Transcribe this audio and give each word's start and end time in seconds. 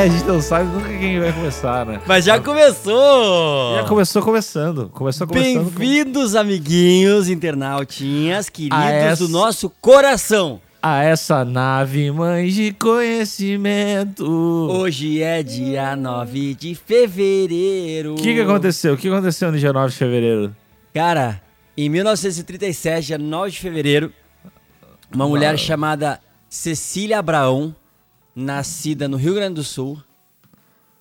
É, 0.00 0.04
a 0.04 0.08
gente 0.08 0.24
não 0.24 0.40
sabe 0.40 0.64
nunca 0.72 0.88
quem 0.88 1.20
vai 1.20 1.30
começar, 1.30 1.84
né? 1.84 2.00
Mas 2.06 2.24
já 2.24 2.40
começou! 2.40 3.76
Já 3.76 3.84
começou 3.84 4.22
começando. 4.22 4.88
Começou 4.88 5.26
começando. 5.26 5.64
com- 5.74 5.78
Bem-vindos, 5.78 6.34
amiguinhos, 6.34 7.28
internautinhas, 7.28 8.48
queridos 8.48 8.78
essa- 8.78 9.22
do 9.26 9.28
nosso 9.28 9.68
coração. 9.68 10.58
A 10.82 11.04
essa 11.04 11.44
nave, 11.44 12.10
mãe 12.10 12.48
de 12.48 12.72
conhecimento. 12.72 14.24
Hoje 14.26 15.22
é 15.22 15.42
dia 15.42 15.94
9 15.94 16.54
de 16.54 16.74
fevereiro. 16.74 18.14
O 18.14 18.16
que, 18.16 18.32
que 18.32 18.40
aconteceu? 18.40 18.94
O 18.94 18.96
que 18.96 19.06
aconteceu 19.06 19.52
no 19.52 19.58
dia 19.58 19.70
9 19.74 19.90
de 19.92 19.98
fevereiro? 19.98 20.56
Cara, 20.94 21.42
em 21.76 21.90
1937, 21.90 23.08
dia 23.08 23.18
9 23.18 23.50
de 23.50 23.60
fevereiro, 23.60 24.10
uma 25.12 25.28
mulher 25.28 25.58
chamada 25.58 26.18
Cecília 26.48 27.18
Abraão, 27.18 27.74
nascida 28.34 29.08
no 29.08 29.16
Rio 29.16 29.34
Grande 29.34 29.54
do 29.56 29.64
Sul, 29.64 30.00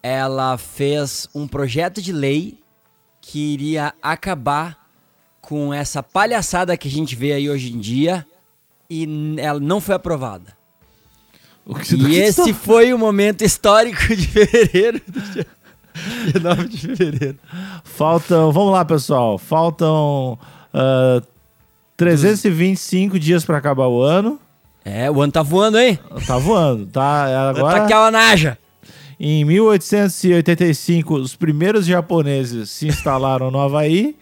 ela 0.01 0.57
fez 0.57 1.27
um 1.33 1.47
projeto 1.47 2.01
de 2.01 2.11
lei 2.11 2.57
que 3.21 3.53
iria 3.53 3.93
acabar 4.01 4.87
com 5.41 5.73
essa 5.73 6.01
palhaçada 6.01 6.77
que 6.77 6.87
a 6.87 6.91
gente 6.91 7.15
vê 7.15 7.33
aí 7.33 7.49
hoje 7.49 7.73
em 7.73 7.79
dia 7.79 8.25
e 8.89 9.35
ela 9.37 9.59
não 9.59 9.79
foi 9.81 9.95
aprovada. 9.95 10.57
O 11.65 11.75
que 11.75 11.95
do 11.95 12.09
E 12.09 12.15
esse 12.15 12.53
foi 12.53 12.93
o 12.93 12.97
momento 12.97 13.43
histórico 13.43 14.15
de 14.15 14.27
fevereiro. 14.27 15.01
Dia, 15.07 15.45
dia 16.31 16.39
9 16.41 16.67
de 16.67 16.77
fevereiro. 16.79 17.37
tá- 17.37 17.81
Faltam. 17.83 18.51
Vamos 18.51 18.71
lá, 18.71 18.83
pessoal. 18.83 19.37
Faltam 19.37 20.39
ah, 20.73 21.21
325 21.97 23.19
dias 23.19 23.45
pra 23.45 23.57
acabar 23.57 23.87
o 23.87 24.01
ano. 24.01 24.39
É, 24.91 25.09
o 25.11 25.21
ano 25.21 25.31
tá 25.31 25.41
voando, 25.43 25.77
hein? 25.79 25.99
Tá 26.25 26.37
voando, 26.37 26.85
tá? 26.87 27.49
Agora... 27.49 27.79
Tá 27.79 27.83
aquela 27.85 28.09
naja. 28.11 28.57
em 29.19 29.43
1885, 29.45 31.15
os 31.15 31.35
primeiros 31.35 31.85
japoneses 31.85 32.69
se 32.71 32.87
instalaram 32.87 33.51
no 33.51 33.59
Havaí. 33.59 34.15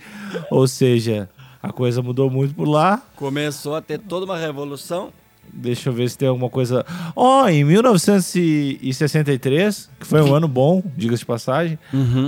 Ou 0.52 0.68
seja, 0.68 1.30
a 1.62 1.72
coisa 1.72 2.02
mudou 2.02 2.30
muito 2.30 2.54
por 2.54 2.68
lá. 2.68 3.02
Começou 3.16 3.76
a 3.76 3.82
ter 3.82 3.98
toda 4.00 4.26
uma 4.26 4.38
revolução. 4.38 5.10
Deixa 5.54 5.88
eu 5.90 5.94
ver 5.94 6.10
se 6.10 6.18
tem 6.18 6.28
alguma 6.28 6.50
coisa. 6.50 6.86
Ó, 7.16 7.48
em 7.48 7.64
1963, 7.64 9.90
que 10.00 10.06
foi 10.06 10.22
um 10.22 10.36
ano 10.36 10.48
bom, 10.48 10.84
diga-se 10.96 11.22
de 11.22 11.26
passagem, 11.26 11.80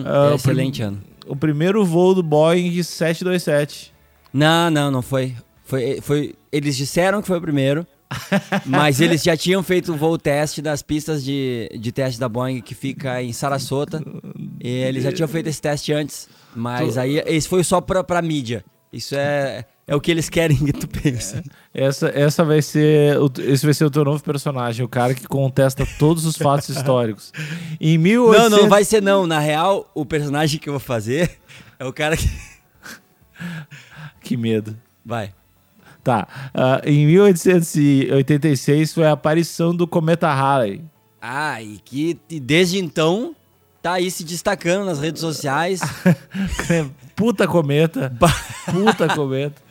Ah, 0.06 0.30
É 0.30 0.32
o 0.32 0.36
excelente 0.36 0.82
ano. 0.82 1.00
o 1.28 1.36
primeiro 1.36 1.84
voo 1.86 2.16
do 2.16 2.24
Boeing 2.24 2.82
727. 2.82 3.94
Não, 4.32 4.70
não, 4.70 4.92
não 4.92 5.02
foi. 5.02 5.36
foi. 5.66 6.00
Foi. 6.02 6.36
Eles 6.52 6.78
disseram 6.78 7.22
que 7.22 7.28
foi 7.28 7.38
o 7.38 7.42
primeiro. 7.42 7.86
mas 8.66 9.00
eles 9.02 9.22
já 9.24 9.38
tinham 9.38 9.62
feito 9.62 9.94
o 9.94 9.98
voo 9.98 10.18
teste 10.18 10.62
das 10.62 10.82
pistas 10.82 11.24
de, 11.24 11.70
de 11.80 11.92
teste 11.92 12.20
da 12.20 12.28
Boeing 12.28 12.62
que 12.62 12.74
fica 12.74 13.22
em 13.22 13.32
Sarasota. 13.32 14.04
E 14.60 14.68
eles 14.68 15.04
já 15.04 15.12
tinham 15.12 15.28
feito 15.28 15.48
esse 15.48 15.62
teste 15.62 15.94
antes. 15.94 16.28
Mas 16.56 16.96
Tu- 16.96 17.00
aí 17.00 17.22
esse 17.28 17.48
foi 17.48 17.64
só 17.64 17.80
pra, 17.80 18.04
pra 18.04 18.22
mídia. 18.22 18.66
Isso 18.92 19.14
é, 19.16 19.66
é 19.86 19.96
o 19.96 20.02
que 20.02 20.10
eles 20.10 20.28
querem 20.30 20.58
que 20.58 20.74
tu 20.74 20.88
pense. 20.88 21.40
Essa, 21.72 22.08
essa 22.10 22.44
vai 22.44 22.60
ser. 22.60 23.20
o- 23.20 23.32
Esse 23.38 23.64
vai 23.64 23.74
ser 23.76 23.86
o 23.86 23.92
teu 23.92 24.04
novo 24.04 24.24
personagem, 24.24 24.84
o 24.84 24.90
cara 24.90 25.14
que 25.14 25.28
contesta 25.28 25.86
todos 26.00 26.26
os 26.26 26.36
fatos 26.36 26.70
históricos. 26.76 27.32
Em 27.80 28.00
1800... 28.00 28.50
Não, 28.52 28.58
não 28.64 28.68
vai 28.70 28.84
ser 28.84 29.02
não. 29.04 29.28
Na 29.28 29.40
real, 29.40 29.90
o 29.94 30.04
personagem 30.04 30.60
que 30.60 30.68
eu 30.68 30.74
vou 30.74 30.80
fazer 30.80 31.38
é 31.78 31.86
o 31.86 31.94
cara 31.94 32.18
que. 32.18 32.28
Que 34.22 34.36
medo. 34.36 34.76
Vai. 35.06 35.32
Tá. 36.04 36.28
ah, 36.54 36.82
em 36.86 37.06
1886 37.06 38.94
foi 38.94 39.06
a 39.06 39.12
aparição 39.12 39.76
do 39.76 39.86
cometa 39.86 40.34
Halley. 40.34 40.82
Ah, 41.22 41.62
e 41.62 41.80
que 41.84 42.18
e 42.30 42.40
desde 42.40 42.80
então 42.80 43.36
tá 43.82 43.94
aí 43.94 44.10
se 44.10 44.24
destacando 44.24 44.86
nas 44.86 45.00
redes 45.00 45.22
sociais. 45.22 45.82
Puta 47.16 47.48
cometa. 47.48 48.14
Puta 48.66 49.14
cometa. 49.14 49.62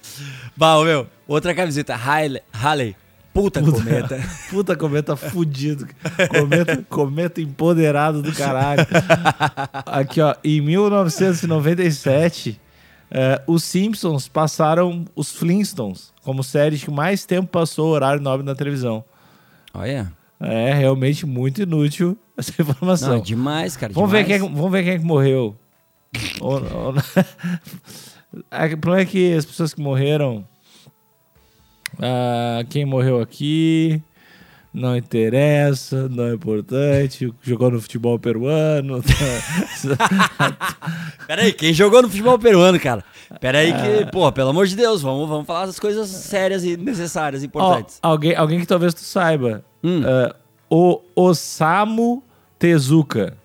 Bah, 0.57 0.83
meu, 0.85 1.07
outra 1.27 1.55
camiseta, 1.55 1.95
Halley, 1.95 2.43
Halley 2.53 2.95
puta, 3.39 3.63
cometa. 3.63 4.21
Puta 4.51 4.77
cometa 4.77 5.17
fudido. 5.17 5.87
Cometa, 6.29 6.85
cometa 6.89 7.41
empoderado 7.41 8.21
do 8.21 8.33
caralho. 8.33 8.85
Aqui, 9.87 10.21
ó. 10.21 10.35
Em 10.43 10.61
1997, 10.61 12.61
eh, 13.11 13.43
os 13.47 13.65
Simpsons 13.65 14.29
passaram 14.29 15.05
os 15.17 15.33
Flintstones 15.33 16.13
como 16.23 16.43
série 16.45 16.79
que 16.79 16.91
mais 16.91 17.25
tempo 17.25 17.49
passou 17.49 17.89
o 17.89 17.93
horário 17.93 18.21
nobre 18.23 18.45
na 18.45 18.55
televisão. 18.55 19.03
Olha. 19.75 20.13
É 20.41 20.73
realmente 20.73 21.27
muito 21.27 21.63
inútil 21.63 22.17
essa 22.37 22.53
informação. 22.61 23.15
Não, 23.17 23.21
demais, 23.21 23.77
cara. 23.77 23.93
vamos, 23.93 24.11
ver 24.11 24.25
demais. 24.25 24.41
quem, 24.41 24.47
é 24.47 24.51
que- 24.51 24.57
vamos 24.57 24.71
ver 24.73 24.85
quem 24.85 24.93
é 24.93 24.99
que 24.99 25.05
morreu. 25.05 25.57
Ou- 26.41 26.63
ou- 26.63 26.95
É 28.51 28.67
O 28.67 28.79
problema 28.79 29.03
é 29.03 29.07
que 29.07 29.33
as 29.35 29.45
pessoas 29.47 29.73
que 29.73 29.81
morreram. 29.81 30.47
ah, 31.99 32.63
quem 32.69 32.85
morreu 32.85 33.21
aqui. 33.21 34.03
Não 34.73 34.97
interessa, 34.97 36.09
não 36.09 36.25
é 36.25 36.35
importante. 36.35 37.33
Jogou 37.43 37.71
no 37.71 37.81
futebol 37.81 38.19
peruano. 38.19 39.03
Pera 41.27 41.43
aí, 41.43 41.53
quem 41.53 41.73
jogou 41.73 42.03
no 42.03 42.09
futebol 42.09 42.39
peruano, 42.39 42.79
cara? 42.79 43.03
Pera 43.41 43.59
aí 43.59 43.73
Ah. 43.73 44.05
que, 44.05 44.13
pô, 44.13 44.31
pelo 44.31 44.51
amor 44.51 44.67
de 44.67 44.77
Deus, 44.77 45.03
vamos, 45.03 45.29
vamos 45.29 45.47
falar 45.47 45.67
das 45.67 45.81
coisas 45.81 46.09
sérias 46.09 46.65
e 46.65 46.77
necessárias, 46.77 47.43
importantes. 47.43 47.99
alguém, 48.03 48.35
alguém 48.37 48.61
que 48.61 48.67
talvez 48.67 48.95
tu 48.95 49.01
saiba. 49.01 49.65
Hum. 49.83 50.03
Ah, 50.05 50.35
o 50.71 51.01
Osamu 51.17 52.23
Tezuka 52.59 53.37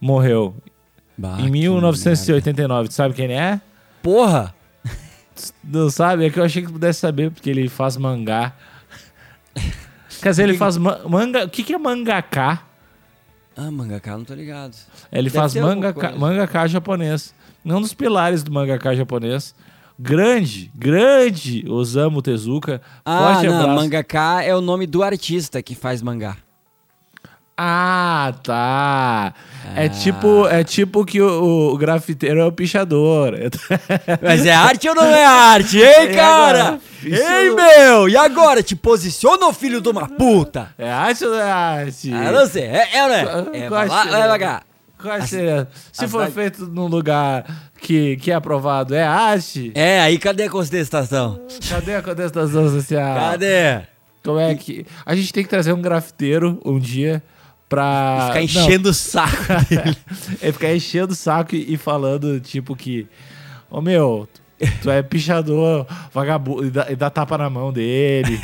morreu 0.00 0.54
Bah, 1.16 1.36
em 1.40 1.44
que 1.44 1.50
1989. 1.50 2.88
Tu 2.88 2.94
sabe 2.94 3.14
quem 3.14 3.32
é? 3.32 3.60
Porra! 4.02 4.54
Não 5.64 5.88
sabe? 5.90 6.26
É 6.26 6.30
que 6.30 6.38
eu 6.38 6.44
achei 6.44 6.62
que 6.62 6.68
tu 6.68 6.72
pudesse 6.74 7.00
saber, 7.00 7.30
porque 7.30 7.48
ele 7.48 7.68
faz 7.68 7.96
mangá. 7.96 8.52
Quer 10.22 10.30
dizer, 10.30 10.42
ele 10.44 10.56
faz 10.58 10.76
ma- 10.76 11.00
manga. 11.08 11.44
O 11.44 11.48
que, 11.48 11.62
que 11.62 11.72
é 11.74 11.78
mangaká? 11.78 12.62
Ah, 13.56 13.70
mangaka, 13.70 14.16
não 14.16 14.24
tô 14.24 14.34
ligado. 14.34 14.74
Ele 15.10 15.24
Deve 15.28 15.36
faz 15.36 15.52
coisa. 15.52 15.66
mangaká 16.16 16.66
japonês. 16.66 17.34
Um 17.64 17.80
dos 17.80 17.92
pilares 17.92 18.42
do 18.42 18.52
mangaká 18.52 18.94
japonês. 18.94 19.54
Grande, 19.98 20.70
grande 20.76 21.64
Osamu 21.68 22.22
Tezuka. 22.22 22.80
Ah, 23.04 23.32
Forte 23.34 23.46
não, 23.48 23.58
abraço. 23.60 23.74
mangaka 23.82 24.42
é 24.44 24.54
o 24.54 24.60
nome 24.60 24.86
do 24.86 25.02
artista 25.02 25.60
que 25.60 25.74
faz 25.74 26.00
mangá. 26.02 26.36
Ah, 27.60 28.32
tá. 28.44 29.34
É 29.74 29.86
Ah. 29.86 29.88
tipo, 29.88 30.46
é 30.46 30.62
tipo 30.62 31.04
que 31.04 31.20
o, 31.20 31.72
o 31.72 31.76
grafiteiro 31.76 32.38
é 32.38 32.44
o 32.44 32.52
pichador. 32.52 33.34
Mas 34.22 34.46
é 34.46 34.52
arte 34.52 34.88
ou 34.88 34.94
não 34.94 35.04
é 35.04 35.24
arte, 35.24 35.76
hein, 35.76 36.14
cara? 36.14 36.78
Ei, 37.02 37.50
meu! 37.50 38.08
E 38.08 38.16
agora? 38.16 38.62
Te 38.62 38.76
posiciona, 38.76 39.52
filho 39.52 39.80
de 39.80 39.88
uma 39.88 40.08
puta! 40.08 40.68
É 40.78 40.88
arte 40.88 41.24
ou 41.24 41.32
não 41.32 41.40
é 41.40 41.50
arte? 41.50 42.12
Ah, 42.12 42.30
não 42.30 42.46
sei, 42.46 42.62
é, 42.62 42.88
é 42.92 42.98
é? 42.98 43.64
É, 43.64 43.68
vai 43.68 43.88
lá, 43.88 44.04
vai 44.28 44.38
cá. 44.38 44.62
Qual 45.02 45.20
seria? 45.22 45.66
Se 45.92 46.04
a 46.04 46.08
for 46.08 46.30
feito 46.30 46.64
num 46.66 46.86
lugar 46.86 47.44
que, 47.80 48.16
que 48.18 48.30
é 48.30 48.34
aprovado, 48.34 48.94
é 48.94 49.02
arte? 49.02 49.72
É, 49.74 50.00
aí 50.00 50.16
cadê 50.16 50.44
a 50.44 50.50
contestação? 50.50 51.40
Cadê 51.68 51.96
a 51.96 52.02
contestação 52.02 52.68
social? 52.70 53.16
Cadê? 53.16 53.80
Como 54.24 54.38
é 54.38 54.54
que. 54.54 54.86
A 55.04 55.14
gente 55.16 55.32
tem 55.32 55.42
que 55.42 55.48
trazer 55.50 55.72
um 55.72 55.80
grafiteiro 55.82 56.60
um 56.64 56.78
dia 56.78 57.22
pra. 57.68 58.28
Ficar 58.28 58.34
Não, 58.34 58.42
enchendo 58.42 58.88
o 58.90 58.94
saco 58.94 59.44
dele. 59.68 59.96
Ele 60.40 60.52
ficar 60.52 60.74
enchendo 60.74 61.12
o 61.12 61.16
saco 61.16 61.54
e, 61.54 61.74
e 61.74 61.76
falando, 61.76 62.40
tipo, 62.40 62.74
que. 62.74 63.06
Ô 63.70 63.80
meu, 63.80 64.28
tu, 64.82 64.90
é 64.90 65.02
pichador, 65.02 65.86
vagabundo, 66.12 66.66
e 66.66 66.70
dá, 66.70 66.86
e 66.90 66.96
dá 66.96 67.10
tapa 67.10 67.36
na 67.36 67.50
mão 67.50 67.72
dele. 67.72 68.40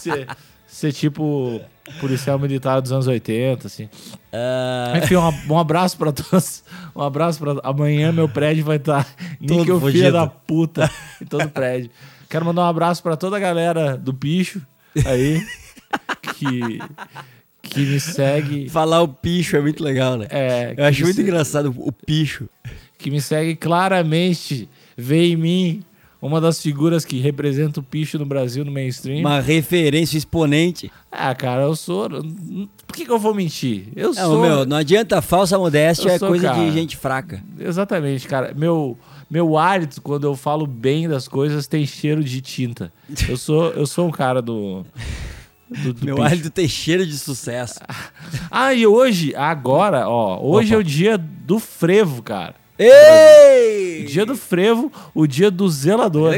ser, 0.66 0.92
tipo 0.92 1.60
policial 2.00 2.38
militar 2.38 2.80
dos 2.80 2.90
anos 2.92 3.06
80, 3.06 3.66
assim. 3.66 3.88
Ah, 4.32 4.94
Enfim, 4.96 5.16
um, 5.16 5.52
um 5.54 5.58
abraço 5.58 5.98
pra 5.98 6.12
todos. 6.12 6.64
Um 6.94 7.02
abraço 7.02 7.38
pra. 7.38 7.56
Amanhã 7.62 8.12
meu 8.12 8.28
prédio 8.28 8.64
vai 8.64 8.76
estar 8.76 9.06
níquel 9.40 9.64
filho 9.64 9.80
fudido. 9.80 10.12
da 10.12 10.26
puta 10.26 10.90
em 11.20 11.26
todo 11.26 11.48
prédio. 11.50 11.90
Quero 12.30 12.46
mandar 12.46 12.62
um 12.62 12.68
abraço 12.68 13.02
pra 13.02 13.14
toda 13.14 13.36
a 13.36 13.40
galera 13.40 13.96
do 13.96 14.14
Picho 14.14 14.62
aí 15.04 15.46
que, 16.34 16.78
que 17.74 17.80
me 17.86 18.00
segue. 18.00 18.68
falar 18.70 19.02
o 19.02 19.08
picho 19.08 19.56
é 19.56 19.60
muito 19.60 19.82
legal, 19.82 20.16
né? 20.16 20.26
É, 20.30 20.74
Eu 20.76 20.84
acho 20.84 21.02
muito 21.04 21.20
engraçado 21.20 21.74
o 21.76 21.92
picho. 21.92 22.48
que 22.98 23.10
me 23.10 23.20
segue 23.20 23.56
claramente, 23.56 24.68
vê 24.96 25.28
em 25.28 25.36
mim 25.36 25.82
uma 26.20 26.40
das 26.40 26.62
figuras 26.62 27.04
que 27.04 27.18
representa 27.18 27.80
o 27.80 27.82
picho 27.82 28.16
no 28.16 28.24
Brasil, 28.24 28.64
no 28.64 28.70
mainstream. 28.70 29.18
Uma 29.20 29.40
referência 29.40 30.16
exponente. 30.16 30.90
Ah, 31.10 31.34
cara, 31.34 31.62
eu 31.62 31.74
sou. 31.74 32.08
Por 32.08 32.94
que, 32.96 33.04
que 33.04 33.10
eu 33.10 33.18
vou 33.18 33.34
mentir? 33.34 33.88
Eu 33.96 34.08
Não, 34.14 34.14
sou. 34.14 34.40
meu, 34.40 34.64
não 34.64 34.76
adianta, 34.76 35.20
falsa 35.20 35.58
modéstia 35.58 36.08
Eu 36.10 36.14
é 36.14 36.18
sou, 36.18 36.28
coisa 36.28 36.48
cara. 36.50 36.64
de 36.64 36.70
gente 36.70 36.96
fraca. 36.96 37.42
Exatamente, 37.58 38.28
cara. 38.28 38.54
Meu, 38.56 38.96
meu 39.28 39.58
hálito, 39.58 40.00
quando 40.00 40.22
eu 40.24 40.36
falo 40.36 40.64
bem 40.64 41.08
das 41.08 41.26
coisas, 41.26 41.66
tem 41.66 41.84
cheiro 41.84 42.22
de 42.22 42.40
tinta. 42.40 42.92
Eu 43.28 43.36
sou, 43.36 43.70
eu 43.72 43.84
sou 43.86 44.06
um 44.06 44.10
cara 44.12 44.40
do. 44.40 44.86
Do, 45.72 45.92
do 45.92 46.04
Meu 46.04 46.16
bicho. 46.16 46.26
hálito 46.26 46.50
tem 46.50 46.68
cheiro 46.68 47.04
de 47.06 47.16
sucesso. 47.18 47.80
Ah, 48.50 48.74
e 48.74 48.86
hoje, 48.86 49.34
agora, 49.34 50.08
ó, 50.08 50.38
hoje 50.42 50.68
Opa. 50.74 50.76
é 50.76 50.78
o 50.78 50.84
dia 50.84 51.16
do 51.18 51.58
frevo, 51.58 52.22
cara. 52.22 52.54
Ei! 52.78 54.04
Dia 54.04 54.26
do 54.26 54.36
frevo, 54.36 54.90
o 55.14 55.26
dia 55.26 55.50
do 55.50 55.68
zelador. 55.68 56.32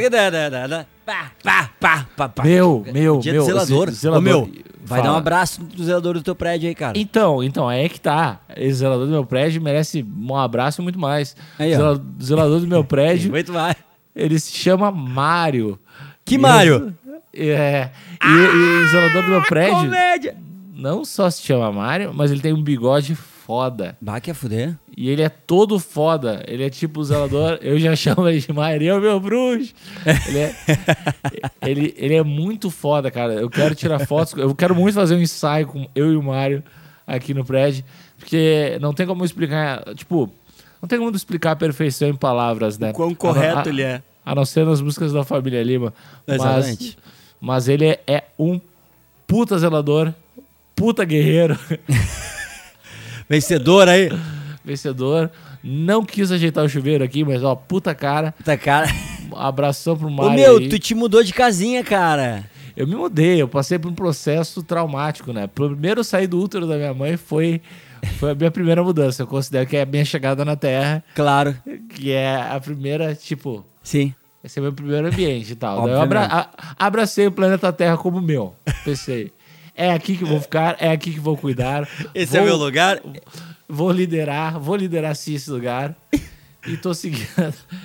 Pá, 1.05 1.31
pá, 1.43 1.71
pá, 1.81 2.07
pá, 2.17 2.29
pá. 2.29 2.43
Meu, 2.45 2.85
meu, 2.93 3.19
Dia 3.19 3.33
meu. 3.33 3.43
do 3.43 3.47
zelador. 3.47 3.91
ze- 3.91 3.97
zelador. 3.97 4.21
Ô, 4.21 4.23
meu, 4.23 4.51
vai 4.85 5.01
Fala. 5.01 5.03
dar 5.03 5.13
um 5.15 5.17
abraço 5.19 5.63
do 5.63 5.85
zelador 5.85 6.15
do 6.15 6.23
teu 6.23 6.35
prédio 6.35 6.69
aí, 6.69 6.75
cara. 6.75 6.99
Então, 6.99 7.43
então, 7.43 7.71
é 7.71 7.89
que 7.89 8.01
tá. 8.01 8.41
Esse 8.57 8.75
zelador 8.79 9.07
do 9.07 9.13
meu 9.13 9.25
prédio 9.27 9.61
merece 9.61 10.05
um 10.19 10.35
abraço 10.37 10.81
e 10.81 10.85
muito 10.85 10.99
mais. 10.99 11.37
Aí, 11.59 11.73
ó. 11.75 11.77
Zela- 11.77 12.05
zelador 12.23 12.61
do 12.61 12.67
meu 12.67 12.85
prédio, 12.87 13.31
Muito 13.31 13.53
mais. 13.53 13.77
ele 14.15 14.39
se 14.39 14.53
chama 14.53 14.91
Mário. 14.91 15.79
Que 16.25 16.39
Mário? 16.39 16.95
É. 17.37 17.91
E, 18.23 18.27
e 18.29 18.83
o 18.85 18.89
zelador 18.89 19.23
do 19.23 19.29
meu 19.29 19.43
prédio 19.43 19.77
Comédia! 19.77 20.37
não 20.75 21.05
só 21.05 21.31
se 21.31 21.43
chama 21.43 21.71
Mário, 21.73 22.13
mas 22.15 22.31
ele 22.31 22.41
tem 22.41 22.53
um 22.53 22.63
bigode 22.63 23.15
foda. 23.15 23.97
Bah, 24.01 24.21
quer 24.21 24.35
fuder? 24.35 24.75
E 24.97 25.11
ele 25.11 25.23
é 25.23 25.29
todo 25.29 25.79
foda. 25.79 26.43
Ele 26.47 26.65
é 26.65 26.71
tipo 26.71 27.01
o 27.01 27.05
zelador. 27.05 27.59
eu 27.63 27.79
já 27.79 27.95
chamo 27.95 28.27
ele 28.29 28.41
de 28.41 28.53
Mário, 28.53 29.01
meu 29.01 29.21
bruxo. 29.21 29.75
Ele 30.29 30.39
é, 30.39 30.55
ele, 31.67 31.95
ele 31.97 32.15
é 32.15 32.23
muito 32.23 32.71
foda, 32.71 33.11
cara. 33.11 33.35
Eu 33.35 33.51
quero 33.51 33.75
tirar 33.75 34.07
fotos. 34.07 34.35
Eu 34.35 34.55
quero 34.55 34.75
muito 34.75 34.95
fazer 34.95 35.15
um 35.15 35.21
ensaio 35.21 35.67
com 35.67 35.87
eu 35.95 36.13
e 36.13 36.17
o 36.17 36.23
Mário 36.23 36.63
aqui 37.07 37.35
no 37.35 37.45
prédio. 37.45 37.85
Porque 38.19 38.79
não 38.81 38.95
tem 38.95 39.07
como 39.07 39.25
explicar. 39.25 39.83
Tipo, 39.95 40.31
não 40.81 40.89
tem 40.89 40.99
como 40.99 41.15
explicar 41.15 41.53
a 41.53 41.57
perfeição 41.57 42.09
em 42.09 42.15
palavras, 42.15 42.79
né? 42.79 42.93
Quão 42.93 43.11
A- 43.11 43.17
correto 43.17 43.69
a- 43.69 43.73
ele 43.73 43.83
é. 43.83 44.03
A 44.25 44.35
não 44.35 44.47
ser 44.47 44.65
nas 44.65 44.81
músicas 44.81 45.13
da 45.13 45.23
família 45.23 45.63
Lima. 45.63 45.93
Exatamente. 46.27 46.97
mas 46.97 47.14
ele 47.69 47.99
é, 48.07 48.25
um 48.39 48.61
puta 49.27 49.59
zelador, 49.59 50.13
puta 50.75 51.05
guerreiro, 51.05 51.59
Vencedor 53.29 53.89
aí. 53.89 54.11
vencedor. 54.65 55.31
Não 55.63 56.05
quis 56.05 56.31
ajeitar 56.31 56.65
o 56.65 56.69
chuveiro 56.69 57.03
aqui, 57.03 57.25
mas 57.25 57.43
ó, 57.43 57.55
puta 57.55 57.95
cara. 57.95 58.35
Tá, 58.45 58.57
cara. 58.57 58.87
Abração 59.35 59.97
pro 59.97 60.09
Ô, 60.09 60.11
Mário. 60.11 60.35
meu, 60.35 60.57
aí. 60.59 60.69
tu 60.69 60.79
te 60.79 60.95
mudou 60.95 61.23
de 61.23 61.33
casinha, 61.33 61.83
cara. 61.83 62.45
Eu 62.77 62.87
me 62.87 62.95
mudei, 62.95 63.41
eu 63.41 63.49
passei 63.49 63.79
por 63.79 63.91
um 63.91 63.95
processo 63.95 64.63
traumático, 64.63 65.33
né? 65.33 65.47
Primeiro 65.47 66.03
saí 66.05 66.27
do 66.27 66.39
útero 66.41 66.67
da 66.67 66.77
minha 66.77 66.93
mãe 66.93 67.17
foi, 67.17 67.63
foi 68.19 68.33
a 68.33 68.35
minha 68.35 68.51
primeira 68.51 68.83
mudança. 68.83 69.23
Eu 69.23 69.27
considero 69.27 69.67
que 69.67 69.77
é 69.77 69.83
a 69.83 69.87
minha 69.87 70.05
chegada 70.05 70.45
na 70.45 70.57
Terra, 70.57 71.03
Claro. 71.15 71.57
que 71.91 72.11
é 72.13 72.37
a 72.37 72.59
primeira, 72.61 73.15
tipo, 73.15 73.65
Sim. 73.83 74.13
Esse 74.45 74.59
é 74.59 74.63
meu 74.63 74.73
primeiro 74.73 75.09
ambiente 75.09 75.53
e 75.53 75.57
tal. 75.57 75.83
Daí 75.87 75.93
eu 75.95 76.01
abra- 76.03 76.27
a- 76.27 76.49
abracei 76.87 77.27
o 77.27 77.33
planeta 77.33 77.73
Terra 77.73 77.97
como 77.97 78.21
meu. 78.21 78.55
Pensei, 78.85 79.33
é 79.75 79.91
aqui 79.93 80.17
que 80.17 80.25
vou 80.25 80.41
ficar, 80.41 80.77
é 80.79 80.91
aqui 80.91 81.13
que 81.13 81.19
vou 81.21 81.37
cuidar. 81.37 81.89
Esse 82.15 82.37
é 82.37 82.41
vou- 82.41 82.49
meu 82.51 82.57
lugar. 82.57 83.01
Vou 83.69 83.91
liderar, 83.91 84.61
vou 84.61 84.77
liderar 84.77 85.17
sim 85.17 85.35
esse 85.35 85.51
lugar. 85.51 85.97
E 86.67 86.77
tô 86.77 86.95
seguindo. 86.95 87.27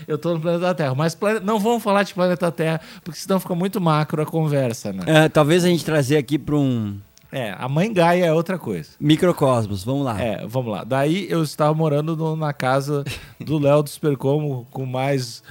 Eu 0.08 0.18
tô 0.18 0.34
no 0.34 0.40
planeta 0.40 0.74
Terra. 0.76 0.94
Mas 0.96 1.16
plane- 1.16 1.40
não 1.42 1.60
vamos 1.60 1.82
falar 1.84 2.04
de 2.04 2.14
planeta 2.14 2.52
Terra, 2.52 2.80
porque 3.04 3.20
senão 3.20 3.40
fica 3.40 3.54
muito 3.56 3.80
macro 3.82 4.22
a 4.22 4.26
conversa, 4.26 4.94
né? 4.94 5.04
É, 5.06 5.30
talvez 5.30 5.64
a 5.66 5.68
gente 5.68 5.84
trazer 5.84 6.18
aqui 6.18 6.38
pra 6.38 6.56
um 6.56 6.98
É, 7.32 7.54
a 7.60 7.68
mãe 7.70 7.92
Gaia 7.94 8.26
é 8.26 8.34
outra 8.34 8.58
coisa. 8.58 8.90
microcosmos. 9.00 9.84
Vamos 9.84 10.04
lá. 10.06 10.22
É, 10.22 10.46
vamos 10.48 10.72
lá. 10.72 10.84
Daí 10.84 11.28
eu 11.30 11.44
estava 11.44 11.74
morando 11.74 12.16
no- 12.16 12.36
na 12.36 12.52
casa 12.54 13.04
do 13.40 13.58
Léo 13.60 13.84
do 13.84 13.90
Supercomo 13.90 14.66
com 14.72 14.86
mais 14.86 15.44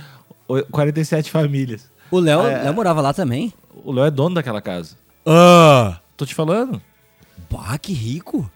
47 0.70 1.30
famílias. 1.30 1.90
O 2.10 2.18
Léo, 2.18 2.40
É. 2.46 2.62
Léo 2.64 2.74
morava 2.74 3.00
lá 3.00 3.12
também? 3.12 3.52
O 3.84 3.92
Léo 3.92 4.04
é 4.06 4.10
dono 4.10 4.34
daquela 4.34 4.60
casa. 4.62 4.96
Ah! 5.26 5.98
Tô 6.16 6.24
te 6.24 6.34
falando? 6.34 6.80
Bah, 7.50 7.78
que 7.78 7.92
rico. 7.92 8.50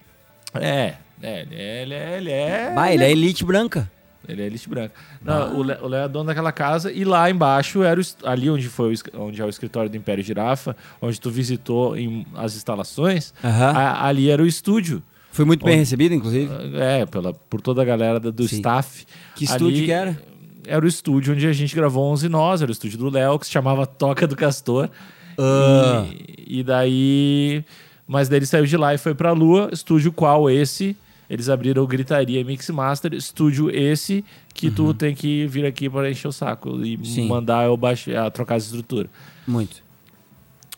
É, 0.55 0.95
é, 1.21 1.41
ele 1.41 1.55
é. 1.55 1.81
Ele 1.81 1.93
é, 1.93 2.17
ele 2.17 2.31
é, 2.31 2.71
Bah, 2.75 2.91
ele 2.93 3.03
é 3.03 3.11
elite 3.11 3.45
branca. 3.45 3.89
ele 4.27 4.41
é 4.41 4.45
elite 4.45 4.67
branca. 4.69 4.93
Não, 5.21 5.57
o 5.59 5.63
Léo 5.63 5.83
o 5.83 5.87
Léo 5.87 6.05
é 6.05 6.07
dono 6.07 6.25
daquela 6.25 6.51
casa 6.51 6.91
e 6.91 7.03
lá 7.03 7.29
embaixo 7.29 7.83
era 7.83 7.99
o 7.99 8.03
ali 8.25 8.49
onde 8.49 8.67
foi 8.69 8.93
o 8.93 9.21
onde 9.21 9.41
é 9.41 9.45
o 9.45 9.49
escritório 9.49 9.89
do 9.89 9.95
Império 9.97 10.23
Girafa, 10.23 10.75
onde 11.01 11.19
tu 11.19 11.29
visitou 11.29 11.95
em, 11.97 12.25
as 12.35 12.55
instalações. 12.55 13.33
Aham. 13.43 13.71
a- 13.71 14.05
ali 14.07 14.29
era 14.29 14.41
o 14.41 14.47
estúdio. 14.47 15.01
Foi 15.31 15.45
muito 15.45 15.65
bem 15.65 15.77
recebido, 15.77 16.13
inclusive. 16.13 16.51
É, 16.79 17.05
pela, 17.07 17.33
por 17.33 17.59
toda 17.59 17.81
a 17.81 17.85
galera 17.85 18.19
do 18.19 18.47
Sim. 18.47 18.57
staff. 18.57 19.05
Que 19.35 19.45
estúdio 19.45 19.83
que 19.85 19.91
era? 19.91 20.15
Era 20.65 20.83
o 20.83 20.87
estúdio 20.87 21.33
onde 21.33 21.45
a 21.47 21.53
gente 21.53 21.75
gravou 21.75 22.05
11 22.11 22.29
Nós, 22.29 22.61
era 22.61 22.69
o 22.69 22.71
estúdio 22.71 22.97
do 22.97 23.09
Léo, 23.09 23.37
que 23.39 23.45
se 23.45 23.51
chamava 23.51 23.85
Toca 23.85 24.27
do 24.27 24.35
Castor. 24.35 24.89
Ah. 25.37 26.05
E, 26.11 26.59
e 26.59 26.63
daí. 26.63 27.63
Mas 28.07 28.29
daí 28.29 28.39
ele 28.39 28.45
saiu 28.45 28.65
de 28.65 28.77
lá 28.77 28.93
e 28.93 28.97
foi 28.97 29.15
pra 29.15 29.31
Lua, 29.31 29.69
estúdio 29.71 30.11
qual 30.11 30.49
esse. 30.49 30.95
Eles 31.29 31.49
abriram 31.49 31.85
Gritaria 31.85 32.43
Mix 32.43 32.69
Master, 32.69 33.13
estúdio 33.13 33.69
esse 33.69 34.23
que 34.53 34.69
tu 34.69 34.93
tem 34.93 35.15
que 35.15 35.47
vir 35.47 35.65
aqui 35.65 35.89
para 35.89 36.11
encher 36.11 36.27
o 36.27 36.31
saco 36.31 36.83
e 36.85 36.95
Uhum. 36.95 37.05
Sim. 37.05 37.27
mandar 37.27 37.65
eu 37.65 37.75
baixar, 37.75 38.29
trocar 38.29 38.57
essa 38.57 38.67
estrutura. 38.67 39.09
Muito. 39.47 39.82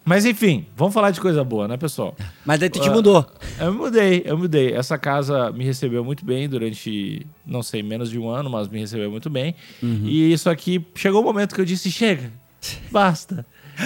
Mas 0.05 0.23
enfim, 0.23 0.67
vamos 0.77 0.93
falar 0.93 1.09
de 1.09 1.19
coisa 1.19 1.43
boa, 1.43 1.67
né, 1.67 1.77
pessoal? 1.77 2.15
Mas 2.45 2.59
daí 2.59 2.69
tu 2.69 2.79
te 2.79 2.89
Ah. 2.89 2.91
mudou. 2.91 3.25
Eu 3.59 3.71
me 3.71 3.77
mudei, 3.79 4.21
eu 4.23 4.35
me 4.35 4.43
mudei. 4.43 4.71
Essa 4.73 4.97
casa 4.99 5.51
me 5.51 5.63
recebeu 5.65 6.03
muito 6.05 6.23
bem 6.23 6.47
durante, 6.47 7.25
não 7.45 7.63
sei, 7.63 7.81
menos 7.81 8.11
de 8.11 8.19
um 8.19 8.29
ano, 8.29 8.47
mas 8.49 8.67
me 8.67 8.79
recebeu 8.79 9.09
muito 9.09 9.29
bem. 9.31 9.55
E 9.81 10.31
isso 10.31 10.47
aqui, 10.49 10.85
chegou 10.93 11.21
o 11.21 11.23
momento 11.23 11.55
que 11.55 11.61
eu 11.61 11.65
disse, 11.65 11.89
chega, 11.91 12.31
basta. 12.91 13.43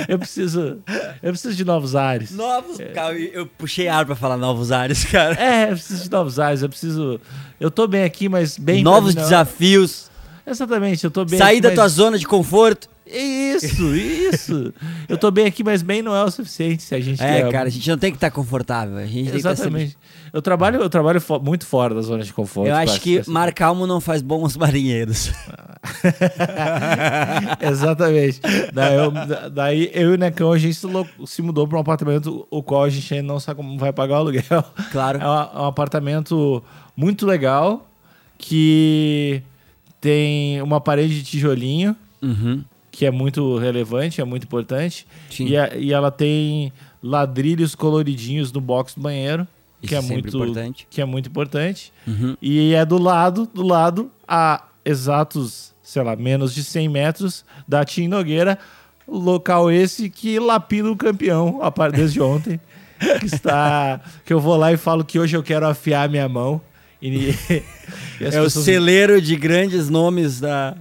Eu 0.08 0.20
preciso, 0.20 0.78
eu 1.24 1.32
preciso 1.32 1.56
de 1.56 1.66
novos 1.66 1.96
ares. 1.96 2.30
Novos. 2.32 2.78
Calma, 2.94 3.18
eu 3.18 3.48
puxei 3.48 3.88
ar 3.88 4.06
pra 4.06 4.14
falar 4.16 4.38
novos 4.38 4.72
ares, 4.72 5.04
cara. 5.06 5.34
É, 5.42 5.64
eu 5.66 5.70
preciso 5.70 6.04
de 6.04 6.12
novos 6.12 6.38
ares, 6.40 6.62
eu 6.62 6.70
preciso... 6.70 7.20
Eu 7.60 7.72
tô 7.72 7.88
bem 7.88 8.04
aqui, 8.04 8.30
mas 8.30 8.56
bem... 8.58 8.84
Novos 8.84 9.16
desafios. 9.16 10.12
Exatamente, 10.46 11.04
eu 11.04 11.10
tô 11.12 11.24
bem 11.26 11.40
Sair 11.40 11.54
aqui, 11.54 11.62
da 11.62 11.70
mas- 11.70 11.76
tua 11.76 11.88
zona 11.88 12.18
de 12.20 12.28
conforto. 12.28 12.88
Isso, 13.12 13.96
isso. 13.96 14.74
eu 15.08 15.18
tô 15.18 15.32
bem 15.32 15.46
aqui, 15.48 15.64
mas 15.64 15.82
bem 15.82 16.02
não 16.02 16.16
é 16.16 16.24
o 16.24 16.30
suficiente 16.30 16.84
se 16.84 16.94
a 16.94 17.00
gente 17.00 17.22
É, 17.22 17.42
quer... 17.44 17.52
cara, 17.52 17.68
a 17.68 17.72
gente 17.72 17.90
não 17.90 17.98
tem 17.98 18.12
que 18.12 18.18
estar 18.18 18.30
confortável. 18.32 18.98
A 18.98 19.06
gente 19.06 19.24
tem 19.24 19.32
que 19.32 19.38
estar 19.38 19.56
sempre... 19.56 19.82
Exatamente. 19.84 19.98
Eu 20.32 20.42
trabalho, 20.44 20.80
eu 20.82 20.90
trabalho 20.90 21.20
fo- 21.20 21.40
muito 21.40 21.66
fora 21.66 21.96
da 21.96 22.02
zona 22.02 22.24
de 22.24 22.32
conforto. 22.32 22.68
Eu 22.70 22.76
acho 22.76 23.02
que 23.02 23.28
mar 23.28 23.52
calmo 23.52 23.88
não 23.88 24.00
faz 24.00 24.22
bons 24.22 24.56
marinheiros. 24.56 25.32
Exatamente. 27.62 28.40
Daí 28.74 28.96
eu, 28.96 29.12
da- 29.12 29.50
daí 29.50 29.90
eu 29.94 30.12
e 30.12 30.14
o 30.14 30.18
Necão, 30.18 30.52
a 30.52 30.58
gente 30.58 30.78
se 31.26 31.42
mudou 31.42 31.68
para 31.68 31.78
um 31.78 31.82
apartamento 31.82 32.48
o 32.50 32.62
qual 32.62 32.84
a 32.84 32.90
gente 32.90 33.14
ainda 33.14 33.28
não 33.28 33.40
sabe 33.40 33.58
como 33.58 33.78
vai 33.78 33.92
pagar 33.94 34.16
o 34.16 34.18
aluguel. 34.20 34.64
Claro. 34.92 35.20
É 35.20 35.26
um, 35.26 35.60
é 35.60 35.62
um 35.62 35.66
apartamento 35.66 36.64
muito 36.96 37.26
legal 37.26 37.90
que 38.38 39.42
tem 40.00 40.62
uma 40.62 40.80
parede 40.80 41.16
de 41.16 41.24
tijolinho 41.24 41.96
Uhum. 42.22 42.64
Que 43.00 43.06
é 43.06 43.12
muito 43.12 43.58
relevante, 43.58 44.20
é 44.20 44.26
muito 44.26 44.44
importante. 44.44 45.08
Sim. 45.32 45.48
E, 45.48 45.56
a- 45.56 45.74
e 45.74 45.94
ela 45.94 46.12
tem 46.12 46.74
ladrilhos 47.02 47.74
coloridinhos 47.74 48.52
no 48.52 48.60
box 48.60 48.94
do 48.94 49.00
banheiro, 49.00 49.48
que 49.80 49.86
Isso 49.86 49.96
é 49.96 49.98
é 50.00 50.02
muito 50.02 50.28
importante. 50.36 50.86
que 50.90 51.00
é 51.00 51.06
muito 51.06 51.30
importante. 51.30 51.94
Uhum. 52.06 52.36
E 52.42 52.74
é 52.74 52.84
do 52.84 52.98
lado, 52.98 53.50
do 53.54 53.66
lado, 53.66 54.12
a 54.28 54.66
exatos, 54.84 55.74
sei 55.82 56.04
lá, 56.04 56.14
menos 56.18 56.54
de 56.54 56.62
100 56.62 56.90
metros 56.90 57.46
da 57.66 57.86
Tim 57.86 58.10
Nogueira, 58.10 58.60
local 59.08 59.72
esse 59.72 60.10
que 60.10 60.38
lapida 60.38 60.92
o 60.92 60.96
campeão 60.98 61.60
a 61.64 61.72
par 61.72 61.94
desde 61.94 62.20
ontem. 62.20 62.60
Que 63.22 63.28
está. 63.28 64.02
Que 64.26 64.34
eu 64.34 64.42
vou 64.42 64.58
lá 64.58 64.74
e 64.74 64.78
falo 64.78 65.06
que 65.06 65.18
hoje 65.18 65.38
eu 65.38 65.42
quero 65.42 65.66
afiar 65.66 66.10
minha 66.10 66.28
mão. 66.28 66.60
E, 67.02 67.08
e 67.50 67.64
É 68.20 68.28
o 68.28 68.44
pessoas- 68.44 68.66
celeiro 68.66 69.22
de 69.22 69.38
grandes 69.38 69.90
nomes 69.90 70.42
da... 70.42 70.76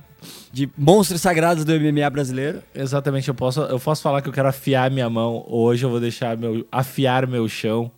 de 0.53 0.69
monstros 0.77 1.21
sagrados 1.21 1.65
do 1.65 1.73
MMA 1.79 2.09
brasileiro. 2.11 2.63
Exatamente, 2.75 3.29
eu 3.29 3.35
posso, 3.35 3.61
eu 3.61 3.79
posso 3.79 4.03
falar 4.03 4.23
que 4.23 4.29
eu 4.29 4.33
quero 4.33 4.49
afiar 4.49 4.91
minha 4.91 5.09
mão. 5.11 5.45
Hoje 5.49 5.85
eu 5.85 5.91
vou 5.91 6.01
deixar 6.01 6.37
meu. 6.37 6.67
afiar 6.73 7.27
meu 7.27 7.49
chão. 7.49 7.91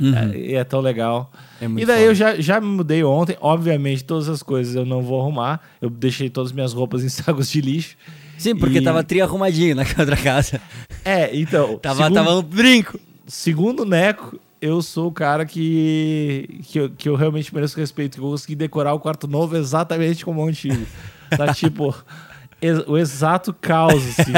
É, 0.00 0.38
e 0.38 0.54
é 0.54 0.62
tão 0.62 0.80
legal. 0.80 1.30
Uhum. 1.60 1.76
É 1.76 1.82
e 1.82 1.84
daí 1.84 1.96
foda. 1.98 2.10
eu 2.10 2.14
já, 2.14 2.40
já 2.40 2.60
me 2.60 2.68
mudei 2.68 3.02
ontem. 3.02 3.36
Obviamente, 3.40 4.04
todas 4.04 4.28
as 4.28 4.42
coisas 4.44 4.74
eu 4.76 4.84
não 4.86 5.02
vou 5.02 5.20
arrumar. 5.20 5.60
Eu 5.82 5.90
deixei 5.90 6.30
todas 6.30 6.50
as 6.50 6.54
minhas 6.54 6.72
roupas 6.72 7.02
em 7.02 7.08
sacos 7.10 7.50
de 7.50 7.60
lixo. 7.60 7.96
Sim, 8.38 8.54
porque 8.54 8.78
E- 8.78 8.82
tava 8.82 9.02
tri 9.02 9.20
arrumadinho 9.20 9.74
na 9.74 9.82
outra 9.98 10.16
casa. 10.16 10.60
É, 11.04 11.36
então. 11.36 11.76
Tava, 11.78 12.04
segundo, 12.04 12.14
tava 12.14 12.36
um 12.36 12.42
brinco. 12.42 12.98
segundo 13.26 13.80
o 13.82 13.84
Neco, 13.84 14.38
eu 14.62 14.80
sou 14.82 15.08
o 15.08 15.12
cara 15.12 15.44
que, 15.44 16.60
que, 16.68 16.78
eu, 16.78 16.90
que 16.90 17.08
eu 17.08 17.16
realmente 17.16 17.52
mereço 17.52 17.76
respeito. 17.76 18.18
Que 18.18 18.20
eu 18.24 18.30
consegui 18.30 18.54
decorar 18.54 18.94
o 18.94 19.00
quarto 19.00 19.26
novo 19.26 19.56
exatamente 19.56 20.24
como 20.24 20.44
o 20.44 20.46
antigo. 20.48 20.86
Tá 21.36 21.52
tipo. 21.54 21.94
ex- 22.60 22.84
o 22.86 22.96
exato 22.98 23.52
caos, 23.52 24.02
assim. 24.18 24.32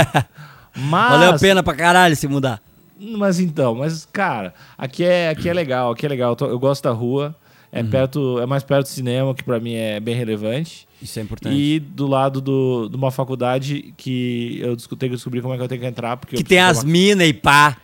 Mas, 0.76 1.10
Valeu 1.12 1.30
a 1.30 1.38
pena 1.38 1.62
pra 1.62 1.74
caralho 1.74 2.14
se 2.16 2.26
mudar. 2.28 2.60
Mas 2.98 3.40
então, 3.40 3.74
mas 3.74 4.06
cara, 4.12 4.52
aqui 4.76 5.02
é, 5.04 5.30
aqui 5.30 5.48
é 5.48 5.54
legal, 5.54 5.90
aqui 5.92 6.04
é 6.04 6.08
legal. 6.08 6.30
Eu, 6.32 6.36
tô- 6.36 6.46
eu 6.46 6.58
gosto 6.58 6.82
da 6.84 6.90
rua. 6.90 7.34
É, 7.72 7.84
perto, 7.84 8.40
é 8.40 8.46
mais 8.46 8.64
perto 8.64 8.86
do 8.86 8.88
cinema, 8.88 9.32
que 9.32 9.44
pra 9.44 9.60
mim 9.60 9.74
é 9.74 10.00
bem 10.00 10.16
relevante. 10.16 10.88
Isso 11.00 11.20
é 11.20 11.22
importante. 11.22 11.54
E 11.56 11.78
do 11.78 12.04
lado 12.08 12.40
do, 12.40 12.88
de 12.90 12.96
uma 12.96 13.12
faculdade 13.12 13.94
que 13.96 14.58
eu 14.60 14.76
tenho 14.76 15.12
que 15.12 15.16
descobrir 15.16 15.40
como 15.40 15.54
é 15.54 15.56
que 15.56 15.62
eu 15.62 15.68
tenho 15.68 15.80
que 15.80 15.86
entrar. 15.86 16.16
Porque 16.16 16.34
Que 16.36 16.42
tem 16.42 16.58
preciso 16.58 16.80
as 16.80 16.84
minas 16.84 17.28
e 17.28 17.32
pá. 17.32 17.76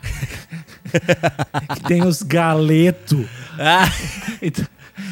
tomar- 0.91 1.67
que 1.77 1.81
tem 1.85 2.03
os 2.05 2.21
galetos. 2.23 3.27
Ah, 3.59 3.85
Então, 4.43 4.67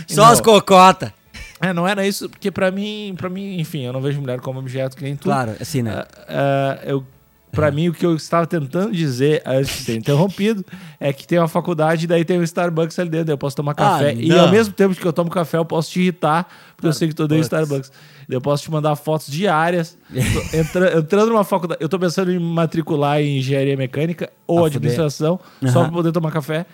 só 0.09 0.25
não, 0.25 0.33
as 0.33 0.41
cocotas. 0.41 1.13
É, 1.61 1.73
não 1.73 1.87
era 1.87 2.07
isso, 2.07 2.29
porque 2.29 2.51
pra 2.51 2.71
mim, 2.71 3.15
para 3.17 3.29
mim, 3.31 3.59
enfim, 3.61 3.83
eu 3.83 3.93
não 3.93 4.01
vejo 4.01 4.21
mulher 4.21 4.41
como 4.41 4.59
objeto 4.59 4.97
que 4.97 5.05
nem 5.05 5.17
tu. 5.17 5.25
Claro, 5.25 5.53
assim, 5.61 5.83
né? 5.83 5.93
Ah, 5.95 6.07
ah, 6.29 6.79
eu, 6.85 7.05
pra 7.53 7.71
mim, 7.71 7.89
o 7.89 7.95
que 7.95 8.05
eu 8.05 8.17
estava 8.17 8.47
tentando 8.47 8.93
dizer 8.93 9.41
antes 9.47 9.73
de 9.77 9.83
ser 9.85 9.97
interrompido 9.97 10.65
é 10.99 11.13
que 11.13 11.27
tem 11.27 11.39
uma 11.39 11.47
faculdade 11.49 12.05
e 12.05 12.07
daí 12.09 12.25
tem 12.25 12.39
um 12.39 12.43
Starbucks 12.43 12.99
ali 12.99 13.09
dentro. 13.09 13.33
Eu 13.33 13.39
posso 13.39 13.55
tomar 13.57 13.75
café. 13.75 14.13
e 14.15 14.29
não. 14.29 14.41
ao 14.47 14.51
mesmo 14.51 14.75
tempo 14.75 14.95
que 14.95 15.07
eu 15.07 15.13
tomo 15.13 15.31
café, 15.31 15.57
eu 15.57 15.65
posso 15.65 15.91
te 15.93 16.01
irritar, 16.01 16.49
porque 16.77 16.89
eu 16.89 16.93
sei 16.93 17.07
que 17.09 17.15
tu 17.15 17.23
odeia 17.23 17.41
Starbucks. 17.41 17.93
Eu 18.29 18.41
posso 18.41 18.63
te 18.65 18.71
mandar 18.71 18.97
fotos 18.97 19.29
diárias. 19.29 19.97
Entra- 20.53 20.99
entrando 20.99 21.29
numa 21.29 21.45
faculdade. 21.45 21.81
Eu 21.83 21.89
tô 21.89 21.99
pensando 21.99 22.33
em 22.33 22.39
matricular 22.39 23.21
em 23.21 23.39
engenharia 23.39 23.77
mecânica 23.77 24.31
ou 24.47 24.65
Ah, 24.65 24.67
administração, 24.67 25.39
só 25.63 25.81
Aham. 25.81 25.83
pra 25.85 25.93
poder 25.93 26.11
tomar 26.13 26.33
café. 26.33 26.67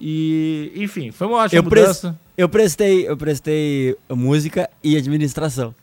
E, 0.00 0.72
enfim, 0.76 1.10
foi 1.10 1.26
uma 1.26 1.38
ótima 1.38 1.58
Eu, 1.58 1.62
mudança. 1.64 2.18
eu 2.36 2.48
prestei, 2.48 3.08
eu 3.08 3.16
prestei 3.16 3.96
música 4.08 4.68
e 4.82 4.96
administração. 4.96 5.74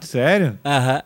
Sério? 0.00 0.58
Aham. 0.64 1.02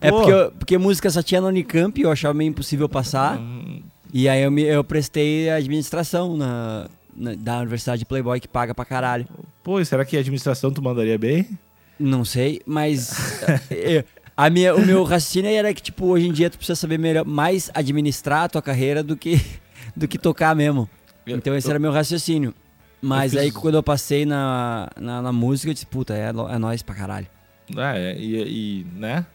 É 0.00 0.10
Pô. 0.10 0.18
porque, 0.18 0.32
eu- 0.32 0.52
porque 0.52 0.78
música 0.78 1.10
só 1.10 1.22
tinha 1.22 1.40
na 1.40 1.48
Unicamp, 1.48 2.00
eu 2.00 2.10
achava 2.10 2.34
meio 2.34 2.48
impossível 2.48 2.88
passar. 2.88 3.38
Hum. 3.38 3.82
E 4.12 4.28
aí 4.28 4.42
eu, 4.42 4.50
me, 4.50 4.62
eu 4.62 4.84
prestei 4.84 5.50
administração 5.50 6.36
na, 6.36 6.86
na- 7.14 7.34
da 7.34 7.58
Universidade 7.58 8.00
de 8.00 8.04
Playboy, 8.06 8.38
que 8.40 8.48
paga 8.48 8.74
pra 8.74 8.84
caralho. 8.84 9.26
Pô, 9.64 9.80
e 9.80 9.84
será 9.86 10.04
que 10.04 10.16
a 10.16 10.20
administração 10.20 10.70
tu 10.70 10.82
mandaria 10.82 11.18
bem? 11.18 11.46
Não 11.98 12.24
sei, 12.24 12.60
mas 12.66 13.40
eu- 13.70 14.04
a 14.36 14.48
minha, 14.50 14.74
o 14.74 14.84
meu 14.84 15.02
raciocínio 15.02 15.50
era 15.50 15.72
que, 15.72 15.82
tipo, 15.82 16.06
hoje 16.06 16.28
em 16.28 16.32
dia 16.32 16.48
tu 16.50 16.58
precisa 16.58 16.76
saber 16.76 16.98
melhor, 16.98 17.24
mais 17.24 17.70
administrar 17.74 18.44
a 18.44 18.48
tua 18.48 18.62
carreira 18.62 19.02
do 19.02 19.16
que, 19.16 19.40
do 19.96 20.06
que 20.06 20.18
tocar 20.18 20.54
mesmo. 20.54 20.88
Então 21.26 21.54
esse 21.56 21.68
era 21.68 21.78
meu 21.78 21.92
raciocínio. 21.92 22.54
Mas 23.00 23.34
eu 23.34 23.40
aí 23.40 23.50
fiz- 23.50 23.60
quando 23.60 23.74
eu 23.74 23.82
passei 23.82 24.24
na, 24.24 24.88
na, 24.98 25.20
na 25.22 25.32
música, 25.32 25.70
eu 25.70 25.74
disse, 25.74 25.86
puta, 25.86 26.14
é, 26.14 26.28
é 26.28 26.58
nóis 26.58 26.82
pra 26.82 26.94
caralho. 26.94 27.26
É, 27.76 28.16
e, 28.18 28.36
e, 28.80 28.86
né? 28.94 29.26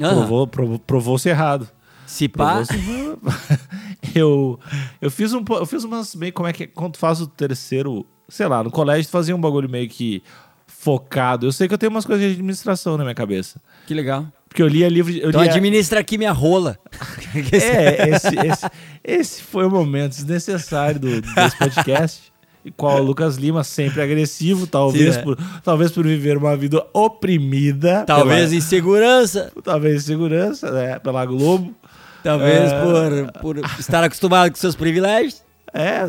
Aham. 0.00 0.14
Provou, 0.16 0.46
provou, 0.46 0.78
provou-se 0.78 1.28
errado. 1.28 1.68
Se 2.06 2.28
pá, 2.28 2.62
eu, 4.14 4.58
eu 5.00 5.10
fiz 5.10 5.32
um 5.32 5.42
eu 5.50 5.66
fiz 5.66 5.84
umas 5.84 6.14
meio 6.14 6.32
como 6.32 6.48
é 6.48 6.52
que 6.52 6.64
é, 6.64 6.66
quando 6.66 6.92
tu 6.92 6.98
faz 6.98 7.20
o 7.20 7.26
terceiro, 7.26 8.04
sei 8.28 8.46
lá, 8.46 8.62
no 8.62 8.70
colégio 8.70 9.06
tu 9.08 9.12
fazia 9.12 9.34
um 9.34 9.40
bagulho 9.40 9.68
meio 9.68 9.88
que 9.88 10.22
focado. 10.66 11.46
Eu 11.46 11.52
sei 11.52 11.66
que 11.68 11.74
eu 11.74 11.78
tenho 11.78 11.90
umas 11.90 12.04
coisas 12.04 12.24
de 12.26 12.32
administração 12.32 12.96
na 12.98 13.04
minha 13.04 13.14
cabeça. 13.14 13.60
que 13.86 13.94
legal. 13.94 14.26
Porque 14.54 14.62
eu 14.62 14.68
lia 14.68 14.88
livro, 14.88 15.12
eu 15.12 15.30
Então 15.30 15.42
lia, 15.42 15.50
administra 15.50 15.98
aqui 15.98 16.16
minha 16.16 16.30
rola. 16.30 16.78
É, 17.34 18.10
esse, 18.10 18.28
esse, 18.28 18.70
esse 19.02 19.42
foi 19.42 19.66
o 19.66 19.70
momento 19.70 20.12
desnecessário 20.12 21.00
do, 21.00 21.20
desse 21.20 21.58
podcast. 21.58 22.32
E 22.64 22.70
qual 22.70 23.00
o 23.00 23.02
Lucas 23.02 23.34
Lima, 23.34 23.64
sempre 23.64 24.00
agressivo, 24.00 24.68
talvez, 24.68 25.14
Sim, 25.14 25.18
né? 25.18 25.24
por, 25.24 25.38
talvez 25.64 25.90
por 25.90 26.06
viver 26.06 26.36
uma 26.36 26.56
vida 26.56 26.86
oprimida. 26.92 28.04
Talvez 28.06 28.50
pela, 28.50 28.54
insegurança, 28.54 29.50
talvez 29.64 30.04
segurança, 30.04 30.70
né? 30.70 31.00
Pela 31.00 31.26
Globo. 31.26 31.74
talvez 32.22 32.70
É. 32.70 32.80
por, 32.80 33.32
por 33.40 33.58
estar 33.80 34.04
acostumado 34.04 34.52
com 34.52 34.56
seus 34.56 34.76
privilégios. 34.76 35.42
É, 35.72 36.06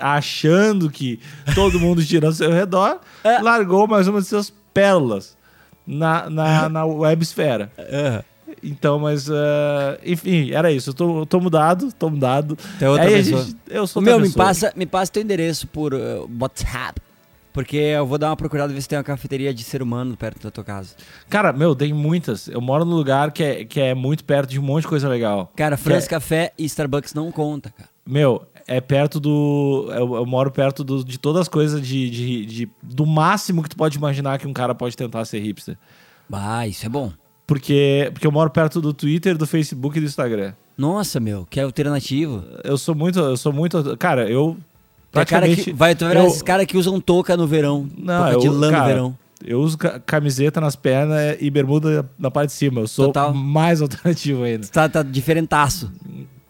achando 0.00 0.88
que 0.90 1.20
todo 1.54 1.78
mundo 1.78 2.00
gira 2.00 2.28
ao 2.28 2.32
seu 2.32 2.50
redor, 2.50 3.00
É. 3.22 3.38
largou 3.42 3.86
mais 3.86 4.08
uma 4.08 4.22
de 4.22 4.26
suas 4.28 4.50
pérolas 4.72 5.36
na, 5.86 6.28
na, 6.30 6.68
na 6.68 6.84
websfera. 6.84 7.70
Aham. 7.78 8.22
Então, 8.62 8.98
mas, 8.98 9.28
ah, 9.30 9.98
enfim, 10.04 10.52
era 10.52 10.70
isso. 10.70 10.90
Eu 10.90 10.94
tô, 10.94 11.18
eu 11.20 11.26
tô 11.26 11.40
mudado, 11.40 11.90
tô 11.98 12.08
mudado. 12.10 12.56
É 12.80 12.88
outra 12.88 13.06
Aí 13.06 13.14
a 13.14 13.16
pessoa. 13.18 13.42
gente- 13.44 13.56
eu 13.68 13.86
sou 13.86 14.00
meu, 14.02 14.18
me 14.20 14.26
pessoa. 14.26 14.44
passa, 14.44 14.72
me 14.76 14.86
passa 14.86 15.10
teu 15.12 15.22
endereço 15.22 15.66
por 15.66 15.92
uh, 15.94 16.30
WhatsApp. 16.40 17.00
Porque 17.52 17.76
eu 17.76 18.06
vou 18.06 18.16
dar 18.18 18.28
uma 18.30 18.36
procurada 18.36 18.72
ver 18.72 18.80
se 18.80 18.88
tem 18.88 18.96
uma 18.96 19.04
cafeteria 19.04 19.52
de 19.52 19.62
ser 19.62 19.82
humano 19.82 20.16
perto 20.16 20.42
da 20.42 20.50
tua 20.50 20.64
casa. 20.64 20.94
Cara, 21.28 21.52
meu, 21.52 21.74
tem 21.74 21.92
muitas. 21.92 22.48
Eu 22.48 22.60
moro 22.62 22.84
num 22.84 22.94
lugar 22.94 23.30
que 23.30 23.42
é, 23.42 23.64
que 23.64 23.78
é 23.80 23.94
muito 23.94 24.24
perto 24.24 24.50
de 24.50 24.58
um 24.58 24.62
monte 24.62 24.82
de 24.82 24.88
coisa 24.88 25.06
legal. 25.08 25.52
Cara, 25.56 25.76
France 25.76 26.06
Que 26.06 26.14
Café 26.14 26.52
e 26.56 26.64
Starbucks 26.64 27.12
não 27.12 27.30
conta, 27.32 27.70
cara. 27.70 27.90
Meu, 28.06 28.42
é 28.66 28.80
perto 28.80 29.20
do. 29.20 29.86
Eu, 29.90 30.14
eu 30.16 30.26
moro 30.26 30.50
perto 30.50 30.82
do- 30.82 31.04
de 31.04 31.18
todas 31.18 31.42
as 31.42 31.48
coisas 31.48 31.80
de, 31.86 32.10
de, 32.10 32.46
de- 32.46 32.70
do 32.82 33.06
máximo 33.06 33.62
que 33.62 33.68
tu 33.68 33.76
pode 33.76 33.96
imaginar 33.96 34.38
que 34.38 34.46
um 34.46 34.52
cara 34.52 34.74
pode 34.74 34.96
tentar 34.96 35.24
ser 35.24 35.38
hipster. 35.40 35.76
Ah, 36.32 36.66
isso 36.66 36.84
é 36.86 36.88
bom. 36.88 37.12
Porque, 37.46 38.10
porque 38.12 38.26
eu 38.26 38.32
moro 38.32 38.50
perto 38.50 38.80
do 38.80 38.92
Twitter, 38.94 39.36
do 39.36 39.46
Facebook 39.46 39.98
e 39.98 40.00
do 40.00 40.06
Instagram. 40.06 40.54
Nossa, 40.78 41.20
meu, 41.20 41.46
que 41.50 41.60
alternativo. 41.60 42.42
Eu 42.64 42.78
sou 42.78 42.94
muito. 42.94 43.18
Eu 43.18 43.36
sou 43.36 43.52
muito. 43.52 43.96
Cara, 43.98 44.28
eu. 44.28 44.56
Tu 45.10 45.18
é 45.20 45.24
cara 45.26 45.42
praticamente. 45.42 45.64
que, 45.70 45.72
vai, 45.76 45.94
tu 45.94 46.04
vai 46.06 46.14
ver 46.14 46.20
eu- 46.22 46.26
esses 46.26 46.42
caras 46.42 46.64
que 46.66 46.76
usam 46.76 46.98
touca 47.00 47.36
no 47.36 47.46
verão. 47.46 47.86
Não, 47.96 48.18
touca 48.22 48.32
eu, 48.32 48.40
de 48.40 48.48
lã 48.48 48.66
no 48.68 48.72
cara, 48.72 48.86
verão. 48.86 49.18
Eu 49.44 49.60
uso 49.60 49.76
ca- 49.76 49.98
camiseta 50.00 50.60
nas 50.60 50.74
pernas 50.76 51.36
e 51.40 51.50
bermuda 51.50 52.08
na 52.18 52.30
parte 52.30 52.48
de 52.50 52.54
cima. 52.54 52.80
Eu 52.80 52.88
sou 52.88 53.06
Total. 53.08 53.34
mais 53.34 53.82
alternativo 53.82 54.44
ainda. 54.44 54.66
Tá, 54.68 54.88
tá 54.88 55.02
diferentaço. 55.02 55.92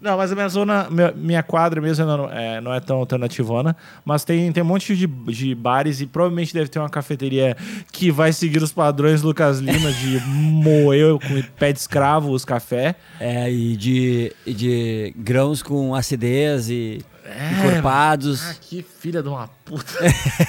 Não, 0.02 0.16
mas 0.16 0.32
a 0.32 0.34
minha 0.34 0.48
zona, 0.48 0.88
minha, 1.14 1.44
quadra 1.44 1.80
mesmo 1.80 2.04
não 2.04 2.28
é, 2.28 2.60
não 2.60 2.74
é 2.74 2.80
tão 2.80 2.96
alternativona, 2.96 3.76
mas 4.04 4.24
tem, 4.24 4.50
tem 4.50 4.60
um 4.60 4.66
monte 4.66 4.96
de, 4.96 5.06
de 5.06 5.54
bares 5.54 6.00
e 6.00 6.06
provavelmente 6.06 6.52
deve 6.52 6.68
ter 6.68 6.80
uma 6.80 6.90
cafeteria 6.90 7.56
que 7.92 8.10
vai 8.10 8.32
seguir 8.32 8.60
os 8.60 8.72
padrões 8.72 9.22
Lucas 9.22 9.60
Lima 9.60 9.92
de 9.92 10.18
moer 10.26 11.20
com 11.20 11.40
pé 11.56 11.72
de 11.72 11.78
escravo 11.78 12.32
os 12.32 12.44
café. 12.44 12.96
É, 13.20 13.48
e 13.48 13.76
de, 13.76 14.32
e 14.44 14.52
de 14.52 15.14
grãos 15.16 15.62
com 15.62 15.94
acidez 15.94 16.68
e 16.68 17.00
É, 17.24 17.52
encorpados. 17.52 18.44
Ah, 18.44 18.54
que 18.60 18.82
filha 18.82 19.22
de 19.22 19.28
uma 19.28 19.46
puta. 19.64 19.92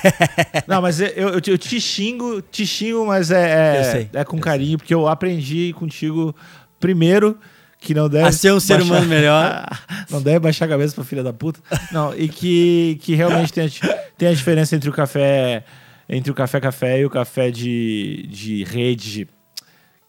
não, 0.68 0.82
mas 0.82 1.00
eu, 1.00 1.08
eu, 1.10 1.42
eu 1.46 1.58
te 1.60 1.80
xingo, 1.80 2.42
te 2.42 2.66
xingo, 2.66 3.06
mas 3.06 3.30
é, 3.30 4.08
é, 4.14 4.20
é 4.22 4.24
com 4.24 4.40
carinho, 4.40 4.80
porque 4.80 4.96
eu 4.96 5.08
aprendi 5.08 5.74
contigo 5.74 6.36
primeiro 6.80 7.38
que 7.84 7.94
não 7.94 8.08
deve 8.10 8.28
A 8.28 8.32
ser 8.32 8.54
um 8.54 8.60
ser 8.60 8.82
humano 8.82 9.06
melhor. 9.08 9.66
não 10.10 10.22
deve 10.22 10.40
baixar 10.40 10.66
a 10.66 10.70
cabeça 10.70 10.96
pra 10.96 11.04
filha 11.04 11.22
da 11.24 11.34
puta. 11.34 11.60
Não, 11.92 12.14
e 12.18 12.28
que, 12.30 12.98
que 13.02 13.14
realmente 13.16 13.52
tem 13.52 13.66
a, 13.66 13.98
tem 14.18 14.28
a 14.30 14.34
diferença 14.34 14.76
entre 14.76 14.90
o 14.90 14.94
café 14.94 15.64
entre 16.10 16.32
o 16.32 16.34
café 16.34 16.60
café 16.60 17.00
e 17.00 17.06
o 17.06 17.10
café 17.10 17.50
de, 17.50 18.28
de 18.30 18.64
rede, 18.66 19.28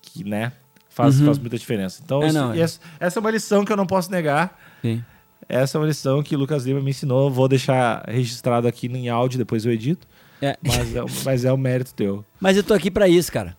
que, 0.03 0.25
né, 0.25 0.53
faz, 0.91 1.19
Uhum. 1.21 1.27
faz 1.27 1.39
muita 1.39 1.57
diferença. 1.59 2.01
Então, 2.05 2.23
É, 2.23 2.27
isso- 2.29 2.39
não, 2.39 2.53
é. 2.53 2.59
essa, 2.61 2.81
essa 3.01 3.19
é 3.19 3.21
uma 3.21 3.31
lição 3.31 3.65
que 3.65 3.73
eu 3.73 3.77
não 3.77 3.87
posso 3.87 4.11
negar. 4.11 4.59
Sim. 4.83 5.03
Essa 5.49 5.77
é 5.77 5.81
uma 5.81 5.87
lição 5.87 6.23
que 6.23 6.35
o 6.35 6.39
Lucas 6.39 6.65
Lima 6.65 6.81
me 6.81 6.91
ensinou. 6.91 7.31
Vou 7.31 7.47
deixar 7.49 8.03
registrado 8.09 8.67
aqui 8.67 8.87
em 8.89 9.09
áudio, 9.09 9.39
depois 9.39 9.65
eu 9.65 9.73
edito. 9.73 10.07
É. 10.43 10.57
Mas 10.63 10.97
é, 10.97 11.01
mas 11.25 11.45
é 11.45 11.53
o 11.53 11.57
mérito 11.57 11.95
teu. 11.95 12.25
Mas 12.41 12.57
eu 12.57 12.63
tô 12.63 12.75
aqui 12.75 12.91
pra 12.91 13.09
isso, 13.09 13.31
cara. 13.31 13.57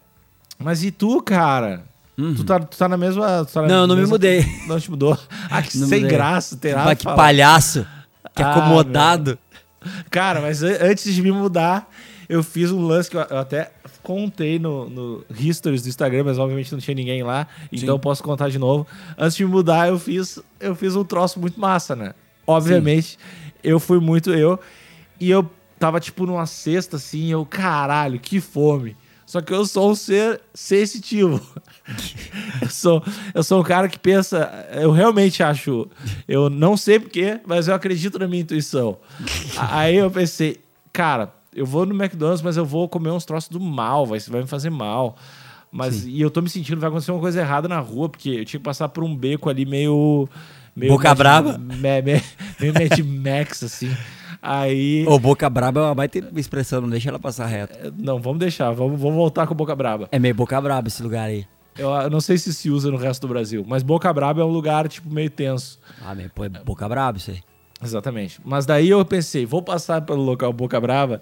Mas 0.59 0.83
e 0.83 0.91
tu, 0.91 1.21
cara? 1.21 1.85
Tu, 2.15 2.43
tá, 2.45 2.59
tu 2.59 2.77
tá 2.77 2.87
na 2.87 2.95
mesma. 2.97 3.45
tá 3.45 3.61
na 3.61 3.61
Uhum. 3.63 3.67
Não, 3.67 3.81
eu 3.81 3.87
não 3.87 3.95
me 3.97 4.05
mudei. 4.05 4.45
Não 4.67 4.79
te 4.79 4.89
mudou. 4.89 5.17
Ah, 5.49 5.61
que 5.61 5.77
Não 5.77 5.87
sem 5.87 6.01
mudei. 6.01 6.15
graça. 6.17 6.55
Bah, 6.55 6.83
pra 6.83 6.95
que 6.95 7.03
falar. 7.03 7.15
palhaço. 7.17 7.85
Que 8.33 8.41
Ah, 8.41 8.51
acomodado. 8.51 9.37
Cara, 10.09 10.39
mas 10.41 10.63
an- 10.63 10.77
antes 10.81 11.13
de 11.13 11.21
me 11.21 11.31
mudar, 11.31 11.89
eu 12.29 12.41
fiz 12.41 12.71
um 12.71 12.81
lance 12.85 13.09
que 13.09 13.17
eu 13.17 13.21
até 13.37 13.71
contei 14.01 14.57
no, 14.59 14.89
no 14.89 15.25
Histories 15.37 15.81
do 15.83 15.89
Instagram, 15.89 16.23
mas 16.23 16.37
obviamente 16.39 16.71
não 16.71 16.79
tinha 16.79 16.95
ninguém 16.95 17.21
lá, 17.23 17.47
então 17.71 17.79
Sim. 17.79 17.87
eu 17.87 17.99
posso 17.99 18.23
contar 18.23 18.49
de 18.49 18.57
novo. 18.59 18.85
Antes 19.17 19.35
de 19.35 19.43
me 19.45 19.51
mudar, 19.51 19.87
eu 19.89 19.97
fiz, 19.99 20.39
eu 20.59 20.75
fiz 20.75 20.95
um 20.95 21.03
troço 21.03 21.39
muito 21.39 21.59
massa, 21.59 21.95
né? 21.95 22.13
Obviamente, 22.47 23.17
eu 23.63 23.79
fui 23.79 23.99
muito 23.99 24.31
eu. 24.31 24.59
E 25.19 25.29
eu 25.29 25.49
tava, 25.79 25.99
tipo, 25.99 26.25
numa 26.25 26.45
cesta, 26.45 26.95
assim, 26.97 27.31
eu, 27.31 27.45
caralho, 27.45 28.19
que 28.19 28.39
fome. 28.39 28.95
Só 29.25 29.41
que 29.41 29.51
eu 29.53 29.65
sou 29.65 29.91
um 29.91 29.95
ser 29.95 30.39
sensitivo. 30.53 31.41
eu, 32.61 32.69
sou, 32.69 33.03
eu 33.33 33.43
sou 33.43 33.59
um 33.59 33.63
cara 33.63 33.87
que 33.89 33.97
pensa. 33.97 34.67
Eu 34.73 34.91
realmente 34.91 35.41
acho. 35.41 35.87
Eu 36.27 36.49
não 36.49 36.77
sei 36.77 36.99
porquê, 36.99 37.39
mas 37.45 37.67
eu 37.67 37.73
acredito 37.73 38.19
na 38.19 38.27
minha 38.27 38.41
intuição. 38.43 38.97
Aí 39.57 39.95
eu 39.95 40.11
pensei, 40.11 40.59
cara, 40.93 41.33
eu 41.53 41.65
vou 41.65 41.85
no 41.85 41.95
McDonald's, 41.95 42.41
mas 42.43 42.55
eu 42.57 42.65
vou 42.65 42.87
comer 42.87 43.09
uns 43.11 43.25
troços 43.25 43.49
do 43.49 43.59
mal, 43.59 44.05
vai, 44.05 44.19
vai 44.19 44.41
me 44.41 44.47
fazer 44.47 44.69
mal. 44.69 45.17
Mas 45.71 46.05
e 46.05 46.21
eu 46.21 46.29
tô 46.29 46.41
me 46.41 46.49
sentindo, 46.49 46.79
vai 46.79 46.89
acontecer 46.89 47.11
uma 47.11 47.19
coisa 47.19 47.41
errada 47.41 47.67
na 47.67 47.79
rua, 47.79 48.07
porque 48.07 48.29
eu 48.29 48.45
tinha 48.45 48.59
que 48.59 48.63
passar 48.63 48.87
por 48.89 49.03
um 49.03 49.13
beco 49.13 49.49
ali 49.49 49.65
meio. 49.65 50.29
meio 50.73 50.93
Boca 50.93 51.09
Mad- 51.09 51.17
braba? 51.17 51.57
me- 51.57 51.75
me- 52.01 52.23
meio 52.61 52.73
Mad 52.73 52.99
Max, 53.39 53.63
assim. 53.63 53.93
Aí. 54.45 55.05
Ô, 55.07 55.17
boca 55.19 55.49
braba 55.49 55.79
é 55.81 55.83
uma 55.85 55.95
baita 55.95 56.19
expressão, 56.35 56.81
não 56.81 56.89
deixa 56.89 57.09
ela 57.09 57.19
passar 57.19 57.45
reto. 57.47 57.93
Não, 57.97 58.19
vamos 58.19 58.39
deixar, 58.39 58.71
vamos, 58.71 58.99
vamos 58.99 59.15
voltar 59.15 59.47
com 59.47 59.55
Boca 59.55 59.75
Braba. 59.75 60.07
É 60.11 60.19
meio 60.19 60.35
boca 60.35 60.59
braba 60.61 60.87
esse 60.87 61.01
lugar 61.01 61.27
aí. 61.27 61.45
Eu, 61.77 61.89
eu 61.89 62.09
não 62.09 62.21
sei 62.21 62.37
se 62.37 62.53
se 62.53 62.69
usa 62.69 62.89
no 62.91 62.97
resto 62.97 63.21
do 63.21 63.27
Brasil, 63.27 63.65
mas 63.67 63.83
Boca 63.83 64.11
Braba 64.13 64.39
é 64.41 64.45
um 64.45 64.49
lugar, 64.49 64.87
tipo, 64.87 65.13
meio 65.13 65.29
tenso. 65.29 65.77
Ah, 66.05 66.15
meu, 66.15 66.29
pô, 66.29 66.45
é 66.45 66.49
boca 66.49 66.87
braba 66.87 67.17
isso 67.17 67.31
aí. 67.31 67.39
Exatamente. 67.83 68.39
Mas 68.45 68.65
daí 68.65 68.89
eu 68.89 69.03
pensei, 69.03 69.45
vou 69.45 69.61
passar 69.61 70.01
pelo 70.01 70.21
local 70.23 70.53
Boca 70.53 70.79
Brava 70.79 71.21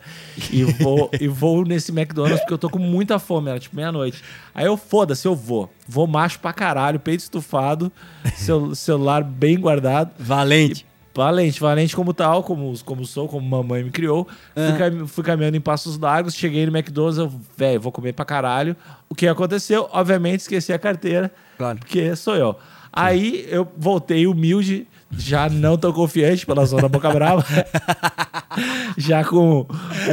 e 0.51 0.63
vou, 0.63 1.10
e 1.20 1.27
vou 1.27 1.65
nesse 1.65 1.92
McDonald's 1.92 2.39
porque 2.42 2.53
eu 2.53 2.58
tô 2.60 2.70
com 2.70 2.77
muita 2.77 3.18
fome, 3.18 3.50
era 3.50 3.60
tipo 3.60 3.75
meia-noite. 3.75 4.22
Aí 4.53 4.65
eu, 4.68 4.77
foda-se, 4.77 5.27
eu 5.27 5.36
vou. 5.36 5.72
Vou 5.88 6.06
macho 6.06 6.39
pra 6.39 6.53
caralho, 6.53 7.00
peito 7.00 7.22
estufado, 7.22 7.92
cel- 8.36 8.75
celular 8.77 9.24
bem 9.24 9.60
guardado. 9.60 10.12
Valente. 10.20 10.86
Valente, 11.15 11.60
valente 11.60 11.96
como 11.96 12.13
tal, 12.13 12.43
como, 12.43 12.74
como 12.84 13.05
sou, 13.05 13.27
como 13.27 13.48
mamãe 13.48 13.84
me 13.84 13.91
criou. 13.91 14.27
Fui, 14.53 14.63
Ah. 14.63 14.75
cam- 14.77 15.08
fui 15.08 15.24
caminhando 15.24 15.55
em 15.58 15.62
passos 15.62 15.98
largos, 15.98 16.34
cheguei 16.34 16.65
no 16.65 16.75
McDonald's, 16.75 17.17
eu, 17.20 17.32
velho, 17.55 17.79
vou 17.79 17.91
comer 17.91 18.13
pra 18.13 18.25
caralho. 18.25 18.75
O 19.08 19.13
que 19.13 19.27
aconteceu? 19.27 19.88
Obviamente, 19.91 20.39
esqueci 20.41 20.74
a 20.74 20.79
carteira, 20.79 21.32
Claro. 21.58 21.77
porque 21.79 22.15
sou 22.15 22.36
eu. 22.36 22.55
Aí 22.91 23.46
eu 23.50 23.67
voltei 23.77 24.25
humilde, 24.27 24.88
já 25.15 25.48
não 25.50 25.77
tão 25.77 25.91
confiante 25.93 26.46
pela 26.46 26.65
zona 26.65 26.88
Boca 26.88 27.10
Brava. 27.12 27.43
já 28.98 29.24
com 29.24 29.62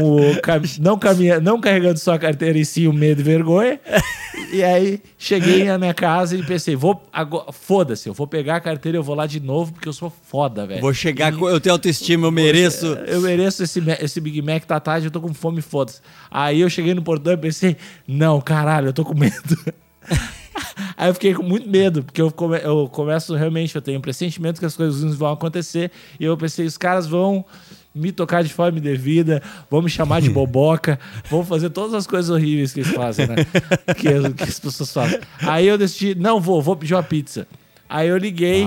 o 0.03 0.41
cam- 0.43 0.61
não, 0.81 0.99
caminha, 0.99 1.41
não 1.41 1.61
carregando 1.61 1.99
só 1.99 2.15
a 2.15 2.19
carteira 2.19 2.59
e 2.59 2.65
sim 2.65 2.87
o 2.87 2.93
medo 2.93 3.21
e 3.21 3.25
vergonha. 3.25 3.79
E 4.53 4.63
aí 4.65 5.01
cheguei 5.17 5.65
na 5.65 5.79
minha 5.79 5.95
casa 5.95 6.37
e 6.37 6.43
pensei, 6.43 6.75
vou 6.75 7.03
agora, 7.13 7.53
foda-se, 7.53 8.09
eu 8.09 8.15
vou 8.15 8.27
pegar 8.27 8.57
a 8.57 8.61
carteira 8.61 8.97
e 8.97 8.99
eu 8.99 9.03
vou 9.03 9.15
lá 9.15 9.27
de 9.27 9.39
novo 9.41 9.73
porque 9.73 9.89
eu 9.89 9.93
sou 9.93 10.11
foda, 10.11 10.67
velho. 10.67 10.81
Vou 10.81 10.93
chegar 10.93 11.33
com. 11.37 11.49
Eu 11.49 11.61
tenho 11.61 11.75
autoestima, 11.75 12.27
eu 12.27 12.33
mereço. 12.33 12.87
Eu 12.87 13.21
mereço 13.21 13.63
esse, 13.63 13.81
esse 14.01 14.21
Big 14.21 14.43
Mac 14.43 14.65
tá 14.65 14.81
tarde, 14.81 15.07
eu 15.07 15.11
tô 15.11 15.21
com 15.21 15.33
fome, 15.33 15.61
foda-se. 15.63 16.01
Aí 16.31 16.61
eu 16.61 16.69
cheguei 16.71 16.95
no 16.95 17.03
portão 17.03 17.33
e 17.33 17.37
pensei, 17.37 17.77
não, 18.09 18.41
caralho, 18.41 18.89
eu 18.89 18.93
tô 18.93 19.05
com 19.05 19.15
medo. 19.17 19.35
Aí 20.97 21.09
eu 21.09 21.15
fiquei 21.15 21.33
com 21.33 21.43
muito 21.43 21.69
medo, 21.69 22.03
porque 22.03 22.21
eu, 22.21 22.31
come- 22.31 22.61
eu 22.63 22.87
começo 22.89 23.35
realmente, 23.35 23.75
eu 23.75 23.81
tenho 23.81 23.99
um 23.99 24.03
pressentimento 24.03 24.61
que 24.61 24.67
as 24.67 24.77
coisas 24.77 25.15
vão 25.15 25.33
acontecer. 25.33 25.91
E 26.19 26.25
eu 26.25 26.37
pensei, 26.37 26.67
os 26.67 26.77
caras 26.77 27.07
vão 27.07 27.45
me 27.95 28.13
tocar 28.13 28.43
de 28.45 28.53
forma 28.53 28.79
indevida, 28.79 29.43
vão 29.71 29.83
me 29.83 29.91
chamar 29.91 30.21
de 30.21 30.31
boboca, 30.31 30.99
vão 31.29 31.45
fazer 31.45 31.71
todas 31.71 31.95
as 31.95 32.07
coisas 32.07 32.31
horríveis 32.31 32.73
que 32.73 32.81
eles 32.81 32.93
fazem, 32.93 33.27
né? 33.27 33.37
que, 33.97 34.09
as- 34.09 34.33
que 34.33 34.43
as 34.45 34.59
pessoas 34.61 34.93
fazem. 34.93 35.21
Aí 35.41 35.67
eu 35.67 35.77
decidi, 35.79 36.15
não 36.15 36.41
vou, 36.41 36.63
vou 36.63 36.77
pedir 36.77 36.95
uma 36.95 37.03
pizza. 37.03 37.47
Aí 37.89 38.09
eu 38.09 38.17
liguei, 38.17 38.65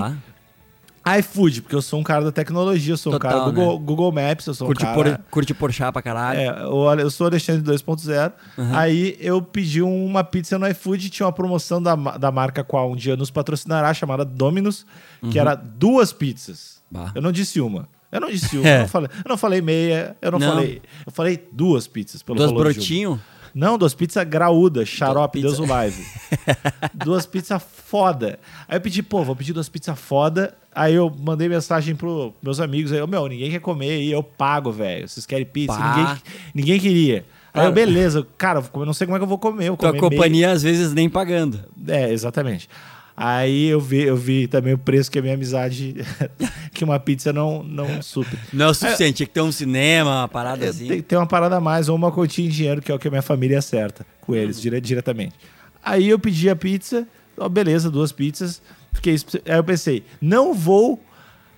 Ah, 1.06 1.18
iFood, 1.18 1.60
porque 1.62 1.74
eu 1.74 1.82
sou 1.82 2.00
um 2.00 2.02
cara 2.02 2.24
da 2.24 2.32
tecnologia, 2.32 2.94
eu 2.94 2.96
sou 2.96 3.12
um 3.12 3.18
Total, 3.18 3.30
cara 3.30 3.44
do 3.44 3.52
né? 3.52 3.60
Google, 3.62 3.78
Google 3.78 4.12
Maps, 4.12 4.46
eu 4.46 4.54
sou 4.54 4.66
curte, 4.66 4.84
um 4.84 4.86
cara... 4.86 5.18
por, 5.18 5.24
curte 5.30 5.52
Porchat 5.52 5.92
pra 5.92 6.00
caralho. 6.00 6.38
É, 6.40 6.48
eu, 6.62 7.00
eu 7.00 7.10
sou 7.10 7.26
Alexandre 7.26 7.62
2.0. 7.62 8.32
Aí 8.72 9.14
eu 9.20 9.42
pedi 9.42 9.82
uma 9.82 10.24
pizza 10.24 10.58
no 10.58 10.66
iFood, 10.68 11.10
tinha 11.10 11.26
uma 11.26 11.32
promoção 11.32 11.82
da, 11.82 11.94
da 11.94 12.30
marca 12.32 12.64
qual 12.64 12.90
um 12.90 12.96
dia 12.96 13.16
nos 13.16 13.30
patrocinará, 13.30 13.92
chamada 13.92 14.24
Dominus, 14.24 14.86
que 15.30 15.38
era 15.38 15.54
duas 15.54 16.10
pizzas. 16.12 16.82
Bah. 16.90 17.12
Eu 17.14 17.20
não 17.20 17.32
disse 17.32 17.60
uma. 17.60 17.86
Eu 18.14 18.20
não 18.20 18.30
disse 18.30 18.56
uma. 18.56 18.68
É. 18.68 18.76
Eu, 18.76 18.80
não 18.82 18.88
falei, 18.88 19.08
eu 19.12 19.28
não 19.28 19.36
falei 19.36 19.60
meia, 19.60 20.16
eu 20.22 20.30
não, 20.32 20.38
Não. 20.38 20.48
falei. 20.52 20.80
Eu 21.04 21.12
falei 21.12 21.48
duas 21.50 21.86
pizzas 21.88 22.22
pelo 22.22 22.38
Duas 22.38 22.50
valor 22.50 22.72
brotinho. 22.72 23.20
Não, 23.54 23.76
duas 23.78 23.94
pizzas 23.94 24.24
graúdas, 24.26 24.88
xarope, 24.88 25.40
pizza. 25.40 25.56
Deus 25.56 25.58
o 25.60 25.70
live. 25.72 26.04
duas 26.94 27.26
pizzas 27.26 27.62
foda. 27.86 28.38
Aí 28.68 28.76
eu 28.76 28.80
pedi, 28.80 29.02
pô, 29.02 29.22
vou 29.24 29.36
pedir 29.36 29.52
duas 29.52 29.68
pizzas 29.68 29.98
foda. 29.98 30.54
Aí 30.74 30.94
eu 30.94 31.12
mandei 31.20 31.48
mensagem 31.48 31.94
pros 31.94 32.32
meus 32.42 32.58
amigos 32.60 32.92
aí, 32.92 33.00
ô, 33.00 33.06
meu, 33.06 33.28
ninguém 33.28 33.50
quer 33.50 33.60
comer 33.60 33.90
aí, 33.90 34.10
eu 34.10 34.22
pago, 34.22 34.72
velho. 34.72 35.08
Vocês 35.08 35.24
querem 35.26 35.44
pizza? 35.46 35.78
Ninguém, 35.78 36.16
ninguém 36.54 36.80
queria. 36.80 37.24
Aí 37.52 37.66
eu, 37.66 37.72
beleza, 37.72 38.26
cara, 38.36 38.60
eu 38.74 38.84
não 38.84 38.92
sei 38.92 39.06
como 39.06 39.16
é 39.16 39.20
que 39.20 39.24
eu 39.24 39.28
vou 39.28 39.38
comer. 39.38 39.66
Eu 39.68 39.76
Tua 39.76 39.90
comer 39.90 40.00
meio- 40.00 40.10
companhia, 40.10 40.50
às 40.50 40.62
vezes, 40.64 40.92
nem 40.92 41.08
pagando. 41.08 41.60
É, 41.86 42.12
exatamente. 42.12 42.68
Aí 43.16 43.66
eu 43.66 43.80
vi, 43.80 44.02
eu 44.02 44.16
vi 44.16 44.48
também 44.48 44.74
o 44.74 44.78
preço 44.78 45.08
que 45.10 45.18
a 45.18 45.22
minha 45.22 45.34
amizade, 45.34 45.94
que 46.74 46.82
uma 46.82 46.98
pizza 46.98 47.32
não, 47.32 47.62
não 47.62 48.02
supre. 48.02 48.36
Não 48.52 48.66
é 48.66 48.68
o 48.70 48.74
suficiente, 48.74 49.18
tinha 49.18 49.26
que 49.26 49.32
ter 49.32 49.40
um 49.40 49.52
cinema, 49.52 50.22
uma 50.22 50.28
parada 50.28 50.64
É, 50.66 50.68
assim. 50.70 50.88
Tem, 50.88 51.00
tem 51.02 51.16
uma 51.18 51.26
parada 51.26 51.56
a 51.56 51.60
mais 51.60 51.88
ou 51.88 51.94
uma 51.94 52.10
continha 52.10 52.48
de 52.50 52.56
dinheiro, 52.56 52.82
que 52.82 52.90
é 52.90 52.94
o 52.94 52.98
que 52.98 53.06
a 53.06 53.10
minha 53.10 53.22
família 53.22 53.58
acerta 53.60 54.04
com 54.20 54.34
eles, 54.34 54.60
dire- 54.60 54.80
diretamente. 54.80 55.34
Aí 55.82 56.08
eu 56.08 56.18
pedi 56.18 56.50
a 56.50 56.56
pizza, 56.56 57.06
ó, 57.36 57.48
beleza, 57.48 57.88
duas 57.88 58.10
pizzas. 58.10 58.60
Fiquei, 58.92 59.14
aí 59.46 59.56
eu 59.58 59.64
pensei, 59.64 60.02
não 60.20 60.52
vou, 60.52 61.00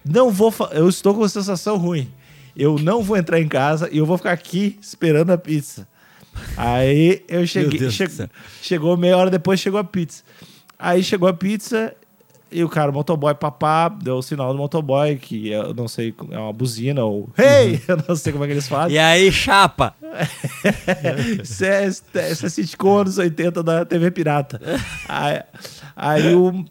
não 0.04 0.30
vou, 0.30 0.52
eu 0.72 0.88
estou 0.90 1.14
com 1.14 1.20
uma 1.20 1.28
sensação 1.28 1.78
ruim. 1.78 2.10
Eu 2.54 2.78
não 2.78 3.02
vou 3.02 3.16
entrar 3.16 3.40
em 3.40 3.48
casa 3.48 3.88
e 3.90 3.96
eu 3.98 4.04
vou 4.04 4.18
ficar 4.18 4.32
aqui 4.32 4.78
esperando 4.80 5.30
a 5.30 5.38
pizza. 5.38 5.88
Aí 6.56 7.22
eu 7.28 7.46
cheguei, 7.46 7.90
che- 7.90 8.28
chegou 8.62 8.94
meia 8.96 9.16
hora 9.16 9.30
depois, 9.30 9.58
chegou 9.58 9.80
a 9.80 9.84
pizza. 9.84 10.22
Aí 10.78 11.02
chegou 11.02 11.28
a 11.28 11.32
pizza 11.32 11.94
e 12.50 12.62
o 12.62 12.68
cara, 12.68 12.90
o 12.90 12.94
motoboy 12.94 13.34
papá, 13.34 13.88
deu 13.88 14.16
o 14.16 14.22
sinal 14.22 14.52
do 14.52 14.58
motoboy, 14.58 15.16
que 15.16 15.48
eu 15.48 15.74
não 15.74 15.88
sei, 15.88 16.14
é 16.30 16.38
uma 16.38 16.52
buzina 16.52 17.04
ou 17.04 17.28
hey, 17.36 17.80
eu 17.88 17.98
não 18.08 18.14
sei 18.14 18.32
como 18.32 18.44
é 18.44 18.46
que 18.46 18.52
eles 18.52 18.68
fazem. 18.68 18.94
E 18.94 18.98
aí, 18.98 19.32
chapa? 19.32 19.94
Isso 21.42 21.64
é, 21.64 21.86
isso 21.88 22.46
é 22.46 22.48
sitcom 22.48 22.98
anos 22.98 23.18
80 23.18 23.62
da 23.62 23.84
TV 23.84 24.10
Pirata. 24.10 24.60
Aí, 25.08 25.42
aí 25.94 26.34
o 26.34 26.64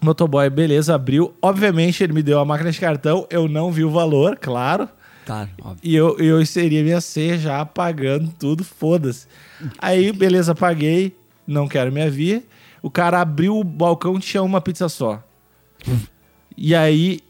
motoboy, 0.00 0.48
beleza, 0.48 0.94
abriu. 0.94 1.34
Obviamente, 1.42 2.02
ele 2.02 2.12
me 2.12 2.22
deu 2.22 2.38
a 2.38 2.44
máquina 2.44 2.70
de 2.70 2.80
cartão. 2.80 3.26
Eu 3.28 3.48
não 3.48 3.70
vi 3.70 3.84
o 3.84 3.90
valor, 3.90 4.38
claro. 4.38 4.88
Claro, 5.26 5.50
óbvio. 5.60 5.78
E 5.82 5.94
eu, 5.94 6.18
eu 6.18 6.40
inseri 6.40 6.82
minha 6.82 7.00
senha 7.00 7.36
já 7.36 7.64
pagando 7.66 8.32
tudo, 8.38 8.64
foda-se. 8.64 9.26
Aí, 9.78 10.12
beleza, 10.12 10.54
paguei. 10.54 11.14
Não 11.46 11.68
quero 11.68 11.92
minha 11.92 12.10
via. 12.10 12.42
O 12.82 12.90
cara 12.90 13.20
abriu 13.20 13.58
o 13.58 13.64
balcão 13.64 14.18
tinha 14.18 14.42
uma 14.42 14.60
pizza 14.60 14.88
só. 14.88 15.22
E 16.56 16.74
aí, 16.74 17.20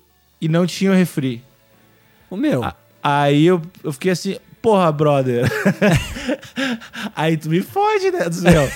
e 0.40 0.48
não 0.48 0.66
tinha 0.66 0.90
o 0.90 0.94
refri. 0.94 1.42
O 2.28 2.36
meu. 2.36 2.62
A- 2.64 2.74
Aí 3.02 3.46
eu, 3.46 3.62
eu 3.82 3.92
fiquei 3.94 4.12
assim, 4.12 4.36
porra, 4.60 4.92
brother. 4.92 5.48
aí 7.16 7.36
tu 7.36 7.48
me 7.48 7.60
fode, 7.62 8.10
né, 8.10 8.28
do 8.28 8.42
meu? 8.42 8.68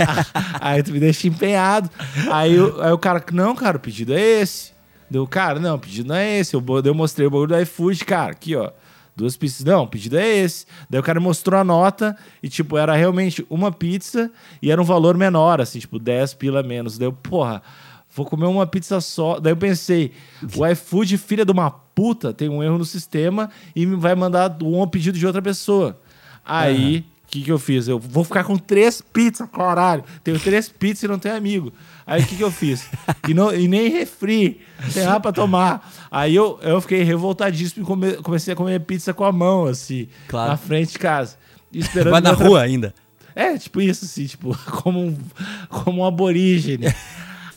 aí 0.60 0.82
tu 0.82 0.92
me 0.92 1.00
deixa 1.00 1.26
empenhado. 1.28 1.88
Aí, 2.30 2.58
o- 2.58 2.80
aí 2.82 2.92
o 2.92 2.98
cara, 2.98 3.24
não, 3.32 3.54
cara, 3.54 3.76
o 3.76 3.80
pedido 3.80 4.12
é 4.14 4.20
esse. 4.20 4.72
Deu, 5.10 5.26
cara, 5.26 5.58
não, 5.58 5.74
o 5.76 5.78
pedido 5.78 6.08
não 6.08 6.14
é 6.14 6.38
esse. 6.38 6.54
Eu, 6.54 6.62
eu 6.84 6.94
mostrei 6.94 7.26
o 7.26 7.30
bagulho 7.30 7.48
do 7.48 7.60
iFood, 7.60 8.04
cara, 8.04 8.32
aqui, 8.32 8.54
ó. 8.54 8.70
Duas 9.16 9.36
pizzas. 9.36 9.64
Não, 9.64 9.84
o 9.84 9.86
pedido 9.86 10.18
é 10.18 10.28
esse. 10.38 10.66
Daí 10.88 11.00
o 11.00 11.02
cara 11.02 11.20
mostrou 11.20 11.58
a 11.60 11.64
nota 11.64 12.16
e, 12.42 12.48
tipo, 12.48 12.78
era 12.78 12.94
realmente 12.94 13.44
uma 13.50 13.70
pizza 13.70 14.30
e 14.62 14.70
era 14.70 14.80
um 14.80 14.84
valor 14.84 15.16
menor, 15.16 15.60
assim, 15.60 15.78
tipo, 15.78 15.98
10 15.98 16.34
pila 16.34 16.62
menos. 16.62 16.96
Daí 16.96 17.08
eu, 17.08 17.12
porra, 17.12 17.62
vou 18.14 18.26
comer 18.26 18.46
uma 18.46 18.66
pizza 18.66 19.00
só. 19.00 19.38
Daí 19.38 19.52
eu 19.52 19.56
pensei, 19.56 20.12
o 20.56 20.66
iFood, 20.66 21.18
filha 21.18 21.44
de 21.44 21.52
uma 21.52 21.70
puta, 21.70 22.32
tem 22.32 22.48
um 22.48 22.62
erro 22.62 22.78
no 22.78 22.84
sistema 22.84 23.50
e 23.74 23.84
me 23.84 23.96
vai 23.96 24.14
mandar 24.14 24.56
um 24.62 24.86
pedido 24.86 25.18
de 25.18 25.26
outra 25.26 25.42
pessoa. 25.42 26.00
Aí, 26.44 27.04
o 27.24 27.30
que, 27.30 27.42
que 27.42 27.52
eu 27.52 27.58
fiz? 27.58 27.86
Eu 27.86 27.98
vou 27.98 28.24
ficar 28.24 28.44
com 28.44 28.56
três 28.56 29.00
pizzas, 29.00 29.48
caralho. 29.50 30.02
Tenho 30.24 30.38
três 30.40 30.68
pizzas 30.68 31.02
e 31.04 31.08
não 31.08 31.18
tenho 31.18 31.36
amigo. 31.36 31.72
Aí, 32.10 32.22
o 32.22 32.26
que, 32.26 32.36
que 32.36 32.42
eu 32.44 32.50
fiz? 32.50 32.86
E, 33.28 33.32
não, 33.32 33.54
e 33.54 33.68
nem 33.68 33.88
refri, 33.88 34.60
tem 34.92 35.04
nada 35.04 35.20
pra 35.20 35.30
tomar. 35.32 35.88
Aí 36.10 36.34
eu, 36.34 36.58
eu 36.62 36.80
fiquei 36.80 37.02
revoltadíssimo 37.04 37.84
e 37.84 37.86
come- 37.86 38.14
comecei 38.14 38.52
a 38.52 38.56
comer 38.56 38.80
pizza 38.80 39.14
com 39.14 39.22
a 39.24 39.30
mão, 39.30 39.66
assim, 39.66 40.08
Claro. 40.26 40.50
na 40.50 40.56
frente 40.56 40.92
de 40.92 40.98
casa. 40.98 41.36
Esperando 41.72 42.10
Vai 42.10 42.20
na 42.20 42.30
outra- 42.30 42.46
rua 42.48 42.62
ainda. 42.62 42.92
é, 43.34 43.56
tipo 43.56 43.80
isso, 43.80 44.04
assim, 44.04 44.26
tipo, 44.26 44.58
como 44.82 45.00
um, 45.00 45.16
como 45.68 46.02
um 46.02 46.04
aborígene. 46.04 46.92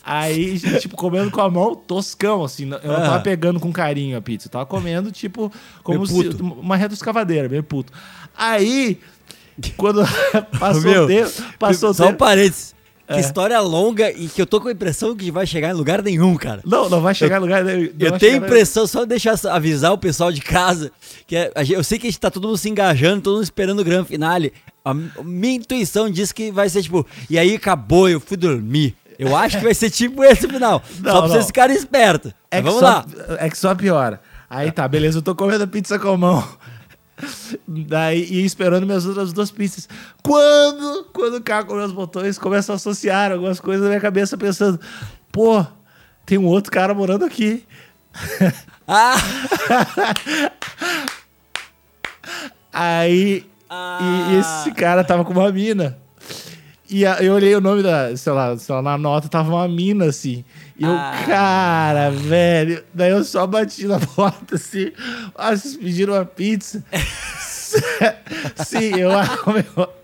Aí, 0.06 0.58
tipo, 0.80 0.96
comendo 0.96 1.30
com 1.30 1.40
a 1.40 1.50
mão, 1.50 1.74
toscão, 1.74 2.44
assim. 2.44 2.64
Eu 2.64 2.92
não 2.92 3.00
tava 3.00 3.20
pegando 3.20 3.58
com 3.58 3.72
carinho 3.72 4.16
a 4.18 4.20
pizza. 4.20 4.46
Eu 4.48 4.52
tava 4.52 4.66
comendo, 4.66 5.10
tipo, 5.10 5.50
como 5.82 6.06
se. 6.06 6.28
Uma 6.40 6.76
retroescavadeira, 6.76 7.48
meio 7.48 7.62
puto. 7.62 7.90
Aí, 8.36 9.00
quando 9.78 10.04
passou 10.60 10.82
Meu, 10.82 11.04
o 11.04 11.06
tempo. 11.06 11.30
Passou 11.58 11.94
Só 11.94 12.04
um 12.04 12.06
tempo. 12.08 12.18
Parênteses. 13.06 13.08
É. 13.08 13.14
Que 13.14 13.20
história 13.20 13.60
longa 13.60 14.10
e 14.10 14.28
que 14.28 14.40
eu 14.40 14.46
tô 14.46 14.60
com 14.60 14.68
a 14.68 14.72
impressão 14.72 15.14
que 15.14 15.30
vai 15.30 15.46
chegar 15.46 15.70
em 15.70 15.74
lugar 15.74 16.02
nenhum, 16.02 16.34
cara. 16.36 16.60
Não, 16.64 16.88
não 16.88 17.00
vai 17.00 17.14
chegar 17.14 17.36
em 17.36 17.40
lugar. 17.40 17.62
não 17.64 17.70
Eu 17.98 18.18
tenho 18.18 18.36
impressão, 18.38 18.86
só 18.86 19.04
deixar 19.04 19.34
avisar 19.50 19.92
o 19.92 19.98
pessoal 19.98 20.32
de 20.32 20.40
casa, 20.40 20.90
que 21.26 21.36
é- 21.36 21.52
eu 21.70 21.84
sei 21.84 21.98
que 21.98 22.06
a 22.06 22.10
gente 22.10 22.20
tá 22.20 22.30
todo 22.30 22.46
mundo 22.48 22.58
se 22.58 22.68
engajando, 22.68 23.20
todo 23.22 23.34
mundo 23.34 23.44
esperando 23.44 23.80
o 23.80 23.84
grande 23.84 24.08
finale. 24.08 24.52
A 24.84 24.92
mi- 24.92 25.10
a 25.18 25.22
minha 25.22 25.54
intuição 25.56 26.10
diz 26.10 26.32
que 26.32 26.50
vai 26.50 26.68
ser 26.68 26.82
tipo, 26.82 27.06
e 27.30 27.38
aí 27.38 27.54
acabou, 27.54 28.08
eu 28.08 28.20
fui 28.20 28.36
dormir. 28.36 28.94
Eu 29.18 29.36
acho 29.36 29.58
que 29.58 29.64
vai 29.64 29.74
ser 29.74 29.90
tipo 29.90 30.24
esse 30.24 30.46
final. 30.48 30.82
Não, 31.00 31.12
só 31.12 31.18
pra 31.18 31.20
não. 31.20 31.28
vocês 31.28 31.46
ficarem 31.46 31.76
espertos. 31.76 32.32
É 32.50 32.56
que 32.58 32.64
vamos 32.64 32.80
só, 32.80 32.86
lá. 32.86 33.06
É 33.38 33.48
que 33.48 33.56
só 33.56 33.74
piora. 33.74 34.20
Aí 34.50 34.70
tá, 34.72 34.86
beleza, 34.88 35.18
eu 35.18 35.22
tô 35.22 35.34
comendo 35.34 35.62
a 35.64 35.66
pizza 35.66 35.98
com 35.98 36.08
a 36.08 36.16
mão. 36.16 36.44
Daí, 37.66 38.24
e 38.24 38.44
esperando 38.44 38.86
minhas 38.86 39.06
outras 39.06 39.32
duas 39.32 39.50
pizzas. 39.50 39.88
Quando, 40.22 41.04
quando 41.12 41.34
o 41.36 41.42
cara 41.42 41.64
com 41.64 41.74
meus 41.74 41.92
botões 41.92 42.38
começa 42.38 42.72
a 42.72 42.76
associar 42.76 43.32
algumas 43.32 43.60
coisas 43.60 43.82
na 43.82 43.88
minha 43.88 44.00
cabeça, 44.00 44.36
pensando, 44.36 44.80
pô, 45.30 45.64
tem 46.26 46.38
um 46.38 46.46
outro 46.46 46.72
cara 46.72 46.92
morando 46.94 47.24
aqui. 47.24 47.64
Ah, 48.86 49.14
Aí, 52.72 53.46
e, 53.70 54.32
e 54.32 54.36
esse 54.38 54.72
cara 54.72 55.04
tava 55.04 55.24
com 55.24 55.32
uma 55.32 55.50
mina. 55.52 55.96
E 56.88 57.06
a- 57.06 57.22
eu 57.22 57.32
olhei 57.34 57.54
o 57.56 57.60
nome 57.60 57.82
da, 57.82 58.14
sei 58.16 58.32
lá, 58.32 58.56
sei 58.58 58.74
lá, 58.74 58.82
na 58.82 58.98
nota 58.98 59.28
tava 59.28 59.50
uma 59.54 59.66
mina 59.68 60.04
assim. 60.06 60.44
E 60.78 60.84
eu, 60.84 60.90
Ah. 60.92 61.12
cara, 61.26 62.10
velho. 62.10 62.84
Daí 62.92 63.10
eu 63.10 63.24
só 63.24 63.46
bati 63.46 63.86
na 63.86 63.98
porta 64.14 64.56
assim. 64.56 64.92
Ah, 65.34 65.56
vocês 65.56 65.76
pediram 65.76 66.14
uma 66.14 66.24
pizza? 66.26 66.84
Sim, 68.66 68.96
eu, 68.98 69.10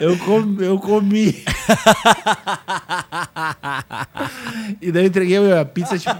eu, 0.00 0.16
comi, 0.18 0.64
eu 0.64 0.78
comi. 0.78 1.44
e 4.80 4.92
daí 4.92 5.04
eu 5.04 5.06
entreguei 5.06 5.52
a 5.52 5.64
pizza, 5.64 5.98
tipo, 5.98 6.14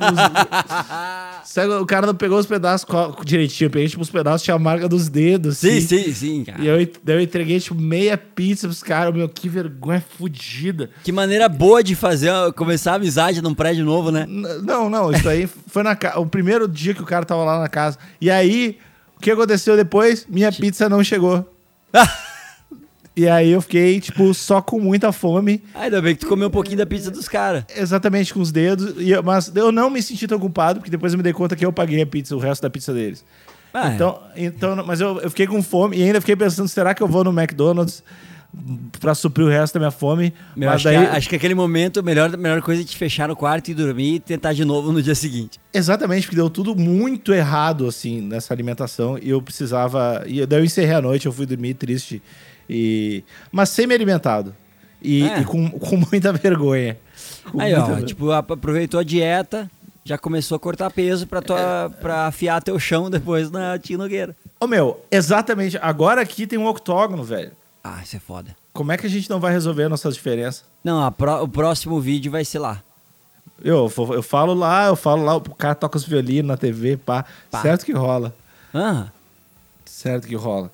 Sabe, 1.44 1.72
o 1.74 1.86
cara 1.86 2.06
não 2.06 2.14
pegou 2.14 2.38
os 2.38 2.46
pedaços 2.46 2.86
direitinho. 3.24 3.68
Eu 3.68 3.70
peguei, 3.70 3.88
tipo, 3.88 4.02
os 4.02 4.10
pedaços 4.10 4.42
tinha 4.42 4.54
a 4.54 4.58
marca 4.58 4.88
dos 4.88 5.08
dedos. 5.08 5.58
Sim, 5.58 5.78
assim. 5.78 5.86
sim, 5.86 6.12
sim, 6.12 6.44
cara. 6.44 6.62
E 6.62 6.66
eu, 6.66 6.76
daí 7.02 7.16
eu 7.16 7.20
entreguei, 7.20 7.58
tipo, 7.60 7.74
meia 7.74 8.18
pizza 8.18 8.66
pros 8.66 8.82
caras. 8.82 9.14
Meu, 9.14 9.28
que 9.28 9.48
vergonha 9.48 10.04
fodida. 10.18 10.90
Que 11.02 11.12
maneira 11.12 11.48
boa 11.48 11.82
de 11.82 11.94
fazer, 11.94 12.30
começar 12.56 12.92
a 12.92 12.96
amizade 12.96 13.40
num 13.40 13.54
prédio 13.54 13.84
novo, 13.84 14.10
né? 14.10 14.26
Não, 14.28 14.90
não, 14.90 15.10
isso 15.10 15.28
aí 15.28 15.46
foi 15.46 15.82
na 15.82 15.96
ca... 15.96 16.18
o 16.18 16.26
primeiro 16.26 16.68
dia 16.68 16.92
que 16.92 17.02
o 17.02 17.06
cara 17.06 17.24
tava 17.24 17.44
lá 17.44 17.58
na 17.58 17.68
casa. 17.68 17.98
E 18.20 18.30
aí, 18.30 18.78
o 19.16 19.20
que 19.20 19.30
aconteceu 19.30 19.76
depois? 19.76 20.26
Minha 20.28 20.52
pizza 20.52 20.88
não 20.88 21.02
chegou. 21.02 21.50
E 23.16 23.26
aí 23.26 23.50
eu 23.50 23.62
fiquei, 23.62 23.98
tipo, 23.98 24.34
só 24.34 24.60
com 24.60 24.78
muita 24.78 25.10
fome, 25.10 25.62
Ainda 25.74 26.02
bem 26.02 26.14
que 26.14 26.20
tu 26.20 26.26
comeu 26.28 26.48
um 26.48 26.50
pouquinho 26.50 26.76
da 26.76 26.84
pizza 26.84 27.10
dos 27.10 27.26
caras. 27.28 27.64
exatamente 27.74 28.34
com 28.34 28.40
os 28.40 28.52
dedos. 28.52 28.94
Eu- 28.98 29.22
mas 29.22 29.50
eu 29.54 29.72
não 29.72 29.88
me 29.88 30.02
senti 30.02 30.26
tão 30.28 30.38
culpado, 30.38 30.80
porque 30.80 30.90
depois 30.90 31.12
eu 31.14 31.16
me 31.16 31.22
dei 31.22 31.32
conta 31.32 31.56
que 31.56 31.64
eu 31.64 31.72
paguei 31.72 32.02
a 32.02 32.06
pizza, 32.06 32.36
o 32.36 32.38
resto 32.38 32.60
da 32.62 32.68
pizza 32.68 32.92
deles. 32.92 33.24
Ah, 33.72 33.90
é. 33.90 33.94
Então, 33.94 34.20
então 34.36 34.84
mas 34.86 35.00
eu, 35.00 35.18
eu 35.20 35.30
fiquei 35.30 35.46
com 35.46 35.62
fome 35.62 35.96
e 35.96 36.02
ainda 36.02 36.20
fiquei 36.20 36.36
pensando, 36.36 36.68
será 36.68 36.94
que 36.94 37.02
eu 37.02 37.08
vou 37.08 37.24
no 37.24 37.30
McDonald's 37.30 38.02
pra 39.00 39.14
suprir 39.14 39.46
o 39.46 39.50
resto 39.50 39.74
da 39.74 39.80
minha 39.80 39.90
fome? 39.90 40.32
Meu, 40.54 40.68
mas 40.68 40.76
acho, 40.76 40.84
daí, 40.84 40.98
que, 40.98 41.16
acho 41.16 41.28
que 41.28 41.36
aquele 41.36 41.54
momento, 41.54 42.00
a 42.00 42.02
melhor, 42.02 42.34
melhor 42.36 42.60
coisa 42.62 42.82
é 42.82 42.84
te 42.84 42.96
fechar 42.96 43.28
no 43.28 43.36
quarto 43.36 43.70
e 43.70 43.74
dormir 43.74 44.14
e 44.14 44.20
tentar 44.20 44.52
de 44.52 44.64
novo 44.64 44.92
no 44.92 45.02
dia 45.02 45.14
seguinte. 45.14 45.58
Exatamente, 45.72 46.26
porque 46.26 46.36
deu 46.36 46.48
tudo 46.48 46.74
muito 46.74 47.32
errado, 47.34 47.86
assim, 47.86 48.20
nessa 48.20 48.54
alimentação. 48.54 49.18
E 49.20 49.30
eu 49.30 49.42
precisava. 49.42 50.22
E 50.26 50.44
daí 50.46 50.60
eu 50.60 50.64
encerrei 50.64 50.94
a 50.94 51.02
noite, 51.02 51.26
eu 51.26 51.32
fui 51.32 51.44
dormir 51.46 51.74
triste. 51.74 52.22
E... 52.68 53.22
Mas 53.52 53.68
semi-alimentado. 53.70 54.54
E, 55.02 55.22
É. 55.28 55.40
e 55.40 55.44
com, 55.44 55.68
com 55.70 55.96
muita 56.10 56.32
vergonha. 56.32 56.96
Com 57.50 57.60
Aí, 57.60 57.74
muita 57.74 57.92
ó, 57.92 57.94
ver- 57.96 58.04
tipo, 58.04 58.30
ap- 58.32 58.50
aproveitou 58.52 58.98
a 58.98 59.04
dieta, 59.04 59.70
já 60.04 60.16
começou 60.18 60.56
a 60.56 60.58
cortar 60.58 60.90
peso 60.90 61.26
pra, 61.26 61.40
tua, 61.42 61.90
pra 62.00 62.26
afiar 62.26 62.62
teu 62.62 62.78
chão 62.78 63.08
depois 63.10 63.50
na 63.50 63.78
Tia 63.78 63.96
Nogueira. 63.98 64.34
Ô, 64.58 64.66
meu, 64.66 65.04
exatamente. 65.10 65.78
Agora 65.80 66.20
aqui 66.22 66.46
tem 66.46 66.58
um 66.58 66.66
octógono, 66.66 67.22
velho. 67.22 67.52
Ah, 67.84 68.00
isso 68.02 68.16
é 68.16 68.18
foda. 68.18 68.56
Como 68.72 68.90
é 68.92 68.96
que 68.96 69.06
a 69.06 69.10
gente 69.10 69.30
não 69.30 69.38
vai 69.38 69.52
resolver 69.52 69.88
nossas 69.88 70.14
diferenças? 70.14 70.64
Não, 70.82 71.04
a 71.04 71.10
pró- 71.10 71.42
o 71.42 71.48
próximo 71.48 72.00
vídeo 72.00 72.32
vai 72.32 72.44
ser 72.44 72.58
lá. 72.58 72.82
Eu, 73.62 73.90
eu 74.12 74.22
falo 74.22 74.52
lá, 74.54 74.86
eu 74.86 74.96
falo 74.96 75.24
lá, 75.24 75.36
o 75.36 75.40
cara 75.40 75.74
toca 75.74 75.96
os 75.96 76.04
violinos 76.04 76.48
na 76.48 76.56
TV, 76.56 76.96
pá. 76.96 77.24
Pá. 77.50 77.62
Certo 77.62 77.84
que 77.86 77.92
rola. 77.92 78.34
Ah, 78.74 79.06
Certo 79.84 80.26
que 80.28 80.34
rola. 80.34 80.70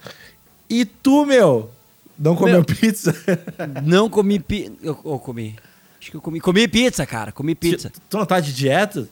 E 0.68 0.85
tu, 0.85 1.24
meu, 1.26 1.70
não 2.18 2.35
comeu 2.37 2.55
Meu. 2.57 2.64
pizza? 2.64 3.14
não 3.85 4.09
comi 4.09 4.38
pizza. 4.38 4.72
Eu, 4.83 4.98
eu 5.05 5.18
comi. 5.18 5.57
Acho 6.01 6.11
que 6.11 6.16
eu 6.16 6.20
comi. 6.20 6.40
Comi 6.40 6.66
pizza, 6.68 7.07
cara. 7.07 7.31
Comi 7.33 7.55
pizza. 7.55 7.90
Tu 8.09 8.16
não 8.18 8.27
tá 8.27 8.40
de 8.40 8.53
dieta? 8.53 9.09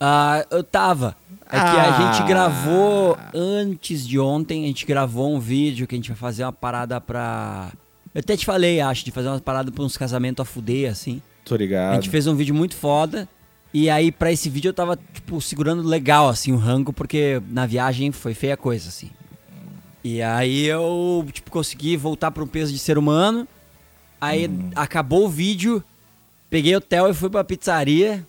Ah, 0.00 0.44
eu 0.50 0.62
tava. 0.64 1.16
É 1.46 1.50
que 1.50 1.56
a 1.56 1.96
Ah. 1.96 2.12
gente 2.12 2.26
gravou 2.26 3.16
antes 3.34 4.06
de 4.06 4.18
ontem, 4.18 4.64
a 4.64 4.66
gente 4.66 4.84
gravou 4.86 5.34
um 5.34 5.38
vídeo 5.38 5.86
que 5.86 5.94
a 5.94 5.98
gente 5.98 6.08
vai 6.08 6.16
fazer 6.16 6.44
uma 6.44 6.52
parada 6.52 7.00
pra. 7.00 7.70
Eu 8.14 8.20
até 8.20 8.36
te 8.36 8.44
falei, 8.46 8.80
acho, 8.80 9.04
de 9.04 9.10
fazer 9.10 9.28
uma 9.28 9.40
parada 9.40 9.70
pra 9.70 9.82
uns 9.84 9.96
casamentos 9.96 10.40
a 10.42 10.44
fuder, 10.44 10.90
assim. 10.90 11.20
Tô 11.44 11.54
A 11.54 11.58
ligado. 11.58 11.94
gente 11.96 12.08
fez 12.10 12.26
um 12.26 12.34
vídeo 12.34 12.54
muito 12.54 12.74
foda. 12.76 13.28
E 13.72 13.90
aí, 13.90 14.12
pra 14.12 14.30
esse 14.30 14.48
vídeo, 14.48 14.68
eu 14.68 14.72
tava, 14.74 14.96
tipo, 15.12 15.40
segurando 15.40 15.82
legal, 15.82 16.28
assim, 16.28 16.52
o 16.52 16.56
rango, 16.56 16.92
porque 16.92 17.42
na 17.50 17.66
viagem 17.66 18.12
foi 18.12 18.32
feia 18.32 18.56
coisa, 18.56 18.88
assim. 18.88 19.10
E 20.04 20.20
aí 20.20 20.66
eu, 20.66 21.26
tipo, 21.32 21.50
consegui 21.50 21.96
voltar 21.96 22.30
pra 22.30 22.44
um 22.44 22.46
peso 22.46 22.72
de 22.72 22.78
ser 22.78 22.98
humano. 22.98 23.48
Aí 24.20 24.50
acabou 24.76 25.24
o 25.24 25.28
vídeo, 25.30 25.82
peguei 26.50 26.74
o 26.74 26.78
hotel 26.78 27.08
e 27.08 27.14
fui 27.14 27.30
pra 27.30 27.42
pizzaria. 27.42 28.24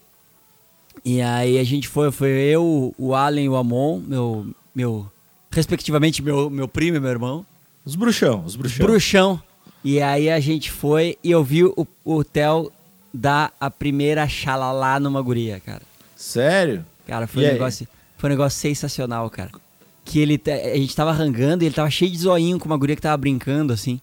E 1.03 1.21
aí 1.21 1.59
a 1.59 1.63
gente 1.63 1.87
foi, 1.87 2.11
foi 2.11 2.29
eu, 2.29 2.95
o 2.97 3.13
Allen 3.13 3.45
e 3.45 3.49
o 3.49 3.55
Amon, 3.55 3.99
meu, 3.99 4.47
meu, 4.73 5.11
respectivamente, 5.51 6.21
meu, 6.21 6.49
meu 6.49 6.67
primo 6.67 6.97
e 6.97 6.99
meu 6.99 7.09
irmão. 7.11 7.45
Os 7.83 7.95
bruxão, 7.95 8.43
os 8.45 8.55
bruxão. 8.55 8.85
Bruxão. 8.85 9.41
E 9.83 10.01
aí 10.01 10.29
a 10.29 10.39
gente 10.39 10.71
foi 10.71 11.17
e 11.23 11.29
eu 11.29 11.43
vi 11.43 11.63
o, 11.65 11.87
o 12.03 12.15
hotel 12.15 12.71
dar 13.13 13.53
a 13.59 13.69
primeira 13.69 14.27
xalalá 14.27 14.99
numa 14.99 15.21
guria, 15.21 15.59
cara. 15.59 15.83
Sério? 16.15 16.83
Cara, 17.05 17.27
foi 17.27 17.43
E 17.43 17.45
um, 17.45 17.49
aí? 17.49 17.53
negócio, 17.53 17.87
foi 18.17 18.29
um 18.29 18.33
negócio 18.33 18.59
sensacional, 18.59 19.29
cara. 19.29 19.51
Que 20.05 20.19
ele, 20.19 20.39
a 20.47 20.77
gente 20.77 20.95
tava 20.95 21.11
rangando 21.11 21.63
e 21.63 21.67
ele 21.67 21.75
tava 21.75 21.89
cheio 21.89 22.11
de 22.11 22.17
zoinho 22.19 22.57
com 22.59 22.65
uma 22.67 22.77
guria 22.77 22.95
que 22.95 23.01
tava 23.01 23.17
brincando, 23.17 23.73
assim. 23.73 23.99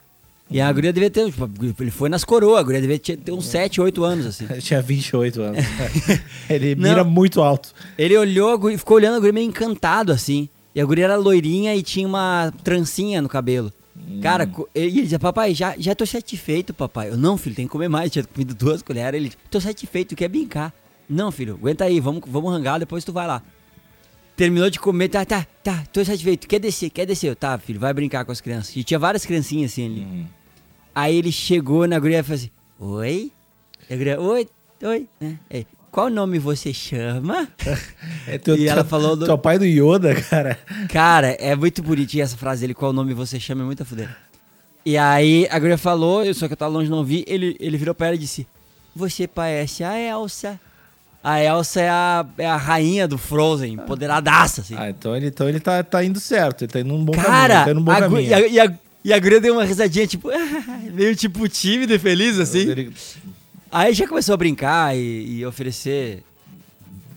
E 0.50 0.60
a 0.60 0.70
guria 0.70 0.92
devia 0.92 1.08
ter, 1.08 1.30
tipo, 1.30 1.48
ele 1.80 1.90
foi 1.90 2.10
nas 2.10 2.24
coroas, 2.24 2.58
a 2.60 2.62
guria 2.62 2.80
devia 2.80 2.98
ter, 2.98 3.16
ter 3.16 3.32
uns 3.32 3.46
7, 3.46 3.80
8 3.80 4.04
anos, 4.04 4.26
assim. 4.26 4.46
Eu 4.50 4.60
tinha 4.60 4.82
28 4.82 5.40
anos. 5.40 5.64
Ele 6.50 6.74
Não. 6.74 6.88
mira 6.90 7.04
muito 7.04 7.40
alto. 7.40 7.70
Ele 7.96 8.14
olhou, 8.18 8.58
guria- 8.58 8.76
ficou 8.76 8.96
olhando 8.98 9.14
a 9.16 9.18
guria 9.18 9.32
meio 9.32 9.46
encantado, 9.48 10.12
assim. 10.12 10.48
E 10.74 10.80
a 10.80 10.84
guria 10.84 11.04
era 11.04 11.16
loirinha 11.16 11.74
e 11.74 11.82
tinha 11.82 12.06
uma 12.06 12.52
trancinha 12.62 13.22
no 13.22 13.28
cabelo. 13.30 13.72
Cara, 14.20 14.46
co- 14.46 14.68
e 14.74 14.80
ele 14.80 15.02
dizia, 15.02 15.18
papai, 15.18 15.54
já, 15.54 15.74
já 15.78 15.94
tô 15.94 16.04
satisfeito, 16.04 16.74
papai. 16.74 17.08
Eu, 17.10 17.16
não, 17.16 17.38
filho, 17.38 17.54
tem 17.56 17.66
que 17.66 17.72
comer 17.72 17.88
mais. 17.88 18.10
Tinha 18.10 18.24
comido 18.24 18.54
duas 18.54 18.82
colheres. 18.82 19.18
Ele, 19.18 19.32
tô 19.50 19.58
satisfeito, 19.60 20.14
quer 20.16 20.28
brincar. 20.28 20.74
Não, 21.08 21.30
filho, 21.30 21.54
aguenta 21.54 21.84
aí, 21.84 21.98
vamos, 22.00 22.22
vamos 22.26 22.50
rangar, 22.52 22.78
depois 22.78 23.04
tu 23.04 23.12
vai 23.12 23.26
lá. 23.26 23.42
Terminou 24.36 24.70
de 24.70 24.78
comer, 24.80 25.08
tá, 25.08 25.24
tá, 25.24 25.46
tá, 25.62 25.84
tô 25.92 26.04
satisfeito. 26.04 26.48
Quer 26.48 26.58
descer, 26.58 26.90
quer 26.90 27.06
descer. 27.06 27.28
Eu, 27.28 27.36
tá, 27.36 27.58
filho, 27.58 27.78
vai 27.78 27.92
brincar 27.92 28.24
com 28.24 28.32
as 28.32 28.40
crianças. 28.40 28.74
E 28.74 28.82
tinha 28.82 28.98
várias 28.98 29.24
criancinhas 29.26 29.72
assim 29.72 29.86
ali. 29.86 30.26
Aí 30.94 31.16
ele 31.16 31.30
chegou 31.30 31.86
na 31.86 31.98
guria 31.98 32.18
e 32.20 32.22
falou 32.22 32.36
assim, 32.36 32.50
oi? 32.78 33.32
E 33.88 33.94
a 33.94 33.96
guria, 33.96 34.20
oi, 34.20 34.48
oi. 34.82 35.06
né? 35.20 35.38
É, 35.50 35.64
Qual 35.90 36.08
nome 36.08 36.38
você 36.38 36.72
chama? 36.72 37.46
É 38.26 38.38
teu, 38.38 38.56
E 38.56 38.66
ela 38.68 38.84
falou 38.84 39.14
do- 39.16 39.26
Teu 39.26 39.36
pai 39.36 39.58
do 39.58 39.64
Yoda, 39.66 40.14
cara. 40.22 40.58
Cara, 40.90 41.28
é 41.38 41.54
muito 41.54 41.82
bonitinha 41.82 42.24
essa 42.24 42.36
frase 42.36 42.62
dele, 42.62 42.72
qual 42.74 42.92
nome 42.92 43.12
você 43.14 43.38
chama, 43.38 43.62
é 43.62 43.66
muito 43.66 43.82
a 43.82 43.86
fuder. 43.86 44.08
E 44.86 44.96
aí 44.96 45.46
a 45.50 45.58
guria 45.58 45.76
falou, 45.78 46.24
eu 46.24 46.32
só 46.34 46.46
que 46.46 46.54
eu 46.54 46.56
tava 46.56 46.72
longe 46.72 46.90
não 46.90 47.04
vi, 47.04 47.24
ele, 47.28 47.56
ele 47.60 47.76
virou 47.76 47.94
pra 47.94 48.06
ela 48.08 48.16
e 48.16 48.18
disse, 48.18 48.46
você 48.96 49.26
parece 49.28 49.84
a 49.84 49.98
Elsa. 49.98 50.58
A 51.24 51.40
Elsa 51.42 51.80
é 51.80 51.88
a, 51.88 52.26
é 52.38 52.46
a 52.46 52.56
rainha 52.56 53.06
do 53.06 53.16
Frozen, 53.16 53.74
empoderadaça, 53.74 54.60
assim. 54.62 54.74
Ah, 54.76 54.90
então 54.90 55.14
ele, 55.16 55.28
então 55.28 55.48
ele 55.48 55.60
tá, 55.60 55.82
tá 55.84 56.02
indo 56.04 56.18
certo. 56.18 56.62
Ele 56.64 56.72
tá 56.72 56.80
indo 56.80 56.88
num 56.88 57.04
bom 57.04 57.12
caminho. 57.12 57.30
Cara, 57.30 57.64
Tá 57.64 57.70
indo 57.70 57.74
num 57.78 57.84
bom 57.84 57.92
a, 57.92 58.00
gu- 58.00 58.14
caminho. 58.16 58.28
e, 58.30 58.34
a, 58.34 58.40
e, 58.48 58.60
a, 58.60 58.74
e 59.04 59.12
a 59.12 59.18
guria 59.20 59.40
deu 59.40 59.54
uma 59.54 59.64
risadinha, 59.64 60.06
tipo, 60.06 60.28
meio 60.92 61.14
tipo 61.14 61.48
tímida 61.48 61.94
e 61.94 61.98
feliz, 61.98 62.38
assim. 62.40 62.58
Ele- 62.68 62.92
Aí 63.70 63.94
já 63.94 64.06
começou 64.08 64.34
a 64.34 64.36
brincar 64.36 64.96
e, 64.96 65.38
e 65.38 65.46
oferecer 65.46 66.22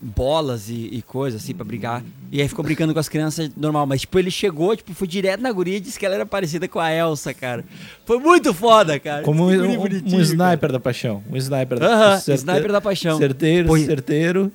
bolas 0.02 0.70
e, 0.70 0.90
e 0.92 1.02
coisas 1.02 1.42
assim 1.44 1.54
pra 1.56 1.66
brincar. 1.66 2.04
E 2.36 2.42
aí 2.42 2.50
ficou 2.50 2.66
brincando 2.66 2.94
com 2.94 3.00
as 3.00 3.08
crianças 3.08 3.50
normal. 3.56 3.86
Mas, 3.86 4.02
tipo, 4.02 4.20
ele 4.20 4.30
chegou, 4.30 4.76
tipo, 4.76 4.94
foi 4.94 5.08
direto 5.08 5.40
na 5.40 5.50
guria 5.54 5.78
e 5.78 5.80
disse 5.80 5.98
que 5.98 6.06
ela 6.06 6.16
era 6.16 6.26
parecida 6.26 6.68
com 6.68 6.80
a 6.82 6.92
Elsa, 6.92 7.34
cara. 7.34 7.64
Foi 8.06 8.20
muito 8.20 8.54
foda, 8.54 9.00
cara. 9.00 9.22
Como 9.24 9.46
um, 9.46 9.50
um- 9.50 9.82
um 9.84 10.20
sniper 10.20 10.70
da 10.72 10.80
paixão. 10.80 11.24
Um 11.32 11.38
sniper 11.38 11.80
da 11.80 11.88
Aham, 11.88 12.20
certe- 12.20 12.40
sniper 12.42 12.72
da 12.74 12.82
paixão. 12.82 13.18
Certeiro, 13.18 13.68
Pô, 13.70 13.78
certeiro. 13.78 14.52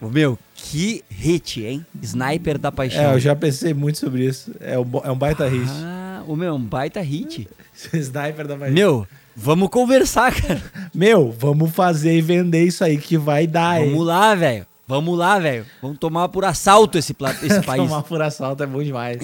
cara. 0.00 0.12
Meu, 0.12 0.36
que 0.56 1.04
hit, 1.08 1.62
hein? 1.64 1.86
Sniper 2.02 2.58
da 2.58 2.72
paixão. 2.72 3.12
É, 3.12 3.14
eu 3.14 3.20
já 3.20 3.36
pensei 3.36 3.72
muito 3.72 3.98
sobre 3.98 4.26
isso. 4.26 4.50
É 4.58 4.76
um, 4.76 4.84
é 5.04 5.10
um 5.12 5.16
baita 5.16 5.46
hit. 5.46 5.62
Ah, 5.68 6.24
o 6.26 6.34
meu, 6.34 6.56
um 6.56 6.60
baita 6.60 7.00
hit. 7.00 7.48
sniper 7.94 8.48
da 8.48 8.56
paixão. 8.56 8.74
Meu, 8.74 9.06
vamos 9.36 9.68
conversar, 9.68 10.34
cara. 10.34 10.60
Meu, 10.92 11.30
vamos 11.30 11.70
fazer 11.70 12.16
e 12.16 12.20
vender 12.20 12.64
isso 12.64 12.82
aí 12.82 12.98
que 12.98 13.16
vai 13.16 13.46
dar, 13.46 13.80
hein? 13.80 13.90
Vamos 13.90 14.06
lá, 14.08 14.34
velho. 14.34 14.66
Vamos 14.86 15.16
lá, 15.16 15.38
velho. 15.38 15.64
Vamos 15.80 15.98
tomar 15.98 16.28
por 16.28 16.44
assalto 16.44 16.98
esse, 16.98 17.14
esse 17.42 17.62
país. 17.64 17.82
Tomar 17.82 18.02
por 18.02 18.20
assalto 18.20 18.62
é 18.62 18.66
bom 18.66 18.82
demais. 18.82 19.18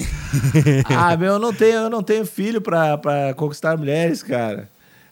ah, 0.89 1.15
meu, 1.17 1.33
eu 1.33 1.39
não 1.39 1.53
tenho, 1.53 1.75
eu 1.75 1.89
não 1.89 2.01
tenho 2.01 2.25
filho 2.25 2.61
pra, 2.61 2.97
pra 2.97 3.33
conquistar 3.33 3.77
mulheres, 3.77 4.23
cara. 4.23 4.69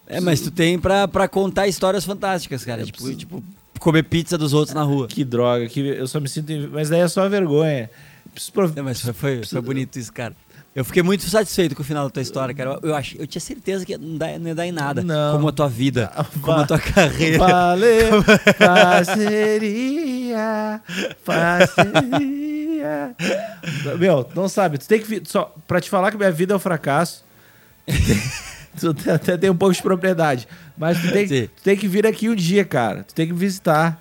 É, 0.08 0.22
mas 0.22 0.40
tu 0.40 0.50
tem 0.50 0.80
pra, 0.80 1.08
pra 1.08 1.28
contar 1.28 1.68
histórias 1.68 2.06
fantásticas, 2.06 2.64
cara. 2.64 2.84
Tipo, 2.84 3.14
tipo, 3.14 3.44
comer 3.78 4.04
pizza 4.04 4.38
dos 4.38 4.54
outros 4.54 4.74
na 4.74 4.84
rua. 4.84 5.08
Que 5.08 5.26
droga, 5.26 5.68
que 5.68 5.82
eu 5.82 6.08
só 6.08 6.20
me 6.20 6.30
sinto. 6.30 6.52
Mas 6.72 6.90
daí 6.90 7.02
é 7.02 7.08
só 7.08 7.28
vergonha. 7.28 7.90
Preciso 8.34 8.74
Não, 8.76 8.84
mas 8.84 9.02
foi, 9.02 9.14
foi, 9.14 9.44
foi 9.44 9.62
bonito 9.62 9.98
isso, 9.98 10.14
cara. 10.14 10.36
Eu 10.78 10.86
fiquei 10.86 11.02
muito 11.02 11.28
satisfeito 11.28 11.76
com 11.76 11.82
o 11.82 11.84
final 11.84 12.04
da 12.04 12.12
tua 12.12 12.22
história, 12.22 12.54
cara. 12.54 12.78
Eu, 12.84 12.92
eu, 12.92 12.96
eu 13.18 13.26
tinha 13.26 13.42
certeza 13.42 13.84
que 13.84 13.98
não, 13.98 14.16
dá, 14.16 14.38
não 14.38 14.50
ia 14.50 14.54
dar 14.54 14.68
em 14.68 14.72
nada. 14.72 15.02
Não. 15.02 15.34
Como 15.34 15.48
a 15.48 15.52
tua 15.52 15.68
vida, 15.68 16.12
como 16.40 16.60
a 16.60 16.68
tua 16.68 16.78
carreira. 16.78 17.40
Valeu, 17.40 18.24
parceria, 18.60 20.40
parceria. 21.26 23.16
Meu, 23.98 24.30
não 24.36 24.48
sabe, 24.48 24.78
tu 24.78 24.88
tem 24.88 25.00
que. 25.02 25.24
Só, 25.26 25.52
pra 25.68 25.82
te 25.82 25.90
falar 25.90 26.12
que 26.12 26.18
minha 26.18 26.32
vida 26.32 26.54
é 26.54 26.56
um 26.56 26.60
fracasso, 26.60 27.26
tu 28.80 28.96
até 29.12 29.36
tem 29.36 29.50
um 29.50 29.58
pouco 29.58 29.74
de 29.74 29.82
propriedade. 29.82 30.48
Mas 30.78 31.02
tu 31.02 31.12
tem, 31.12 31.28
tu 31.28 31.64
tem 31.64 31.76
que 31.76 31.88
vir 31.88 32.06
aqui 32.06 32.30
um 32.30 32.36
dia, 32.36 32.64
cara. 32.64 33.04
Tu 33.04 33.16
tem 33.16 33.26
que 33.26 33.34
visitar. 33.34 34.00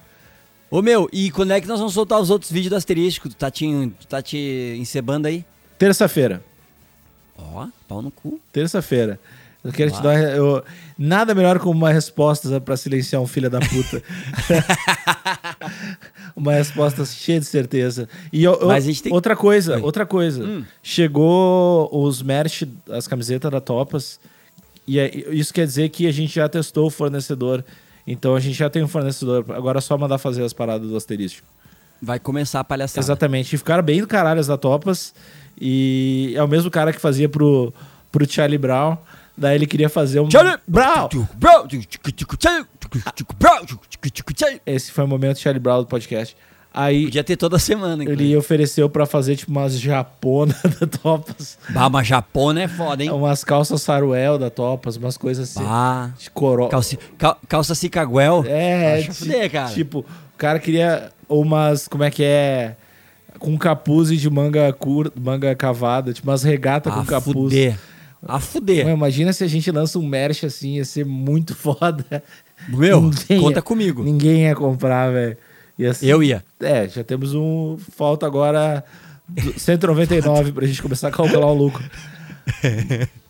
Ô, 0.71 0.83
meu, 0.83 1.09
e 1.11 1.31
quando 1.31 1.53
é 1.53 1.61
que 1.61 1.67
nós 1.67 1.79
vamos 1.79 1.95
soltar 1.95 2.21
os 2.21 2.29
outros 2.29 2.53
vídeos 2.53 2.69
do 2.69 2.77
Asterístico? 2.77 3.31
Tu 3.31 3.37
tá 3.37 3.51
te, 3.51 3.65
tu 3.99 4.07
tá 4.07 4.21
te 4.21 4.77
encebando 4.79 5.27
aí? 5.27 5.43
Terça-feira. 5.79 6.43
Ó, 7.38 7.66
pau 7.88 8.03
no 8.03 8.11
cu. 8.11 8.38
Terça-feira. 8.53 9.18
Eu 9.64 9.72
quero 9.72 9.90
te 9.90 10.01
dar 10.01 10.14
eu- 10.37 10.62
nada 10.96 11.35
melhor 11.35 11.59
como 11.59 11.72
uma 11.72 11.90
resposta 11.92 12.61
pra 12.61 12.77
silenciar 12.77 13.20
um 13.20 13.27
filho 13.27 13.51
da 13.51 13.59
puta. 13.59 14.01
uma 16.37 16.53
resposta 16.53 17.05
cheia 17.05 17.40
de 17.40 17.46
certeza. 17.46 18.09
E 18.33 18.44
eu- 18.44 18.55
eu- 18.61 18.68
Mas 18.68 18.85
a 18.85 18.87
gente 18.87 19.03
tem- 19.03 19.12
outra 19.12 19.35
coisa, 19.37 19.77
Oi. 19.77 19.83
outra 19.83 20.07
coisa. 20.07 20.64
Chegou 20.83 21.88
os 21.92 22.22
merch, 22.22 22.62
as 22.90 23.07
camisetas 23.09 23.51
da 23.51 23.61
Topas. 23.61 24.20
E 24.87 24.99
é- 25.01 25.11
isso 25.35 25.53
quer 25.53 25.66
dizer 25.66 25.88
que 25.88 26.07
a 26.07 26.12
gente 26.12 26.35
já 26.35 26.49
testou 26.49 26.87
o 26.87 26.90
fornecedor. 26.90 27.64
Então 28.07 28.37
a 28.37 28.40
gente 28.40 28.57
já 28.57 28.70
tem 28.70 28.85
um 28.85 28.88
fornecedor. 28.88 29.44
Agora 29.49 29.79
é 29.79 29.81
só 29.81 29.99
mandar 29.99 30.18
fazer 30.18 30.44
as 30.44 30.53
paradas 30.53 30.88
do 30.88 30.96
asterístico. 30.96 31.46
Vai 32.01 32.20
começar 32.20 32.61
a 32.61 32.64
palhaçada. 32.64 33.01
Exatamente. 33.05 33.55
E 33.55 33.59
ficaram 33.59 33.83
bem 33.83 34.01
do 34.01 34.07
caralho 34.07 34.38
as 34.38 34.46
da 34.46 34.57
Topas. 34.57 35.12
E 35.61 36.33
é 36.37 36.42
o 36.42 36.49
mesmo 36.49 36.71
cara 36.71 36.92
que 36.92 37.01
fazia 37.01 37.29
pro, 37.29 37.73
pro 38.12 38.31
Charlie 38.31 38.59
Brown. 38.59 38.97
Daí 39.38 39.55
ele 39.55 39.66
queria 39.66 39.88
fazer 39.88 40.21
um. 40.21 40.31
Charlie 40.31 40.57
Brown! 40.66 41.09
Esse 44.64 44.92
foi 44.92 45.05
o 45.05 45.09
momento 45.09 45.38
Charlie 45.38 45.61
Brown 45.61 45.81
do 45.81 45.87
podcast. 45.87 46.37
Aí 46.73 47.05
Podia 47.05 47.25
ter 47.25 47.37
toda 47.38 47.59
semana, 47.59 48.05
ele 48.05 48.37
ofereceu 48.37 48.87
pra 48.90 49.07
fazer 49.07 49.35
tipo 49.35 49.51
umas 49.51 49.81
japonas 49.81 50.61
da 50.79 50.87
Topas. 50.87 51.59
Bah, 51.71 51.88
mas 51.88 52.07
Japona 52.07 52.62
é 52.64 52.69
foda, 52.69 53.03
hein? 53.03 53.11
Umas 53.11 53.42
calças 53.42 53.81
saruel 53.81 54.38
da 54.38 54.51
Topas, 54.51 54.97
umas 54.97 55.16
coisas 55.16 55.49
assim. 55.57 55.66
Ah, 55.66 56.11
De 56.19 56.31
coro... 56.31 56.69
calça, 56.69 56.99
cal- 57.16 57.40
calça 57.49 57.75
cicaguel. 57.75 58.45
É, 58.47 58.99
Acha 58.99 59.11
ti- 59.11 59.19
fuder, 59.19 59.51
cara. 59.51 59.73
tipo, 59.73 60.01
o 60.01 60.37
cara 60.37 60.59
queria 60.59 61.11
umas, 61.27 61.88
como 61.88 62.05
é 62.05 62.11
que 62.11 62.23
é? 62.23 62.77
Com 63.38 63.57
capuz 63.59 64.11
e 64.11 64.16
de 64.16 64.29
manga 64.31 64.72
curta, 64.72 65.18
manga 65.20 65.55
cavada, 65.55 66.12
tipo 66.12 66.29
umas 66.31 66.42
regatas 66.42 66.92
com 66.92 67.01
a 67.01 67.05
capuz. 67.05 67.33
fuder. 67.35 67.79
A 68.27 68.40
fuder. 68.40 68.85
Mano, 68.85 68.96
imagina 68.96 69.33
se 69.33 69.44
a 69.44 69.46
gente 69.46 69.70
lança 69.70 69.99
um 69.99 70.07
merch 70.07 70.44
assim, 70.44 70.77
ia 70.77 70.85
ser 70.85 71.05
muito 71.05 71.55
foda. 71.57 72.22
Meu, 72.68 73.01
Ninguém 73.03 73.40
conta 73.40 73.59
ia- 73.59 73.62
comigo. 73.62 74.03
Ninguém 74.03 74.42
ia 74.44 74.55
comprar, 74.55 75.12
velho. 75.12 75.37
Ser- 75.94 76.07
Eu 76.09 76.22
ia. 76.22 76.42
É, 76.61 76.88
já 76.88 77.05
temos 77.05 77.35
um. 77.35 77.77
Falta 77.96 78.25
agora 78.27 78.83
do- 79.29 79.59
199 79.61 80.53
pra 80.53 80.66
gente 80.66 80.81
começar 80.83 81.09
a 81.09 81.11
calcular 81.12 81.46
o 81.46 81.55
lucro. 81.55 81.85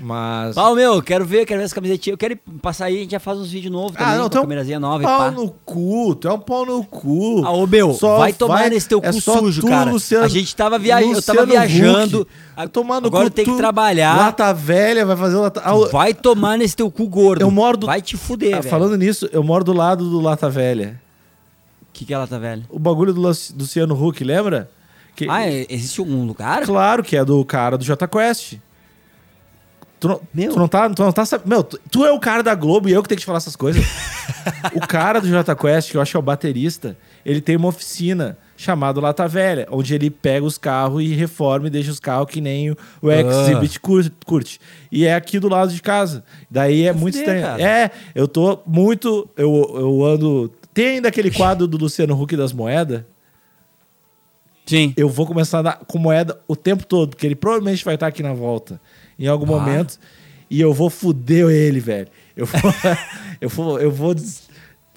Mas. 0.00 0.54
Pau, 0.54 0.74
meu, 0.74 1.00
quero 1.02 1.24
ver, 1.24 1.44
quero 1.46 1.60
ver 1.60 1.64
as 1.66 1.72
camisetinhas. 1.72 2.14
Eu 2.14 2.18
quero 2.18 2.36
passar 2.60 2.86
aí, 2.86 2.96
a 2.96 3.00
gente 3.00 3.10
já 3.12 3.20
faz 3.20 3.38
uns 3.38 3.50
vídeos 3.50 3.72
novos 3.72 3.92
também, 3.92 4.06
Ah, 4.12 4.16
não, 4.16 4.24
é 4.24 4.26
um 4.26 4.30
câmerazinha 4.30 4.80
nova 4.80 5.02
pau 5.04 5.18
pá. 5.18 5.30
no 5.30 5.50
cu, 5.64 6.14
tu 6.14 6.28
é 6.28 6.32
um 6.32 6.38
pau 6.38 6.66
no 6.66 6.84
cu. 6.84 7.42
Ah, 7.44 7.50
ô 7.52 7.66
meu, 7.66 7.92
Só 7.94 8.18
vai 8.18 8.32
tomar 8.32 8.58
vai- 8.60 8.70
nesse 8.70 8.88
teu 8.88 9.00
é 9.02 9.12
cu 9.12 9.20
sujo, 9.20 9.60
tu, 9.62 9.68
cara. 9.68 9.90
Luciano- 9.90 10.24
a 10.24 10.28
gente 10.28 10.54
tava 10.56 10.78
viajando, 10.78 11.14
eu 11.18 11.22
tava 11.22 11.46
viajando. 11.46 12.26
A- 12.56 12.66
Tomar 12.68 13.00
no 13.00 13.06
agora 13.08 13.24
cu, 13.24 13.30
tenho 13.30 13.50
que 13.52 13.56
trabalhar. 13.56 14.16
Lata 14.16 14.52
velha, 14.52 15.04
vai 15.06 15.16
fazer 15.16 15.36
lata. 15.36 15.60
Ah, 15.64 15.72
Vai 15.90 16.12
tomar 16.14 16.56
nesse 16.58 16.74
teu 16.76 16.90
cu 16.90 17.06
gordo. 17.08 17.42
Eu 17.42 17.50
moro 17.50 17.76
do- 17.76 17.86
Vai 17.86 18.00
te 18.02 18.16
fuder, 18.16 18.58
ah, 18.58 18.62
falando 18.62 18.96
nisso, 18.96 19.28
eu 19.32 19.42
moro 19.42 19.64
do 19.64 19.72
lado 19.72 20.08
do 20.08 20.20
Lata 20.20 20.48
Velha. 20.50 21.00
O 21.82 21.92
que 21.92 22.04
que 22.06 22.14
ela 22.14 22.26
tá 22.26 22.38
velha? 22.38 22.62
O 22.70 22.78
bagulho 22.78 23.12
do 23.12 23.20
Lu- 23.20 23.28
Luciano 23.58 23.94
Huck, 23.94 24.24
lembra? 24.24 24.70
Que- 25.14 25.28
Ah, 25.28 25.46
é- 25.46 25.66
existe 25.68 26.00
algum 26.00 26.24
lugar? 26.24 26.62
Claro 26.64 27.02
que 27.02 27.14
é 27.16 27.22
do 27.24 27.44
cara 27.44 27.76
do 27.76 27.84
Jota 27.84 28.08
Quest. 28.08 28.54
Tu 30.02 30.08
não, 30.08 30.20
Meu. 30.34 30.52
tu 30.52 30.58
não 30.58 30.66
tá, 30.66 30.90
tu 30.90 31.00
não 31.00 31.12
tá 31.12 31.22
Meu, 31.46 31.62
tu, 31.62 31.78
tu 31.88 32.04
é 32.04 32.10
o 32.10 32.18
cara 32.18 32.42
da 32.42 32.56
Globo 32.56 32.88
e 32.88 32.92
eu 32.92 33.00
que 33.04 33.08
tenho 33.08 33.16
que 33.18 33.22
te 33.22 33.26
falar 33.26 33.38
essas 33.38 33.54
coisas. 33.54 33.84
o 34.74 34.80
cara 34.80 35.20
do 35.20 35.28
Jota 35.28 35.54
Quest, 35.54 35.92
que 35.92 35.96
eu 35.96 36.00
acho 36.00 36.10
que 36.10 36.16
é 36.16 36.18
o 36.18 36.22
baterista, 36.22 36.96
ele 37.24 37.40
tem 37.40 37.54
uma 37.54 37.68
oficina 37.68 38.36
chamada 38.56 39.00
Lata 39.00 39.28
Velha, 39.28 39.64
onde 39.70 39.94
ele 39.94 40.10
pega 40.10 40.44
os 40.44 40.58
carros 40.58 41.04
e 41.04 41.14
reforma 41.14 41.68
e 41.68 41.70
deixa 41.70 41.92
os 41.92 42.00
carros 42.00 42.28
que 42.32 42.40
nem 42.40 42.72
o, 42.72 42.76
o 43.00 43.10
Ah. 43.10 43.20
Exhibit 43.20 43.78
cur- 43.78 44.10
curte. 44.26 44.60
E 44.90 45.06
é 45.06 45.14
aqui 45.14 45.38
do 45.38 45.48
lado 45.48 45.72
de 45.72 45.80
casa. 45.80 46.24
Daí 46.50 46.82
é 46.84 46.92
muito 46.92 47.16
estranho. 47.16 47.40
cara. 47.42 47.62
É, 47.62 47.90
eu 48.12 48.26
tô 48.26 48.58
muito. 48.66 49.28
Eu, 49.36 49.70
eu 49.76 50.04
ando. 50.04 50.52
Tem 50.74 50.96
ainda 50.96 51.10
aquele 51.10 51.30
quadro 51.30 51.68
do 51.68 51.76
Luciano 51.78 52.20
Huck 52.20 52.36
das 52.36 52.52
moedas? 52.52 53.04
Sim. 54.64 54.94
eu 54.96 55.08
vou 55.08 55.26
começar 55.26 55.58
a 55.58 55.62
dar 55.62 55.76
com 55.86 55.98
moeda 55.98 56.38
o 56.48 56.54
tempo 56.56 56.86
todo, 56.86 57.10
porque 57.10 57.26
ele 57.26 57.34
provavelmente 57.34 57.84
vai 57.84 57.94
estar 57.94 58.06
aqui 58.06 58.22
na 58.22 58.32
volta 58.32 58.80
em 59.24 59.28
algum 59.28 59.44
Ah. 59.54 59.58
momento 59.60 59.98
e 60.50 60.60
eu 60.60 60.72
vou 60.74 60.90
fuder 60.90 61.48
ele, 61.48 61.80
velho. 61.80 62.08
Eu 62.36 62.46
vou, 62.46 62.60
eu 63.40 63.48
vou, 63.48 63.80
eu 63.80 63.90
vou, 63.90 64.14
des- 64.14 64.48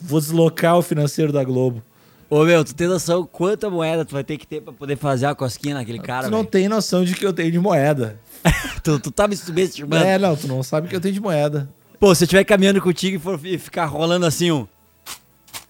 vou 0.01 0.19
deslocar 0.19 0.77
o 0.77 0.81
financeiro 0.81 1.31
da 1.31 1.43
Globo. 1.43 1.83
Ô, 2.29 2.43
meu, 2.43 2.65
tu 2.65 2.73
tem 2.73 2.87
noção 2.87 3.25
quanta 3.31 3.69
moeda 3.69 4.03
tu 4.03 4.13
vai 4.13 4.23
ter 4.23 4.37
que 4.37 4.47
ter 4.47 4.59
pra 4.61 4.73
poder 4.73 4.97
fazer 4.97 5.27
a 5.27 5.35
cosquinha 5.35 5.75
naquele 5.75 5.99
cara, 5.99 6.25
tu 6.27 6.31
não 6.31 6.39
velho? 6.39 6.49
tem 6.49 6.67
noção 6.67 7.05
de 7.05 7.13
que 7.13 7.25
eu 7.25 7.31
tenho 7.31 7.51
de 7.51 7.59
moeda. 7.59 8.19
Tu, 8.83 8.99
tu 8.99 9.09
tá 9.09 9.27
me 9.27 9.35
subestimando. 9.35 10.03
É, 10.05 10.19
não, 10.19 10.35
tu 10.35 10.47
não 10.47 10.61
sabe 10.61 10.87
que 10.87 10.95
eu 10.95 11.01
tenho 11.01 11.13
de 11.15 11.19
moeda. 11.19 11.67
Pô, 11.99 12.13
se 12.13 12.23
eu 12.23 12.25
estiver 12.25 12.43
caminhando 12.43 12.79
contigo 12.79 13.15
e 13.15 13.19
for 13.19 13.39
fi- 13.39 13.57
ficar 13.57 13.85
rolando 13.85 14.27
assim, 14.27 14.51
um... 14.51 14.67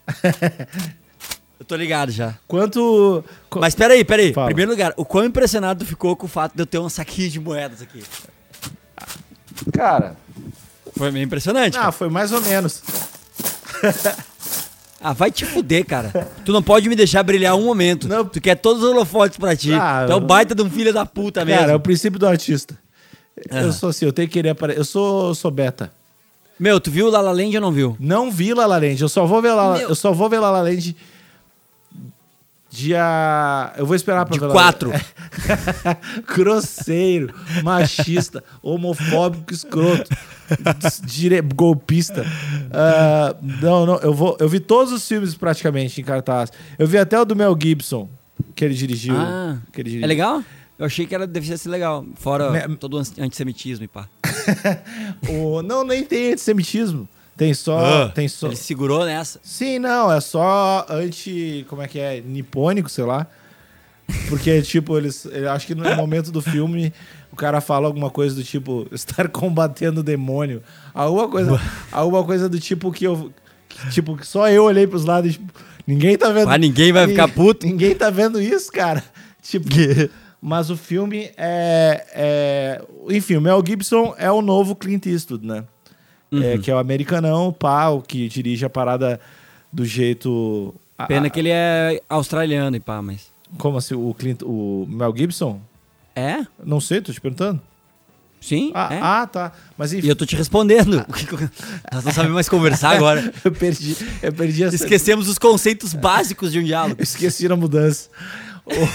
eu 1.60 1.66
tô 1.66 1.76
ligado 1.76 2.12
já. 2.12 2.36
Quanto. 2.48 3.24
qu- 3.50 3.60
Mas 3.60 3.74
peraí, 3.76 4.04
peraí. 4.04 4.34
Fala. 4.34 4.48
Primeiro 4.48 4.72
lugar, 4.72 4.94
o 4.98 5.06
quão 5.06 5.24
impressionado 5.26 5.84
tu 5.86 5.88
ficou 5.88 6.16
com 6.16 6.26
o 6.26 6.30
fato 6.30 6.54
de 6.56 6.62
eu 6.62 6.66
ter 6.66 6.80
um 6.80 6.90
saquinho 6.90 7.30
de 7.30 7.40
moedas 7.40 7.82
aqui? 7.82 8.04
Cara. 9.74 10.16
Foi 10.98 11.12
meio 11.12 11.26
impressionante. 11.26 11.78
Ah, 11.78 11.82
cara. 11.82 11.92
foi 11.92 12.10
mais 12.10 12.32
ou 12.32 12.42
menos. 12.42 12.82
Ah, 15.02 15.14
vai 15.14 15.30
te 15.30 15.46
fuder, 15.46 15.86
cara. 15.86 16.32
Tu 16.44 16.52
não 16.52 16.64
pode 16.64 16.90
me 16.90 16.96
deixar 16.96 17.22
brilhar 17.22 17.56
um 17.56 17.66
momento. 17.66 18.08
Não. 18.08 18.26
Tu 18.26 18.42
quer 18.42 18.56
todos 18.56 18.82
os 18.82 18.90
holofotes 18.90 19.38
pra 19.38 19.56
ti. 19.56 19.74
Ah, 19.74 20.06
tu 20.08 20.14
é 20.14 20.16
o 20.16 20.20
baita 20.20 20.56
de 20.56 20.64
um 20.64 20.70
filho 20.70 20.92
da 20.94 21.06
puta 21.06 21.46
mesmo. 21.46 21.60
Cara, 21.60 21.74
é 21.74 21.76
o 21.76 21.80
princípio 21.80 22.18
do 22.18 22.28
artista. 22.28 22.76
Ah. 23.52 23.62
Eu 23.62 23.74
sou 23.74 23.90
assim, 23.90 24.06
eu 24.06 24.14
tenho 24.14 24.28
que 24.28 24.34
querer 24.34 24.50
aparecer. 24.50 24.80
Eu 24.80 24.86
sou, 24.86 25.28
eu 25.28 25.36
sou 25.36 25.52
beta. 25.52 25.92
Meu, 26.58 26.80
tu 26.80 26.90
viu 26.90 27.08
o 27.08 27.10
Lala 27.10 27.32
Land 27.32 27.56
ou 27.56 27.62
não 27.62 27.72
viu? 27.72 27.98
Não 28.00 28.32
vi 28.32 28.54
La 28.54 28.66
La 28.66 28.78
Land. 28.78 29.02
Eu 29.02 29.10
só 29.10 29.26
vou 29.26 29.42
ver 29.42 29.54
La 29.54 29.68
La, 29.68 29.78
Meu. 29.78 29.90
eu 29.90 29.96
só 29.96 30.14
vou 30.14 30.30
ver 30.30 30.40
La 30.40 30.50
La 30.50 30.62
Land 30.62 30.96
dia 32.76 33.74
eu 33.78 33.86
vou 33.86 33.96
esperar 33.96 34.26
pra 34.26 34.34
De 34.38 34.40
quatro. 34.40 34.92
Grosseiro, 36.36 37.34
machista, 37.64 38.44
homofóbico, 38.62 39.54
escroto, 39.54 40.10
dire... 41.04 41.42
golpista. 41.42 42.26
Ah, 42.72 43.36
não, 43.62 43.86
não, 43.86 43.98
eu 44.00 44.14
vou 44.14 44.38
eu 44.40 44.50
vi 44.50 44.60
todos 44.60 44.92
os 44.92 45.08
filmes 45.08 45.36
praticamente 45.36 46.02
em 46.02 46.04
cartaz. 46.04 46.52
Eu 46.78 46.88
vi 46.88 46.98
até 46.98 47.20
o 47.20 47.26
do 47.26 47.36
Mel 47.36 47.58
Gibson 47.60 48.10
que 48.54 48.66
ele 48.66 48.74
dirigiu, 48.74 49.16
Ah, 49.16 49.58
que 49.72 49.82
ele 49.82 49.90
dirigiu. 49.90 50.06
é 50.06 50.08
legal? 50.08 50.44
Eu 50.78 50.86
achei 50.86 51.06
que 51.06 51.16
era, 51.16 51.26
devia 51.26 51.58
ser 51.58 51.70
legal. 51.70 52.06
Fora 52.16 52.68
todo 52.78 52.96
o 52.96 52.98
anti- 52.98 53.22
antissemitismo 53.22 53.86
e 53.86 53.88
pá. 53.88 54.08
O- 55.30 55.62
não, 55.62 55.84
nem 55.86 56.04
tem 56.04 56.34
antissemitismo. 56.34 57.08
Tem 57.38 57.54
só, 57.54 57.78
Ah, 57.78 58.10
tem 58.10 58.28
só. 58.28 58.48
Ele 58.48 58.56
segurou 58.56 59.06
nessa. 59.06 59.40
Sim, 59.44 59.80
não, 59.80 60.12
é 60.12 60.22
só 60.22 60.86
anti. 60.90 61.66
Como 61.68 61.82
é 61.82 61.88
que 61.88 62.00
é? 62.00 62.22
Nipônico, 62.22 62.90
sei 62.90 63.04
lá. 63.04 63.28
Porque, 64.30 64.62
tipo, 64.64 64.98
eles. 64.98 65.26
Eu 65.26 65.52
acho 65.52 65.68
que 65.68 65.76
no 65.76 65.96
momento 65.96 66.32
do 66.32 66.42
filme 66.42 66.94
o 67.32 67.36
cara 67.36 67.60
fala 67.60 67.88
alguma 67.88 68.10
coisa 68.10 68.34
do 68.34 68.44
tipo 68.44 68.88
estar 68.94 69.28
combatendo 69.28 70.00
o 70.00 70.04
demônio. 70.04 70.64
Alguma 70.94 71.28
coisa, 71.28 71.62
alguma 71.92 72.24
coisa 72.24 72.48
do 72.48 72.60
tipo 72.60 72.92
que 72.92 73.04
eu. 73.04 73.32
que, 73.68 73.90
tipo, 73.90 74.16
que 74.16 74.26
só 74.26 74.50
eu 74.50 74.64
olhei 74.64 74.88
pros 74.88 75.04
lados 75.04 75.32
e, 75.32 75.34
tipo, 75.34 75.52
ninguém 75.86 76.18
tá 76.18 76.30
vendo. 76.30 76.50
Ah, 76.50 76.58
ninguém 76.58 76.94
vai 76.94 77.06
ficar 77.06 77.28
puto. 77.28 77.66
Ninguém 77.66 77.94
tá 77.94 78.10
vendo 78.10 78.42
isso, 78.42 78.72
cara. 78.72 79.04
Tipo. 79.42 79.68
Mas 80.42 80.70
o 80.70 80.78
filme 80.78 81.32
é, 81.36 82.06
é. 82.14 82.82
Enfim, 83.10 83.36
o 83.36 83.42
Mel 83.42 83.64
Gibson 83.66 84.14
é 84.18 84.32
o 84.32 84.42
novo 84.42 84.76
Clint 84.76 85.08
Eastwood, 85.08 85.46
né? 85.46 85.64
Uhum. 86.32 86.42
É, 86.44 86.58
que 86.58 86.70
é 86.72 86.76
o 86.76 86.78
americanão, 86.78 87.54
pá, 87.54 87.88
o 87.90 88.02
que 88.02 88.28
dirige 88.28 88.66
a 88.66 88.70
parada 88.70 89.20
do 89.72 89.86
jeito. 89.86 90.74
a- 90.98 91.06
Pena 91.06 91.28
a- 91.28 91.30
que 91.30 91.40
ele 91.40 91.50
é 91.52 92.02
australiano 92.10 92.76
e 92.76 92.80
pá, 92.80 93.02
mas. 93.02 93.34
Como 93.58 93.78
assim, 93.78 93.94
o, 93.96 94.14
Clint, 94.14 94.42
o 94.44 94.86
Mel 94.90 95.14
Gibson? 95.16 95.62
É? 96.16 96.46
Não 96.64 96.80
sei, 96.82 97.00
tô 97.02 97.12
te 97.14 97.22
perguntando. 97.22 97.62
Sim? 98.42 98.72
Ah, 98.76 98.90
é. 98.94 99.00
ah, 99.02 99.28
tá. 99.28 99.52
Mas 99.78 99.92
E 99.94 99.98
enfim, 99.98 100.08
eu 100.08 100.16
tô 100.16 100.26
te 100.26 100.36
respondendo. 100.36 101.04
Nós 101.92 102.04
não 102.06 102.12
sabemos 102.12 102.36
mais 102.36 102.50
conversar 102.50 102.92
agora. 102.98 103.34
eu 103.44 103.52
perdi, 103.52 103.96
eu 104.22 104.32
perdi 104.34 104.64
essa. 104.64 104.76
Esquecemos 104.76 105.28
os 105.28 105.38
conceitos 105.40 105.94
básicos 105.94 106.52
de 106.52 106.60
um 106.60 106.64
diálogo. 106.64 107.02
Esqueci 107.02 107.48
a 107.52 107.56
mudança. 107.56 108.10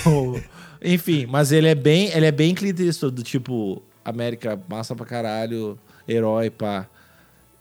O- 0.06 0.40
enfim, 0.82 1.26
mas 1.26 1.52
ele 1.52 1.68
é 1.68 1.74
bem, 1.74 2.08
ele 2.12 2.26
é 2.26 2.32
bem 2.32 2.54
Eastwood, 2.60 3.14
do 3.14 3.22
tipo 3.22 3.82
América 4.04 4.58
massa 4.68 4.96
pra 4.96 5.04
caralho, 5.06 5.78
herói, 6.08 6.50
pá. 6.50 6.86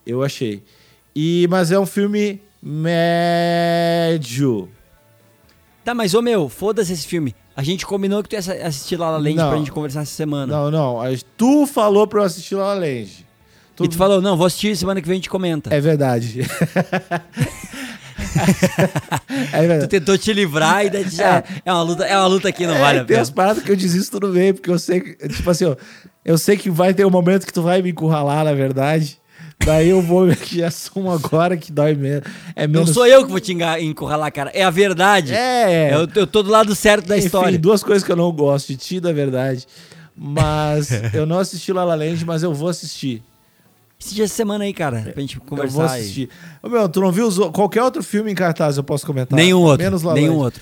Eu 0.06 0.24
achei. 0.24 0.64
E 1.16 1.48
mas 1.50 1.72
é 1.72 1.80
um 1.80 1.86
filme 1.86 2.42
médio. 2.62 4.70
Tá, 5.84 5.94
mas 5.96 6.14
ô 6.14 6.22
meu, 6.22 6.48
foda-se 6.50 6.94
esse 6.94 7.08
filme. 7.08 7.36
A 7.56 7.64
gente 7.64 7.86
combinou 7.86 8.22
que 8.24 8.30
tu 8.30 8.34
ia 8.34 8.40
assi- 8.40 8.52
assistir 8.52 8.98
La 8.98 9.10
La 9.12 9.18
Land 9.18 9.36
Não. 9.36 9.50
pra 9.50 9.58
gente 9.58 9.72
conversar 9.72 10.02
essa 10.02 10.14
semana. 10.14 10.56
Não, 10.56 10.72
não, 10.72 11.02
a- 11.02 11.08
tu 11.36 11.66
falou 11.68 12.08
pra 12.08 12.22
eu 12.22 12.26
assistir 12.26 12.56
La 12.56 12.74
La 12.74 12.76
Land. 12.76 13.28
E 13.82 13.88
tu 13.88 13.96
falou, 13.96 14.22
não, 14.22 14.36
vou 14.36 14.46
assistir 14.46 14.76
semana 14.76 15.00
que 15.02 15.08
vem 15.08 15.14
a 15.14 15.18
gente 15.20 15.30
comenta. 15.30 15.74
É 15.74 15.80
verdade. 15.80 16.42
é 19.54 19.62
Tu 19.62 19.68
verdade. 19.68 19.88
tentou 19.88 20.18
te 20.18 20.34
livrar 20.34 20.86
e 20.86 20.90
daí 20.90 21.08
já. 21.10 21.44
É 21.66 21.72
uma 21.72 21.82
luta, 21.82 22.04
é 22.06 22.16
uma 22.18 22.28
luta 22.28 22.52
que 22.52 22.68
não 22.68 22.78
vale 22.78 23.00
É, 23.00 23.02
a 23.02 23.06
tem 23.06 23.16
pena. 23.16 23.22
as 23.22 23.30
paradas 23.30 23.64
que 23.64 23.72
eu 23.72 23.76
desisto 23.78 24.20
no 24.20 24.28
meio, 24.30 24.54
porque 24.54 24.70
eu 24.70 24.78
sei 24.78 25.00
que, 25.02 25.28
tipo 25.30 25.50
assim, 25.50 25.66
ó, 25.66 25.76
Eu 26.26 26.38
sei 26.38 26.58
que 26.58 26.70
vai 26.70 26.94
ter 26.94 27.06
um 27.06 27.10
momento 27.10 27.46
que 27.46 27.54
tu 27.54 27.62
vai 27.62 27.82
me 27.82 27.90
encurralar, 27.92 28.44
na 28.44 28.54
verdade. 28.54 29.18
Daí 29.64 29.90
eu 29.90 30.02
vou 30.02 30.28
que 30.36 30.64
assumo 30.64 31.12
agora 31.12 31.58
que 31.58 31.72
dói 31.72 31.94
menos. 31.96 32.24
É 32.56 32.66
Não 32.66 32.82
menos... 32.82 32.92
sou 32.94 33.06
eu 33.06 33.26
que 33.26 33.32
vou 33.32 33.40
te 33.40 33.54
encurralar, 33.82 34.32
cara. 34.32 34.52
É 34.54 34.64
a 34.64 34.70
verdade. 34.70 35.34
É. 35.34 35.94
Eu, 35.94 36.08
eu 36.16 36.26
tô 36.28 36.42
do 36.42 36.50
lado 36.50 36.74
certo 36.74 37.08
da 37.08 37.18
Enfim, 37.18 37.26
história. 37.26 37.60
duas 37.60 37.84
coisas 37.84 38.04
que 38.04 38.12
eu 38.12 38.16
não 38.16 38.32
gosto 38.32 38.68
de 38.70 38.78
ti, 38.78 39.00
da 39.00 39.12
verdade. 39.12 39.68
Mas 40.16 40.90
eu 41.14 41.26
não 41.26 41.40
assisti 41.40 41.72
La 41.74 41.84
La 41.84 41.96
Land, 41.96 42.24
mas 42.26 42.42
eu 42.44 42.54
vou 42.54 42.70
assistir. 42.70 43.22
Esse 44.02 44.16
dia 44.16 44.26
de 44.26 44.32
semana 44.32 44.64
aí, 44.64 44.74
cara, 44.74 45.02
pra 45.12 45.20
gente 45.22 45.36
eu 45.36 45.42
vou 45.46 45.50
conversar. 45.58 45.92
aí. 45.92 46.02
assistir. 46.02 46.30
Ô, 46.64 46.70
meu, 46.70 46.88
tu 46.88 47.02
não 47.02 47.12
viu 47.12 47.28
os 47.28 47.38
qualquer 47.52 47.84
outro 47.84 48.02
filme 48.02 48.32
em 48.32 48.36
cartaz 48.36 48.78
eu 48.78 48.84
posso 48.84 49.06
comentar? 49.06 49.36
Nenhum 49.38 49.60
outro. 49.62 49.84
Menos 49.84 50.04
La 50.04 50.14
nenhum 50.14 50.36
Land. 50.36 50.44
outro. 50.46 50.62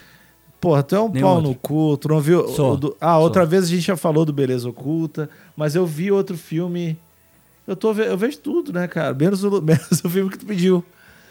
Porra, 0.59 0.81
tu 0.81 0.95
é 0.95 0.99
um 0.99 1.07
Nenhum 1.09 1.21
pau 1.23 1.35
outro. 1.35 1.49
no 1.49 1.55
cu, 1.55 1.97
tu 1.97 2.07
não 2.09 2.19
viu. 2.19 2.47
Sou. 2.49 2.75
do- 2.75 2.97
ah, 2.99 3.19
outra 3.19 3.45
vez 3.45 3.65
a 3.65 3.67
gente 3.67 3.81
já 3.81 3.95
falou 3.95 4.25
do 4.25 4.33
Beleza 4.33 4.67
Oculta, 4.67 5.29
mas 5.55 5.75
eu 5.75 5.85
vi 5.85 6.11
outro 6.11 6.35
filme. 6.35 6.97
Eu, 7.67 7.75
tô, 7.75 7.91
eu 7.93 8.17
vejo 8.17 8.37
tudo, 8.39 8.71
né, 8.71 8.87
cara? 8.87 9.13
Menos 9.13 9.43
o, 9.43 9.61
menos 9.61 10.01
o 10.03 10.09
filme 10.09 10.29
que 10.31 10.37
tu 10.39 10.45
pediu. 10.45 10.83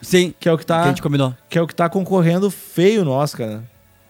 Sim. 0.03 0.35
Que 0.39 0.49
é 0.49 0.53
o 0.53 0.59
que 0.59 0.65
Que 0.67 0.73
a 0.73 0.77
tá, 0.83 0.89
gente 0.89 1.01
combinou. 1.03 1.35
que 1.49 1.59
é 1.59 1.63
o 1.63 1.67
que 1.67 1.75
tá 1.75 1.89
concorrendo 1.89 2.51
feio 2.51 3.05
no 3.05 3.11
Oscar, 3.13 3.47
né? 3.49 3.61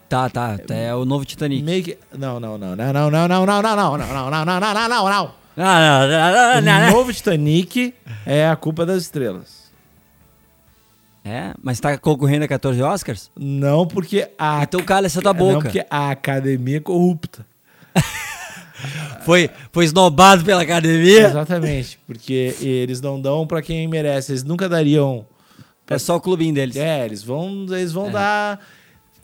Tá, 0.08 0.28
tá. 0.28 0.56
É 0.68 0.94
o 0.94 1.04
novo 1.04 1.24
Titanic. 1.24 1.62
Meio 1.62 1.82
que. 1.82 1.98
Não, 2.16 2.38
não, 2.40 2.56
não, 2.58 2.76
não, 2.76 2.92
não, 2.92 3.10
não, 3.10 3.10
não, 3.10 3.28
não, 3.28 3.46
não, 3.46 3.62
não, 3.62 3.76
não, 3.76 3.96
não, 3.98 3.98
não, 3.98 4.44
não, 4.44 4.60
não, 4.60 4.60
não, 4.60 4.88
não, 4.88 5.08
não. 5.10 5.30
Ah, 5.58 5.80
não, 5.80 6.08
não, 6.08 6.08
não, 6.08 6.62
não, 6.62 6.78
O 6.78 6.80
não. 6.90 6.90
novo 6.98 7.12
Titanic 7.12 7.94
é 8.26 8.46
a 8.48 8.54
culpa 8.56 8.84
das 8.84 9.02
estrelas. 9.02 9.66
É, 11.24 11.54
mas 11.60 11.80
tá 11.80 11.96
concorrendo 11.98 12.44
a 12.44 12.48
14 12.48 12.80
Oscars? 12.82 13.30
Não 13.36 13.86
porque 13.86 14.28
a. 14.38 14.62
Então 14.62 14.80
cala 14.82 15.06
essa 15.06 15.20
tua 15.20 15.32
Não 15.32 15.38
boca. 15.40 15.62
porque 15.62 15.84
a 15.90 16.10
academia 16.10 16.76
é 16.76 16.80
corrupta. 16.80 17.44
Foi, 19.24 19.50
foi 19.72 19.84
esnobado 19.84 20.44
pela 20.44 20.62
academia. 20.62 21.26
Exatamente. 21.26 21.98
Porque 22.06 22.54
eles 22.60 23.00
não 23.00 23.20
dão 23.20 23.46
pra 23.46 23.62
quem 23.62 23.86
merece. 23.88 24.32
Eles 24.32 24.44
nunca 24.44 24.68
dariam. 24.68 25.26
É 25.88 25.98
só 25.98 26.16
o 26.16 26.20
clubinho 26.20 26.54
deles. 26.54 26.76
É, 26.76 27.04
eles 27.04 27.22
vão, 27.22 27.66
eles 27.70 27.90
É. 27.90 27.94
vão 27.94 28.10
dar. 28.10 28.60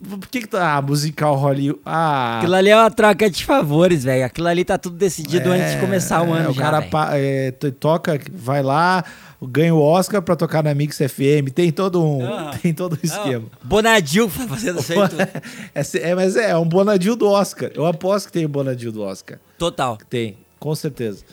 Por 0.07 0.27
que 0.27 0.41
que 0.41 0.47
tá. 0.47 0.75
Ah, 0.77 0.81
musical 0.81 1.35
Hollywood. 1.35 1.79
Ah. 1.85 2.37
Aquilo 2.39 2.55
ali 2.55 2.69
é 2.69 2.75
uma 2.75 2.91
troca 2.91 3.29
de 3.29 3.43
favores, 3.45 4.03
velho. 4.03 4.25
Aquilo 4.25 4.47
ali 4.47 4.63
tá 4.65 4.77
tudo 4.77 4.95
decidido 4.97 5.49
antes 5.51 5.73
de 5.73 5.79
começar 5.79 6.21
o 6.21 6.35
é, 6.35 6.39
ano 6.39 6.49
o 6.51 6.53
já, 6.53 6.61
cara 6.61 6.81
pa- 6.81 7.09
é, 7.13 7.51
to- 7.51 7.71
toca, 7.71 8.19
vai 8.33 8.61
lá, 8.61 9.03
ganha 9.41 9.73
o 9.73 9.81
Oscar 9.81 10.21
pra 10.21 10.35
tocar 10.35 10.63
na 10.63 10.73
Mix 10.73 10.97
FM. 10.97 11.49
Tem 11.53 11.71
todo 11.71 12.03
um, 12.03 12.25
Ah. 12.25 12.51
tem 12.61 12.73
todo 12.73 12.93
um 12.93 12.99
esquema. 13.01 13.45
Ah, 13.53 13.57
Bonadil 13.63 14.29
fazendo 14.29 14.79
isso 14.79 14.93
aí 14.93 15.09
tudo. 15.09 15.21
É, 15.73 16.09
é, 16.09 16.15
mas 16.15 16.35
é, 16.35 16.51
é 16.51 16.57
um 16.57 16.65
Bonadil 16.67 17.15
do 17.15 17.27
Oscar. 17.29 17.71
Eu 17.73 17.85
aposto 17.85 18.27
que 18.27 18.33
tem 18.33 18.45
um 18.45 18.49
Bonadil 18.49 18.91
do 18.91 19.01
Oscar. 19.01 19.39
Total. 19.57 19.97
Tem, 20.09 20.37
com 20.59 20.73
certeza. 20.75 21.23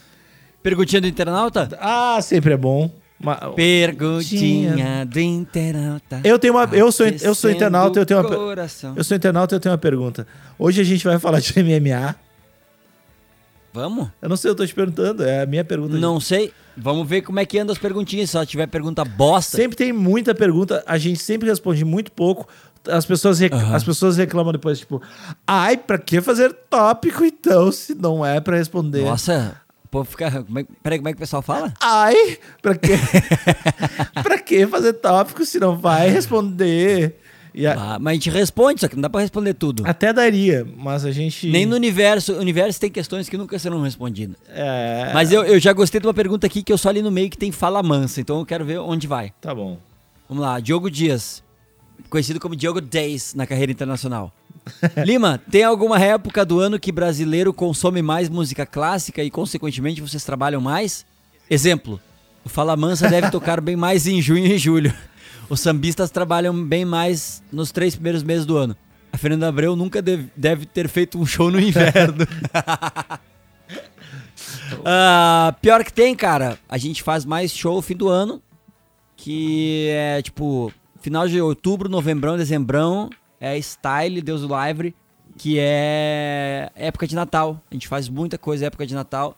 Perguntinha 0.63 1.01
do 1.01 1.07
internauta? 1.07 1.69
Ah, 1.79 2.19
sempre 2.21 2.53
é 2.53 2.57
bom. 2.57 2.89
Ma- 3.23 3.51
Perguntinha 3.55 5.05
do 5.05 5.19
internauta. 5.19 6.21
Eu 6.23 6.39
tenho 6.39 6.53
uma, 6.53 6.63
eu 6.73 6.91
sou, 6.91 7.05
eu 7.07 7.35
sou 7.35 7.49
internauta, 7.51 7.99
eu 7.99 8.05
tenho 8.05 8.19
uma, 8.19 8.29
coração. 8.29 8.93
eu 8.95 9.03
sou 9.03 9.15
internauta, 9.15 9.55
eu 9.55 9.59
tenho 9.59 9.71
uma 9.71 9.77
pergunta. 9.77 10.25
Hoje 10.57 10.81
a 10.81 10.83
gente 10.83 11.03
vai 11.03 11.17
falar 11.19 11.39
de 11.39 11.53
MMA. 11.63 12.15
Vamos? 13.73 14.09
Eu 14.21 14.27
não 14.27 14.35
sei, 14.35 14.51
eu 14.51 14.55
tô 14.55 14.65
te 14.65 14.73
perguntando, 14.75 15.23
é 15.23 15.43
a 15.43 15.45
minha 15.45 15.63
pergunta. 15.63 15.95
Não 15.97 16.19
sei. 16.19 16.51
Vamos 16.75 17.07
ver 17.07 17.21
como 17.21 17.39
é 17.39 17.45
que 17.45 17.57
anda 17.57 17.71
as 17.71 17.77
perguntinhas. 17.77 18.29
Se 18.29 18.33
só 18.33 18.45
tiver 18.45 18.67
pergunta 18.67 19.03
bosta. 19.05 19.55
Sempre 19.55 19.77
tem 19.77 19.93
muita 19.93 20.35
pergunta, 20.35 20.83
a 20.85 20.97
gente 20.97 21.19
sempre 21.21 21.47
responde 21.49 21.85
muito 21.85 22.11
pouco. 22.11 22.47
As 22.89 23.05
pessoas, 23.05 23.39
rec- 23.39 23.53
Aham. 23.53 23.75
as 23.75 23.83
pessoas 23.83 24.17
reclamam 24.17 24.51
depois, 24.51 24.79
tipo, 24.79 25.01
ai, 25.45 25.77
pra 25.77 25.97
que 25.99 26.19
fazer 26.19 26.51
tópico 26.69 27.23
então, 27.23 27.71
se 27.71 27.93
não 27.93 28.25
é 28.25 28.41
pra 28.41 28.57
responder? 28.57 29.03
Nossa, 29.03 29.55
pô, 29.91 30.03
fica. 30.03 30.43
Como 30.43 30.57
é... 30.59 30.65
Peraí, 30.81 30.97
como 30.97 31.09
é 31.09 31.11
que 31.11 31.17
o 31.17 31.19
pessoal 31.19 31.41
fala? 31.43 31.73
Ai, 31.81 32.39
pra 32.61 32.73
que, 32.75 32.89
pra 34.23 34.39
que 34.39 34.65
fazer 34.65 34.93
tópico 34.93 35.45
se 35.45 35.59
não 35.59 35.77
vai 35.77 36.09
responder? 36.09 37.15
A- 37.67 37.95
Ah, 37.95 37.99
mas 37.99 38.11
a 38.11 38.13
gente 38.13 38.29
responde, 38.29 38.79
só 38.79 38.87
que 38.87 38.95
não 38.95 39.01
dá 39.01 39.09
pra 39.09 39.19
responder 39.19 39.53
tudo. 39.53 39.83
Até 39.85 40.13
daria, 40.13 40.65
mas 40.77 41.03
a 41.03 41.11
gente. 41.11 41.47
Nem 41.49 41.65
no 41.65 41.75
universo. 41.75 42.33
O 42.33 42.39
universo 42.39 42.79
tem 42.79 42.89
questões 42.89 43.27
que 43.27 43.37
nunca 43.37 43.59
serão 43.59 43.81
respondidas. 43.81 44.37
É, 44.49 45.11
Mas 45.13 45.33
eu, 45.33 45.43
eu 45.43 45.59
já 45.59 45.73
gostei 45.73 45.99
de 45.99 46.07
uma 46.07 46.13
pergunta 46.13 46.47
aqui 46.47 46.63
que 46.63 46.71
eu 46.71 46.77
só 46.77 46.87
ali 46.87 47.01
no 47.01 47.11
meio 47.11 47.29
que 47.29 47.37
tem 47.37 47.51
fala 47.51 47.83
mansa, 47.83 48.21
então 48.21 48.39
eu 48.39 48.45
quero 48.45 48.63
ver 48.63 48.79
onde 48.79 49.05
vai. 49.05 49.33
Tá 49.41 49.53
bom. 49.53 49.77
Vamos 50.29 50.41
lá, 50.41 50.61
Diogo 50.61 50.89
Dias, 50.89 51.43
conhecido 52.09 52.39
como 52.39 52.55
Diogo 52.55 52.79
Days 52.79 53.33
na 53.35 53.45
carreira 53.45 53.69
internacional. 53.73 54.33
Lima, 55.05 55.39
tem 55.49 55.63
alguma 55.63 55.99
época 55.99 56.45
do 56.45 56.59
ano 56.59 56.79
que 56.79 56.91
brasileiro 56.91 57.53
consome 57.53 58.01
mais 58.01 58.29
música 58.29 58.65
clássica 58.65 59.23
e, 59.23 59.29
consequentemente, 59.29 60.01
vocês 60.01 60.23
trabalham 60.23 60.61
mais? 60.61 61.05
Exemplo, 61.49 61.99
o 62.43 62.49
Fala 62.49 62.75
Mansa 62.75 63.09
deve 63.09 63.29
tocar 63.31 63.59
bem 63.61 63.75
mais 63.75 64.07
em 64.07 64.21
junho 64.21 64.45
e 64.45 64.57
julho. 64.57 64.93
Os 65.49 65.59
sambistas 65.59 66.09
trabalham 66.09 66.63
bem 66.63 66.85
mais 66.85 67.43
nos 67.51 67.71
três 67.71 67.95
primeiros 67.95 68.23
meses 68.23 68.45
do 68.45 68.57
ano. 68.57 68.75
A 69.11 69.17
Fernanda 69.17 69.49
Abreu 69.49 69.75
nunca 69.75 70.01
deve, 70.01 70.31
deve 70.35 70.65
ter 70.65 70.87
feito 70.87 71.19
um 71.19 71.25
show 71.25 71.51
no 71.51 71.59
inverno. 71.61 72.25
Ah, 74.85 75.53
pior 75.61 75.83
que 75.83 75.91
tem, 75.91 76.15
cara. 76.15 76.57
A 76.69 76.77
gente 76.77 77.03
faz 77.03 77.25
mais 77.25 77.51
show 77.51 77.75
no 77.75 77.81
fim 77.81 77.95
do 77.95 78.07
ano. 78.07 78.41
Que 79.17 79.89
é 79.89 80.21
tipo 80.21 80.71
final 81.01 81.27
de 81.27 81.41
outubro, 81.41 81.89
novembrão, 81.89 82.37
dezembrão. 82.37 83.09
É 83.41 83.57
Style, 83.59 84.21
Deus 84.21 84.41
do 84.41 84.47
Livre. 84.67 84.95
Que 85.37 85.57
é 85.59 86.69
época 86.75 87.07
de 87.07 87.15
Natal. 87.15 87.59
A 87.71 87.73
gente 87.73 87.87
faz 87.87 88.07
muita 88.07 88.37
coisa 88.37 88.67
época 88.67 88.85
de 88.85 88.93
Natal. 88.93 89.35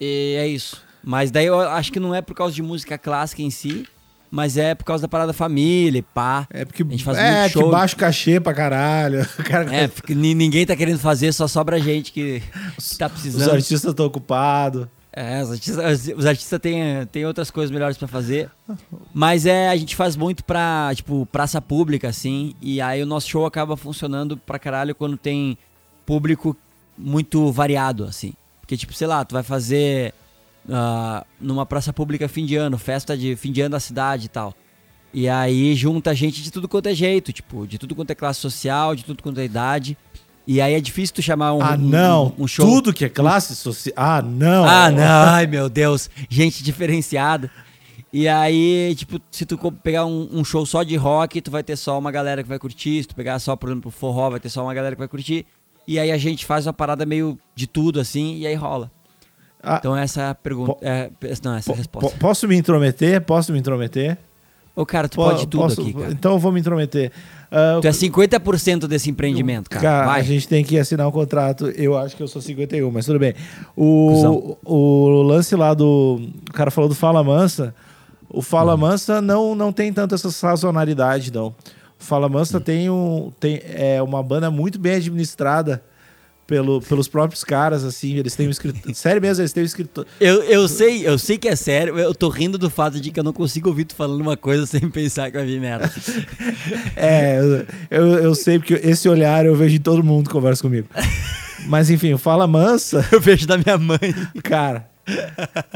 E 0.00 0.34
é 0.38 0.46
isso. 0.48 0.82
Mas 1.02 1.30
daí 1.30 1.46
eu 1.46 1.60
acho 1.60 1.92
que 1.92 2.00
não 2.00 2.14
é 2.14 2.20
por 2.22 2.34
causa 2.34 2.54
de 2.54 2.62
música 2.62 2.98
clássica 2.98 3.42
em 3.42 3.50
si. 3.50 3.86
Mas 4.30 4.56
é 4.56 4.74
por 4.74 4.84
causa 4.84 5.02
da 5.02 5.08
parada 5.08 5.32
família, 5.32 6.02
pá. 6.12 6.48
É 6.50 6.64
porque 6.64 6.82
A 6.82 6.86
gente 6.86 7.04
faz 7.04 7.16
é 7.18 7.40
muito 7.42 7.52
que 7.52 7.60
show. 7.60 7.70
baixa 7.70 7.94
o 7.94 7.98
cachê 7.98 8.40
pra 8.40 8.52
caralho. 8.52 9.24
Cara- 9.44 9.72
É, 9.72 9.86
porque 9.86 10.12
ni- 10.12 10.34
ninguém 10.34 10.66
tá 10.66 10.74
querendo 10.74 10.98
fazer, 10.98 11.32
só 11.32 11.46
sobra 11.46 11.78
gente 11.78 12.10
que, 12.10 12.40
que 12.40 12.98
tá 12.98 13.06
os 13.06 13.12
precisando. 13.12 13.52
artistas 13.52 13.90
estão 13.90 14.06
ocupados. 14.06 14.88
É, 15.16 15.42
os 15.42 15.52
artistas, 15.52 16.08
os 16.16 16.26
artistas 16.26 16.60
têm, 16.60 17.06
têm 17.06 17.24
outras 17.24 17.50
coisas 17.50 17.70
melhores 17.70 17.96
pra 17.96 18.08
fazer. 18.08 18.50
Mas 19.12 19.46
é, 19.46 19.68
a 19.68 19.76
gente 19.76 19.94
faz 19.94 20.16
muito 20.16 20.44
pra, 20.44 20.90
tipo, 20.94 21.24
praça 21.26 21.62
pública, 21.62 22.08
assim. 22.08 22.54
E 22.60 22.80
aí 22.80 23.00
o 23.00 23.06
nosso 23.06 23.28
show 23.28 23.46
acaba 23.46 23.76
funcionando 23.76 24.36
pra 24.36 24.58
caralho 24.58 24.94
quando 24.94 25.16
tem 25.16 25.56
público 26.04 26.56
muito 26.98 27.52
variado, 27.52 28.04
assim. 28.04 28.32
Porque, 28.60 28.76
tipo, 28.76 28.92
sei 28.92 29.06
lá, 29.06 29.24
tu 29.24 29.34
vai 29.34 29.44
fazer 29.44 30.12
ah, 30.68 31.24
numa 31.40 31.66
praça 31.66 31.92
pública 31.92 32.28
fim 32.28 32.44
de 32.44 32.56
ano, 32.56 32.78
festa 32.78 33.16
de 33.16 33.36
fim 33.36 33.52
de 33.52 33.60
ano 33.60 33.72
da 33.72 33.80
cidade 33.80 34.26
e 34.26 34.28
tal. 34.28 34.54
E 35.12 35.28
aí 35.28 35.76
junta 35.76 36.12
gente 36.12 36.42
de 36.42 36.50
tudo 36.50 36.68
quanto 36.68 36.88
é 36.88 36.94
jeito, 36.94 37.32
tipo, 37.32 37.66
de 37.68 37.78
tudo 37.78 37.94
quanto 37.94 38.10
é 38.10 38.14
classe 38.16 38.40
social, 38.40 38.96
de 38.96 39.04
tudo 39.04 39.22
quanto 39.22 39.38
é 39.38 39.44
idade. 39.44 39.96
E 40.46 40.60
aí 40.60 40.74
é 40.74 40.80
difícil 40.80 41.14
tu 41.14 41.22
chamar 41.22 41.54
um, 41.54 41.62
ah, 41.62 41.72
um- 41.74 41.78
não. 41.78 42.34
um 42.38 42.46
show. 42.46 42.66
Tudo 42.66 42.92
que 42.92 43.04
é 43.04 43.08
classe 43.08 43.54
social. 43.56 43.94
Ah, 43.96 44.20
não. 44.22 44.64
Ah, 44.64 44.90
não, 44.90 45.02
ai 45.28 45.46
meu 45.46 45.68
Deus, 45.68 46.10
gente 46.28 46.62
diferenciada. 46.62 47.50
E 48.12 48.28
aí, 48.28 48.94
tipo, 48.96 49.20
se 49.30 49.44
tu 49.44 49.58
pegar 49.82 50.04
um, 50.06 50.28
um 50.32 50.44
show 50.44 50.64
só 50.64 50.82
de 50.84 50.94
rock, 50.96 51.40
tu 51.40 51.50
vai 51.50 51.64
ter 51.64 51.74
só 51.76 51.98
uma 51.98 52.12
galera 52.12 52.42
que 52.42 52.48
vai 52.48 52.58
curtir. 52.60 53.02
Se 53.02 53.08
tu 53.08 53.14
pegar 53.16 53.38
só, 53.40 53.56
por 53.56 53.68
exemplo, 53.70 53.90
forró, 53.90 54.30
vai 54.30 54.38
ter 54.38 54.48
só 54.50 54.62
uma 54.62 54.72
galera 54.72 54.94
que 54.94 54.98
vai 55.00 55.08
curtir. 55.08 55.44
E 55.88 55.98
aí 55.98 56.12
a 56.12 56.16
gente 56.18 56.46
faz 56.46 56.66
uma 56.66 56.72
parada 56.72 57.04
meio 57.04 57.36
de 57.56 57.66
tudo, 57.66 57.98
assim, 57.98 58.36
e 58.36 58.46
aí 58.46 58.54
rola. 58.54 58.90
Ah, 59.62 59.78
Então 59.80 59.96
essa 59.96 60.20
é 60.22 60.28
a 60.28 60.34
pergunta. 60.34 60.76
É, 60.82 61.10
não, 61.42 61.56
essa 61.56 61.72
é 61.72 61.74
resposta. 61.74 62.10
po- 62.10 62.16
posso 62.18 62.46
me 62.46 62.54
intrometer? 62.54 63.20
Posso 63.22 63.50
me 63.52 63.58
intrometer? 63.58 64.16
Ô, 64.76 64.84
cara, 64.84 65.08
tu 65.08 65.16
Po- 65.16 65.24
pode 65.24 65.46
tudo 65.46 65.62
posso- 65.62 65.80
aqui, 65.80 65.92
cara. 65.92 66.10
Então 66.10 66.32
eu 66.32 66.38
vou 66.38 66.50
me 66.50 66.58
intrometer. 66.58 67.12
Ah, 67.50 67.78
Tu 67.80 67.86
é 67.86 67.92
50% 67.92 68.88
desse 68.88 69.08
empreendimento, 69.08 69.70
cara. 69.70 70.02
a 70.02 70.06
Vai. 70.06 70.24
gente 70.24 70.48
tem 70.48 70.64
que 70.64 70.76
assinar 70.76 71.06
um 71.06 71.12
contrato. 71.12 71.66
Eu 71.76 71.96
acho 71.96 72.16
que 72.16 72.22
eu 72.22 72.26
sou 72.26 72.42
51, 72.42 72.90
mas 72.90 73.06
tudo 73.06 73.18
bem. 73.20 73.34
Cusão. 73.76 74.56
O, 74.64 74.74
o 74.74 75.22
lance 75.22 75.54
lá 75.54 75.72
do. 75.74 76.20
O 76.48 76.52
cara 76.52 76.70
falou 76.72 76.88
do 76.88 76.94
Fala 76.96 77.22
Mansa. 77.22 77.72
O 78.28 78.38
Hum. 78.38 78.42
Fala 78.42 78.76
Mansa 78.76 79.22
não, 79.22 79.54
não 79.54 79.72
tem 79.72 79.92
tanto 79.92 80.14
essa 80.16 80.30
sazonalidade, 80.30 81.32
não. 81.32 81.48
O 81.48 81.54
Fala 82.04 82.28
Mansa 82.28 82.58
Hum. 82.58 82.60
tem, 82.60 82.90
um, 82.90 83.30
tem 83.38 83.60
é, 83.64 84.02
uma 84.02 84.22
banda 84.24 84.50
muito 84.50 84.76
bem 84.78 84.94
administrada 84.96 85.80
pelo, 86.46 86.80
pelos 86.80 87.08
próprios 87.08 87.44
caras, 87.44 87.84
assim. 87.84 88.16
Eles 88.16 88.34
têm 88.34 88.48
um 88.48 88.50
escritor. 88.50 88.94
Sério 88.94 89.20
mesmo, 89.20 89.42
eles 89.42 89.52
têm 89.52 89.62
um 89.62 89.66
escritor. 89.66 90.06
Eu, 90.20 90.42
eu 90.44 90.68
sei, 90.68 91.06
eu 91.06 91.18
sei 91.18 91.38
que 91.38 91.48
é 91.48 91.56
sério, 91.56 91.98
eu 91.98 92.14
tô 92.14 92.28
rindo 92.28 92.58
do 92.58 92.70
fato 92.70 93.00
de 93.00 93.10
que 93.10 93.18
eu 93.18 93.24
não 93.24 93.32
consigo 93.32 93.68
ouvir 93.68 93.84
tu 93.84 93.94
falando 93.94 94.20
uma 94.20 94.36
coisa 94.36 94.66
sem 94.66 94.88
pensar 94.90 95.30
que 95.30 95.36
vai 95.36 95.46
vir 95.46 95.60
merda. 95.60 95.90
É, 96.96 97.38
eu, 97.90 98.06
eu 98.06 98.34
sei, 98.34 98.58
porque 98.58 98.74
esse 98.74 99.08
olhar 99.08 99.44
eu 99.44 99.54
vejo 99.54 99.76
em 99.76 99.80
todo 99.80 100.02
mundo 100.02 100.28
que 100.28 100.32
conversa 100.32 100.62
comigo. 100.62 100.88
Mas 101.66 101.90
enfim, 101.90 102.16
Fala 102.16 102.46
Mansa. 102.46 103.06
Eu 103.10 103.20
vejo 103.20 103.46
da 103.46 103.56
minha 103.56 103.78
mãe. 103.78 103.98
Cara, 104.42 104.88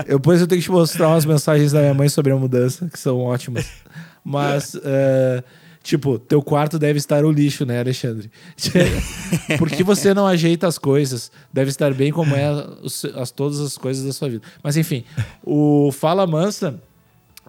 eu, 0.07 0.19
depois 0.19 0.41
eu 0.41 0.47
tenho 0.47 0.61
que 0.61 0.67
te 0.67 0.71
mostrar 0.71 1.09
umas 1.09 1.25
mensagens 1.25 1.73
da 1.73 1.81
minha 1.81 1.95
mãe 1.95 2.09
sobre 2.09 2.33
a 2.33 2.37
mudança, 2.37 2.89
que 2.89 2.99
são 2.99 3.19
ótimas. 3.19 3.67
Mas, 4.25 4.77
é, 4.85 5.43
Tipo, 5.83 6.19
teu 6.19 6.43
quarto 6.43 6.79
deve 6.79 6.99
estar 6.99 7.25
o 7.25 7.31
lixo, 7.31 7.65
né, 7.65 7.81
Alexandre? 7.81 8.31
Por 9.59 9.71
que 9.71 9.83
você 9.83 10.13
não 10.13 10.27
ajeita 10.27 10.67
as 10.67 10.77
coisas? 10.77 11.31
Deve 11.53 11.71
estar 11.71 11.95
bem 11.95 12.13
como 12.13 12.35
é 12.35 12.47
as, 12.85 13.05
as- 13.05 13.31
todas 13.31 13.61
as 13.61 13.79
coisas 13.79 14.05
da 14.05 14.13
sua 14.13 14.29
vida. 14.29 14.43
Mas 14.63 14.77
enfim, 14.77 15.05
o 15.43 15.91
Fala 15.93 16.27
Mansa, 16.27 16.83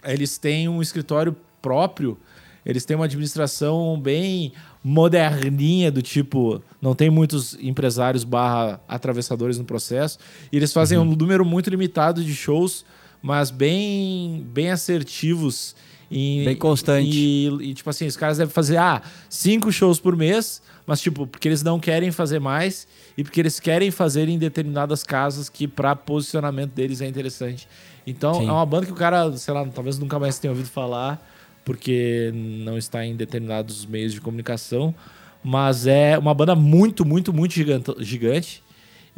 eles 0.05 0.37
têm 0.37 0.69
um 0.69 0.81
escritório 0.81 1.35
próprio, 1.61 2.17
eles 2.65 2.85
têm 2.85 2.95
uma 2.95 3.05
administração 3.05 3.99
bem 3.99 4.53
moderninha, 4.81 5.91
do 5.91 6.01
tipo, 6.01 6.61
não 6.81 6.95
tem 6.95 7.09
muitos 7.09 7.57
empresários 7.59 8.23
barra 8.23 8.79
atravessadores 8.87 9.57
no 9.57 9.65
processo, 9.65 10.17
e 10.51 10.55
eles 10.55 10.71
fazem 10.71 10.97
um 10.97 11.03
número 11.03 11.43
muito 11.43 11.69
limitado 11.69 12.23
de 12.23 12.33
shows, 12.33 12.85
mas 13.21 13.51
bem, 13.51 14.45
bem 14.53 14.69
assertivos. 14.71 15.75
Em- 16.11 16.43
Bem 16.45 16.55
constante. 16.55 17.09
E, 17.09 17.47
e, 17.61 17.73
tipo 17.73 17.89
assim, 17.89 18.05
os 18.07 18.17
caras 18.17 18.37
devem 18.37 18.51
fazer, 18.53 18.77
ah, 18.77 19.01
cinco 19.29 19.71
shows 19.71 19.99
por 19.99 20.15
mês, 20.15 20.61
mas 20.87 20.99
tipo, 21.01 21.27
porque 21.27 21.47
eles 21.47 21.61
não 21.63 21.79
querem 21.79 22.11
fazer 22.11 22.39
mais 22.39 22.87
e 23.17 23.23
porque 23.23 23.39
eles 23.39 23.59
querem 23.59 23.91
fazer 23.91 24.27
em 24.27 24.37
determinadas 24.37 25.03
casas 25.03 25.49
que 25.49 25.67
para 25.67 25.95
posicionamento 25.95 26.71
deles 26.73 26.99
é 27.01 27.07
interessante. 27.07 27.67
Então, 28.07 28.33
Sim. 28.35 28.47
é 28.47 28.51
uma 28.51 28.65
banda 28.65 28.85
que 28.87 28.91
o 28.91 28.95
cara, 28.95 29.31
sei 29.37 29.53
lá, 29.53 29.63
talvez 29.67 29.99
nunca 29.99 30.17
mais 30.17 30.39
tenha 30.39 30.51
ouvido 30.51 30.69
falar, 30.69 31.21
porque 31.63 32.31
não 32.33 32.77
está 32.77 33.05
em 33.05 33.15
determinados 33.15 33.85
meios 33.85 34.13
de 34.13 34.19
comunicação, 34.21 34.95
mas 35.43 35.85
é 35.85 36.17
uma 36.17 36.33
banda 36.33 36.55
muito, 36.55 37.05
muito, 37.05 37.31
muito 37.31 37.53
gigante. 37.53 37.93
gigante. 37.99 38.63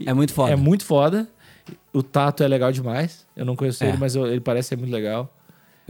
É 0.05 0.13
muito 0.13 0.33
foda. 0.33 0.51
É 0.51 0.55
muito 0.55 0.83
foda. 0.83 1.27
O 1.93 2.03
Tato 2.03 2.43
é 2.43 2.47
legal 2.47 2.71
demais. 2.71 3.25
Eu 3.35 3.45
não 3.45 3.55
conheço 3.55 3.83
É. 3.83 3.89
ele, 3.89 3.97
mas 3.97 4.15
eu- 4.15 4.27
ele 4.27 4.41
parece 4.41 4.69
ser 4.69 4.75
muito 4.77 4.91
legal. 4.91 5.31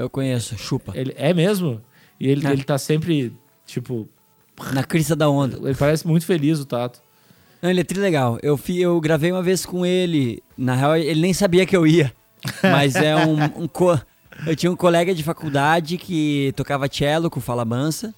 Eu 0.01 0.09
conheço, 0.09 0.57
chupa. 0.57 0.91
Ele 0.95 1.13
é 1.17 1.33
mesmo? 1.33 1.81
E 2.19 2.27
ele, 2.27 2.45
É. 2.47 2.51
ele 2.51 2.63
tá 2.63 2.77
sempre, 2.77 3.33
tipo, 3.65 4.07
Na 4.73 4.83
crista 4.83 5.15
da 5.15 5.29
onda. 5.29 5.57
ele 5.67 5.75
parece 5.75 6.05
muito 6.07 6.25
feliz, 6.25 6.59
o 6.59 6.65
Tato. 6.65 7.01
Não, 7.61 7.69
ele 7.69 7.81
é 7.81 7.83
tri 7.83 7.99
legal. 7.99 8.37
Eu, 8.41 8.57
fi, 8.57 8.79
eu 8.81 8.99
gravei 8.99 9.31
uma 9.31 9.41
vez 9.43 9.65
com 9.65 9.85
ele. 9.85 10.41
Na 10.57 10.75
real, 10.75 10.95
ele 10.97 11.21
nem 11.21 11.33
sabia 11.33 11.65
que 11.65 11.75
eu 11.75 11.85
ia. 11.87 12.11
Mas 12.63 12.95
é 12.95 13.15
um. 13.15 13.63
um 13.63 13.67
co- 13.67 13.99
eu 14.47 14.55
tinha 14.55 14.71
um 14.71 14.75
colega 14.75 15.13
de 15.13 15.21
faculdade 15.23 15.97
que 15.97 16.51
tocava 16.55 16.87
cello 16.91 17.29
com 17.29 17.39
Fala 17.39 17.63
Mansa. 17.63 18.13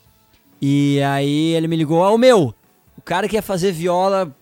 E 0.61 1.01
aí 1.01 1.53
ele 1.53 1.67
me 1.67 1.75
ligou: 1.75 1.97
Ó, 1.99 2.17
meu, 2.17 2.53
o 2.97 3.01
cara 3.01 3.27
que 3.27 3.35
ia 3.35 3.41
fazer 3.41 3.73
viola, 3.73 4.33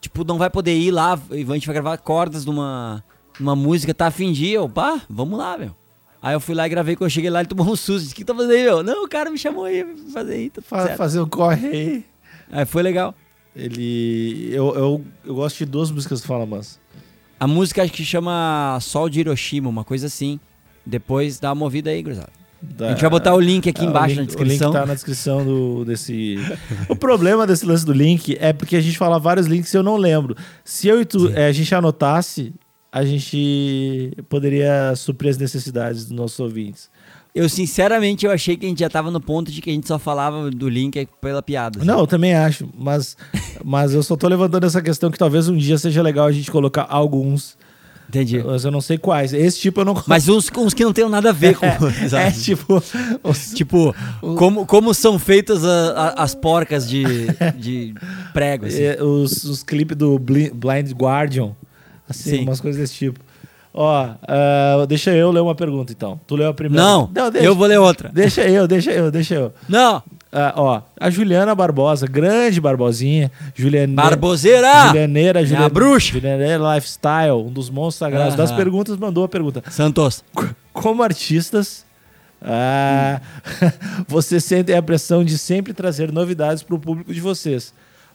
tipo, 0.00 0.24
não 0.24 0.38
vai 0.38 0.48
poder 0.48 0.74
ir 0.78 0.90
lá. 0.90 1.12
A 1.30 1.34
gente 1.54 1.66
vai 1.66 1.74
gravar 1.74 1.98
cordas 1.98 2.46
numa, 2.46 3.04
numa 3.38 3.54
música, 3.54 3.92
tá 3.92 4.06
a 4.06 4.10
fim 4.10 4.32
de 4.32 4.46
ir. 4.46 4.52
Eu, 4.54 4.68
pá, 4.68 5.02
vamos 5.10 5.38
lá, 5.38 5.58
meu. 5.58 5.76
Aí 6.20 6.34
eu 6.34 6.40
fui 6.40 6.54
lá 6.54 6.66
e 6.66 6.68
gravei. 6.70 6.96
Quando 6.96 7.06
eu 7.06 7.10
cheguei 7.10 7.30
lá, 7.30 7.40
ele 7.40 7.48
tomou 7.48 7.66
um 7.70 7.76
susto. 7.76 8.00
Disse: 8.00 8.12
O 8.12 8.16
que 8.16 8.24
tá 8.24 8.34
fazendo 8.34 8.52
aí, 8.52 8.62
meu? 8.64 8.82
Não, 8.82 9.04
o 9.04 9.08
cara 9.08 9.30
me 9.30 9.38
chamou 9.38 9.64
aí 9.64 9.84
pra 9.84 10.12
fazer 10.12 10.32
aí. 10.34 10.50
Tá 10.50 10.54
tudo 10.56 10.64
Fa- 10.64 10.82
certo." 10.86 10.96
fazer 10.98 11.20
um 11.20 11.28
corre 11.28 11.66
aí. 11.68 12.04
Aí 12.50 12.64
foi 12.66 12.82
legal. 12.82 13.14
Ele. 13.54 14.50
Eu, 14.52 14.74
eu, 14.74 15.04
eu 15.24 15.34
gosto 15.34 15.58
de 15.58 15.64
duas 15.66 15.90
músicas 15.90 16.20
do 16.20 16.26
Fala 16.26 16.46
Mansa. 16.46 16.78
A 17.40 17.46
música 17.46 17.82
acho 17.82 17.92
que 17.92 18.04
chama 18.04 18.78
Sol 18.80 19.08
de 19.08 19.20
Hiroshima, 19.20 19.68
uma 19.68 19.84
coisa 19.84 20.06
assim. 20.06 20.40
Depois 20.84 21.38
dá 21.38 21.48
uma 21.50 21.54
movida 21.56 21.90
aí, 21.90 22.02
gurizada. 22.02 22.30
A 22.80 22.88
gente 22.88 23.00
vai 23.02 23.10
botar 23.10 23.34
o 23.34 23.40
link 23.40 23.68
aqui 23.68 23.82
Ah, 23.82 23.86
o 23.86 23.90
embaixo 23.90 24.08
link- 24.08 24.18
na 24.18 24.24
descrição. 24.26 24.70
O 24.70 24.72
link 24.72 24.80
tá 24.80 24.86
na 24.86 24.94
descrição 24.94 25.44
do, 25.44 25.84
desse. 25.84 26.36
o 26.88 26.96
problema 26.96 27.46
desse 27.46 27.64
lance 27.64 27.86
do 27.86 27.92
link 27.92 28.36
é 28.40 28.52
porque 28.52 28.74
a 28.74 28.80
gente 28.80 28.98
fala 28.98 29.18
vários 29.20 29.46
links 29.46 29.72
e 29.72 29.76
eu 29.76 29.82
não 29.84 29.96
lembro. 29.96 30.36
Se 30.64 30.88
eu 30.88 31.00
e 31.00 31.04
tu, 31.04 31.28
eh, 31.32 31.46
a 31.46 31.52
gente 31.52 31.72
anotasse, 31.72 32.52
a 32.92 33.04
gente 33.04 34.12
poderia 34.28 34.94
suprir 34.96 35.30
as 35.30 35.38
necessidades 35.38 36.04
dos 36.06 36.16
nossos 36.16 36.38
ouvintes. 36.40 36.90
Eu, 37.34 37.48
sinceramente, 37.48 38.26
eu 38.26 38.32
achei 38.32 38.56
que 38.56 38.66
a 38.66 38.68
gente 38.68 38.80
já 38.80 38.88
tava 38.88 39.10
no 39.10 39.20
ponto 39.20 39.52
de 39.52 39.60
que 39.60 39.70
a 39.70 39.72
gente 39.72 39.86
só 39.86 39.98
falava 39.98 40.50
do 40.50 40.68
link 40.68 41.06
pela 41.20 41.42
piada. 41.42 41.78
assim. 41.78 41.86
Não, 41.86 42.00
eu 42.00 42.06
também 42.06 42.34
acho, 42.34 42.68
mas, 42.76 43.16
mas 43.64 43.94
eu 43.94 44.02
só 44.02 44.16
tô 44.16 44.26
levantando 44.26 44.66
essa 44.66 44.82
questão 44.82 45.10
que 45.10 45.18
talvez 45.18 45.48
um 45.48 45.56
dia 45.56 45.78
seja 45.78 46.02
legal 46.02 46.26
a 46.26 46.32
gente 46.32 46.50
colocar 46.50 46.86
alguns, 46.88 47.56
Entendi. 48.08 48.42
mas 48.42 48.64
eu 48.64 48.70
não 48.70 48.80
sei 48.80 48.96
quais. 48.98 49.32
Esse 49.34 49.60
tipo 49.60 49.82
eu 49.82 49.84
não 49.84 50.02
Mas 50.06 50.26
uns, 50.28 50.50
uns 50.56 50.72
que 50.74 50.82
não 50.82 50.92
tem 50.92 51.06
nada 51.08 51.28
a 51.28 51.32
ver 51.32 51.54
com... 51.56 51.66
É, 51.68 51.78
Exato. 52.04 52.40
tipo. 52.40 52.82
os- 53.22 53.50
Tipo, 53.54 53.94
como, 54.36 54.64
como 54.66 54.94
são 54.94 55.18
feitas 55.18 55.64
a- 55.64 56.14
a- 56.16 56.22
as 56.24 56.34
porcas 56.34 56.88
de, 56.88 57.04
de 57.56 57.94
prego, 58.32 58.66
assim. 58.66 58.82
É, 58.82 59.02
os, 59.02 59.44
os 59.44 59.62
clipes 59.62 59.96
do 59.96 60.18
Bli- 60.18 60.50
Blind 60.50 60.90
Guardian, 60.92 61.54
assim, 62.08 62.30
Sim. 62.30 62.42
umas 62.44 62.60
coisas 62.60 62.80
desse 62.80 62.94
tipo. 62.94 63.20
Ó, 63.74 64.08
ah, 64.26 64.86
deixa 64.88 65.12
eu 65.12 65.30
ler 65.30 65.40
uma 65.40 65.54
pergunta 65.54 65.92
então. 65.92 66.18
Tu 66.26 66.34
leu 66.34 66.48
a 66.48 66.54
primeira? 66.54 66.84
Não, 66.84 67.06
deixa, 67.30 67.46
eu 67.46 67.54
vou 67.54 67.66
ler 67.66 67.78
outra. 67.78 68.10
Deixa 68.12 68.42
eu, 68.42 68.66
deixa 68.66 68.90
eu, 68.90 69.10
deixa 69.10 69.34
eu. 69.34 69.52
Não, 69.68 70.02
Ah, 70.32 70.52
ó, 70.56 70.82
a 70.98 71.10
Juliana 71.10 71.54
Barbosa, 71.54 72.06
grande 72.06 72.60
Barbosinha, 72.60 73.30
Juliane... 73.54 73.94
Barboseira! 73.94 74.88
Julianeira, 74.88 75.40
Minha 75.40 75.48
Juliane, 75.48 75.70
bruxa! 75.72 76.12
Julianeira 76.12 76.74
Lifestyle, 76.74 77.32
um 77.46 77.52
dos 77.52 77.70
monstros 77.70 77.98
sagrados 77.98 78.34
das 78.34 78.50
Aham. 78.50 78.58
perguntas, 78.58 78.96
mandou 78.96 79.22
a 79.24 79.28
pergunta. 79.28 79.62
Santos. 79.70 80.24
Como 80.72 81.02
artistas, 81.02 81.84
ah, 82.42 83.20
vocês 84.08 84.44
sentem 84.44 84.76
a 84.76 84.82
pressão 84.82 85.24
de 85.24 85.36
sempre 85.38 85.72
trazer 85.72 86.10
novidades 86.12 86.62
para 86.62 86.74
o 86.74 86.78
público 86.78 87.12
de 87.12 87.20
vocês. 87.20 87.72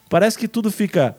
Parece 0.09 0.37
que 0.37 0.47
tudo 0.47 0.69
fica, 0.71 1.15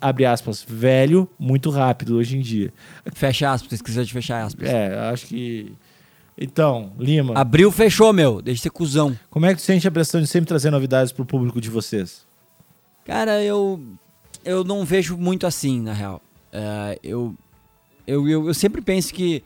abre 0.00 0.24
aspas, 0.24 0.64
velho 0.66 1.28
muito 1.38 1.70
rápido 1.70 2.16
hoje 2.16 2.36
em 2.36 2.40
dia. 2.40 2.72
Fecha 3.14 3.50
aspas, 3.50 3.72
esqueceu 3.72 4.04
de 4.04 4.12
fechar 4.12 4.44
aspas. 4.44 4.68
É, 4.68 4.98
acho 5.10 5.26
que. 5.26 5.72
Então, 6.36 6.92
Lima, 6.98 7.38
Abriu, 7.38 7.70
fechou, 7.70 8.12
meu. 8.12 8.40
Deixa 8.40 8.56
de 8.56 8.62
ser 8.62 8.70
cuzão. 8.70 9.16
como 9.28 9.44
é 9.46 9.50
que 9.54 9.60
tu 9.60 9.64
sente 9.64 9.86
a 9.86 9.90
pressão 9.90 10.20
de 10.20 10.26
sempre 10.26 10.48
trazer 10.48 10.70
novidades 10.70 11.12
para 11.12 11.22
o 11.22 11.26
público 11.26 11.60
de 11.60 11.68
vocês? 11.68 12.26
Cara, 13.04 13.42
eu 13.42 13.80
eu 14.44 14.64
não 14.64 14.84
vejo 14.84 15.16
muito 15.16 15.46
assim, 15.46 15.80
na 15.80 15.92
real. 15.92 16.22
É, 16.52 16.98
eu, 17.02 17.34
eu, 18.06 18.28
eu, 18.28 18.46
eu 18.48 18.54
sempre 18.54 18.80
penso 18.80 19.12
que 19.12 19.42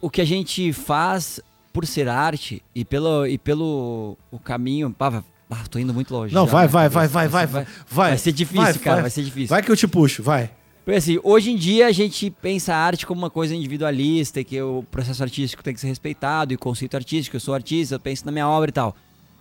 o 0.00 0.10
que 0.10 0.20
a 0.20 0.24
gente 0.24 0.72
faz 0.72 1.40
por 1.72 1.86
ser 1.86 2.08
arte 2.08 2.62
e 2.74 2.84
pelo, 2.84 3.26
e 3.26 3.38
pelo 3.38 4.18
o 4.30 4.38
caminho. 4.38 4.90
Pá, 4.92 5.08
vai- 5.08 5.24
ah, 5.50 5.64
tô 5.68 5.78
indo 5.78 5.92
muito 5.92 6.14
longe. 6.14 6.32
Não, 6.32 6.46
já, 6.46 6.52
vai, 6.52 6.62
né? 6.62 6.68
vai, 6.68 6.88
vai, 6.88 7.08
vai, 7.08 7.28
vai, 7.28 7.46
vai, 7.46 7.66
vai. 7.88 8.10
Vai 8.10 8.18
ser 8.18 8.32
difícil, 8.32 8.62
Vai, 8.62 8.74
cara, 8.74 8.96
vai. 8.96 9.02
vai 9.02 9.10
ser 9.10 9.22
difícil. 9.24 9.48
Vai 9.48 9.62
que 9.62 9.70
eu 9.70 9.76
te 9.76 9.88
puxo, 9.88 10.22
vai. 10.22 10.50
Porque 10.84 10.96
assim, 10.96 11.18
hoje 11.22 11.50
em 11.50 11.56
dia 11.56 11.86
a 11.88 11.92
gente 11.92 12.30
pensa 12.30 12.74
a 12.74 12.78
arte 12.78 13.04
como 13.04 13.20
uma 13.20 13.30
coisa 13.30 13.54
individualista, 13.54 14.40
e 14.40 14.44
que 14.44 14.60
o 14.62 14.84
processo 14.90 15.22
artístico 15.22 15.62
tem 15.62 15.74
que 15.74 15.80
ser 15.80 15.88
respeitado, 15.88 16.52
e 16.52 16.56
o 16.56 16.58
conceito 16.58 16.96
artístico, 16.96 17.36
eu 17.36 17.40
sou 17.40 17.54
artista, 17.54 17.96
eu 17.96 18.00
penso 18.00 18.24
na 18.24 18.32
minha 18.32 18.48
obra 18.48 18.70
e 18.70 18.72
tal. 18.72 18.96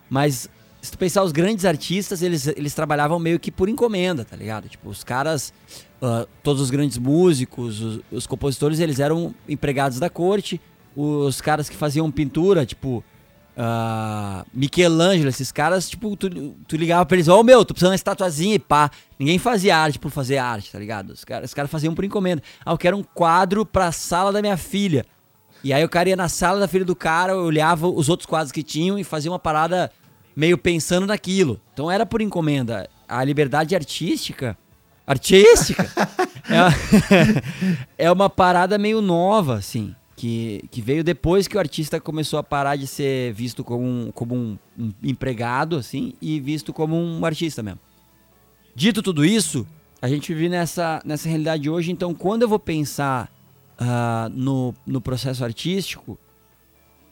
Mas 0.09 0.49
se 0.81 0.91
tu 0.91 0.97
pensar 0.97 1.23
os 1.23 1.31
grandes 1.31 1.63
artistas, 1.65 2.21
eles, 2.21 2.47
eles 2.47 2.73
trabalhavam 2.73 3.19
meio 3.19 3.39
que 3.39 3.51
por 3.51 3.69
encomenda, 3.69 4.25
tá 4.25 4.35
ligado? 4.35 4.67
Tipo, 4.67 4.89
os 4.89 5.03
caras, 5.03 5.53
ah, 6.01 6.25
todos 6.43 6.61
os 6.61 6.69
grandes 6.69 6.97
músicos, 6.97 7.81
os, 7.81 8.01
os 8.11 8.27
compositores, 8.27 8.79
eles 8.79 8.99
eram 8.99 9.33
empregados 9.47 9.99
da 9.99 10.09
corte, 10.09 10.59
os 10.95 11.39
caras 11.39 11.69
que 11.69 11.75
faziam 11.75 12.09
pintura, 12.11 12.65
tipo, 12.65 13.03
ah, 13.61 14.45
Michelangelo, 14.53 15.27
esses 15.27 15.51
caras, 15.51 15.89
tipo, 15.89 16.15
tu, 16.15 16.29
tu 16.65 16.77
ligava 16.77 17.05
pra 17.05 17.17
eles, 17.17 17.27
ó, 17.27 17.43
meu, 17.43 17.65
tô 17.65 17.73
precisando 17.73 17.89
de 17.89 17.93
uma 17.93 17.95
estatuazinha 17.95 18.55
e 18.55 18.59
pá. 18.59 18.89
Ninguém 19.19 19.37
fazia 19.37 19.77
arte 19.77 19.99
por 19.99 20.09
fazer 20.09 20.37
arte, 20.37 20.71
tá 20.71 20.79
ligado? 20.79 21.09
Os 21.09 21.25
caras, 21.25 21.49
os 21.49 21.53
caras 21.53 21.69
faziam 21.69 21.93
por 21.93 22.05
encomenda. 22.05 22.41
Ah, 22.65 22.71
eu 22.71 22.77
quero 22.77 22.95
um 22.95 23.03
quadro 23.03 23.65
pra 23.65 23.91
sala 23.91 24.31
da 24.31 24.41
minha 24.41 24.55
filha. 24.55 25.05
E 25.61 25.73
aí 25.73 25.83
o 25.83 25.89
cara 25.89 26.07
ia 26.07 26.15
na 26.15 26.29
sala 26.29 26.57
da 26.57 26.69
filha 26.69 26.85
do 26.85 26.95
cara, 26.95 27.35
olhava 27.35 27.85
os 27.85 28.07
outros 28.07 28.25
quadros 28.25 28.53
que 28.53 28.63
tinham 28.63 28.97
e 28.97 29.03
fazia 29.03 29.29
uma 29.29 29.37
parada 29.37 29.91
meio 30.33 30.57
pensando 30.57 31.05
naquilo. 31.05 31.59
Então 31.73 31.91
era 31.91 32.05
por 32.05 32.21
encomenda. 32.21 32.89
A 33.09 33.21
liberdade 33.25 33.75
artística. 33.75 34.57
Artística? 35.05 35.83
é, 36.49 36.61
uma, 36.61 36.73
é 37.97 38.11
uma 38.11 38.29
parada 38.29 38.77
meio 38.77 39.01
nova, 39.01 39.55
assim. 39.55 39.93
Que, 40.19 40.65
que 40.69 40.81
veio 40.81 41.01
depois 41.01 41.47
que 41.47 41.55
o 41.55 41.59
artista 41.61 41.97
começou 41.97 42.39
a 42.39 42.43
parar 42.43 42.75
de 42.75 42.85
ser 42.85 43.31
visto 43.31 43.63
como 43.63 43.85
um, 43.85 44.11
como 44.11 44.35
um, 44.35 44.57
um 44.77 44.91
empregado, 45.01 45.77
assim, 45.77 46.11
e 46.21 46.41
visto 46.41 46.73
como 46.73 46.93
um 46.97 47.23
artista 47.23 47.63
mesmo. 47.63 47.79
Dito 48.75 49.01
tudo 49.01 49.23
isso, 49.23 49.65
a 50.01 50.09
gente 50.09 50.33
vive 50.33 50.49
nessa, 50.49 51.01
nessa 51.05 51.29
realidade 51.29 51.69
hoje, 51.69 51.89
então 51.89 52.13
quando 52.13 52.41
eu 52.41 52.49
vou 52.49 52.59
pensar 52.59 53.31
ah, 53.77 54.29
no, 54.33 54.73
no 54.85 54.99
processo 54.99 55.41
artístico, 55.41 56.19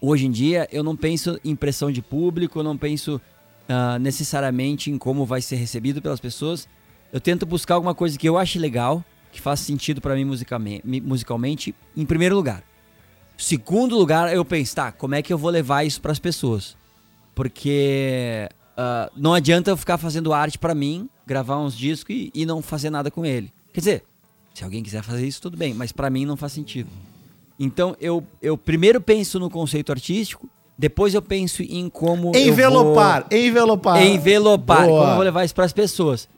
hoje 0.01 0.25
em 0.25 0.31
dia 0.31 0.67
eu 0.69 0.83
não 0.83 0.93
penso 0.93 1.39
em 1.45 1.55
pressão 1.55 1.89
de 1.89 2.01
público, 2.01 2.59
eu 2.59 2.63
não 2.63 2.77
penso 2.77 3.21
ah, 3.69 3.97
necessariamente 3.99 4.91
em 4.91 4.97
como 4.97 5.25
vai 5.25 5.41
ser 5.41 5.55
recebido 5.55 6.01
pelas 6.01 6.19
pessoas. 6.19 6.67
Eu 7.13 7.21
tento 7.21 7.45
buscar 7.45 7.75
alguma 7.75 7.95
coisa 7.95 8.19
que 8.19 8.27
eu 8.27 8.37
ache 8.37 8.59
legal, 8.59 9.01
que 9.31 9.39
faça 9.39 9.63
sentido 9.63 10.01
para 10.01 10.13
mim 10.13 10.25
musicalmente, 10.25 10.83
musicalmente, 10.85 11.73
em 11.95 12.05
primeiro 12.05 12.35
lugar. 12.35 12.65
Segundo 13.37 13.95
lugar, 13.95 14.33
eu 14.33 14.43
penso, 14.43 14.75
tá, 14.75 14.91
como 14.91 15.15
é 15.15 15.21
que 15.21 15.31
eu 15.31 15.37
vou 15.37 15.51
levar 15.51 15.83
isso 15.83 16.01
para 16.01 16.11
as 16.11 16.19
pessoas? 16.19 16.75
Porque 17.35 18.49
ah, 18.75 19.11
não 19.15 19.33
adianta 19.33 19.71
eu 19.71 19.77
ficar 19.77 19.97
fazendo 19.97 20.33
arte 20.33 20.57
para 20.57 20.73
mim, 20.73 21.07
gravar 21.25 21.57
uns 21.59 21.75
discos 21.75 22.15
e, 22.15 22.31
e 22.33 22.45
não 22.45 22.61
fazer 22.61 22.89
nada 22.89 23.11
com 23.11 23.25
ele. 23.25 23.51
Quer 23.73 23.81
dizer, 23.81 24.03
se 24.53 24.63
alguém 24.63 24.81
quiser 24.81 25.03
fazer 25.03 25.27
isso, 25.27 25.41
tudo 25.41 25.55
bem, 25.55 25.73
mas 25.73 25.91
para 25.91 26.09
mim 26.09 26.25
não 26.25 26.35
faz 26.35 26.53
sentido. 26.53 26.89
Então 27.59 27.95
eu, 28.01 28.23
eu 28.41 28.57
primeiro 28.57 28.99
penso 28.99 29.39
no 29.39 29.49
conceito 29.49 29.91
artístico 29.91 30.47
Depois 30.77 31.15
eu 31.15 31.21
penso 31.23 31.63
em 31.63 31.89
como. 31.89 32.31
Envelopar, 32.35 33.25
vou... 33.29 33.39
envelopar. 33.39 34.05
Envelopar, 34.05 34.85
Boa. 34.85 34.99
como 34.99 35.11
eu 35.11 35.15
vou 35.15 35.23
levar 35.23 35.43
isso 35.43 35.55
para 35.55 35.65
as 35.65 35.73
pessoas. 35.73 36.29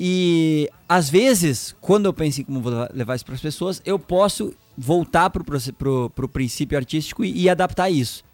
E 0.00 0.68
às 0.88 1.10
vezes, 1.10 1.76
quando 1.80 2.06
eu 2.06 2.12
penso 2.12 2.40
em 2.40 2.44
como 2.44 2.60
vou 2.60 2.72
levar 2.94 3.16
isso 3.16 3.24
para 3.24 3.34
as 3.34 3.40
pessoas, 3.40 3.82
eu 3.84 3.98
posso 3.98 4.54
voltar 4.76 5.30
para 5.30 5.42
o 5.42 6.28
princípio 6.28 6.76
artístico 6.76 7.24
e, 7.24 7.42
e 7.42 7.50
adaptar 7.50 7.90
isso. 7.90 8.24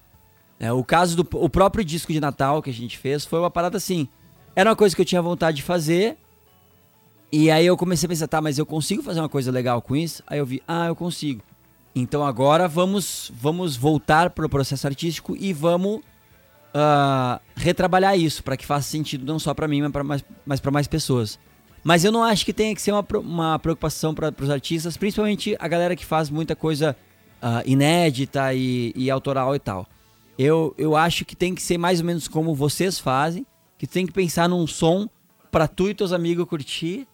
É, 0.61 0.73
o 0.73 0.83
caso 0.83 1.17
do 1.17 1.29
o 1.37 1.49
próprio 1.49 1.85
disco 1.85 2.13
de 2.13 2.21
Natal 2.21 2.61
que 2.61 2.71
a 2.71 2.75
gente 2.75 2.99
fez 2.99 3.25
foi 3.25 3.39
uma 3.39 3.51
parada 3.51 3.77
assim. 3.77 4.09
Era 4.57 4.71
uma 4.71 4.77
coisa 4.77 4.95
que 4.95 5.01
eu 5.01 5.07
tinha 5.07 5.23
vontade 5.23 5.59
de 5.59 5.63
fazer. 5.63 6.17
E 7.31 7.51
aí 7.51 7.67
eu 7.67 7.77
comecei 7.77 8.07
a 8.07 8.09
pensar, 8.09 8.27
tá, 8.27 8.41
mas 8.41 8.59
eu 8.59 8.67
consigo 8.67 9.03
fazer 9.03 9.21
uma 9.21 9.29
coisa 9.29 9.53
legal 9.53 9.83
com 9.83 9.95
isso? 9.95 10.23
Aí 10.27 10.39
eu 10.39 10.47
vi, 10.47 10.63
ah, 10.67 10.87
eu 10.87 10.97
consigo. 10.97 11.43
Então 11.95 12.25
agora 12.25 12.67
vamos 12.67 13.31
vamos 13.35 13.77
voltar 13.77 14.31
para 14.31 14.47
o 14.47 14.49
processo 14.49 14.87
artístico 14.87 15.37
e 15.39 15.53
vamos 15.53 15.99
uh, 15.99 17.41
retrabalhar 17.55 18.17
isso 18.19 18.43
para 18.43 18.57
que 18.57 18.67
faça 18.67 18.89
sentido 18.89 19.27
não 19.27 19.39
só 19.39 19.55
para 19.55 19.69
mim, 19.69 19.83
mas 19.83 19.93
para 19.93 20.05
mais, 20.05 20.25
mais 20.73 20.87
pessoas. 20.89 21.39
Mas 21.83 22.05
eu 22.05 22.13
não 22.13 22.23
acho 22.23 22.45
que 22.45 22.53
tenha 22.53 22.75
que 22.75 22.83
ser 22.83 22.93
uma, 22.93 23.07
uma 23.21 23.59
preocupação 23.59 24.15
para 24.15 24.35
os 24.41 24.51
artistas, 24.51 24.97
principalmente 24.97 25.57
a 25.59 25.69
galera 25.69 25.97
que 25.97 26.05
faz 26.05 26.29
muita 26.29 26.55
coisa 26.57 26.97
uh, 27.43 27.63
inédita 27.69 28.53
e, 28.55 28.93
e 28.95 29.11
autoral 29.11 29.55
e 29.55 29.59
tal. 29.59 29.87
Eu, 30.39 30.75
eu 30.79 30.97
acho 30.97 31.25
que 31.25 31.35
tem 31.35 31.55
que 31.55 31.63
ser 31.63 31.79
mais 31.79 32.01
ou 32.01 32.07
menos 32.07 32.29
como 32.29 32.55
vocês 32.55 32.99
fazem, 32.99 33.47
que 33.77 33.87
tem 33.87 34.07
que 34.07 34.13
pensar 34.13 34.49
num 34.49 34.67
som 34.67 35.09
para 35.51 35.67
tu 35.67 35.89
e 35.89 35.95
teus 35.95 36.13
amigos 36.13 36.47
curtir. 36.47 37.07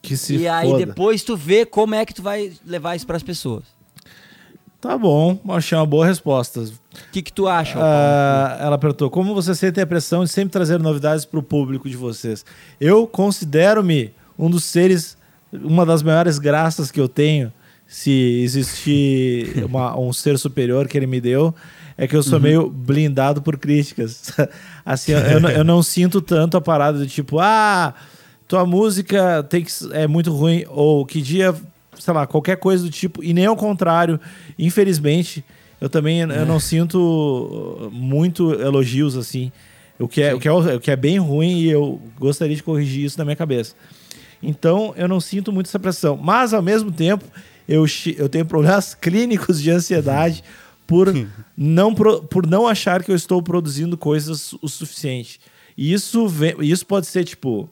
Que 0.00 0.16
se 0.16 0.36
e 0.36 0.48
aí 0.48 0.76
depois 0.76 1.22
tu 1.22 1.36
vê 1.36 1.66
como 1.66 1.94
é 1.94 2.04
que 2.04 2.14
tu 2.14 2.22
vai 2.22 2.52
levar 2.64 2.96
isso 2.96 3.06
para 3.06 3.16
as 3.16 3.22
pessoas. 3.22 3.64
Tá 4.80 4.96
bom, 4.96 5.40
achei 5.48 5.76
uma 5.76 5.86
boa 5.86 6.06
resposta. 6.06 6.60
O 6.60 6.70
que, 7.10 7.20
que 7.20 7.32
tu 7.32 7.48
acha? 7.48 7.76
Uh, 7.76 8.62
ela 8.62 8.78
perguntou: 8.78 9.10
como 9.10 9.34
você 9.34 9.52
sente 9.54 9.80
a 9.80 9.86
pressão 9.86 10.22
de 10.22 10.30
sempre 10.30 10.50
trazer 10.50 10.78
novidades 10.78 11.24
para 11.24 11.40
o 11.40 11.42
público 11.42 11.88
de 11.88 11.96
vocês? 11.96 12.44
Eu 12.80 13.06
considero-me 13.06 14.12
um 14.38 14.48
dos 14.48 14.64
seres, 14.64 15.18
uma 15.52 15.84
das 15.84 16.00
maiores 16.00 16.38
graças 16.38 16.92
que 16.92 17.00
eu 17.00 17.08
tenho, 17.08 17.52
se 17.88 18.40
existir 18.42 19.64
uma, 19.66 19.98
um 19.98 20.12
ser 20.12 20.38
superior 20.38 20.86
que 20.86 20.96
ele 20.96 21.08
me 21.08 21.20
deu, 21.20 21.52
é 21.96 22.06
que 22.06 22.14
eu 22.14 22.22
sou 22.22 22.36
uhum. 22.36 22.44
meio 22.44 22.70
blindado 22.70 23.42
por 23.42 23.58
críticas. 23.58 24.30
assim, 24.86 25.10
eu, 25.10 25.18
eu, 25.18 25.40
não, 25.40 25.50
eu, 25.50 25.64
não 25.64 25.82
sinto 25.82 26.20
tanto 26.20 26.56
a 26.56 26.60
parada 26.60 26.98
do 26.98 27.06
tipo, 27.08 27.40
ah, 27.40 27.92
tua 28.46 28.64
música 28.64 29.42
tem 29.42 29.64
que, 29.64 29.72
é 29.90 30.06
muito 30.06 30.32
ruim, 30.32 30.64
ou 30.68 31.04
que 31.04 31.20
dia, 31.20 31.52
sei 31.98 32.14
lá, 32.14 32.26
qualquer 32.26 32.56
coisa 32.56 32.84
do 32.84 32.90
tipo, 32.90 33.22
e 33.22 33.32
nem 33.32 33.46
ao 33.46 33.56
contrário, 33.56 34.20
infelizmente, 34.58 35.44
eu 35.80 35.88
também 35.88 36.20
eu 36.20 36.46
não 36.46 36.58
sinto 36.58 37.90
muito 37.92 38.52
elogios 38.54 39.16
assim. 39.16 39.52
O 39.98 40.06
que, 40.06 40.22
é, 40.22 40.32
o, 40.34 40.38
que 40.38 40.46
é, 40.46 40.52
o 40.52 40.80
que 40.80 40.90
é 40.90 40.96
bem 40.96 41.18
ruim 41.18 41.58
e 41.58 41.70
eu 41.70 42.00
gostaria 42.18 42.54
de 42.54 42.62
corrigir 42.62 43.04
isso 43.04 43.18
na 43.18 43.24
minha 43.24 43.36
cabeça. 43.36 43.74
Então, 44.42 44.94
eu 44.96 45.08
não 45.08 45.20
sinto 45.20 45.52
muito 45.52 45.66
essa 45.66 45.78
pressão. 45.78 46.16
Mas, 46.16 46.54
ao 46.54 46.62
mesmo 46.62 46.92
tempo, 46.92 47.24
eu, 47.68 47.84
eu 48.16 48.28
tenho 48.28 48.46
problemas 48.46 48.94
clínicos 49.00 49.60
de 49.60 49.70
ansiedade 49.70 50.44
por 50.86 51.12
não, 51.56 51.94
por 51.94 52.46
não 52.46 52.66
achar 52.66 53.02
que 53.02 53.10
eu 53.10 53.16
estou 53.16 53.42
produzindo 53.42 53.96
coisas 53.98 54.52
o 54.54 54.68
suficiente. 54.68 55.40
E 55.76 55.92
isso, 55.92 56.26
vem, 56.28 56.54
isso 56.60 56.86
pode 56.86 57.06
ser, 57.06 57.24
tipo, 57.24 57.68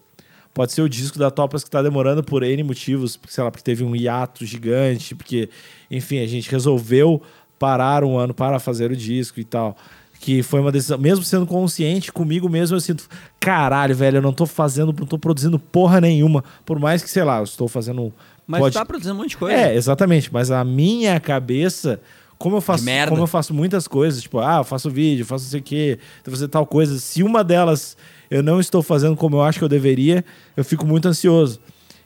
pode 0.56 0.72
ser 0.72 0.80
o 0.80 0.88
disco 0.88 1.18
da 1.18 1.30
Topas 1.30 1.62
que 1.62 1.68
está 1.68 1.82
demorando 1.82 2.24
por 2.24 2.42
N 2.42 2.62
motivos, 2.62 3.20
sei 3.28 3.44
lá, 3.44 3.50
porque 3.50 3.62
teve 3.62 3.84
um 3.84 3.94
hiato 3.94 4.46
gigante, 4.46 5.14
porque, 5.14 5.50
enfim, 5.90 6.18
a 6.20 6.26
gente 6.26 6.50
resolveu 6.50 7.20
parar 7.58 8.02
um 8.02 8.16
ano 8.16 8.32
para 8.32 8.58
fazer 8.58 8.90
o 8.90 8.96
disco 8.96 9.38
e 9.38 9.44
tal. 9.44 9.76
Que 10.18 10.42
foi 10.42 10.60
uma 10.60 10.72
decisão, 10.72 10.96
mesmo 10.96 11.22
sendo 11.22 11.46
consciente 11.46 12.10
comigo 12.10 12.48
mesmo, 12.48 12.74
eu 12.74 12.80
sinto, 12.80 13.06
caralho, 13.38 13.94
velho, 13.94 14.16
eu 14.16 14.22
não 14.22 14.32
tô 14.32 14.46
fazendo, 14.46 14.94
não 14.98 15.06
tô 15.06 15.18
produzindo 15.18 15.58
porra 15.58 16.00
nenhuma. 16.00 16.42
Por 16.64 16.78
mais 16.78 17.02
que, 17.02 17.10
sei 17.10 17.22
lá, 17.22 17.36
eu 17.36 17.44
estou 17.44 17.68
fazendo. 17.68 18.10
Mas 18.46 18.60
pode... 18.60 18.74
tá 18.76 18.86
produzindo 18.86 19.14
um 19.14 19.18
monte 19.18 19.30
de 19.30 19.36
coisa. 19.36 19.54
É, 19.54 19.74
exatamente. 19.74 20.32
Mas 20.32 20.50
a 20.50 20.64
minha 20.64 21.20
cabeça 21.20 22.00
como 22.38 22.56
eu 22.56 22.60
faço, 22.60 22.84
como 23.08 23.22
eu 23.22 23.26
faço 23.26 23.54
muitas 23.54 23.88
coisas, 23.88 24.22
tipo, 24.22 24.38
ah, 24.38 24.58
eu 24.58 24.64
faço 24.64 24.90
vídeo, 24.90 25.24
faço 25.24 25.44
não 25.44 25.50
sei 25.50 25.60
o 25.60 25.62
quê, 25.62 25.98
fazendo 26.22 26.50
tal 26.50 26.66
coisa. 26.66 26.98
Se 26.98 27.22
uma 27.22 27.42
delas 27.42 27.96
eu 28.30 28.42
não 28.42 28.60
estou 28.60 28.82
fazendo 28.82 29.16
como 29.16 29.36
eu 29.36 29.42
acho 29.42 29.58
que 29.58 29.64
eu 29.64 29.68
deveria, 29.68 30.24
eu 30.56 30.64
fico 30.64 30.86
muito 30.86 31.08
ansioso. 31.08 31.60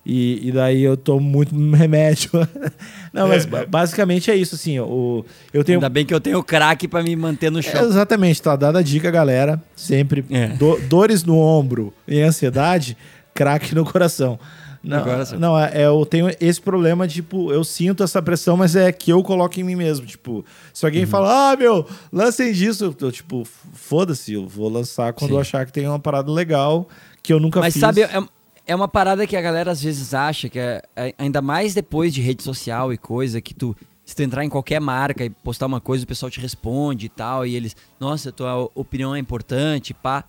E, 0.05 0.49
e 0.49 0.53
daí 0.53 0.83
eu 0.83 0.97
tomo 0.97 1.21
muito 1.21 1.55
remédio. 1.75 2.31
não, 3.13 3.29
mas 3.29 3.45
é. 3.45 3.67
basicamente 3.67 4.31
é 4.31 4.37
isso, 4.37 4.55
assim. 4.55 4.79
O, 4.79 5.25
eu 5.53 5.63
tenho... 5.63 5.79
Ainda 5.79 5.89
bem 5.89 6.07
que 6.07 6.15
eu 6.15 6.21
tenho 6.21 6.43
crack 6.43 6.89
para 6.89 7.03
me 7.03 7.15
manter 7.15 7.51
no 7.51 7.63
chão. 7.63 7.83
É, 7.83 7.85
exatamente, 7.85 8.41
tá 8.41 8.57
dada 8.57 8.79
a 8.79 8.83
dica, 8.83 9.11
galera. 9.11 9.63
Sempre. 9.77 10.25
É. 10.31 10.49
Do, 10.49 10.81
dores 10.89 11.23
no 11.23 11.37
ombro 11.37 11.93
e 12.09 12.21
ansiedade, 12.23 12.97
crack 13.35 13.75
no 13.75 13.85
coração. 13.85 14.39
Não, 14.83 14.99
Agora, 14.99 15.25
não 15.39 15.59
é, 15.59 15.83
é, 15.83 15.87
eu 15.87 16.07
tenho 16.07 16.31
esse 16.41 16.61
problema, 16.61 17.07
tipo, 17.07 17.53
eu 17.53 17.63
sinto 17.63 18.03
essa 18.03 18.23
pressão, 18.23 18.57
mas 18.57 18.75
é 18.75 18.91
que 18.91 19.13
eu 19.13 19.23
coloco 19.23 19.61
em 19.61 19.63
mim 19.63 19.77
mesmo. 19.77 20.07
Tipo, 20.07 20.43
se 20.73 20.87
alguém 20.87 21.05
uhum. 21.05 21.11
fala, 21.11 21.53
ah, 21.53 21.57
meu, 21.57 21.87
lancem 22.11 22.51
disso, 22.53 22.97
eu, 22.99 23.13
tipo, 23.13 23.47
foda-se, 23.75 24.33
eu 24.33 24.49
vou 24.49 24.71
lançar 24.71 25.13
quando 25.13 25.31
Sim. 25.31 25.37
eu 25.37 25.41
achar 25.41 25.67
que 25.67 25.73
tem 25.73 25.87
uma 25.87 25.99
parada 25.99 26.33
legal 26.33 26.89
que 27.23 27.33
eu 27.33 27.39
nunca 27.39 27.61
mas 27.61 27.75
fiz. 27.75 27.83
Mas 27.83 27.95
sabe, 27.95 28.03
é, 28.03 28.27
é 28.67 28.75
uma 28.75 28.89
parada 28.89 29.27
que 29.27 29.37
a 29.37 29.43
galera 29.43 29.71
às 29.71 29.83
vezes 29.83 30.15
acha 30.15 30.49
que 30.49 30.59
é, 30.59 30.83
é, 30.97 31.15
ainda 31.19 31.43
mais 31.43 31.75
depois 31.75 32.15
de 32.15 32.23
rede 32.23 32.43
social 32.43 32.91
e 32.91 32.97
coisa, 32.97 33.41
que 33.41 33.53
tu 33.53 33.77
se 34.03 34.17
tu 34.17 34.23
entrar 34.25 34.45
em 34.45 34.49
qualquer 34.49 34.81
marca 34.81 35.25
e 35.25 35.31
postar 35.31 35.67
uma 35.67 35.81
coisa, 35.81 36.03
o 36.03 36.07
pessoal 36.07 36.29
te 36.29 36.41
responde 36.41 37.07
e 37.07 37.09
tal, 37.09 37.47
e 37.47 37.55
eles, 37.55 37.77
nossa, 38.01 38.33
tua 38.33 38.69
opinião 38.75 39.15
é 39.15 39.21
importante, 39.21 39.95
pá. 39.95 40.25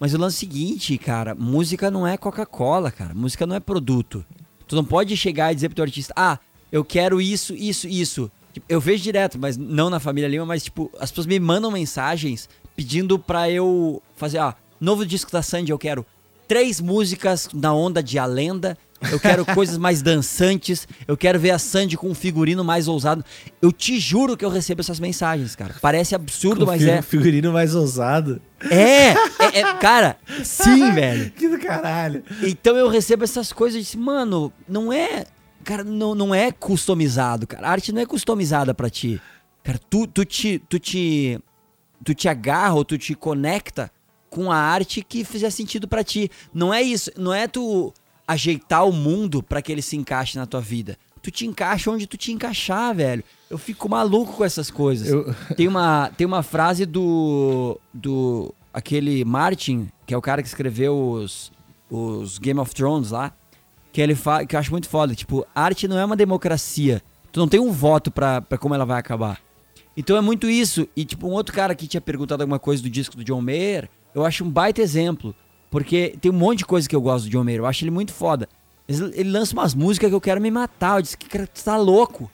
Mas 0.00 0.14
o 0.14 0.18
lance 0.18 0.38
seguinte, 0.38 0.96
cara, 0.96 1.34
música 1.34 1.90
não 1.90 2.06
é 2.06 2.16
Coca-Cola, 2.16 2.90
cara. 2.90 3.12
Música 3.12 3.46
não 3.46 3.54
é 3.54 3.60
produto. 3.60 4.24
Tu 4.66 4.74
não 4.74 4.84
pode 4.84 5.14
chegar 5.14 5.52
e 5.52 5.54
dizer 5.54 5.68
pro 5.68 5.76
teu 5.76 5.84
artista, 5.84 6.14
ah, 6.16 6.38
eu 6.72 6.82
quero 6.82 7.20
isso, 7.20 7.54
isso, 7.54 7.86
isso. 7.86 8.30
Tipo, 8.54 8.64
eu 8.66 8.80
vejo 8.80 9.02
direto, 9.02 9.38
mas 9.38 9.58
não 9.58 9.90
na 9.90 10.00
família 10.00 10.26
Lima, 10.26 10.46
mas 10.46 10.64
tipo, 10.64 10.90
as 10.98 11.10
pessoas 11.10 11.26
me 11.26 11.38
mandam 11.38 11.70
mensagens 11.70 12.48
pedindo 12.74 13.18
pra 13.18 13.50
eu 13.50 14.02
fazer, 14.16 14.38
ah, 14.38 14.56
novo 14.80 15.04
disco 15.04 15.30
da 15.30 15.42
Sandy, 15.42 15.70
eu 15.70 15.78
quero 15.78 16.06
três 16.48 16.80
músicas 16.80 17.50
na 17.52 17.74
onda 17.74 18.02
de 18.02 18.18
A 18.18 18.24
Lenda 18.24 18.78
eu 19.10 19.18
quero 19.18 19.44
coisas 19.46 19.78
mais 19.78 20.02
dançantes. 20.02 20.86
Eu 21.06 21.16
quero 21.16 21.38
ver 21.38 21.50
a 21.50 21.58
Sandy 21.58 21.96
com 21.96 22.08
um 22.10 22.14
figurino 22.14 22.62
mais 22.62 22.88
ousado. 22.88 23.24
Eu 23.60 23.72
te 23.72 23.98
juro 23.98 24.36
que 24.36 24.44
eu 24.44 24.50
recebo 24.50 24.80
essas 24.80 25.00
mensagens, 25.00 25.56
cara. 25.56 25.74
Parece 25.80 26.14
absurdo, 26.14 26.66
com 26.66 26.72
mas 26.72 26.82
é. 26.82 27.00
Figurino 27.00 27.52
mais 27.52 27.74
ousado. 27.74 28.40
É, 28.70 29.08
é, 29.08 29.60
é 29.60 29.74
cara, 29.74 30.16
sim, 30.44 30.90
velho. 30.92 31.30
Que 31.30 31.48
do 31.48 31.58
caralho. 31.58 32.22
Então 32.42 32.76
eu 32.76 32.88
recebo 32.88 33.24
essas 33.24 33.52
coisas 33.52 33.80
e 33.80 33.84
disse, 33.84 33.98
mano, 33.98 34.52
não 34.68 34.92
é. 34.92 35.24
Cara, 35.64 35.84
não, 35.84 36.14
não 36.14 36.34
é 36.34 36.50
customizado, 36.52 37.46
cara. 37.46 37.68
A 37.68 37.70
arte 37.70 37.92
não 37.92 38.00
é 38.00 38.06
customizada 38.06 38.74
para 38.74 38.90
ti. 38.90 39.20
Cara, 39.62 39.78
tu, 39.90 40.06
tu, 40.06 40.24
te, 40.24 40.58
tu, 40.68 40.78
te, 40.78 41.38
tu 42.04 42.14
te 42.14 42.28
agarra 42.28 42.74
ou 42.74 42.84
tu 42.84 42.96
te 42.96 43.14
conecta 43.14 43.90
com 44.30 44.50
a 44.50 44.56
arte 44.56 45.02
que 45.02 45.24
fizer 45.24 45.50
sentido 45.50 45.86
para 45.86 46.04
ti. 46.04 46.30
Não 46.52 46.72
é 46.72 46.80
isso. 46.80 47.10
Não 47.16 47.34
é 47.34 47.46
tu 47.46 47.92
ajeitar 48.30 48.86
o 48.86 48.92
mundo 48.92 49.42
para 49.42 49.60
que 49.60 49.72
ele 49.72 49.82
se 49.82 49.96
encaixe 49.96 50.38
na 50.38 50.46
tua 50.46 50.60
vida. 50.60 50.96
Tu 51.20 51.32
te 51.32 51.46
encaixa 51.46 51.90
onde 51.90 52.06
tu 52.06 52.16
te 52.16 52.30
encaixar, 52.30 52.94
velho. 52.94 53.24
Eu 53.50 53.58
fico 53.58 53.88
maluco 53.88 54.34
com 54.34 54.44
essas 54.44 54.70
coisas. 54.70 55.08
Eu... 55.08 55.34
Tem, 55.56 55.66
uma, 55.66 56.10
tem 56.16 56.26
uma 56.26 56.42
frase 56.42 56.86
do. 56.86 57.78
do. 57.92 58.54
aquele 58.72 59.24
Martin, 59.24 59.88
que 60.06 60.14
é 60.14 60.16
o 60.16 60.22
cara 60.22 60.42
que 60.42 60.48
escreveu 60.48 60.96
os, 60.96 61.50
os 61.90 62.38
Game 62.38 62.58
of 62.60 62.72
Thrones 62.72 63.10
lá, 63.10 63.32
que 63.92 64.00
ele 64.00 64.14
fala, 64.14 64.46
que 64.46 64.54
eu 64.54 64.60
acho 64.60 64.70
muito 64.70 64.88
foda. 64.88 65.12
Tipo, 65.14 65.44
arte 65.52 65.88
não 65.88 65.98
é 65.98 66.04
uma 66.04 66.16
democracia. 66.16 67.02
Tu 67.32 67.40
não 67.40 67.48
tem 67.48 67.58
um 67.58 67.72
voto 67.72 68.12
pra, 68.12 68.40
pra 68.40 68.56
como 68.56 68.74
ela 68.74 68.86
vai 68.86 68.98
acabar. 68.98 69.40
Então 69.96 70.16
é 70.16 70.20
muito 70.20 70.48
isso. 70.48 70.88
E, 70.96 71.04
tipo, 71.04 71.26
um 71.26 71.32
outro 71.32 71.52
cara 71.52 71.74
que 71.74 71.88
tinha 71.88 72.00
perguntado 72.00 72.42
alguma 72.42 72.60
coisa 72.60 72.82
do 72.82 72.88
disco 72.88 73.16
do 73.16 73.24
John 73.24 73.42
Mayer, 73.42 73.90
eu 74.14 74.24
acho 74.24 74.44
um 74.44 74.50
baita 74.50 74.80
exemplo. 74.80 75.34
Porque 75.70 76.16
tem 76.20 76.30
um 76.30 76.34
monte 76.34 76.58
de 76.58 76.66
coisa 76.66 76.88
que 76.88 76.96
eu 76.96 77.00
gosto 77.00 77.24
do 77.26 77.30
John 77.30 77.44
Mayer. 77.44 77.60
Eu 77.60 77.66
acho 77.66 77.84
ele 77.84 77.90
muito 77.90 78.12
foda. 78.12 78.48
Ele 78.88 79.30
lança 79.30 79.52
umas 79.52 79.74
músicas 79.74 80.10
que 80.10 80.14
eu 80.14 80.20
quero 80.20 80.40
me 80.40 80.50
matar. 80.50 80.98
Eu 80.98 81.02
disse 81.02 81.16
que 81.16 81.28
cara, 81.28 81.46
tá 81.46 81.76
louco. 81.76 82.30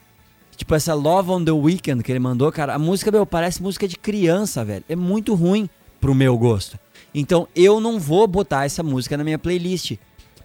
Tipo, 0.57 0.75
essa 0.75 0.95
Love 0.95 1.31
on 1.31 1.45
the 1.45 1.53
Weekend 1.53 2.03
que 2.03 2.11
ele 2.11 2.19
mandou, 2.19 2.51
cara, 2.51 2.75
a 2.75 2.79
música, 2.79 3.11
meu, 3.11 3.27
parece 3.27 3.63
música 3.63 3.87
de 3.87 3.97
criança, 3.97 4.65
velho. 4.65 4.85
É 4.89 4.97
muito 4.97 5.35
ruim 5.35 5.69
pro 6.01 6.15
meu 6.15 6.37
gosto. 6.39 6.79
Então, 7.15 7.47
eu 7.55 7.79
não 7.79 8.01
vou 8.01 8.27
botar 8.27 8.65
essa 8.65 8.83
música 8.83 9.19
na 9.19 9.25
minha 9.25 9.39
playlist. 9.39 9.97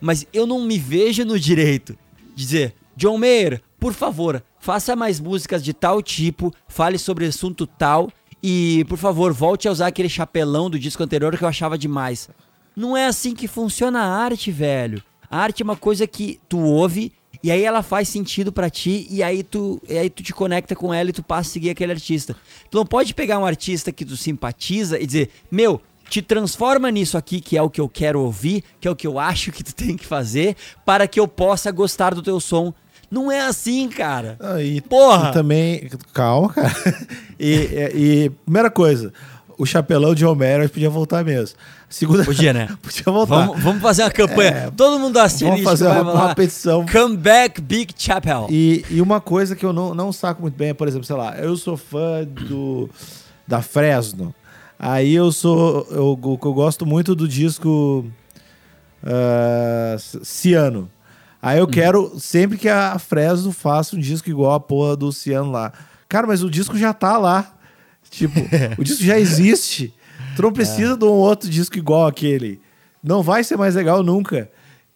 Mas 0.01 0.27
eu 0.33 0.45
não 0.45 0.61
me 0.61 0.77
vejo 0.77 1.23
no 1.23 1.39
direito 1.39 1.97
de 2.35 2.43
dizer, 2.43 2.75
John 2.97 3.17
Mayer, 3.17 3.61
por 3.79 3.93
favor, 3.93 4.43
faça 4.59 4.95
mais 4.95 5.19
músicas 5.19 5.63
de 5.63 5.73
tal 5.73 6.01
tipo, 6.01 6.53
fale 6.67 6.97
sobre 6.97 7.25
assunto 7.25 7.65
tal 7.65 8.11
e, 8.43 8.85
por 8.89 8.97
favor, 8.97 9.31
volte 9.31 9.67
a 9.67 9.71
usar 9.71 9.87
aquele 9.87 10.09
chapelão 10.09 10.69
do 10.69 10.79
disco 10.79 11.03
anterior 11.03 11.37
que 11.37 11.43
eu 11.43 11.47
achava 11.47 11.77
demais. 11.77 12.29
Não 12.75 12.95
é 12.95 13.05
assim 13.07 13.33
que 13.35 13.47
funciona 13.47 13.99
a 14.01 14.07
arte, 14.23 14.51
velho. 14.51 15.01
A 15.29 15.37
arte 15.37 15.61
é 15.61 15.65
uma 15.65 15.75
coisa 15.75 16.05
que 16.07 16.39
tu 16.49 16.59
ouve 16.59 17.11
E 17.43 17.49
aí 17.49 17.63
ela 17.63 17.81
faz 17.81 18.07
sentido 18.09 18.51
pra 18.51 18.69
ti 18.69 19.07
e 19.09 19.23
aí 19.23 19.41
tu, 19.43 19.81
e 19.89 19.97
aí 19.97 20.09
tu 20.09 20.21
te 20.21 20.33
conecta 20.33 20.75
com 20.75 20.93
ela 20.93 21.09
e 21.09 21.13
tu 21.13 21.23
passa 21.23 21.49
a 21.49 21.53
seguir 21.53 21.69
aquele 21.71 21.91
artista. 21.93 22.35
Tu 22.69 22.77
não 22.77 22.85
pode 22.85 23.13
pegar 23.13 23.39
um 23.39 23.45
artista 23.45 23.91
que 23.91 24.05
tu 24.05 24.15
simpatiza 24.17 24.99
e 24.99 25.05
dizer, 25.07 25.29
meu, 25.49 25.81
te 26.09 26.21
transforma 26.21 26.91
nisso 26.91 27.17
aqui, 27.17 27.39
que 27.41 27.57
é 27.57 27.61
o 27.61 27.69
que 27.69 27.79
eu 27.81 27.87
quero 27.89 28.21
ouvir, 28.21 28.63
que 28.79 28.87
é 28.87 28.91
o 28.91 28.95
que 28.95 29.07
eu 29.07 29.17
acho 29.17 29.51
que 29.51 29.63
tu 29.63 29.73
tem 29.73 29.95
que 29.97 30.05
fazer, 30.05 30.55
para 30.85 31.07
que 31.07 31.19
eu 31.19 31.27
possa 31.27 31.71
gostar 31.71 32.13
do 32.13 32.21
teu 32.21 32.39
som. 32.39 32.73
Não 33.09 33.31
é 33.31 33.41
assim, 33.41 33.89
cara. 33.89 34.37
Ah, 34.39 34.61
e, 34.61 34.79
Porra! 34.81 35.29
e 35.29 35.33
também. 35.33 35.89
Calma, 36.13 36.49
cara. 36.53 36.73
E, 37.43 37.53
e- 37.53 38.25
e, 38.25 38.29
primeira 38.45 38.69
coisa, 38.69 39.11
o 39.61 39.65
chapelão 39.65 40.15
de 40.15 40.25
Homero 40.25 40.67
podia 40.69 40.89
voltar 40.89 41.23
mesmo. 41.23 41.55
Segunda. 41.89 42.23
Podia, 42.23 42.53
né? 42.53 42.69
podia 42.81 43.03
voltar. 43.05 43.45
Vamos, 43.45 43.63
vamos 43.63 43.81
fazer 43.81 44.03
uma 44.03 44.11
campanha. 44.11 44.49
É, 44.51 44.71
Todo 44.71 44.99
mundo 44.99 45.17
assiste 45.17 45.43
vamos 45.43 45.63
fazer 45.63 45.87
uma- 45.87 46.13
uma 46.13 46.35
petição. 46.35 46.85
Come 46.85 47.17
back, 47.17 47.61
Big 47.61 47.93
Chapel. 47.97 48.47
E, 48.49 48.85
e 48.89 49.01
uma 49.01 49.19
coisa 49.21 49.55
que 49.55 49.65
eu 49.65 49.73
não, 49.73 49.93
não 49.93 50.11
saco 50.11 50.41
muito 50.41 50.55
bem 50.55 50.69
é, 50.69 50.73
por 50.73 50.87
exemplo, 50.87 51.05
sei 51.05 51.15
lá, 51.15 51.37
eu 51.37 51.55
sou 51.57 51.77
fã 51.77 52.23
do 52.23 52.89
da 53.47 53.61
Fresno. 53.61 54.33
Aí 54.79 55.13
eu 55.13 55.31
sou. 55.31 55.85
Eu, 55.91 56.19
eu, 56.23 56.39
eu 56.43 56.53
gosto 56.53 56.85
muito 56.85 57.13
do 57.13 57.27
disco 57.27 58.05
ah, 59.03 59.95
Ciano. 60.23 60.89
Aí 61.41 61.57
eu 61.59 61.67
quero 61.67 62.19
sempre 62.19 62.57
que 62.57 62.69
a 62.69 62.99
Fresno 62.99 63.51
faça 63.51 63.95
um 63.95 63.99
disco 63.99 64.29
igual 64.29 64.53
a 64.53 64.59
porra 64.59 64.95
do 64.95 65.11
Ciano 65.11 65.51
lá. 65.51 65.73
Cara, 66.07 66.27
mas 66.27 66.43
o 66.43 66.49
disco 66.51 66.77
já 66.77 66.93
tá 66.93 67.17
lá. 67.17 67.53
Tipo, 68.11 68.39
o 68.77 68.83
disco 68.83 69.03
já 69.03 69.17
existe. 69.17 69.91
Tu 70.35 70.41
não 70.43 70.51
precisa 70.51 70.95
de 70.97 71.05
um 71.05 71.07
outro 71.09 71.49
disco 71.49 71.77
igual 71.77 72.05
aquele. 72.07 72.59
Não 73.03 73.23
vai 73.23 73.43
ser 73.43 73.57
mais 73.57 73.73
legal 73.73 74.03
nunca. 74.03 74.49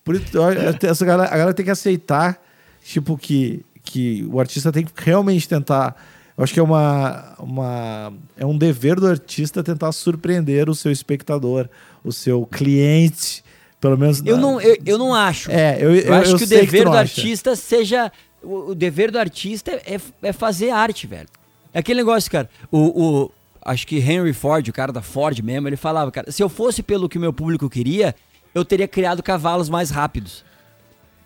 Por 0.03 0.15
isso, 0.15 0.25
eu 0.37 0.89
essa 0.91 1.03
galera, 1.05 1.29
a 1.29 1.37
galera 1.37 1.53
tem 1.53 1.65
que 1.65 1.71
aceitar, 1.71 2.39
tipo, 2.83 3.17
que, 3.17 3.65
que 3.83 4.27
o 4.31 4.39
artista 4.39 4.71
tem 4.71 4.83
que 4.85 4.91
realmente 4.97 5.47
tentar. 5.49 5.95
Eu 6.37 6.43
acho 6.43 6.53
que 6.53 6.59
é 6.59 6.63
uma, 6.63 7.33
uma. 7.39 8.13
É 8.37 8.45
um 8.45 8.55
dever 8.57 8.99
do 8.99 9.07
artista 9.07 9.63
tentar 9.63 9.91
surpreender 9.93 10.69
o 10.69 10.75
seu 10.75 10.91
espectador, 10.91 11.67
o 12.03 12.11
seu 12.11 12.45
cliente. 12.45 13.43
Pelo 13.79 13.97
menos. 13.97 14.21
Eu 14.25 14.35
na- 14.35 14.41
não, 14.41 14.61
eu, 14.61 14.77
eu 14.85 14.97
não 14.97 15.13
acho. 15.15 15.49
É, 15.49 15.77
eu, 15.81 15.95
Eu, 15.95 16.13
acho 16.15 16.37
que 16.37 16.43
o 16.43 16.47
dever 16.47 16.83
não 16.85 16.91
do 16.91 16.97
acha. 16.97 17.21
artista 17.21 17.55
seja. 17.55 18.11
O, 18.43 18.71
o 18.71 18.75
dever 18.75 19.09
do 19.09 19.17
artista 19.17 19.71
é, 19.71 19.99
é 20.21 20.33
fazer 20.33 20.69
arte, 20.69 21.07
velho. 21.07 21.27
É 21.75 21.79
aquele 21.79 21.99
negócio, 21.99 22.31
cara. 22.31 22.49
O, 22.71 22.79
o- 23.25 23.31
acho 23.61 23.85
que 23.85 23.97
Henry 23.97 24.31
Ford, 24.31 24.65
o 24.69 24.71
cara 24.73 24.93
da 24.93 25.01
Ford 25.01 25.37
mesmo, 25.41 25.67
ele 25.67 25.75
falava, 25.75 26.09
cara, 26.09 26.31
se 26.31 26.41
eu 26.41 26.47
fosse 26.47 26.81
pelo 26.81 27.09
que 27.09 27.17
o 27.17 27.21
meu 27.21 27.33
público 27.33 27.69
queria, 27.69 28.15
eu 28.53 28.63
teria 28.63 28.87
criado 28.87 29.21
cavalos 29.21 29.67
mais 29.69 29.89
rápidos. 29.89 30.45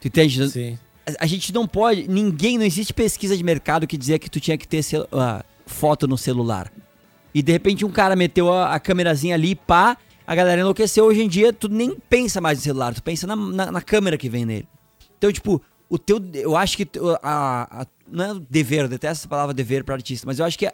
Tu 0.02 0.08
entende? 0.08 0.50
Sim. 0.50 0.80
A, 1.08 1.24
a 1.24 1.28
gente 1.28 1.54
não 1.54 1.68
pode. 1.68 2.08
Ninguém, 2.08 2.58
não 2.58 2.66
existe 2.66 2.93
pesquisa 2.95 3.38
de 3.38 3.43
mercado 3.43 3.86
que 3.86 3.95
dizia 3.95 4.18
que 4.18 4.28
tu 4.28 4.39
tinha 4.39 4.58
que 4.58 4.68
ter 4.68 4.82
cel- 4.82 5.08
ah, 5.12 5.45
foto 5.68 6.08
no 6.08 6.18
celular. 6.18 6.72
E 7.32 7.43
de 7.43 7.52
repente 7.52 7.86
um 7.86 7.91
cara 7.91 8.16
meteu 8.16 8.52
a, 8.52 8.74
a 8.74 8.80
câmerazinha 8.80 9.36
ali, 9.36 9.54
pá, 9.54 9.95
a 10.26 10.34
galera 10.34 10.62
enlouqueceu. 10.62 11.06
Hoje 11.06 11.22
em 11.22 11.28
dia, 11.30 11.54
tu 11.54 11.70
nem 11.70 11.95
pensa 12.10 12.41
mais 12.41 12.58
no 12.58 12.64
celular, 12.64 12.95
tu 12.95 13.04
pensa 13.04 13.28
na, 13.28 13.36
na, 13.36 13.72
na 13.72 13.82
câmera 13.84 14.18
que 14.18 14.28
vem 14.28 14.45
nele. 14.45 14.68
Então, 15.20 15.32
tipo, 15.32 15.62
o 15.90 15.98
teu. 15.98 16.20
Eu 16.34 16.56
acho 16.56 16.78
que. 16.78 16.88
A, 17.24 17.82
a- 17.82 17.88
não 18.12 18.26
é 18.26 18.32
o 18.34 18.40
dever, 18.40 18.82
eu 18.82 18.88
detesto 18.90 19.22
essa 19.24 19.28
palavra 19.28 19.54
dever 19.54 19.84
para 19.84 19.96
artista, 19.96 20.26
mas 20.26 20.40
eu 20.40 20.46
acho 20.46 20.58
que 20.58 20.66
a, 20.66 20.74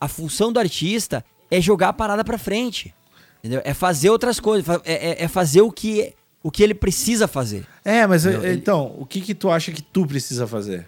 a 0.00 0.08
função 0.08 0.52
do 0.52 0.58
artista 0.60 1.24
é 1.50 1.60
jogar 1.60 1.88
a 1.88 1.92
parada 1.92 2.24
pra 2.24 2.38
frente. 2.38 2.94
Entendeu? 3.40 3.60
É 3.64 3.72
fazer 3.74 4.10
outras 4.10 4.38
coisas, 4.38 4.66
é, 4.84 5.10
é- 5.22 5.24
é 5.24 5.28
fazer 5.28 5.62
o 5.62 5.70
que, 5.72 6.14
o 6.42 6.50
que 6.50 6.62
ele 6.62 6.74
precisa 6.74 7.26
fazer. 7.26 7.66
É, 7.84 8.06
mas 8.06 8.24
ele- 8.26 8.52
então, 8.54 8.94
o 8.98 9.04
que 9.06 9.20
que 9.20 9.34
tu 9.34 9.50
acha 9.50 9.72
que 9.72 9.82
tu 9.82 10.06
precisa 10.06 10.46
fazer? 10.46 10.86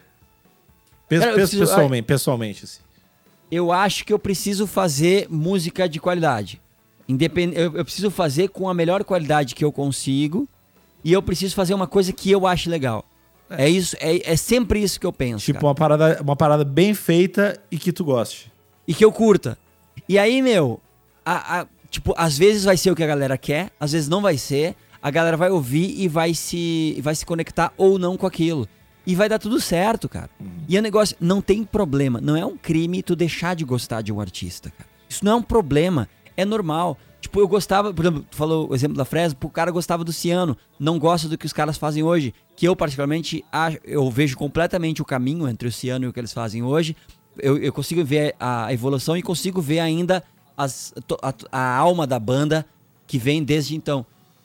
Cara, 1.08 1.32
preciso- 1.34 1.62
pessoalmente, 1.64 2.06
pessoalmente, 2.06 2.64
assim. 2.64 2.80
eu 3.50 3.70
acho 3.70 4.04
que 4.04 4.12
eu 4.12 4.18
preciso 4.18 4.66
fazer 4.66 5.26
música 5.28 5.86
de 5.88 6.00
qualidade. 6.00 6.60
Independ... 7.08 7.52
Eu, 7.54 7.76
eu 7.76 7.84
preciso 7.84 8.10
fazer 8.10 8.48
com 8.48 8.68
a 8.68 8.72
melhor 8.74 9.04
qualidade 9.04 9.54
que 9.54 9.62
eu 9.64 9.70
consigo 9.72 10.48
e 11.04 11.12
eu 11.12 11.22
preciso 11.22 11.54
fazer 11.54 11.74
uma 11.74 11.86
coisa 11.86 12.12
que 12.12 12.30
eu 12.30 12.46
ache 12.46 12.70
legal. 12.70 13.04
É, 13.58 13.68
isso, 13.68 13.96
é, 14.00 14.32
é 14.32 14.36
sempre 14.36 14.82
isso 14.82 14.98
que 15.00 15.06
eu 15.06 15.12
penso. 15.12 15.44
Tipo, 15.44 15.58
cara. 15.60 15.66
uma 15.68 15.74
parada, 15.74 16.18
uma 16.22 16.36
parada 16.36 16.64
bem 16.64 16.94
feita 16.94 17.58
e 17.70 17.78
que 17.78 17.92
tu 17.92 18.04
goste. 18.04 18.50
E 18.86 18.94
que 18.94 19.04
eu 19.04 19.12
curta. 19.12 19.56
E 20.08 20.18
aí, 20.18 20.42
meu, 20.42 20.80
a- 21.24 21.60
a- 21.60 21.66
tipo, 21.90 22.14
às 22.16 22.36
vezes 22.36 22.64
vai 22.64 22.76
ser 22.76 22.90
o 22.90 22.96
que 22.96 23.02
a 23.02 23.06
galera 23.06 23.36
quer, 23.38 23.70
às 23.78 23.92
vezes 23.92 24.08
não 24.08 24.20
vai 24.22 24.36
ser. 24.38 24.74
A 25.02 25.10
galera 25.10 25.36
vai 25.36 25.50
ouvir 25.50 25.94
e 26.00 26.06
vai 26.08 26.32
se, 26.34 26.98
vai 27.02 27.14
se 27.14 27.26
conectar 27.26 27.72
ou 27.76 27.98
não 27.98 28.16
com 28.16 28.26
aquilo. 28.26 28.68
E 29.04 29.16
vai 29.16 29.28
dar 29.28 29.38
tudo 29.40 29.60
certo, 29.60 30.08
cara. 30.08 30.30
E 30.68 30.78
o 30.78 30.82
negócio, 30.82 31.16
não 31.20 31.40
tem 31.42 31.64
problema. 31.64 32.20
Não 32.20 32.36
é 32.36 32.46
um 32.46 32.56
crime 32.56 33.02
tu 33.02 33.16
deixar 33.16 33.54
de 33.56 33.64
gostar 33.64 34.00
de 34.00 34.12
um 34.12 34.20
artista, 34.20 34.70
cara. 34.70 34.88
Isso 35.08 35.24
não 35.24 35.32
é 35.32 35.34
um 35.36 35.42
problema. 35.42 36.08
É 36.36 36.44
normal. 36.44 36.96
Tipo, 37.20 37.40
eu 37.40 37.48
gostava, 37.48 37.92
por 37.92 38.04
exemplo, 38.04 38.24
tu 38.30 38.36
falou 38.36 38.70
o 38.70 38.74
exemplo 38.74 38.96
da 38.96 39.04
Fresno, 39.04 39.36
o 39.42 39.48
cara 39.50 39.70
gostava 39.72 40.02
do 40.04 40.12
Ciano, 40.12 40.56
não 40.78 40.98
gosta 41.00 41.28
do 41.28 41.36
que 41.36 41.46
os 41.46 41.52
caras 41.52 41.76
fazem 41.76 42.02
hoje, 42.02 42.32
que 42.56 42.66
eu 42.68 42.76
particularmente 42.76 43.44
eu 43.84 44.10
vejo 44.10 44.36
completamente 44.36 45.00
o 45.02 45.04
caminho 45.04 45.48
entre 45.48 45.68
o 45.68 45.72
Ciano 45.72 46.04
e 46.04 46.08
o 46.08 46.12
que 46.12 46.20
eles 46.20 46.32
fazem 46.32 46.62
hoje. 46.62 46.96
Eu, 47.38 47.56
eu 47.58 47.72
consigo 47.72 48.04
ver 48.04 48.34
a 48.38 48.72
evolução 48.72 49.16
e 49.16 49.22
consigo 49.22 49.60
ver 49.60 49.80
ainda 49.80 50.22
as- 50.56 50.92
a, 51.22 51.34
a 51.50 51.76
alma 51.76 52.06
da 52.06 52.18
banda 52.18 52.64
que 53.06 53.18
vem 53.18 53.42
desde 53.42 53.74
então. 53.74 54.04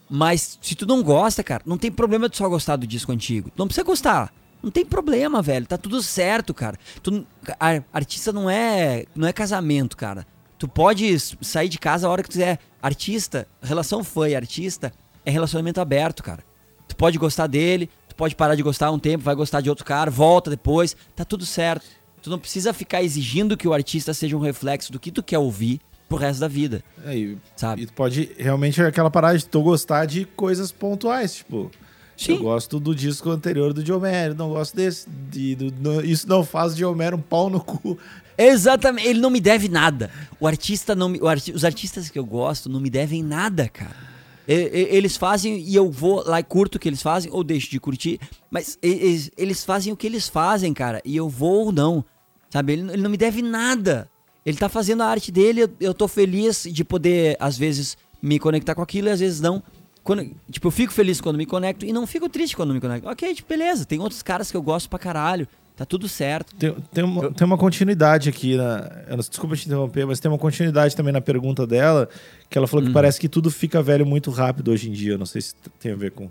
Mas 0.09 0.57
se 0.61 0.73
tu 0.73 0.85
não 0.85 1.03
gosta, 1.03 1.43
cara, 1.43 1.61
não 1.65 1.77
tem 1.77 1.91
problema 1.91 2.29
tu 2.29 2.37
só 2.37 2.47
gostar 2.47 2.77
do 2.77 2.87
disco 2.87 3.11
antigo. 3.11 3.49
Tu 3.49 3.59
não 3.59 3.67
precisa 3.67 3.83
gostar. 3.85 4.33
Não 4.63 4.71
tem 4.71 4.85
problema, 4.85 5.41
velho. 5.41 5.65
Tá 5.67 5.77
tudo 5.77 6.01
certo, 6.01 6.53
cara. 6.53 6.77
Tu, 7.03 7.25
a- 7.59 7.83
artista 7.91 8.31
não 8.31 8.49
é, 8.49 9.05
não 9.13 9.27
é 9.27 9.33
casamento, 9.33 9.97
cara. 9.97 10.25
Tu 10.57 10.67
pode 10.67 11.19
sair 11.41 11.67
de 11.69 11.77
casa 11.77 12.07
a 12.07 12.09
hora 12.09 12.23
que 12.23 12.29
tu 12.29 12.33
quiser. 12.33 12.57
Artista, 12.81 13.45
relação 13.61 14.01
fã 14.03 14.29
e 14.29 14.35
artista 14.35 14.93
é 15.25 15.29
relacionamento 15.29 15.81
aberto, 15.81 16.23
cara. 16.23 16.41
Tu 16.87 16.95
pode 16.95 17.17
gostar 17.17 17.47
dele, 17.47 17.89
tu 18.07 18.15
pode 18.15 18.35
parar 18.35 18.55
de 18.55 18.63
gostar 18.63 18.91
um 18.91 18.99
tempo, 18.99 19.23
vai 19.23 19.35
gostar 19.35 19.61
de 19.61 19.69
outro 19.69 19.83
cara, 19.85 20.09
volta 20.09 20.49
depois, 20.49 20.95
tá 21.15 21.23
tudo 21.25 21.45
certo. 21.45 21.85
Tu 22.21 22.29
não 22.29 22.39
precisa 22.39 22.73
ficar 22.73 23.03
exigindo 23.03 23.55
que 23.57 23.67
o 23.67 23.73
artista 23.73 24.13
seja 24.13 24.35
um 24.35 24.39
reflexo 24.41 24.91
do 24.91 24.99
que 24.99 25.11
tu 25.11 25.21
quer 25.23 25.37
ouvir 25.37 25.79
pro 26.09 26.17
resto 26.17 26.39
da 26.39 26.47
vida, 26.47 26.81
É, 27.05 27.15
e, 27.17 27.37
sabe? 27.55 27.81
e 27.81 27.85
tu 27.85 27.93
pode 27.93 28.31
realmente 28.37 28.81
aquela 28.81 29.11
parada 29.11 29.37
de 29.37 29.45
tu 29.45 29.61
gostar 29.61 30.05
de 30.05 30.23
coisas 30.25 30.71
pontuais, 30.71 31.35
tipo. 31.35 31.69
Sim. 32.15 32.33
Eu 32.37 32.39
gosto 32.43 32.79
do 32.79 32.95
disco 32.95 33.29
anterior 33.29 33.73
do 33.73 33.83
Diomério, 33.83 34.33
não 34.33 34.49
gosto 34.49 34.75
desse. 34.75 35.07
de- 35.29 35.53
do- 35.55 36.03
isso 36.03 36.27
não 36.27 36.43
faz 36.43 36.73
o 36.73 36.75
Diomério 36.75 37.17
um 37.17 37.21
pau 37.21 37.49
no 37.49 37.59
cu. 37.59 37.97
Exatamente, 38.37 39.07
ele 39.07 39.19
não 39.19 39.29
me 39.29 39.39
deve 39.39 39.67
nada. 39.67 40.09
O 40.39 40.47
artista 40.47 40.95
não 40.95 41.09
me, 41.09 41.19
arti- 41.27 41.51
os 41.51 41.63
artistas 41.65 42.09
que 42.09 42.17
eu 42.17 42.25
gosto 42.25 42.69
não 42.69 42.79
me 42.79 42.89
devem 42.89 43.21
nada, 43.21 43.67
cara. 43.69 44.06
Eles 44.47 45.17
fazem 45.17 45.59
e 45.59 45.75
eu 45.75 45.91
vou 45.91 46.23
lá 46.25 46.39
e 46.39 46.43
curto 46.43 46.75
o 46.75 46.79
que 46.79 46.87
eles 46.87 47.01
fazem 47.01 47.29
ou 47.33 47.43
deixo 47.43 47.69
de 47.69 47.79
curtir, 47.79 48.19
mas 48.49 48.79
eles, 48.81 49.29
eles 49.37 49.65
fazem 49.65 49.91
o 49.91 49.97
que 49.97 50.07
eles 50.07 50.29
fazem, 50.29 50.73
cara, 50.73 51.01
e 51.03 51.17
eu 51.17 51.27
vou 51.27 51.65
ou 51.65 51.71
não. 51.71 52.05
Sabe? 52.49 52.73
Ele, 52.73 52.93
ele 52.93 53.01
não 53.01 53.09
me 53.09 53.17
deve 53.17 53.41
nada. 53.41 54.09
Ele 54.45 54.57
tá 54.57 54.69
fazendo 54.69 55.03
a 55.03 55.07
arte 55.07 55.29
dele, 55.29 55.63
eu, 55.63 55.69
eu 55.81 55.93
tô 55.93 56.07
feliz 56.07 56.63
de 56.63 56.83
poder 56.85 57.35
às 57.37 57.57
vezes 57.57 57.97
me 58.21 58.39
conectar 58.39 58.73
com 58.73 58.81
aquilo 58.81 59.09
e 59.09 59.11
às 59.11 59.19
vezes 59.19 59.41
não. 59.41 59.61
Quando, 60.01 60.31
tipo, 60.49 60.67
eu 60.67 60.71
fico 60.71 60.93
feliz 60.93 61.19
quando 61.19 61.35
me 61.35 61.45
conecto 61.45 61.85
e 61.85 61.91
não 61.91 62.07
fico 62.07 62.29
triste 62.29 62.55
quando 62.55 62.73
me 62.73 62.79
conecto. 62.79 63.09
OK, 63.09 63.35
tipo, 63.35 63.49
beleza, 63.49 63.83
tem 63.83 63.99
outros 63.99 64.23
caras 64.23 64.49
que 64.49 64.55
eu 64.55 64.61
gosto 64.61 64.89
pra 64.89 64.97
caralho. 64.97 65.45
Tá 65.77 65.85
tudo 65.85 66.09
certo. 66.09 66.55
Tem, 66.55 66.73
tem, 66.91 67.03
uma, 67.03 67.31
tem 67.31 67.45
uma 67.45 67.57
continuidade 67.57 68.27
aqui 68.27 68.55
na. 68.57 68.91
eu 69.07 69.17
Desculpa 69.17 69.55
te 69.55 69.67
interromper, 69.67 70.07
mas 70.07 70.19
tem 70.19 70.29
uma 70.29 70.37
continuidade 70.39 70.95
também 70.95 71.13
na 71.13 71.21
pergunta 71.21 71.67
dela, 71.67 72.09
que 72.49 72.57
ela 72.57 72.65
falou 72.67 72.83
Hum. 72.83 72.87
que 72.87 72.93
parece 72.93 73.19
que 73.19 73.29
tudo 73.29 73.51
fica 73.51 73.81
velho 73.83 74.03
muito 74.05 74.31
rápido 74.31 74.71
hoje 74.71 74.89
em 74.89 74.91
dia. 74.91 75.13
Eu 75.13 75.17
Não 75.19 75.25
sei 75.27 75.39
se 75.41 75.53
tem 75.79 75.91
a 75.91 75.95
ver 75.95 76.11
com 76.11 76.25
o 76.25 76.29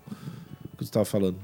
que 0.72 0.78
tu 0.78 0.82
estava 0.84 1.04
falando. 1.04 1.36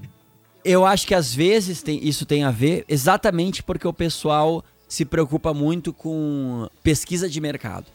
Eu 0.65 0.85
acho 0.85 1.07
que 1.07 1.15
às 1.15 1.33
vezes 1.33 1.81
tem, 1.81 2.05
isso 2.07 2.27
tem 2.27 2.43
a 2.43 2.51
ver 2.51 2.85
exatamente 2.89 3.63
porque 3.63 3.87
o 3.87 3.93
pessoal 3.93 4.65
se 4.89 5.05
preocupa 5.05 5.55
muito 5.55 5.93
com 5.93 6.69
pesquisa 6.83 7.29
de 7.29 7.41
mercado. 7.41 7.87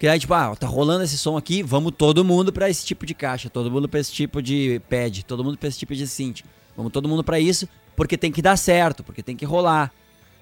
Que 0.00 0.08
aí, 0.08 0.18
tipo, 0.18 0.34
ah, 0.34 0.56
tá 0.56 0.66
rolando 0.66 1.04
esse 1.04 1.16
som 1.16 1.36
aqui, 1.36 1.62
vamos 1.62 1.92
todo 1.96 2.24
mundo 2.24 2.52
pra 2.52 2.68
esse 2.68 2.84
tipo 2.84 3.06
de 3.06 3.14
caixa, 3.14 3.48
todo 3.48 3.70
mundo 3.70 3.88
pra 3.88 4.00
esse 4.00 4.12
tipo 4.12 4.42
de 4.42 4.80
pad, 4.90 5.24
todo 5.24 5.44
mundo 5.44 5.56
pra 5.58 5.68
esse 5.68 5.78
tipo 5.78 5.94
de 5.94 6.06
synth. 6.08 6.40
Vamos 6.76 6.90
todo 6.90 7.08
mundo 7.08 7.22
pra 7.22 7.38
isso, 7.38 7.68
porque 7.96 8.16
tem 8.16 8.30
que 8.32 8.42
dar 8.42 8.56
certo, 8.56 9.02
porque 9.02 9.22
tem 9.22 9.36
que 9.36 9.44
rolar. 9.44 9.90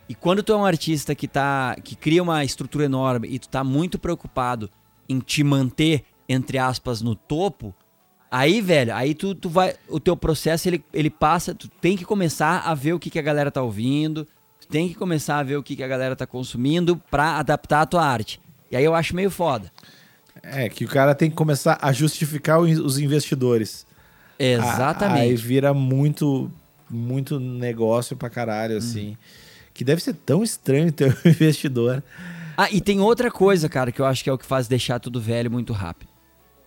E 0.09 0.15
quando 0.15 0.43
tu 0.43 0.53
é 0.53 0.57
um 0.57 0.65
artista 0.65 1.15
que 1.15 1.29
tá 1.29 1.77
que 1.83 1.95
cria 1.95 2.23
uma 2.23 2.45
estrutura 2.45 2.85
enorme 2.85 3.29
e 3.31 3.39
tu 3.39 3.49
tá 3.49 3.63
muito 3.63 3.99
preocupado 3.99 4.69
em 5.09 5.21
te 5.21 5.43
manter 5.45 6.05
entre 6.29 6.59
aspas 6.59 7.01
no 7.03 7.15
topo, 7.15 7.75
aí, 8.31 8.61
velho, 8.61 8.95
aí 8.95 9.15
tu, 9.15 9.35
tu 9.35 9.49
vai 9.49 9.75
o 9.89 9.99
teu 10.01 10.17
processo 10.17 10.69
ele, 10.69 10.85
ele 10.93 11.11
passa, 11.11 11.55
tu 11.55 11.69
tem 11.69 11.97
que 11.97 12.05
começar 12.05 12.61
a 12.61 12.75
ver 12.75 12.93
o 12.93 12.99
que, 12.99 13.11
que 13.11 13.19
a 13.19 13.23
galera 13.23 13.51
tá 13.51 13.63
ouvindo, 13.63 14.27
tu 14.61 14.69
tem 14.69 14.89
que 14.89 14.95
começar 14.95 15.39
a 15.39 15.43
ver 15.43 15.57
o 15.57 15.63
que, 15.63 15.75
que 15.77 15.83
a 15.83 15.89
galera 15.89 16.15
tá 16.17 16.27
consumindo 16.27 16.97
pra 17.11 17.39
adaptar 17.39 17.81
a 17.83 17.87
tua 17.87 18.05
arte. 18.05 18.41
E 18.71 18.77
aí 18.77 18.85
eu 18.85 18.95
acho 18.95 19.15
meio 19.17 19.31
foda. 19.31 19.73
É, 20.43 20.69
que 20.69 20.85
o 20.85 20.89
cara 20.89 21.15
tem 21.15 21.29
que 21.29 21.37
começar 21.37 21.79
a 21.83 21.93
justificar 21.93 22.61
os 22.61 22.99
investidores. 22.99 23.85
A- 24.39 24.43
Aí 24.43 24.53
Exatamente. 24.53 25.37
vira 25.43 25.75
muito. 25.75 26.51
Muito 26.91 27.38
negócio 27.38 28.16
pra 28.16 28.28
caralho, 28.28 28.76
assim. 28.76 29.16
Que 29.72 29.84
deve 29.84 30.03
ser 30.03 30.14
tão 30.14 30.43
estranho 30.43 30.93
ter 30.93 31.16
um 31.24 31.28
investidor. 31.30 32.03
Ah, 32.57 32.70
e 32.70 32.80
tem 32.80 33.01
outra 33.01 33.30
coisa, 33.30 33.68
cara, 33.68 33.91
que 33.91 34.01
eu 34.01 34.05
acho 34.05 34.22
que 34.22 34.28
é 34.28 34.32
o 34.32 34.38
que 34.38 34.45
faz 34.45 34.68
deixar 34.68 34.99
tudo 34.99 35.20
velho 35.20 35.51
muito 35.51 35.72
rápido. 35.72 36.11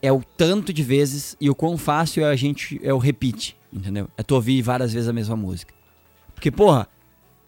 É 0.02 0.12
o 0.12 0.24
tanto 0.24 0.74
de 0.74 0.84
vezes 0.84 1.38
e 1.40 1.50
o 1.50 1.56
quão 1.56 1.78
fácil 1.78 2.26
é 2.26 2.32
a 2.32 2.36
gente 2.36 2.80
é 2.84 2.94
o 2.94 2.98
repeat, 2.98 3.56
entendeu? 3.72 4.10
É 4.18 4.24
tu 4.24 4.36
ouvir 4.36 4.62
várias 4.62 4.92
vezes 4.92 5.08
a 5.08 5.14
mesma 5.14 5.36
música. 5.36 5.74
Porque, 6.34 6.50
porra, 6.50 6.88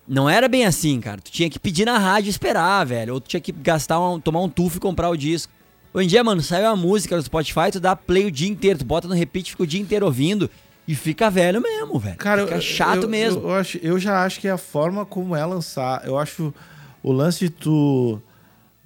não 0.08 0.30
era 0.30 0.48
bem 0.48 0.66
assim, 0.66 1.00
cara. 1.02 1.20
Tu 1.20 1.32
tinha 1.32 1.50
que 1.50 1.60
pedir 1.60 1.86
na 1.86 1.98
rádio 1.98 2.30
e 2.30 2.30
esperar, 2.30 2.86
velho. 2.86 3.16
Ou 3.16 3.20
tu 3.22 3.28
tinha 3.28 3.42
que 3.42 3.52
gastar 3.52 4.00
um, 4.00 4.20
tomar 4.20 4.42
um 4.42 4.50
tufo 4.50 4.78
e 4.78 4.80
comprar 4.80 5.10
o 5.10 5.18
disco. 5.18 5.52
Hoje 5.94 6.06
em 6.06 6.10
dia, 6.10 6.24
mano, 6.24 6.42
saiu 6.42 6.68
a 6.68 6.76
música 6.76 7.16
no 7.16 7.24
Spotify, 7.24 7.72
tu 7.72 7.80
dá 7.80 7.96
play 7.96 8.26
o 8.26 8.32
dia 8.32 8.50
inteiro, 8.50 8.80
tu 8.80 8.86
bota 8.86 9.08
no 9.08 9.16
repeat, 9.16 9.52
fica 9.52 9.64
o 9.64 9.68
dia 9.68 9.80
inteiro 9.80 10.06
ouvindo 10.06 10.50
e 10.88 10.94
fica 10.96 11.30
velho 11.30 11.62
mesmo, 11.62 11.98
velho. 12.00 12.16
Cara, 12.18 12.44
fica 12.44 12.56
eu- 12.58 12.62
chato 12.62 13.04
eu, 13.04 13.10
mesmo. 13.10 13.42
Eu, 13.42 13.50
eu 13.50 13.56
acho, 13.56 13.78
eu 13.82 14.00
já 14.00 14.24
acho 14.24 14.40
que 14.40 14.48
é 14.48 14.52
a 14.52 14.58
forma 14.58 15.06
como 15.06 15.36
é 15.36 15.46
lançar. 15.46 16.06
Eu 16.06 16.18
acho 16.18 16.54
o 17.02 17.12
lance 17.12 17.40
de 17.46 17.50
tu 17.50 18.22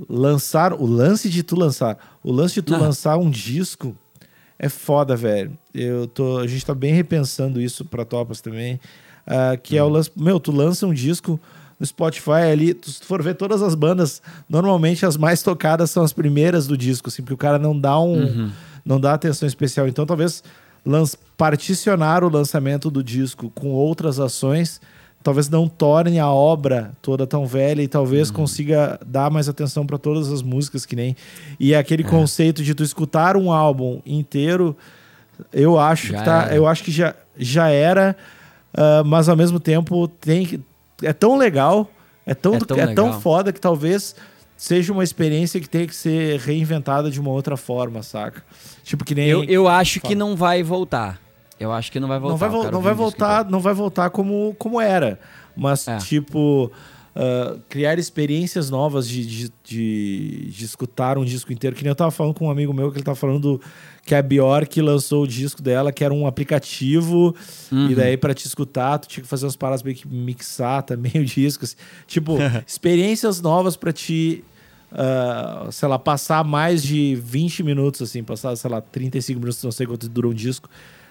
lançar. 0.09 0.73
O 0.73 0.85
lance 0.85 1.29
de 1.29 1.43
tu 1.43 1.55
lançar. 1.57 1.97
O 2.23 2.31
lance 2.31 2.55
de 2.55 2.61
tu 2.61 2.73
Ah. 2.75 2.77
lançar 2.77 3.17
um 3.17 3.29
disco 3.29 3.95
é 4.57 4.69
foda, 4.69 5.15
velho. 5.15 5.57
Eu 5.73 6.07
tô, 6.07 6.37
a 6.37 6.47
gente 6.47 6.65
tá 6.65 6.73
bem 6.73 6.93
repensando 6.93 7.61
isso 7.61 7.83
pra 7.85 8.05
Topas 8.05 8.41
também. 8.41 8.79
ah, 9.31 9.55
que 9.57 9.77
é 9.77 9.83
o 9.83 9.87
lance. 9.89 10.09
Meu, 10.15 10.39
tu 10.39 10.51
lança 10.51 10.87
um 10.87 10.93
disco 10.93 11.39
no 11.79 11.85
Spotify 11.85 12.49
ali. 12.51 12.73
tu- 12.73 12.89
Se 12.89 12.99
tu 13.01 13.05
for 13.05 13.21
ver 13.21 13.35
todas 13.35 13.61
as 13.61 13.75
bandas, 13.75 14.21
normalmente 14.49 15.05
as 15.05 15.15
mais 15.17 15.43
tocadas 15.43 15.91
são 15.91 16.01
as 16.03 16.11
primeiras 16.11 16.65
do 16.65 16.75
disco, 16.75 17.09
assim, 17.09 17.21
porque 17.21 17.33
o 17.35 17.37
cara 17.37 17.59
não 17.59 17.77
dá 17.79 17.99
um. 17.99 18.49
Não 18.83 18.99
dá 18.99 19.13
atenção 19.13 19.47
especial. 19.47 19.87
Então, 19.87 20.03
talvez 20.05 20.41
particionar 21.37 22.23
o 22.23 22.29
lançamento 22.29 22.89
do 22.89 23.03
disco 23.03 23.49
com 23.55 23.69
outras 23.69 24.19
ações 24.19 24.81
talvez 25.21 25.49
não 25.49 25.67
torne 25.67 26.19
a 26.19 26.29
obra 26.29 26.91
toda 27.01 27.27
tão 27.27 27.45
velha 27.45 27.81
e 27.81 27.87
talvez 27.87 28.31
consiga 28.31 28.99
dar 29.05 29.29
mais 29.29 29.49
atenção 29.49 29.85
para 29.85 29.97
todas 29.97 30.31
as 30.31 30.41
músicas 30.41 30.85
que 30.85 30.95
nem 30.95 31.15
e 31.59 31.75
aquele 31.75 32.03
conceito 32.03 32.63
de 32.63 32.73
tu 32.73 32.83
escutar 32.83 33.35
um 33.35 33.51
álbum 33.51 34.01
inteiro 34.05 34.75
eu 35.53 35.77
acho 35.79 36.07
Já 36.07 36.19
que 36.19 36.25
tá, 36.25 36.43
era. 36.43 36.55
eu 36.55 36.67
acho 36.67 36.83
que 36.83 36.91
já, 36.91 37.15
já 37.37 37.69
era 37.69 38.15
ah, 38.73 39.03
mas 39.05 39.27
ao 39.29 39.35
mesmo 39.35 39.59
tempo 39.59 40.07
tem 40.07 40.63
é 41.03 41.13
tão 41.13 41.37
legal 41.37 41.89
é 42.25 42.33
tão 42.33 42.55
É 42.55 42.59
tão 42.59 42.77
é 42.77 42.93
tão 42.93 43.19
foda 43.21 43.51
que 43.51 43.59
talvez 43.59 44.15
seja 44.61 44.91
uma 44.91 45.05
experiência 45.05 45.57
que 45.61 45.69
tem 45.69 45.87
que 45.87 45.95
ser 45.95 46.37
reinventada 46.41 47.09
de 47.09 47.17
uma 47.19 47.31
outra 47.31 47.55
forma 47.55 48.03
saca 48.03 48.43
tipo 48.83 49.05
que 49.05 49.15
nem 49.15 49.27
Eu, 49.29 49.43
eu 49.45 49.67
acho 49.69 50.01
que 50.01 50.07
Fala. 50.09 50.19
não 50.19 50.35
vai 50.35 50.61
voltar. 50.61 51.17
Eu 51.57 51.71
acho 51.71 51.89
que 51.91 51.99
não 51.99 52.07
vai 52.09 52.19
voltar. 52.19 52.31
não 52.31 52.37
vai, 52.37 52.49
quero 52.61 52.71
não 52.73 52.81
vai 52.81 52.93
voltar, 52.93 53.45
não 53.49 53.59
vai 53.61 53.73
voltar 53.73 54.09
como, 54.09 54.53
como 54.59 54.79
era. 54.81 55.17
Mas, 55.55 55.87
É. 55.87 55.97
tipo, 55.97 56.71
ah, 57.21 57.57
criar 57.67 57.99
experiências 57.99 58.69
novas 58.69 59.05
de, 59.07 59.25
de, 59.25 59.51
de, 59.63 60.45
de 60.51 60.63
escutar 60.65 61.17
um 61.17 61.25
disco 61.25 61.51
inteiro. 61.51 61.75
Que 61.75 61.83
nem 61.83 61.89
eu 61.89 61.95
tava 61.95 62.11
falando 62.11 62.33
com 62.33 62.47
um 62.47 62.51
amigo 62.51 62.73
meu 62.73 62.89
que 62.91 62.97
ele 62.97 63.03
tava 63.03 63.15
falando 63.15 63.59
que 64.05 64.15
a 64.15 64.21
Bjork 64.21 64.81
lançou 64.81 65.23
o 65.23 65.27
disco 65.27 65.61
dela, 65.61 65.91
que 65.91 66.03
era 66.03 66.13
um 66.13 66.25
aplicativo, 66.25 67.35
Uhum. 67.71 67.91
e 67.91 67.95
daí 67.95 68.15
pra 68.17 68.33
te 68.33 68.47
escutar, 68.47 68.97
tu 68.97 69.07
tinha 69.07 69.21
que 69.23 69.29
fazer 69.29 69.45
umas 69.45 69.55
paradas 69.55 69.83
meio 69.83 69.95
que 69.95 70.07
mixar 70.07 70.81
também 70.83 71.11
o 71.21 71.25
disco. 71.25 71.65
assim. 71.65 71.75
Tipo, 72.07 72.37
experiências 72.65 73.41
novas 73.41 73.75
pra 73.75 73.91
te. 73.91 74.43
ah, 74.91 75.67
sei 75.71 75.87
lá, 75.87 75.99
passar 75.99 76.43
mais 76.43 76.81
de 76.81 77.15
20 77.15 77.61
minutos, 77.63 78.01
assim, 78.01 78.23
passar, 78.23 78.55
sei 78.55 78.69
lá, 78.71 78.81
35 78.81 79.39
minutos, 79.39 79.63
não 79.63 79.71
sei 79.71 79.85
quanto 79.85 80.07
dura 80.09 80.27
um 80.27 80.33
disco, 80.33 80.67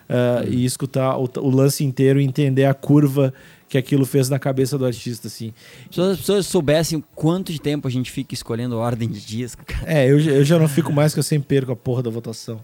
ah, 0.09 0.45
e 0.49 0.65
escutar 0.65 1.17
o, 1.19 1.29
o 1.39 1.51
lance 1.51 1.85
inteiro 1.85 2.21
e 2.21 2.25
entender 2.25 2.65
a 2.65 2.75
curva 2.75 3.33
que 3.69 3.77
aquilo 3.77 4.07
fez 4.07 4.29
na 4.31 4.39
cabeça 4.39 4.79
do 4.79 4.87
artista, 4.87 5.27
assim. 5.29 5.53
Se 5.91 6.01
as 6.01 6.17
pessoas 6.19 6.47
soubessem 6.47 7.05
quanto 7.15 7.53
de 7.53 7.61
tempo 7.61 7.87
a 7.87 7.91
gente 7.91 8.11
fica 8.11 8.33
escolhendo 8.33 8.79
ordem 8.79 9.09
de 9.09 9.21
disco, 9.21 9.63
cara. 9.67 9.85
É, 9.93 10.11
eu, 10.11 10.19
já- 10.19 10.31
eu 10.33 10.45
já 10.45 10.59
não 10.59 10.67
fico 10.69 10.91
mais 10.93 11.13
que 11.13 11.19
eu 11.21 11.23
sempre 11.25 11.47
perco 11.49 11.73
a 11.73 11.77
porra 11.77 12.03
da 12.03 12.11
votação. 12.11 12.61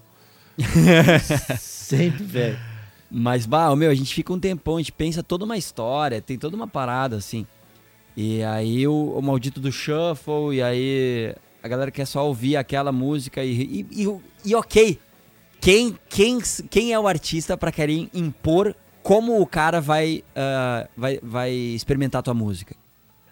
sempre, 1.59 2.23
velho. 2.23 2.57
Mas, 3.11 3.45
bah, 3.45 3.73
meu, 3.75 3.89
a 3.91 3.95
gente 3.95 4.13
fica 4.13 4.33
um 4.33 4.39
tempão, 4.39 4.75
a 4.75 4.79
gente 4.79 4.91
pensa 4.91 5.21
toda 5.21 5.45
uma 5.45 5.57
história, 5.57 6.21
tem 6.21 6.37
toda 6.37 6.55
uma 6.55 6.67
parada, 6.67 7.15
assim. 7.15 7.45
E 8.17 8.41
aí 8.43 8.87
o, 8.87 9.13
o 9.17 9.21
maldito 9.21 9.59
do 9.59 9.71
shuffle, 9.71 10.53
e 10.55 10.61
aí 10.61 11.35
a 11.61 11.67
galera 11.67 11.91
quer 11.91 12.05
só 12.05 12.25
ouvir 12.27 12.55
aquela 12.57 12.91
música 12.91 13.43
e, 13.43 13.85
e, 13.91 14.03
e- 14.03 14.19
e 14.45 14.55
ok. 14.55 14.99
Quem, 15.65 15.97
quem, 16.07 16.39
quem 16.69 16.93
é 16.93 16.99
o 16.99 17.07
artista 17.07 17.57
pra 17.57 17.71
querer 17.71 18.07
impor 18.13 18.75
como 19.01 19.41
o 19.41 19.47
cara 19.47 19.81
vai, 19.81 20.23
ah, 20.35 20.87
vai, 20.95 21.19
vai 21.23 21.51
experimentar 21.51 22.19
a 22.19 22.21
tua 22.21 22.35
música? 22.35 22.75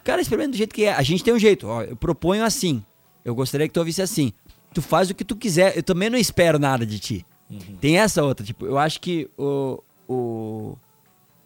O 0.02 0.04
cara 0.04 0.20
experimenta 0.20 0.50
do 0.50 0.58
jeito 0.58 0.74
que 0.74 0.86
é. 0.86 0.94
A 0.96 1.04
gente 1.04 1.24
tem 1.24 1.32
um 1.32 1.38
jeito, 1.38 1.68
ó, 1.68 1.84
eu 1.84 1.96
proponho 1.96 2.44
assim. 2.44 2.84
Eu 3.24 3.36
gostaria 3.36 3.68
que 3.68 3.74
tu 3.76 3.80
ouvisse 3.80 4.02
assim. 4.02 4.34
Tu 4.74 4.82
faz 4.82 5.12
o 5.12 5.14
que 5.14 5.24
tu 5.24 5.36
quiser, 5.36 5.78
eu 5.78 5.84
também 5.84 6.10
não 6.10 6.18
espero 6.18 6.58
nada 6.58 6.88
de 6.88 6.98
ti. 6.98 7.26
Tem 7.80 8.00
essa 8.00 8.24
outra, 8.24 8.44
tipo, 8.44 8.66
eu 8.66 8.80
acho 8.80 9.00
que 9.00 9.30
o, 9.38 9.84
o, 10.08 10.78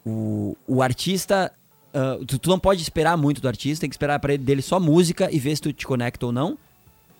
o, 0.05 0.57
o 0.65 0.81
artista. 0.81 1.51
ah, 1.93 2.17
tu, 2.25 2.39
tu 2.39 2.49
não 2.49 2.57
pode 2.57 2.81
esperar 2.81 3.17
muito 3.17 3.41
do 3.41 3.47
artista, 3.49 3.81
tem 3.81 3.89
que 3.89 3.95
esperar 3.95 4.19
para 4.21 4.35
ele 4.35 4.43
dele 4.45 4.61
só 4.61 4.79
música 4.79 5.27
e 5.29 5.37
ver 5.37 5.53
se 5.53 5.63
tu 5.63 5.73
te 5.73 5.85
conecta 5.85 6.25
ou 6.25 6.31
não. 6.31 6.57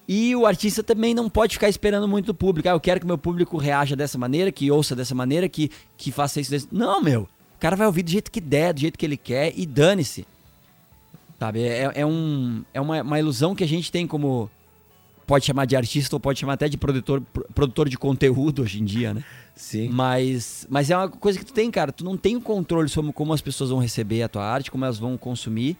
E 0.07 0.33
o 0.35 0.45
artista 0.45 0.81
também 0.81 1.13
não 1.13 1.29
pode 1.29 1.53
ficar 1.55 1.67
esperando 1.67 2.07
muito 2.07 2.27
do 2.27 2.33
público. 2.33 2.69
Ah, 2.69 2.71
eu 2.71 2.79
quero 2.79 2.99
que 3.01 3.05
meu 3.05 3.17
público 3.17 3.57
reaja 3.57 3.95
dessa 3.95 4.17
maneira, 4.17 4.51
que 4.51 4.71
ouça 4.71 4.95
dessa 4.95 5.13
maneira, 5.13 5.49
que, 5.49 5.69
que 5.97 6.11
faça 6.11 6.39
isso 6.39 6.49
desse. 6.49 6.67
Não, 6.71 7.01
meu. 7.01 7.23
O 7.23 7.59
cara 7.59 7.75
vai 7.75 7.87
ouvir 7.87 8.03
do 8.03 8.11
jeito 8.11 8.31
que 8.31 8.39
der, 8.39 8.73
do 8.73 8.79
jeito 8.79 8.97
que 8.97 9.05
ele 9.05 9.17
quer 9.17 9.51
e 9.57 9.65
dane-se. 9.65 10.25
Sabe? 11.39 11.61
É, 11.61 11.91
é, 11.95 12.05
um, 12.05 12.63
é 12.73 12.79
uma, 12.79 13.01
uma 13.01 13.19
ilusão 13.19 13.53
que 13.53 13.63
a 13.63 13.67
gente 13.67 13.91
tem 13.91 14.07
como. 14.07 14.49
Pode 15.25 15.43
chamar 15.43 15.65
de 15.65 15.75
artista 15.75 16.15
ou 16.15 16.21
pode 16.21 16.39
chamar 16.39 16.53
até 16.53 16.69
de 16.69 16.77
produtor, 16.77 17.21
pro- 17.33 17.45
produtor 17.53 17.89
de 17.89 17.97
conteúdo 17.97 18.61
hoje 18.61 18.81
em 18.81 18.85
dia, 18.85 19.13
né? 19.13 19.25
Sim. 19.57 19.89
Mas, 19.89 20.65
mas 20.69 20.89
é 20.89 20.95
uma 20.95 21.09
coisa 21.09 21.37
que 21.37 21.43
tu 21.43 21.51
tem, 21.51 21.69
cara. 21.69 21.91
Tu 21.91 22.05
não 22.05 22.15
tem 22.15 22.37
o 22.37 22.41
controle 22.41 22.87
sobre 22.87 23.11
como 23.11 23.33
as 23.33 23.41
pessoas 23.41 23.71
vão 23.71 23.79
receber 23.79 24.23
a 24.23 24.29
tua 24.29 24.45
arte, 24.45 24.71
como 24.71 24.85
elas 24.85 24.97
vão 24.97 25.17
consumir. 25.17 25.75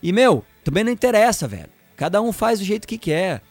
E, 0.00 0.12
meu, 0.12 0.44
também 0.62 0.84
não 0.84 0.92
interessa, 0.92 1.48
velho. 1.48 1.68
Cada 1.96 2.22
um 2.22 2.30
faz 2.30 2.60
do 2.60 2.64
jeito 2.64 2.86
que 2.86 2.96
quer. 2.96 3.42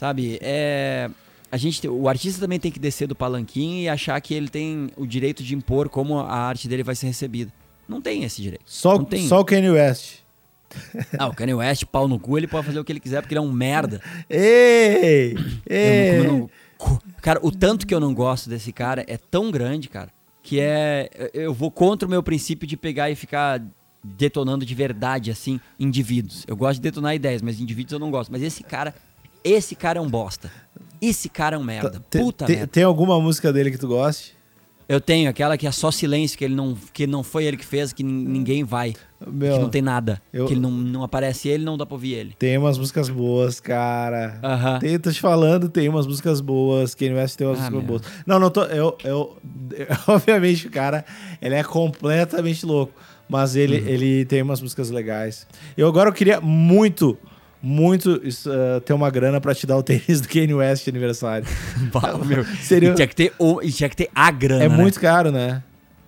Sabe? 0.00 0.38
É. 0.40 1.10
A 1.52 1.58
gente, 1.58 1.86
o 1.86 2.08
artista 2.08 2.40
também 2.40 2.58
tem 2.58 2.72
que 2.72 2.78
descer 2.78 3.06
do 3.06 3.14
palanquinho 3.14 3.82
e 3.82 3.86
achar 3.88 4.18
que 4.22 4.32
ele 4.32 4.48
tem 4.48 4.88
o 4.96 5.04
direito 5.06 5.42
de 5.42 5.54
impor 5.54 5.90
como 5.90 6.18
a 6.18 6.32
arte 6.34 6.66
dele 6.66 6.82
vai 6.82 6.94
ser 6.94 7.08
recebida. 7.08 7.52
Não 7.86 8.00
tem 8.00 8.24
esse 8.24 8.40
direito. 8.40 8.62
Só, 8.64 8.96
não 8.96 9.04
tem. 9.04 9.28
só 9.28 9.40
o 9.40 9.44
Kanye 9.44 9.68
West. 9.68 10.20
Ah, 11.18 11.26
o 11.28 11.34
Kanye 11.34 11.52
West, 11.52 11.84
pau 11.84 12.08
no 12.08 12.18
cu, 12.18 12.38
ele 12.38 12.46
pode 12.46 12.64
fazer 12.66 12.80
o 12.80 12.84
que 12.84 12.90
ele 12.92 13.00
quiser 13.00 13.20
porque 13.20 13.34
ele 13.34 13.40
é 13.40 13.42
um 13.42 13.52
merda. 13.52 14.00
Ei! 14.30 15.34
Eu 15.34 15.38
não- 15.38 15.50
Ei! 15.68 16.18
eu 16.18 16.24
não- 16.24 16.50
Cara, 17.20 17.38
o 17.42 17.50
tanto 17.52 17.86
que 17.86 17.94
eu 17.94 18.00
não 18.00 18.14
gosto 18.14 18.48
desse 18.48 18.72
cara 18.72 19.04
é 19.06 19.18
tão 19.18 19.50
grande, 19.50 19.86
cara, 19.90 20.08
que 20.42 20.58
é. 20.58 21.10
Eu 21.34 21.52
vou 21.52 21.70
contra 21.70 22.06
o 22.06 22.10
meu 22.10 22.22
princípio 22.22 22.66
de 22.66 22.74
pegar 22.74 23.10
e 23.10 23.14
ficar 23.14 23.62
detonando 24.02 24.64
de 24.64 24.74
verdade, 24.74 25.30
assim, 25.30 25.60
indivíduos. 25.78 26.44
Eu 26.48 26.56
gosto 26.56 26.76
de 26.76 26.80
detonar 26.82 27.14
ideias, 27.14 27.42
mas 27.42 27.60
indivíduos 27.60 27.92
eu 27.92 27.98
não 27.98 28.10
gosto. 28.10 28.32
Mas 28.32 28.40
esse 28.40 28.62
cara. 28.62 28.94
Esse 29.44 29.74
cara 29.74 29.98
é 29.98 30.02
um 30.02 30.08
bosta. 30.08 30.50
Esse 31.00 31.28
cara 31.28 31.56
é 31.56 31.58
um 31.58 31.64
merda. 31.64 32.02
Te- 32.10 32.18
Puta 32.18 32.44
te- 32.46 32.52
merda. 32.52 32.66
Tem 32.66 32.82
alguma 32.82 33.18
música 33.20 33.52
dele 33.52 33.70
que 33.70 33.78
tu 33.78 33.88
goste? 33.88 34.38
Eu 34.88 35.00
tenho 35.00 35.30
aquela 35.30 35.56
que 35.56 35.68
é 35.68 35.70
só 35.70 35.90
silêncio, 35.92 36.36
que 36.36 36.44
ele 36.44 36.54
não, 36.56 36.76
que 36.92 37.06
não 37.06 37.22
foi 37.22 37.44
ele 37.44 37.56
que 37.56 37.64
fez, 37.64 37.92
que 37.92 38.02
nin- 38.02 38.24
ninguém 38.24 38.64
vai. 38.64 38.92
Meu, 39.24 39.54
que 39.54 39.58
não 39.60 39.68
tem 39.70 39.80
nada. 39.80 40.20
eu- 40.32 40.46
Que 40.46 40.52
ele 40.54 40.60
não, 40.60 40.70
não 40.72 41.04
aparece 41.04 41.48
ele, 41.48 41.64
não 41.64 41.78
dá 41.78 41.86
pra 41.86 41.94
ouvir 41.94 42.14
ele. 42.14 42.34
Tem 42.36 42.58
umas 42.58 42.76
músicas 42.76 43.08
boas, 43.08 43.60
cara. 43.60 44.40
Aham. 44.42 44.78
Tem, 44.80 44.98
tô 44.98 45.12
te 45.12 45.20
falando, 45.20 45.68
tem 45.68 45.88
umas 45.88 46.08
músicas 46.08 46.40
boas. 46.40 46.92
Kanye 46.94 47.14
West 47.14 47.36
tem 47.36 47.46
umas 47.46 47.60
Ah, 47.60 47.70
músicas 47.70 47.78
meu. 47.84 47.88
boas. 47.88 48.02
Não, 48.26 48.38
não 48.40 48.50
tô. 48.50 48.64
Eu, 48.64 48.98
eu, 49.04 49.36
obviamente, 50.08 50.66
o 50.66 50.70
cara, 50.70 51.04
ele 51.40 51.54
é 51.54 51.62
completamente 51.62 52.66
louco. 52.66 52.92
Mas 53.28 53.54
ele, 53.54 53.78
Uhum. 53.80 53.86
ele 53.86 54.24
tem 54.24 54.42
umas 54.42 54.60
músicas 54.60 54.90
legais. 54.90 55.46
Eu 55.76 55.86
agora 55.86 56.08
eu 56.08 56.12
queria 56.12 56.40
muito, 56.40 57.16
muito 57.62 58.20
ah, 58.46 58.80
ter 58.80 58.92
uma 58.92 59.10
grana 59.10 59.40
pra 59.40 59.54
te 59.54 59.66
dar 59.66 59.76
o 59.76 59.82
tênis 59.82 60.20
do 60.20 60.28
Kanye 60.28 60.54
West 60.54 60.84
de 60.84 60.90
aniversário. 60.90 61.46
Bah, 61.92 62.16
meu. 62.24 62.44
Seria- 62.62 62.90
E 62.90 62.94
tinha 62.94 63.06
que 63.08 63.16
ter, 63.16 63.32
o, 63.38 63.60
e 63.62 63.70
tinha 63.72 63.88
que 63.88 63.96
ter 63.96 64.08
a 64.14 64.30
grana. 64.30 64.64
é 64.64 64.68
né? 64.68 64.76
muito 64.76 64.98
caro, 65.00 65.30
né? 65.30 65.62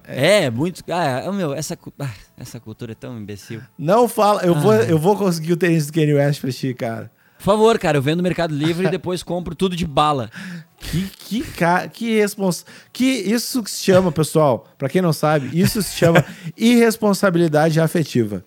É, 0.05 0.50
muito. 0.50 0.82
Ah, 0.90 1.30
meu, 1.32 1.55
essa, 1.55 1.78
ah, 1.98 2.11
essa 2.38 2.59
cultura 2.59 2.92
é 2.92 2.94
tão 2.94 3.16
imbecil. 3.18 3.61
Não 3.78 4.09
fala. 4.09 4.42
Eu, 4.42 4.55
vou, 4.55 4.72
Ah. 4.72 4.82
eu 4.84 4.98
vou 4.98 5.16
conseguir 5.16 5.53
o 5.53 5.57
tênis 5.57 5.86
do 5.86 5.92
Kanye 5.92 6.14
West 6.14 6.40
pra 6.40 6.50
ti, 6.50 6.74
cara. 6.74 7.11
Por 7.38 7.44
favor, 7.44 7.78
cara, 7.78 7.98
eu 7.98 8.03
vendo 8.03 8.18
no 8.18 8.22
Mercado 8.22 8.55
Livre 8.55 8.86
e 8.86 8.90
depois 8.90 9.22
compro 9.22 9.55
tudo 9.55 9.74
de 9.76 9.86
bala. 9.86 10.30
Que, 10.78 11.03
que, 11.03 11.40
ca- 11.42 11.86
que 11.86 12.18
respons... 12.18 12.66
Que 12.92 13.05
isso 13.05 13.62
que 13.62 13.70
se 13.70 13.84
chama, 13.84 14.11
pessoal, 14.11 14.66
pra 14.76 14.88
quem 14.88 15.00
não 15.00 15.12
sabe, 15.12 15.48
isso 15.57 15.80
se 15.80 15.96
chama 15.96 16.24
irresponsabilidade 16.57 17.80
afetiva. 17.80 18.44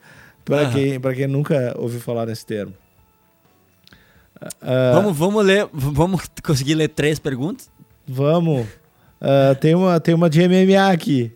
Aham. 0.50 0.72
quem, 0.74 1.00
pra 1.00 1.14
quem 1.14 1.28
nunca 1.28 1.74
ouviu 1.78 2.00
falar 2.02 2.26
nesse 2.26 2.46
termo. 2.46 2.74
Ah, 4.62 4.92
Vamos, 4.94 5.18
vamos 5.18 5.46
ler. 5.46 5.68
Vamos 5.74 6.22
conseguir 6.44 6.76
ler 6.76 6.90
três 6.90 7.20
perguntas? 7.20 7.70
vamos. 8.08 8.68
Ah, 9.22 9.56
tem, 9.56 9.74
uma, 9.74 10.00
tem 10.00 10.14
uma 10.14 10.30
de 10.30 10.40
MMA 10.48 10.92
aqui, 10.92 11.32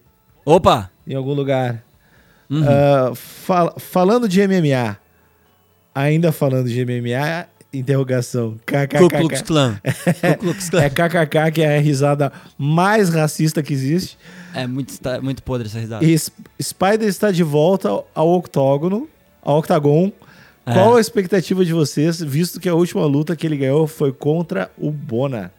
Opa! 0.45 0.91
em 1.07 1.15
algum 1.15 1.33
lugar. 1.33 1.83
Uhum. 2.49 2.63
Ah, 2.67 3.11
fal- 3.15 3.75
falando 3.79 4.27
de 4.27 4.45
MMA, 4.47 4.97
ainda 5.95 6.31
falando 6.31 6.67
de 6.69 6.85
MMA, 6.85 7.47
interrogação. 7.73 8.57
KKK. 8.65 8.97
Ku 8.99 9.07
Klux 9.09 9.41
Klan. 9.41 9.79
É 10.21 10.89
KKK 10.89 11.51
que 11.53 11.61
é 11.61 11.77
a 11.77 11.81
risada 11.81 12.31
mais 12.57 13.09
racista 13.09 13.63
que 13.63 13.73
existe. 13.73 14.17
É 14.53 14.67
muito, 14.67 14.93
muito 15.21 15.41
podre 15.43 15.67
essa 15.67 15.79
risada. 15.79 16.03
E 16.05 16.15
Spider 16.61 17.07
está 17.07 17.31
de 17.31 17.43
volta 17.43 17.89
ao 18.13 18.29
octógono, 18.29 19.07
ao 19.41 19.57
octagon. 19.59 20.11
É. 20.69 20.73
Qual 20.73 20.95
a 20.95 21.01
expectativa 21.01 21.65
de 21.65 21.73
vocês, 21.73 22.21
visto 22.21 22.59
que 22.59 22.69
a 22.69 22.75
última 22.75 23.05
luta 23.05 23.35
que 23.35 23.45
ele 23.47 23.57
ganhou 23.57 23.87
foi 23.87 24.11
contra 24.11 24.71
o 24.77 24.91
Bona? 24.91 25.51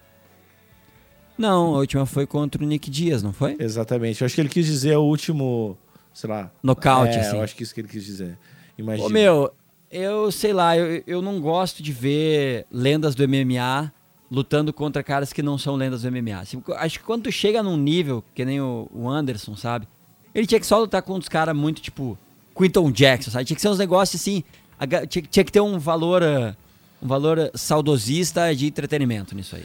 Não, 1.37 1.75
a 1.75 1.79
última 1.79 2.05
foi 2.05 2.27
contra 2.27 2.63
o 2.63 2.67
Nick 2.67 2.91
Dias, 2.91 3.23
não 3.23 3.33
foi? 3.33 3.57
Exatamente. 3.59 4.21
Eu 4.21 4.27
acho 4.27 4.35
que 4.35 4.41
ele 4.41 4.49
quis 4.49 4.67
dizer 4.67 4.97
o 4.97 5.03
último, 5.03 5.77
sei 6.13 6.29
lá. 6.29 6.51
Nocaute, 6.63 7.17
é, 7.17 7.21
assim. 7.21 7.37
eu 7.37 7.43
acho 7.43 7.57
que 7.57 7.63
isso 7.63 7.75
que 7.75 7.81
ele 7.81 7.89
quis 7.89 8.05
dizer. 8.05 8.39
Imagina. 8.77 9.07
Ô, 9.07 9.11
meu, 9.11 9.51
eu 9.91 10.31
sei 10.31 10.53
lá, 10.53 10.77
eu, 10.77 11.03
eu 11.07 11.23
não 11.23 11.41
gosto 11.41 11.83
de 11.83 11.93
ver 11.93 12.67
lendas 12.71 13.15
do 13.15 13.27
MMA 13.27 13.93
lutando 14.31 14.73
contra 14.73 15.03
caras 15.03 15.33
que 15.33 15.43
não 15.43 15.59
são 15.59 15.75
lendas 15.75 16.03
do 16.03 16.13
MMA. 16.13 16.41
Assim, 16.41 16.63
acho 16.77 16.99
que 16.99 17.05
quando 17.05 17.25
tu 17.25 17.33
chega 17.33 17.63
num 17.63 17.77
nível, 17.77 18.23
que 18.35 18.45
nem 18.45 18.61
o, 18.61 18.89
o 18.93 19.09
Anderson, 19.09 19.57
sabe? 19.57 19.89
Ele 20.35 20.47
tinha 20.47 20.61
que 20.61 20.67
só 20.67 20.79
lutar 20.79 21.03
com 21.03 21.15
uns 21.15 21.29
caras 21.29 21.57
muito 21.57 21.83
tipo 21.83 22.17
Quinton 22.57 22.91
Jackson, 22.93 23.31
sabe? 23.31 23.47
Tinha 23.47 23.57
que 23.57 23.63
ser 23.63 23.69
uns 23.69 23.79
negócios 23.79 24.21
assim, 24.21 24.45
tinha, 25.09 25.23
tinha 25.23 25.45
que 25.45 25.53
ter 25.53 25.61
um 25.61 25.79
valor, 25.79 26.23
ah, 26.23 26.57
um 27.03 27.07
valor 27.07 27.51
saudosista 27.55 28.55
de 28.55 28.67
entretenimento 28.67 29.35
nisso 29.35 29.57
aí. 29.57 29.65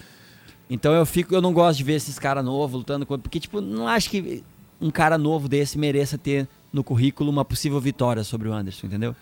Então 0.69 0.93
eu 0.93 1.05
fico, 1.05 1.33
eu 1.33 1.41
não 1.41 1.53
gosto 1.53 1.77
de 1.77 1.83
ver 1.83 1.93
esses 1.93 2.17
caras 2.17 2.43
novos 2.43 2.79
lutando 2.79 3.05
contra, 3.05 3.21
porque 3.21 3.39
tipo, 3.39 3.61
não 3.61 3.87
acho 3.87 4.09
que 4.09 4.43
um 4.81 4.89
cara 4.89 5.17
novo 5.17 5.47
desse 5.47 5.77
mereça 5.77 6.17
ter 6.17 6.47
no 6.73 6.83
currículo 6.83 7.29
uma 7.29 7.45
possível 7.45 7.79
vitória 7.79 8.23
sobre 8.23 8.49
o 8.49 8.53
Anderson, 8.53 8.87
entendeu? 8.87 9.15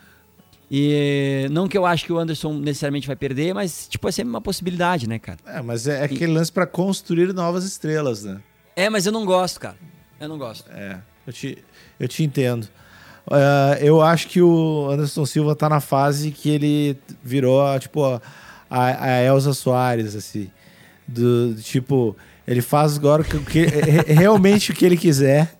E 0.71 1.47
não 1.51 1.67
que 1.67 1.77
eu 1.77 1.85
acho 1.85 2.05
que 2.05 2.13
o 2.13 2.17
Anderson 2.17 2.53
necessariamente 2.53 3.05
vai 3.05 3.15
perder, 3.15 3.53
mas 3.53 3.87
tipo, 3.87 4.07
é 4.07 4.11
sempre 4.11 4.29
uma 4.29 4.41
possibilidade, 4.41 5.07
né, 5.07 5.19
cara? 5.19 5.37
É, 5.45 5.61
mas 5.61 5.85
é 5.85 6.03
aquele 6.03 6.33
lance 6.33 6.51
pra 6.51 6.65
construir 6.65 7.31
novas 7.33 7.63
estrelas, 7.65 8.23
né? 8.23 8.41
É, 8.75 8.89
mas 8.89 9.05
eu 9.05 9.11
não 9.11 9.25
gosto, 9.25 9.59
cara. 9.59 9.77
Eu 10.19 10.27
não 10.27 10.37
gosto. 10.37 10.71
É, 10.71 10.99
eu 11.27 11.33
te, 11.33 11.63
eu 11.99 12.07
te 12.07 12.23
entendo. 12.23 12.67
Ah, 13.30 13.78
eu 13.80 14.01
acho 14.01 14.28
que 14.28 14.41
o 14.41 14.89
Anderson 14.91 15.26
Silva 15.26 15.55
tá 15.55 15.69
na 15.69 15.80
fase 15.80 16.32
que 16.32 16.49
ele 16.49 16.97
virou, 17.24 17.80
tipo, 17.80 18.03
a, 18.69 19.03
a 19.05 19.24
Elza 19.24 19.53
Soares, 19.53 20.15
assim. 20.15 20.49
Do, 21.07 21.53
do 21.53 21.61
tipo, 21.61 22.15
ele 22.47 22.61
faz 22.61 22.97
agora 22.97 23.21
o 23.21 23.26
que, 23.26 23.65
realmente 24.07 24.71
o 24.71 24.76
que 24.76 24.86
ele 24.86 24.97
quiser. 24.97 25.53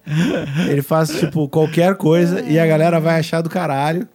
Ele 0.70 0.82
faz, 0.82 1.10
tipo, 1.20 1.48
qualquer 1.48 1.96
coisa 1.96 2.42
e 2.42 2.60
a 2.60 2.66
galera 2.66 3.00
vai 3.00 3.20
achar 3.20 3.42
do 3.42 3.50
caralho. 3.50 4.08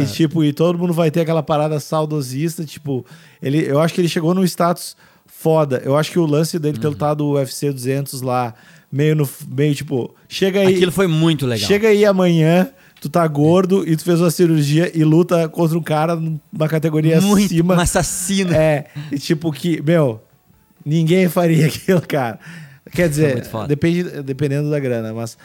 E, 0.00 0.06
tipo, 0.06 0.44
e 0.44 0.52
todo 0.52 0.78
mundo 0.78 0.92
vai 0.92 1.10
ter 1.10 1.22
aquela 1.22 1.42
parada 1.42 1.80
saudosista, 1.80 2.64
tipo, 2.64 3.04
ele, 3.42 3.68
eu 3.68 3.80
acho 3.80 3.92
que 3.92 4.00
ele 4.00 4.08
chegou 4.08 4.32
num 4.32 4.44
status 4.44 4.96
foda. 5.26 5.82
Eu 5.84 5.96
acho 5.96 6.12
que 6.12 6.20
o 6.20 6.26
lance 6.26 6.56
dele 6.56 6.78
ter 6.78 6.86
lutado 6.86 7.22
o 7.26 7.32
UFC 7.32 7.72
200 7.72 8.22
lá, 8.22 8.54
meio 8.92 9.16
no, 9.16 9.28
meio 9.48 9.74
tipo, 9.74 10.14
chega 10.28 10.60
aí, 10.60 10.74
Aquilo 10.74 10.92
foi 10.92 11.06
muito 11.06 11.46
legal. 11.46 11.66
chega 11.66 11.88
aí 11.88 12.04
amanhã, 12.04 12.68
tu 13.00 13.08
tá 13.08 13.26
gordo 13.26 13.88
e 13.88 13.96
tu 13.96 14.04
fez 14.04 14.20
uma 14.20 14.30
cirurgia 14.30 14.92
e 14.94 15.02
luta 15.02 15.48
contra 15.48 15.78
um 15.78 15.82
cara 15.82 16.14
numa 16.14 16.68
categoria 16.68 17.20
muito 17.20 17.46
acima. 17.46 17.74
um 17.74 17.80
assassino. 17.80 18.54
É, 18.54 18.84
e 19.10 19.18
tipo 19.18 19.50
que, 19.50 19.82
meu, 19.82 20.22
ninguém 20.84 21.28
faria 21.28 21.66
aquilo, 21.68 22.02
cara. 22.02 22.38
Quer 22.92 23.08
dizer, 23.08 23.48
depende, 23.66 24.04
dependendo 24.22 24.70
da 24.70 24.78
grana, 24.78 25.14
mas. 25.14 25.38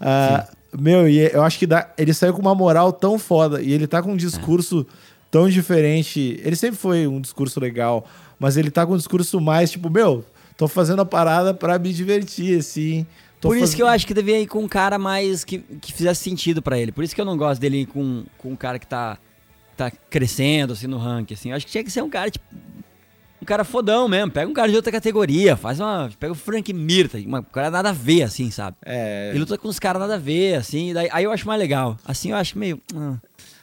ah, 0.00 0.48
meu, 0.76 1.08
e 1.08 1.18
eu 1.18 1.42
acho 1.42 1.58
que 1.58 1.66
dá, 1.66 1.90
ele 1.98 2.14
saiu 2.14 2.32
com 2.32 2.40
uma 2.40 2.54
moral 2.54 2.92
tão 2.92 3.18
foda 3.18 3.60
e 3.60 3.72
ele 3.72 3.86
tá 3.86 4.02
com 4.02 4.12
um 4.12 4.16
discurso 4.16 4.86
tão 5.30 5.48
diferente. 5.48 6.40
Ele 6.42 6.56
sempre 6.56 6.76
foi 6.76 7.06
um 7.06 7.20
discurso 7.20 7.60
legal, 7.60 8.06
mas 8.38 8.56
ele 8.56 8.70
tá 8.70 8.86
com 8.86 8.94
um 8.94 8.96
discurso 8.96 9.40
mais 9.40 9.70
tipo, 9.70 9.90
meu, 9.90 10.24
tô 10.56 10.68
fazendo 10.68 11.00
a 11.02 11.04
parada 11.06 11.52
pra 11.54 11.78
me 11.78 11.92
divertir, 11.92 12.58
assim. 12.58 13.06
Tô 13.40 13.48
Por 13.48 13.56
isso 13.56 13.66
faz- 13.66 13.74
que 13.74 13.82
eu 13.82 13.86
acho 13.86 14.06
que 14.06 14.14
devia 14.14 14.40
ir 14.40 14.46
com 14.46 14.60
um 14.60 14.68
cara 14.68 14.98
mais 14.98 15.44
que, 15.44 15.58
que 15.58 15.92
fizesse 15.92 16.22
sentido 16.22 16.62
pra 16.62 16.78
ele. 16.78 16.92
Por 16.92 17.04
isso 17.04 17.14
que 17.14 17.20
eu 17.20 17.24
não 17.24 17.36
gosto 17.36 17.60
dele 17.60 17.82
ir 17.82 17.86
com, 17.86 18.24
com 18.38 18.50
um 18.52 18.56
cara 18.56 18.78
que 18.78 18.86
tá, 18.86 19.18
tá 19.76 19.90
crescendo 19.90 20.72
assim 20.72 20.86
no 20.86 20.96
ranking. 20.98 21.34
Assim. 21.34 21.50
Eu 21.50 21.56
acho 21.56 21.66
que 21.66 21.72
tinha 21.72 21.84
que 21.84 21.90
ser 21.90 22.02
um 22.02 22.08
cara, 22.08 22.30
tipo. 22.30 22.44
Um 23.42 23.44
cara 23.44 23.62
fodão 23.62 24.08
mesmo. 24.08 24.30
Pega 24.30 24.50
um 24.50 24.54
cara 24.54 24.70
de 24.70 24.76
outra 24.76 24.90
categoria. 24.90 25.54
Faz 25.56 25.78
uma. 25.78 26.10
Pega 26.18 26.32
o 26.32 26.36
Frank 26.36 26.72
Mir, 26.72 27.10
uma 27.26 27.40
um 27.40 27.42
cara 27.42 27.70
nada 27.70 27.90
a 27.90 27.92
ver, 27.92 28.22
assim, 28.22 28.50
sabe? 28.50 28.74
É, 28.86 29.28
Ele 29.30 29.40
luta 29.40 29.58
com 29.58 29.68
os 29.68 29.78
caras 29.78 30.00
nada 30.00 30.14
a 30.14 30.18
ver, 30.18 30.54
assim. 30.54 30.90
e 30.90 30.94
daí- 30.94 31.10
aí 31.12 31.24
eu 31.24 31.30
acho 31.30 31.46
mais 31.46 31.60
legal. 31.60 31.98
Assim 32.06 32.30
eu 32.30 32.36
acho 32.38 32.58
meio. 32.58 32.80
ah. 32.96 33.16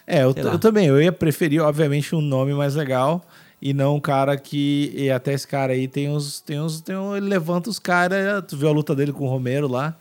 É, 0.06 0.24
eu, 0.24 0.36
eu 0.36 0.60
também. 0.60 0.86
Eu 0.88 1.02
ia 1.02 1.12
preferir, 1.12 1.62
obviamente, 1.62 2.14
um 2.14 2.22
nome 2.22 2.54
mais 2.54 2.76
legal 2.76 3.26
e 3.62 3.74
não 3.74 3.98
um 3.98 4.00
cara 4.00 4.36
que. 4.38 4.92
E 4.96 5.12
até 5.12 5.34
esse 5.34 5.48
cara 5.48 5.74
aí 5.74 5.88
tem 5.88 6.10
uns. 6.10 6.42
Tem 6.42 6.60
uns 6.60 6.82
tem 6.82 6.96
um, 6.96 7.16
ele 7.16 7.28
levanta 7.28 7.70
os 7.70 7.78
caras. 7.78 8.44
Tu 8.48 8.58
viu 8.58 8.68
a 8.68 8.72
luta 8.72 8.96
dele 8.96 9.14
com 9.14 9.26
o 9.26 9.30
Romero 9.30 9.68
lá? 9.68 9.96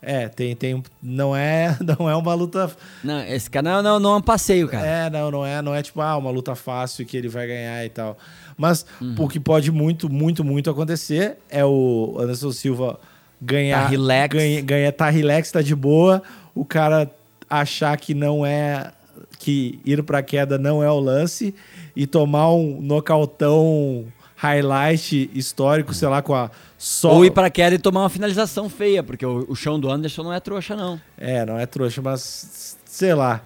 É. 0.00 0.22
É, 0.24 0.28
tem. 0.28 0.54
tem 0.56 0.82
não, 1.02 1.36
é, 1.36 1.76
não 1.98 2.08
é 2.08 2.16
uma 2.16 2.34
luta. 2.34 2.70
Não, 3.04 3.20
esse 3.24 3.50
cara 3.50 3.62
não, 3.62 3.82
não, 3.82 4.00
não 4.00 4.12
é 4.14 4.16
um 4.16 4.22
passeio, 4.22 4.68
cara. 4.68 4.86
É, 4.86 5.10
não, 5.10 5.30
não 5.30 5.44
é, 5.44 5.60
não 5.60 5.74
é 5.74 5.82
tipo, 5.82 6.00
ah, 6.00 6.16
uma 6.16 6.30
luta 6.30 6.54
fácil 6.54 7.04
que 7.04 7.16
ele 7.16 7.28
vai 7.28 7.46
ganhar 7.46 7.84
e 7.84 7.88
tal. 7.90 8.16
Mas 8.56 8.86
Uhum. 9.00 9.14
o 9.18 9.28
que 9.28 9.38
pode 9.38 9.70
muito, 9.70 10.08
muito, 10.08 10.42
muito 10.42 10.70
acontecer 10.70 11.36
é 11.50 11.64
o 11.64 12.16
Anderson 12.18 12.52
Silva 12.52 12.98
ganhar. 13.40 13.82
Tá 13.82 13.88
relax. 13.88 14.34
Ganha, 14.34 14.60
ganha, 14.62 14.92
tá 14.92 15.10
relax, 15.10 15.50
tá 15.50 15.60
de 15.60 15.74
boa. 15.74 16.22
O 16.54 16.64
cara 16.64 17.10
achar 17.50 17.96
que 17.98 18.14
não 18.14 18.46
é. 18.46 18.92
Que 19.38 19.78
ir 19.84 20.02
pra 20.02 20.22
queda 20.22 20.56
não 20.56 20.82
é 20.82 20.90
o 20.90 20.98
lance. 20.98 21.54
E 21.96 22.06
tomar 22.06 22.52
um 22.52 22.80
nocautão 22.82 24.04
highlight 24.36 25.30
histórico, 25.34 25.94
sei 25.94 26.08
lá, 26.08 26.20
com 26.22 26.34
a. 26.34 26.50
Só, 26.78 27.14
Ou 27.14 27.24
ir 27.24 27.30
pra 27.30 27.48
queda 27.48 27.74
e 27.74 27.78
tomar 27.78 28.02
uma 28.02 28.10
finalização 28.10 28.68
feia, 28.68 29.02
porque 29.02 29.24
o, 29.24 29.46
o 29.48 29.56
chão 29.56 29.80
do 29.80 29.90
Anderson 29.90 30.22
não 30.22 30.32
é 30.32 30.38
trouxa, 30.40 30.76
não. 30.76 31.00
É, 31.16 31.44
não 31.46 31.58
é 31.58 31.64
trouxa, 31.64 32.02
mas 32.02 32.76
sei 32.84 33.14
lá. 33.14 33.40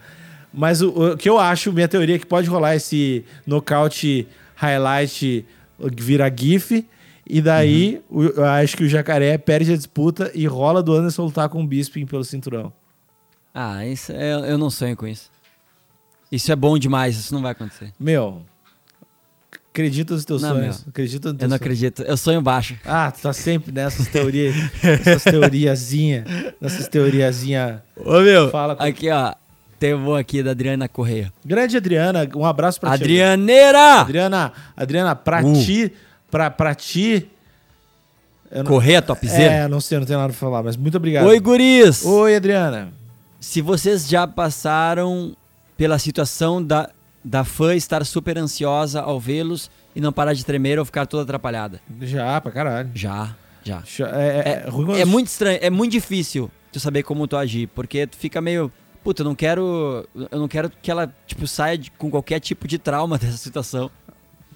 Mas 0.52 0.82
o, 0.82 1.12
o 1.12 1.16
que 1.16 1.28
eu 1.28 1.38
acho, 1.38 1.72
minha 1.72 1.86
teoria 1.86 2.16
é 2.16 2.18
que 2.18 2.26
pode 2.26 2.48
rolar 2.48 2.74
esse 2.74 3.24
nocaute 3.46 4.26
highlight 4.56 5.46
vira 5.96 6.28
GIF. 6.36 6.84
E 7.24 7.40
daí, 7.40 8.00
o- 8.10 8.24
eu 8.24 8.44
acho 8.44 8.76
que 8.76 8.82
o 8.82 8.88
jacaré 8.88 9.38
perde 9.38 9.72
a 9.72 9.76
disputa 9.76 10.32
e 10.34 10.44
rola 10.46 10.82
do 10.82 10.92
Anderson 10.92 11.26
lutar 11.26 11.48
com 11.48 11.62
o 11.62 11.66
Bisping 11.66 12.04
pelo 12.04 12.24
cinturão. 12.24 12.72
Ah, 13.54 13.86
isso 13.86 14.10
é- 14.10 14.50
eu 14.50 14.58
não 14.58 14.68
sonho 14.70 14.96
com 14.96 15.06
isso. 15.06 15.30
Isso 16.30 16.50
é 16.52 16.56
bom 16.56 16.78
demais, 16.78 17.16
isso 17.16 17.34
não 17.34 17.42
vai 17.42 17.52
acontecer. 17.52 17.92
Meu, 17.98 18.42
acredita 19.72 20.14
nos 20.14 20.24
teus 20.24 20.42
Não, 20.42 20.50
sonhos. 20.50 20.78
meu. 20.80 20.88
Acredita 20.90 21.28
nos 21.28 21.38
teus 21.38 21.42
Eu 21.42 21.48
não 21.48 21.56
sonhos. 21.58 21.60
acredito. 21.60 22.02
Eu 22.02 22.16
sonho 22.16 22.40
baixo. 22.42 22.76
Ah, 22.84 23.10
tu 23.10 23.20
tá 23.20 23.32
sempre 23.32 23.72
nessas 23.72 24.06
teorias, 24.08 24.54
nessas 24.82 25.24
teoriazinha, 25.24 26.24
nessas 26.60 26.88
teoriazinha. 26.88 27.82
Ô, 27.96 28.20
meu. 28.20 28.50
Fala 28.50 28.76
com- 28.76 28.82
Aqui, 28.84 29.10
ó. 29.10 29.34
Tem 29.78 29.94
um 29.94 30.14
aqui 30.14 30.42
da 30.42 30.50
Adriana 30.50 30.86
Correia. 30.88 31.32
Grande 31.44 31.76
Adriana, 31.76 32.28
um 32.36 32.44
abraço 32.44 32.78
pra 32.78 32.90
ti. 32.90 33.02
Adrianeira! 33.02 34.00
Adriana, 34.02 34.52
Adriana, 34.76 35.16
pra 35.16 35.40
Uh. 35.42 35.64
ti, 35.64 35.90
pra, 36.30 36.50
pra 36.50 36.74
ti. 36.74 37.26
Eu 38.50 38.62
não, 38.62 38.70
Correia, 38.70 39.00
topzera. 39.00 39.52
é, 39.54 39.68
não 39.68 39.80
sei, 39.80 39.98
não 39.98 40.04
tenho 40.04 40.18
nada 40.18 40.32
pra 40.32 40.38
falar, 40.38 40.62
mas 40.62 40.76
muito 40.76 40.96
obrigado. 40.98 41.24
Oi, 41.26 41.40
guris! 41.40 42.04
Oi, 42.04 42.36
Adriana. 42.36 42.92
Se 43.40 43.62
vocês 43.62 44.06
já 44.06 44.26
passaram 44.26 45.34
pela 45.80 45.98
situação 45.98 46.62
da, 46.62 46.90
da 47.24 47.42
fã 47.42 47.74
estar 47.74 48.04
super 48.04 48.36
ansiosa 48.36 49.00
ao 49.00 49.18
vê-los 49.18 49.70
e 49.96 50.00
não 50.00 50.12
parar 50.12 50.34
de 50.34 50.44
tremer 50.44 50.78
ou 50.78 50.84
ficar 50.84 51.06
toda 51.06 51.22
atrapalhada. 51.22 51.80
Já, 52.02 52.38
pra 52.38 52.52
caralho. 52.52 52.90
Já, 52.94 53.34
já. 53.64 53.82
Já- 53.86 54.08
É, 54.10 54.42
é, 54.44 54.62
é 54.66 54.68
ruim 54.68 55.00
É 55.00 55.06
muito 55.06 55.28
estranho, 55.28 55.58
é 55.62 55.70
muito 55.70 55.92
difícil 55.92 56.50
tu 56.70 56.78
saber 56.78 57.02
como 57.02 57.26
tu 57.26 57.34
agir, 57.34 57.66
porque 57.68 58.06
tu 58.06 58.18
fica 58.18 58.42
meio, 58.42 58.70
puta, 59.02 59.22
eu 59.22 59.24
não 59.24 59.34
quero, 59.34 60.06
eu 60.30 60.38
não 60.38 60.46
quero 60.46 60.68
que 60.82 60.90
ela 60.90 61.10
tipo 61.26 61.46
saia 61.46 61.78
de- 61.78 61.90
com 61.92 62.10
qualquer 62.10 62.40
tipo 62.40 62.68
de 62.68 62.76
trauma 62.76 63.16
dessa 63.18 63.38
situação. 63.38 63.90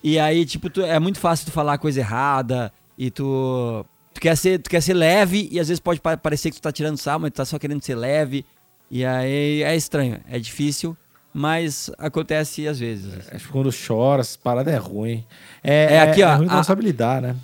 E 0.02 0.18
aí, 0.18 0.44
tipo, 0.44 0.68
tu- 0.68 0.82
é 0.82 0.98
muito 1.00 1.18
fácil 1.18 1.46
tu 1.46 1.52
falar 1.52 1.78
coisa 1.78 2.00
errada 2.00 2.70
e 2.98 3.10
tu 3.10 3.82
tu 4.12 4.20
quer 4.20 4.36
ser, 4.36 4.58
tu 4.60 4.68
quer 4.68 4.82
ser 4.82 4.92
leve 4.92 5.48
e 5.50 5.58
às 5.58 5.68
vezes 5.68 5.80
pode 5.80 6.02
pa- 6.02 6.18
parecer 6.18 6.50
que 6.50 6.56
tu 6.56 6.62
tá 6.62 6.70
tirando 6.70 6.98
sal, 6.98 7.18
mas 7.18 7.30
tu 7.32 7.36
tá 7.36 7.46
só 7.46 7.58
querendo 7.58 7.82
ser 7.82 7.94
leve. 7.94 8.44
E 8.90 9.02
aí 9.06 9.62
é 9.62 9.74
estranho, 9.74 10.20
é 10.28 10.38
difícil, 10.38 10.94
mas 11.34 11.90
acontece 11.98 12.66
às 12.68 12.78
vezes. 12.78 13.12
assim. 13.12 13.28
Acho 13.36 13.46
que 13.46 13.52
quando 13.52 13.70
chora, 13.86 14.20
essas 14.20 14.36
paradas 14.36 14.72
é 14.72 14.76
ruim. 14.78 15.24
É, 15.62 15.96
É, 15.96 16.00
aqui, 16.00 16.22
ó, 16.22 16.28
É 16.30 16.34
ruim 16.36 16.46
a- 16.48 16.54
não 16.56 16.62
sabe 16.64 16.82
lidar, 16.84 17.20
né? 17.20 17.34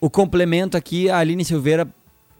O 0.00 0.08
complemento 0.08 0.76
aqui, 0.76 1.10
a 1.10 1.18
Aline 1.18 1.44
Silveira 1.44 1.86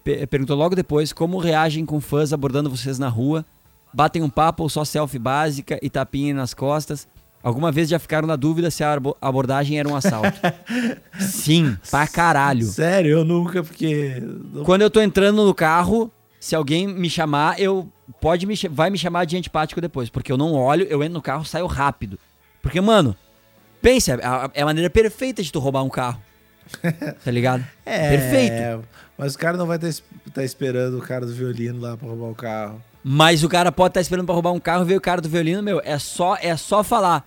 pe- 0.03 0.27
perguntou 0.27 0.57
logo 0.57 0.75
depois 0.75 1.13
como 1.13 1.39
reagem 1.39 1.85
com 1.85 2.01
fãs 2.01 2.33
abordando 2.33 2.71
vocês 2.71 2.99
na 2.99 3.09
rua. 3.09 3.45
Batem 3.93 4.23
um 4.23 4.29
papo 4.31 4.63
ou 4.63 4.69
só 4.69 4.85
selfie 4.85 5.19
básica 5.19 5.79
e 5.83 5.89
tapinha 5.91 6.35
nas 6.35 6.53
costas. 6.55 7.07
Alguma 7.43 7.71
vez 7.71 7.89
já 7.89 7.99
ficaram 7.99 8.27
na 8.27 8.35
dúvida 8.37 8.71
se 8.71 8.83
a 8.83 8.99
abordagem 9.21 9.79
era 9.79 9.89
um 9.89 9.95
assalto? 9.95 10.39
Sim, 11.21 11.77
pra 11.91 12.07
caralho. 12.07 12.67
Sério, 12.67 13.11
eu 13.19 13.25
nunca, 13.25 13.63
porque. 13.63 14.23
Quando 14.65 14.83
eu 14.83 14.91
tô 14.91 15.01
entrando 15.01 15.45
no 15.47 15.55
carro, 15.55 16.11
se 16.41 16.55
alguém 16.55 16.87
me 16.87 17.09
chamar, 17.11 17.61
eu 17.61 17.91
pode 18.21 18.47
me, 18.47 18.55
vai 18.71 18.91
me 18.91 18.99
chamar 18.99 19.25
de 19.25 19.37
antipático 19.37 19.81
depois, 19.81 20.09
porque 20.09 20.31
eu 20.31 20.37
não 20.37 20.53
olho, 20.55 20.87
eu 20.89 21.03
entro 21.03 21.15
no 21.15 21.23
carro, 21.23 21.45
saio 21.45 21.67
rápido. 21.67 22.19
Porque, 22.63 22.81
mano, 22.81 23.17
pensa, 23.81 24.13
é 24.15 24.27
a, 24.27 24.51
é 24.55 24.63
a 24.63 24.67
maneira 24.67 24.91
perfeita 24.91 25.43
de 25.43 25.53
tu 25.53 25.59
roubar 25.59 25.83
um 25.83 25.91
carro. 25.91 26.21
Tá 27.25 27.31
ligado? 27.31 27.65
Perfeito. 27.85 28.85
Mas 29.17 29.35
o 29.35 29.39
cara 29.39 29.57
não 29.57 29.67
vai 29.67 29.79
estar 29.79 30.45
esperando 30.45 30.99
o 30.99 31.03
cara 31.03 31.25
do 31.25 31.33
violino 31.33 31.81
lá 31.81 31.97
pra 31.97 32.09
roubar 32.09 32.31
o 32.31 32.35
carro. 32.35 32.83
Mas 33.03 33.45
o 33.45 33.49
cara 33.49 33.71
pode 33.71 33.91
estar 33.91 34.01
esperando 34.01 34.27
pra 34.27 34.35
roubar 34.35 34.53
um 34.53 34.59
carro 34.59 34.83
e 34.83 34.87
ver 34.87 34.97
o 34.97 35.01
cara 35.01 35.21
do 35.21 35.29
violino, 35.29 35.63
meu, 35.63 35.81
é 35.85 35.99
só 35.99 36.37
é 36.41 36.57
só 36.57 36.83
falar. 36.83 37.25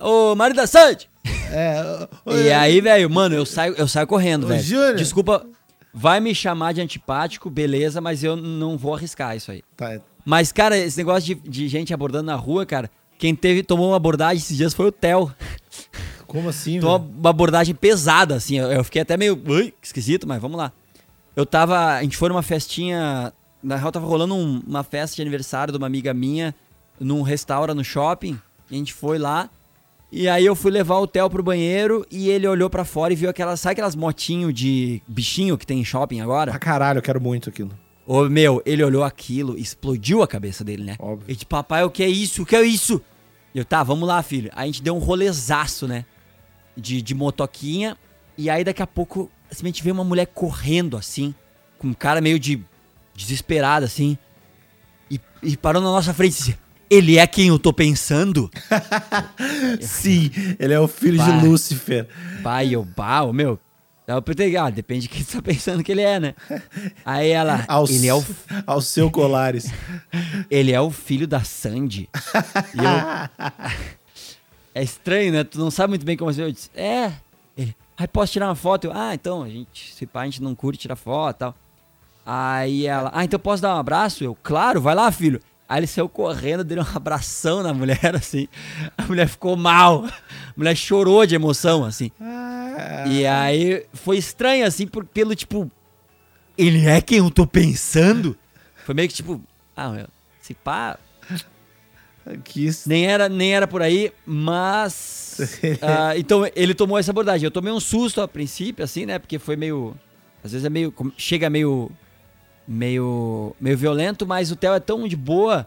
Ô, 0.00 0.34
Mário 0.36 0.54
da 0.54 0.66
Sante! 0.66 1.10
É. 1.50 2.08
E 2.26 2.52
aí, 2.52 2.80
velho, 2.80 3.10
mano, 3.10 3.34
eu 3.34 3.44
saio, 3.44 3.74
eu 3.76 3.88
saio 3.88 4.06
correndo, 4.06 4.46
velho. 4.46 4.96
Desculpa, 4.96 5.44
vai 5.92 6.20
me 6.20 6.34
chamar 6.34 6.72
de 6.74 6.80
antipático, 6.80 7.48
beleza, 7.50 8.00
mas 8.00 8.22
eu 8.24 8.36
não 8.36 8.76
vou 8.76 8.94
arriscar 8.94 9.36
isso 9.36 9.50
aí. 9.50 9.62
Tá, 9.76 10.00
Mas, 10.24 10.52
cara, 10.52 10.76
esse 10.76 10.96
negócio 10.98 11.34
de, 11.34 11.48
de 11.48 11.68
gente 11.68 11.92
abordando 11.94 12.26
na 12.26 12.34
rua, 12.36 12.64
cara, 12.66 12.90
quem 13.18 13.34
teve, 13.34 13.62
tomou 13.62 13.88
uma 13.90 13.96
abordagem 13.96 14.36
esses 14.38 14.56
dias 14.56 14.74
foi 14.74 14.86
o 14.86 14.92
Theo. 14.92 15.32
como 16.26 16.48
assim, 16.48 16.78
Tomou 16.80 16.98
velho? 16.98 17.12
uma 17.18 17.30
abordagem 17.30 17.74
pesada, 17.74 18.34
assim. 18.36 18.58
Eu, 18.58 18.70
eu 18.70 18.84
fiquei 18.84 19.02
até 19.02 19.16
meio 19.16 19.40
ui, 19.46 19.72
esquisito, 19.82 20.26
mas 20.28 20.40
vamos 20.40 20.56
lá. 20.58 20.72
Eu 21.34 21.46
tava. 21.46 21.94
A 21.96 22.02
gente 22.02 22.16
foi 22.16 22.28
numa 22.28 22.42
festinha. 22.42 23.32
Na 23.62 23.76
real, 23.76 23.90
tava 23.90 24.06
rolando 24.06 24.34
um- 24.34 24.62
uma 24.66 24.84
festa 24.84 25.16
de 25.16 25.22
aniversário 25.22 25.72
de 25.72 25.78
uma 25.78 25.86
amiga 25.86 26.12
minha 26.14 26.54
num 27.00 27.22
restaurant 27.22 27.74
no 27.76 27.84
shopping. 27.84 28.38
E 28.70 28.74
a 28.74 28.78
gente 28.78 28.92
foi 28.92 29.18
lá. 29.18 29.48
E 30.10 30.26
aí 30.26 30.46
eu 30.46 30.56
fui 30.56 30.70
levar 30.70 30.98
o 30.98 31.06
Theo 31.06 31.28
pro 31.28 31.42
banheiro 31.42 32.06
e 32.10 32.30
ele 32.30 32.46
olhou 32.46 32.70
pra 32.70 32.84
fora 32.84 33.12
e 33.12 33.16
viu 33.16 33.28
aquelas. 33.28 33.60
Sabe 33.60 33.72
aquelas 33.72 33.94
motinho 33.94 34.52
de 34.52 35.02
bichinho 35.06 35.58
que 35.58 35.66
tem 35.66 35.80
em 35.80 35.84
shopping 35.84 36.20
agora? 36.20 36.50
Pra 36.50 36.58
caralho, 36.58 36.98
eu 36.98 37.02
quero 37.02 37.20
muito 37.20 37.50
aquilo. 37.50 37.70
Ô, 38.06 38.24
meu, 38.24 38.62
ele 38.64 38.82
olhou 38.82 39.04
aquilo 39.04 39.58
explodiu 39.58 40.22
a 40.22 40.26
cabeça 40.26 40.64
dele, 40.64 40.82
né? 40.82 40.96
Óbvio. 40.98 41.26
Ele 41.28 41.34
disse, 41.34 41.44
papai, 41.44 41.84
o 41.84 41.90
que 41.90 42.02
é 42.02 42.08
isso? 42.08 42.42
O 42.42 42.46
que 42.46 42.56
é 42.56 42.62
isso? 42.62 43.02
E 43.54 43.58
eu, 43.58 43.66
tá, 43.66 43.82
vamos 43.82 44.08
lá, 44.08 44.22
filho. 44.22 44.50
Aí 44.54 44.62
a 44.62 44.66
gente 44.66 44.82
deu 44.82 44.96
um 44.96 44.98
rolezaço, 44.98 45.86
né? 45.86 46.06
De, 46.74 47.02
de 47.02 47.14
motoquinha. 47.14 47.98
E 48.36 48.48
aí 48.48 48.64
daqui 48.64 48.82
a 48.82 48.86
pouco, 48.86 49.30
simplesmente 49.50 49.82
veio 49.82 49.92
uma 49.92 50.04
mulher 50.04 50.26
correndo, 50.26 50.96
assim, 50.96 51.34
com 51.78 51.88
um 51.88 51.92
cara 51.92 52.22
meio 52.22 52.38
de 52.38 52.64
desesperado, 53.14 53.84
assim. 53.84 54.16
E, 55.10 55.20
e 55.42 55.54
parou 55.54 55.82
na 55.82 55.88
nossa 55.88 56.14
frente 56.14 56.32
e 56.32 56.36
disse, 56.36 56.58
ele 56.90 57.18
é 57.18 57.26
quem 57.26 57.48
eu 57.48 57.58
tô 57.58 57.72
pensando? 57.72 58.50
Sim, 59.80 60.30
ele 60.58 60.72
é 60.72 60.80
o 60.80 60.88
filho 60.88 61.18
Vai. 61.18 61.40
de 61.40 61.46
Lúcifer. 61.46 62.08
Pai, 62.42 62.74
eu, 62.74 62.86
pau, 62.96 63.32
meu. 63.32 63.58
Aí 64.06 64.14
eu 64.14 64.22
perguntei, 64.22 64.56
ah, 64.56 64.70
depende 64.70 65.02
de 65.02 65.08
quem 65.08 65.22
você 65.22 65.36
tá 65.36 65.42
pensando 65.42 65.84
que 65.84 65.92
ele 65.92 66.00
é, 66.00 66.18
né? 66.18 66.34
Aí 67.04 67.28
ela, 67.28 67.64
Aos, 67.68 67.90
ele 67.90 68.06
é 68.06 68.14
o 68.14 68.24
aos 68.66 68.86
seu 68.86 69.10
colares. 69.10 69.70
Ele 70.50 70.72
é 70.72 70.80
o 70.80 70.90
filho 70.90 71.28
da 71.28 71.44
Sandy. 71.44 72.08
E 72.74 72.78
eu... 72.78 73.98
É 74.78 74.82
estranho, 74.82 75.32
né? 75.32 75.42
Tu 75.42 75.58
não 75.58 75.72
sabe 75.72 75.88
muito 75.90 76.06
bem 76.06 76.16
como 76.16 76.30
assim. 76.30 76.42
Eu 76.42 76.52
disse, 76.52 76.70
é. 76.72 77.12
Ele, 77.56 77.74
ai, 77.96 78.06
posso 78.06 78.32
tirar 78.32 78.46
uma 78.46 78.54
foto? 78.54 78.84
Eu, 78.84 78.92
ah, 78.94 79.12
então, 79.12 79.42
a 79.42 79.48
gente, 79.48 79.92
se 79.92 80.06
pá, 80.06 80.20
a 80.20 80.24
gente 80.24 80.40
não 80.40 80.54
curte 80.54 80.82
tirar 80.82 80.94
foto 80.94 81.34
e 81.34 81.38
tal. 81.40 81.54
Aí 82.24 82.86
ela, 82.86 83.10
ah, 83.12 83.24
então 83.24 83.40
posso 83.40 83.60
dar 83.60 83.74
um 83.74 83.78
abraço? 83.78 84.22
Eu, 84.22 84.36
claro, 84.40 84.80
vai 84.80 84.94
lá, 84.94 85.10
filho. 85.10 85.40
Aí 85.68 85.80
ele 85.80 85.86
saiu 85.86 86.08
correndo, 86.08 86.64
deu 86.64 86.82
um 86.82 86.86
abração 86.96 87.62
na 87.62 87.74
mulher, 87.74 88.16
assim. 88.16 88.48
A 88.96 89.02
mulher 89.02 89.28
ficou 89.28 89.54
mal. 89.54 90.06
A 90.06 90.12
mulher 90.56 90.74
chorou 90.74 91.26
de 91.26 91.34
emoção, 91.34 91.84
assim. 91.84 92.10
Ah, 92.18 93.04
E 93.06 93.26
aí 93.26 93.84
foi 93.92 94.16
estranho, 94.16 94.64
assim, 94.66 94.86
por, 94.86 95.04
pelo 95.04 95.34
tipo. 95.34 95.70
Ele 96.56 96.86
é 96.86 97.00
quem 97.02 97.18
eu 97.18 97.30
tô 97.30 97.46
pensando? 97.46 98.36
Foi 98.86 98.94
meio 98.94 99.08
que 99.08 99.14
tipo. 99.14 99.40
Ah, 99.76 99.90
meu, 99.90 100.06
se 100.40 100.54
pá. 100.54 100.98
que 102.44 102.66
isso. 102.66 102.88
Nem 102.88 103.06
era, 103.06 103.28
nem 103.28 103.54
era 103.54 103.66
por 103.66 103.82
aí, 103.82 104.10
mas. 104.24 105.38
ah, 105.82 106.16
então 106.16 106.50
ele 106.56 106.74
tomou 106.74 106.98
essa 106.98 107.10
abordagem. 107.10 107.44
Eu 107.44 107.50
tomei 107.50 107.72
um 107.72 107.78
susto 107.80 108.22
a 108.22 108.26
princípio, 108.26 108.82
assim, 108.82 109.04
né? 109.04 109.18
Porque 109.18 109.38
foi 109.38 109.54
meio. 109.56 109.94
Às 110.42 110.52
vezes 110.52 110.64
é 110.64 110.70
meio. 110.70 110.94
Chega 111.18 111.50
meio. 111.50 111.90
Meio. 112.68 113.56
Meio 113.58 113.76
violento, 113.78 114.26
mas 114.26 114.52
o 114.52 114.56
Theo 114.56 114.74
é 114.74 114.80
tão 114.80 115.08
de 115.08 115.16
boa 115.16 115.66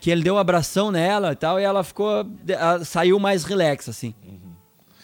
que 0.00 0.10
ele 0.10 0.22
deu 0.22 0.34
um 0.34 0.38
abração 0.38 0.90
nela 0.90 1.32
e 1.32 1.36
tal, 1.36 1.58
e 1.58 1.62
ela 1.64 1.82
ficou. 1.82 2.26
ela 2.46 2.84
saiu 2.84 3.18
mais 3.18 3.42
relax, 3.44 3.88
assim. 3.88 4.14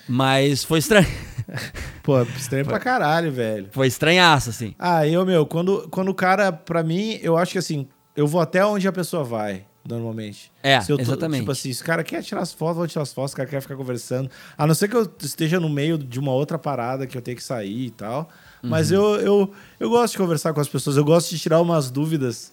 Mas 0.07 0.63
foi 0.65 0.79
estranho. 0.81 1.07
Pô, 2.03 2.21
estranho 2.23 2.65
pra 2.65 2.79
caralho, 2.79 3.31
velho. 3.33 3.69
Foi 3.73 3.87
estranhaço, 3.87 4.51
assim. 4.51 4.75
Ah, 4.79 5.07
eu, 5.07 5.25
meu, 5.25 5.47
quando, 5.47 5.89
quando 5.91 6.09
o 6.11 6.15
cara, 6.15 6.53
pra 6.53 6.83
mim, 6.83 7.19
eu 7.23 7.37
acho 7.37 7.53
que 7.53 7.59
assim, 7.59 7.89
eu 8.17 8.27
vou 8.27 8.41
até 8.41 8.65
onde 8.65 8.87
a 8.89 8.93
pessoa 8.93 9.23
vai, 9.23 9.65
normalmente. 9.89 10.51
É, 10.63 10.81
tô- 10.81 10.99
exatamente. 10.99 11.41
Tipo 11.41 11.53
assim, 11.53 11.73
se 11.73 11.83
o 11.83 11.85
cara 11.85 12.03
quer 12.03 12.23
tirar 12.23 12.41
as 12.43 12.53
fotos, 12.53 12.77
vou 12.77 12.87
tirar 12.89 13.03
as 13.03 13.13
fotos, 13.13 13.33
o 13.33 13.37
cara 13.37 13.49
quer 13.49 13.61
ficar 13.63 13.77
conversando. 13.77 14.29
A 14.59 14.67
não 14.67 14.75
ser 14.75 14.89
que 14.89 14.97
eu 14.97 15.09
esteja 15.23 15.61
no 15.61 15.69
meio 15.69 15.97
de 15.97 16.19
uma 16.19 16.33
outra 16.33 16.59
parada 16.59 17.07
que 17.07 17.17
eu 17.17 17.23
tenho 17.23 17.37
que 17.37 17.45
sair 17.45 17.87
e 17.87 17.91
tal. 17.91 18.29
Mas 18.63 18.91
Uhum. 18.91 18.97
eu, 18.99 19.15
eu, 19.21 19.53
eu 19.81 19.91
gosto 19.91 20.13
de 20.13 20.19
conversar 20.19 20.53
com 20.53 20.61
as 20.61 20.69
pessoas, 20.69 20.97
eu 20.97 21.05
gosto 21.05 21.31
de 21.31 21.39
tirar 21.39 21.61
umas 21.61 21.91
dúvidas. 21.91 22.53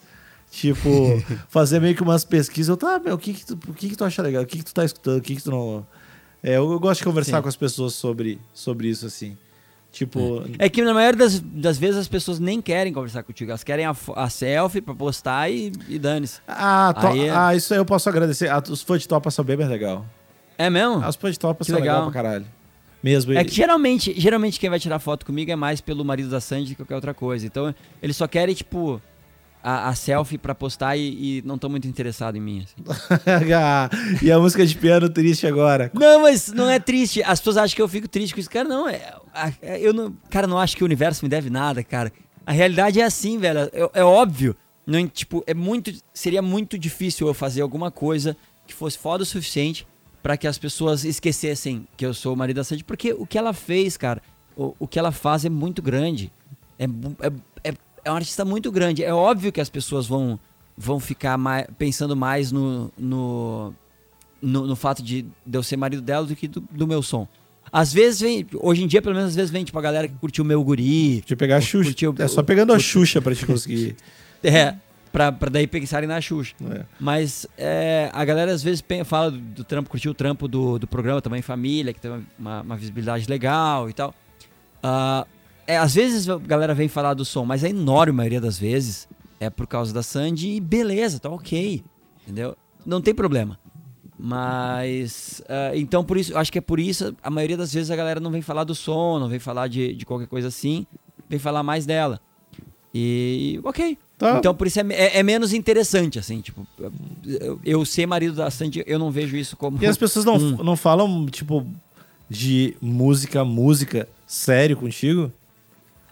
Tipo, 0.52 1.22
fazer 1.50 1.80
meio 1.82 1.94
que 1.96 2.02
umas 2.04 2.24
pesquisas. 2.24 2.70
Eu, 2.70 2.78
tá, 2.78 3.00
meu, 3.00 3.16
o 3.16 3.18
que 3.18 3.34
que 3.34 3.46
tu, 3.46 3.60
o 3.68 3.74
que 3.74 3.90
que 3.90 3.96
tu 3.98 4.06
acha 4.06 4.22
legal? 4.22 4.44
O 4.44 4.46
que 4.46 4.60
que 4.60 4.64
tu 4.66 4.74
tá 4.74 4.86
escutando? 4.86 5.18
O 5.18 5.22
que 5.22 5.36
que 5.36 5.44
tu 5.44 5.52
não... 5.52 5.86
É, 6.42 6.52
eu, 6.58 6.72
eu 6.72 6.80
gosto 6.80 7.00
de 7.00 7.06
conversar 7.06 7.38
Sim. 7.38 7.42
com 7.44 7.50
as 7.50 7.56
pessoas 7.58 7.94
sobre, 7.96 8.40
sobre 8.54 8.88
isso, 8.88 9.06
assim. 9.06 9.36
Tipo... 9.92 10.44
É 10.60 10.70
que 10.70 10.82
na 10.84 10.94
maioria 10.94 11.18
das, 11.18 11.40
das 11.40 11.78
vezes 11.78 11.98
as 11.98 12.08
pessoas 12.08 12.40
nem 12.40 12.62
querem 12.62 12.94
conversar 12.94 13.24
contigo. 13.24 13.52
Elas 13.52 13.64
querem 13.64 13.86
a, 13.86 13.96
a 14.16 14.30
selfie 14.30 14.80
pra 14.80 14.94
postar 14.96 15.50
e, 15.50 15.72
e 15.90 15.98
dane-se. 16.00 16.40
Ah, 16.48 16.94
to- 16.98 17.08
Aí 17.08 17.26
é- 17.26 17.30
ah, 17.32 17.56
isso 17.56 17.74
aí 17.74 17.80
eu 17.80 17.86
posso 17.86 18.08
agradecer. 18.08 18.50
Ah, 18.50 18.62
os 18.70 18.82
fãs 18.82 19.02
de 19.02 19.08
Topa 19.08 19.30
são 19.32 19.44
bem 19.44 19.58
mais 19.58 19.70
legal. 19.70 20.06
É 20.58 20.70
mesmo? 20.70 21.02
Ah, 21.04 21.10
os 21.10 21.16
fãs 21.16 21.34
de 21.34 21.40
Topa 21.40 21.66
Que 21.66 21.72
são 21.72 21.80
legal. 21.80 21.96
legal. 22.06 22.12
pra 22.12 22.22
caralho. 22.24 22.46
Mesmo. 23.08 23.32
É 23.32 23.44
que 23.46 23.56
geralmente, 23.56 24.14
geralmente 24.18 24.60
quem 24.60 24.70
vai 24.70 24.80
tirar 24.82 25.00
foto 25.00 25.26
comigo 25.26 25.50
é 25.50 25.56
mais 25.56 25.80
pelo 25.80 26.04
marido 26.04 26.30
da 26.30 26.42
Sandy 26.42 26.72
que 26.72 26.76
qualquer 26.76 26.96
outra 26.96 27.14
coisa. 27.14 27.46
Então 27.46 27.74
eles 28.04 28.18
só 28.18 28.28
querem, 28.28 28.54
tipo, 28.54 29.02
a, 29.64 29.88
a 29.88 29.96
selfie 29.96 30.38
pra 30.38 30.54
postar 30.54 30.98
e, 30.98 31.38
e 31.38 31.42
não 31.46 31.56
estão 31.56 31.70
muito 31.70 31.88
interessados 31.88 32.38
em 32.38 32.44
mim. 32.44 32.66
assim. 32.66 33.10
Ah, 33.56 33.90
e 34.22 34.30
a 34.30 34.38
música 34.38 34.66
de 34.66 34.76
piano 34.76 35.08
triste 35.10 35.48
agora. 35.48 35.90
Não, 35.94 36.24
mas 36.24 36.50
não 36.52 36.70
é 36.70 36.80
triste. 36.80 37.24
As 37.24 37.40
pessoas 37.40 37.56
acham 37.58 37.76
que 37.78 37.82
eu 37.82 37.88
fico 37.88 38.10
triste 38.10 38.34
com 38.34 38.42
isso. 38.42 38.50
Cara, 38.50 38.68
não. 38.68 38.90
É, 38.90 39.02
é- 39.62 39.80
eu 39.80 39.94
não 39.94 40.14
cara, 40.30 40.46
não 40.48 40.60
acho 40.60 40.76
que 40.76 40.84
o 40.84 40.86
universo 40.86 41.24
me 41.24 41.30
deve 41.30 41.50
nada, 41.50 41.82
cara. 41.84 42.12
A 42.46 42.52
realidade 42.52 43.00
é 43.00 43.06
assim, 43.06 43.38
velho. 43.38 43.60
É, 43.72 43.90
é 44.00 44.04
óbvio. 44.04 44.54
Não, 44.86 45.08
tipo, 45.08 45.44
é 45.48 45.54
muito, 45.54 45.94
seria 46.14 46.42
muito 46.42 46.78
difícil 46.78 47.28
eu 47.28 47.34
fazer 47.34 47.62
alguma 47.62 47.90
coisa 47.90 48.36
que 48.66 48.74
fosse 48.74 48.98
foda 48.98 49.24
o 49.24 49.26
suficiente 49.26 49.88
pra 50.28 50.36
que 50.36 50.46
as 50.46 50.58
pessoas 50.58 51.06
esquecessem 51.06 51.88
que 51.96 52.06
eu 52.06 52.14
sou 52.14 52.34
o 52.34 52.36
marido 52.36 52.58
da 52.58 52.64
Sandy. 52.66 52.84
Porque 52.84 53.14
o 53.14 53.26
que 53.26 53.38
ela 53.38 53.54
fez, 53.54 53.96
cara, 53.96 54.22
o, 54.58 54.76
o 54.78 54.86
que 54.86 55.00
ela 55.00 55.14
faz 55.14 55.46
é 55.46 55.50
muito 55.50 55.82
grande. 55.82 56.30
É, 56.78 56.84
é, 56.84 57.70
é, 57.70 57.74
é 58.04 58.12
um 58.12 58.16
artista 58.18 58.44
muito 58.44 58.70
grande. 58.70 59.06
É 59.06 59.14
óbvio 59.14 59.54
que 59.54 59.62
as 59.62 59.70
pessoas 59.70 60.06
vão, 60.06 60.38
vão 60.78 61.00
ficar 61.00 61.38
mai- 61.38 61.66
pensando 61.78 62.14
mais 62.14 62.52
no, 62.52 62.92
no, 62.98 63.74
no, 64.42 64.68
no 64.68 64.76
fato 64.76 65.02
de, 65.02 65.26
eu 65.50 65.64
ser 65.64 65.78
marido 65.78 66.02
dela 66.02 66.26
do 66.28 66.36
que 66.36 66.46
do, 66.50 66.60
do 66.60 66.86
meu 66.86 67.02
som. 67.02 67.26
Às 67.72 67.94
vezes 67.94 68.20
vem, 68.20 68.46
hoje 68.56 68.84
em 68.84 68.88
dia, 68.88 69.02
pelo 69.02 69.16
menos, 69.16 69.30
às 69.30 69.36
vezes 69.38 69.50
vem, 69.50 69.64
tipo, 69.64 69.80
a 69.80 69.82
galera 69.82 70.10
que 70.10 70.16
curtiu 70.16 70.44
o 70.44 70.48
meu 70.48 70.62
guri. 70.62 71.24
De 71.26 71.38
pegar 71.38 71.56
a 71.56 71.62
Xuxa. 71.62 71.90
Curtiu- 71.92 72.16
É 72.20 72.28
só 72.28 72.44
pegando 72.44 72.74
a 72.74 72.80
Xuxa 72.80 73.22
pra 73.22 73.34
te 73.34 73.46
conseguir. 73.46 73.96
É, 74.44 74.76
pra, 75.18 75.32
pra 75.32 75.50
daí 75.50 75.66
pensarem 75.66 76.08
na 76.08 76.22
Xuxa. 76.22 76.54
É. 76.70 76.86
Mas 77.00 77.48
é, 77.58 78.12
a 78.14 78.24
galera 78.24 78.52
às 78.52 78.62
vezes 78.62 78.84
fala 79.04 79.32
do, 79.32 79.40
do 79.40 79.64
trampo, 79.64 79.90
curtiu 79.90 80.12
o 80.12 80.14
trampo 80.14 80.48
do, 80.48 80.78
do 80.78 80.86
programa 80.86 81.20
também 81.22 81.42
Família, 81.42 81.92
que 81.92 82.00
tem 82.00 82.24
uma, 82.38 82.62
uma 82.62 82.78
visibilidade 82.78 83.28
legal 83.28 83.90
e 83.90 83.94
tal. 83.94 84.14
Ah, 84.84 85.26
é, 85.66 85.76
às 85.76 85.96
vezes 85.96 86.30
a 86.30 86.38
galera 86.38 86.76
vem 86.76 86.88
falar 86.88 87.16
do 87.16 87.26
som, 87.26 87.46
mas 87.46 87.64
a 87.64 87.70
enorme 87.70 88.14
maioria 88.14 88.40
das 88.40 88.60
vezes 88.60 89.10
é 89.40 89.50
por 89.50 89.66
causa 89.66 89.92
da 89.92 90.04
Sandy 90.04 90.50
e 90.50 90.62
beleza, 90.62 91.20
tá 91.20 91.30
ok. 91.30 91.84
Entendeu? 92.22 92.56
Não 92.86 93.02
tem 93.02 93.16
problema. 93.16 93.58
Mas. 94.20 95.42
ah, 95.50 95.76
então, 95.76 96.04
por 96.04 96.18
isso, 96.18 96.38
acho 96.38 96.52
que 96.52 96.60
é 96.60 96.62
por 96.62 96.80
isso, 96.80 97.16
a 97.24 97.30
maioria 97.32 97.58
das 97.58 97.74
vezes 97.74 97.90
a 97.90 97.96
galera 97.96 98.20
não 98.20 98.30
vem 98.30 98.44
falar 98.44 98.66
do 98.66 98.76
som, 98.76 99.18
não 99.18 99.30
vem 99.30 99.40
falar 99.40 99.68
de, 99.68 99.96
de 99.96 100.06
qualquer 100.06 100.28
coisa 100.28 100.48
assim, 100.48 100.86
vem 101.28 101.40
falar 101.40 101.64
mais 101.64 101.88
dela. 101.88 102.22
E. 102.94 103.60
Ok. 103.64 103.98
Tá. 104.18 104.38
Então, 104.40 104.54
por 104.56 104.66
isso 104.66 104.80
é, 104.80 104.84
é- 104.90 105.20
é 105.20 105.24
menos 105.24 105.54
interessante, 105.54 106.18
assim, 106.18 106.42
tipo, 106.42 106.66
eu, 107.26 107.60
eu 107.64 107.86
ser 107.86 108.08
marido 108.08 108.36
da 108.36 108.50
Sandy, 108.50 108.84
eu 108.88 108.98
não 108.98 109.12
vejo 109.12 109.38
isso 109.38 109.56
como. 109.56 109.78
E 109.82 109.86
as 109.86 109.96
pessoas 109.98 110.26
não, 110.26 110.36
Hum. 110.38 110.58
não 110.64 110.76
falam, 110.76 111.26
tipo, 111.28 111.68
de 112.30 112.76
música, 112.82 113.46
música, 113.46 114.10
sério 114.26 114.76
contigo? 114.76 115.32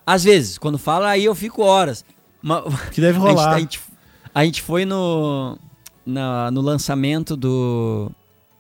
Às 0.06 0.24
vezes, 0.24 0.58
quando 0.60 0.78
fala, 0.78 1.10
aí 1.10 1.26
eu 1.26 1.34
fico 1.34 1.64
horas. 1.64 2.06
Que 2.94 3.02
deve 3.02 3.18
A 3.18 3.22
gente, 3.22 3.30
rolar. 3.32 3.56
a 3.56 3.60
gente- 3.60 3.80
a 4.36 4.46
gente 4.46 4.62
foi 4.62 4.86
no, 4.86 5.58
na- 6.06 6.52
no 6.52 6.62
lançamento 6.62 7.36
do, 7.36 8.12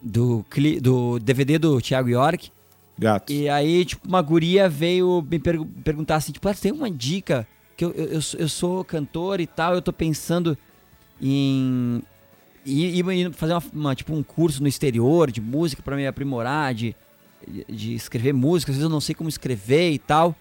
do, 0.01 0.43
cli- 0.49 0.79
do 0.79 1.19
DVD 1.19 1.59
do 1.59 1.79
Thiago 1.79 2.09
York. 2.09 2.49
Gato. 2.97 3.31
E 3.31 3.47
aí, 3.47 3.85
tipo, 3.85 4.07
uma 4.07 4.21
guria 4.23 4.67
veio 4.67 5.23
me 5.29 5.37
pergu- 5.37 5.67
perguntar 5.83 6.15
assim, 6.15 6.31
tipo, 6.31 6.47
ah, 6.49 6.53
tem 6.55 6.71
uma 6.71 6.89
dica 6.89 7.45
que 7.75 7.83
eu, 7.85 7.91
eu, 7.91 8.19
eu 8.37 8.49
sou- 8.49 8.83
cantor 8.85 9.39
e 9.39 9.47
tal, 9.47 9.73
eu 9.75 9.81
tô 9.81 9.91
pensando 9.93 10.57
em 11.21 12.01
ir 12.65 13.33
fazer 13.33 13.53
uma, 13.53 13.63
uma- 13.73 13.95
tipo 13.95 14.13
um 14.13 14.23
curso 14.23 14.61
no 14.61 14.67
exterior 14.67 15.29
de 15.31 15.41
música 15.41 15.81
pra 15.83 15.95
me 15.95 16.07
aprimorar, 16.07 16.73
de, 16.73 16.95
de 17.69 17.93
escrever 17.93 18.33
música, 18.33 18.71
às 18.71 18.77
vezes 18.77 18.83
eu 18.83 18.89
não 18.93 19.01
sei 19.01 19.13
como 19.13 19.29
escrever 19.29 19.91
e 19.91 19.99
tal. 19.99 20.35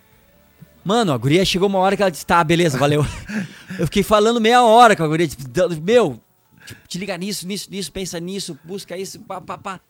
Mano, 0.84 1.12
a 1.12 1.16
guria 1.18 1.44
chegou 1.44 1.68
uma 1.68 1.78
hora 1.78 1.96
que 1.96 2.02
ela 2.02 2.10
disse, 2.10 2.26
tá, 2.26 2.42
beleza, 2.44 2.78
valeu. 2.78 3.04
eu 3.78 3.86
fiquei 3.86 4.02
falando 4.02 4.40
meia 4.40 4.62
hora 4.62 4.94
com 4.94 5.02
a 5.02 5.08
guria, 5.08 5.26
tipo, 5.26 5.42
meu, 5.82 6.20
tipo, 6.66 6.86
te 6.86 6.98
liga 6.98 7.16
nisso, 7.16 7.46
nisso, 7.46 7.68
nisso, 7.70 7.90
pensa 7.90 8.20
nisso, 8.20 8.58
busca 8.64 8.96
isso, 8.96 9.18
pá, 9.20 9.40
pá, 9.40 9.56
pá. 9.58 9.80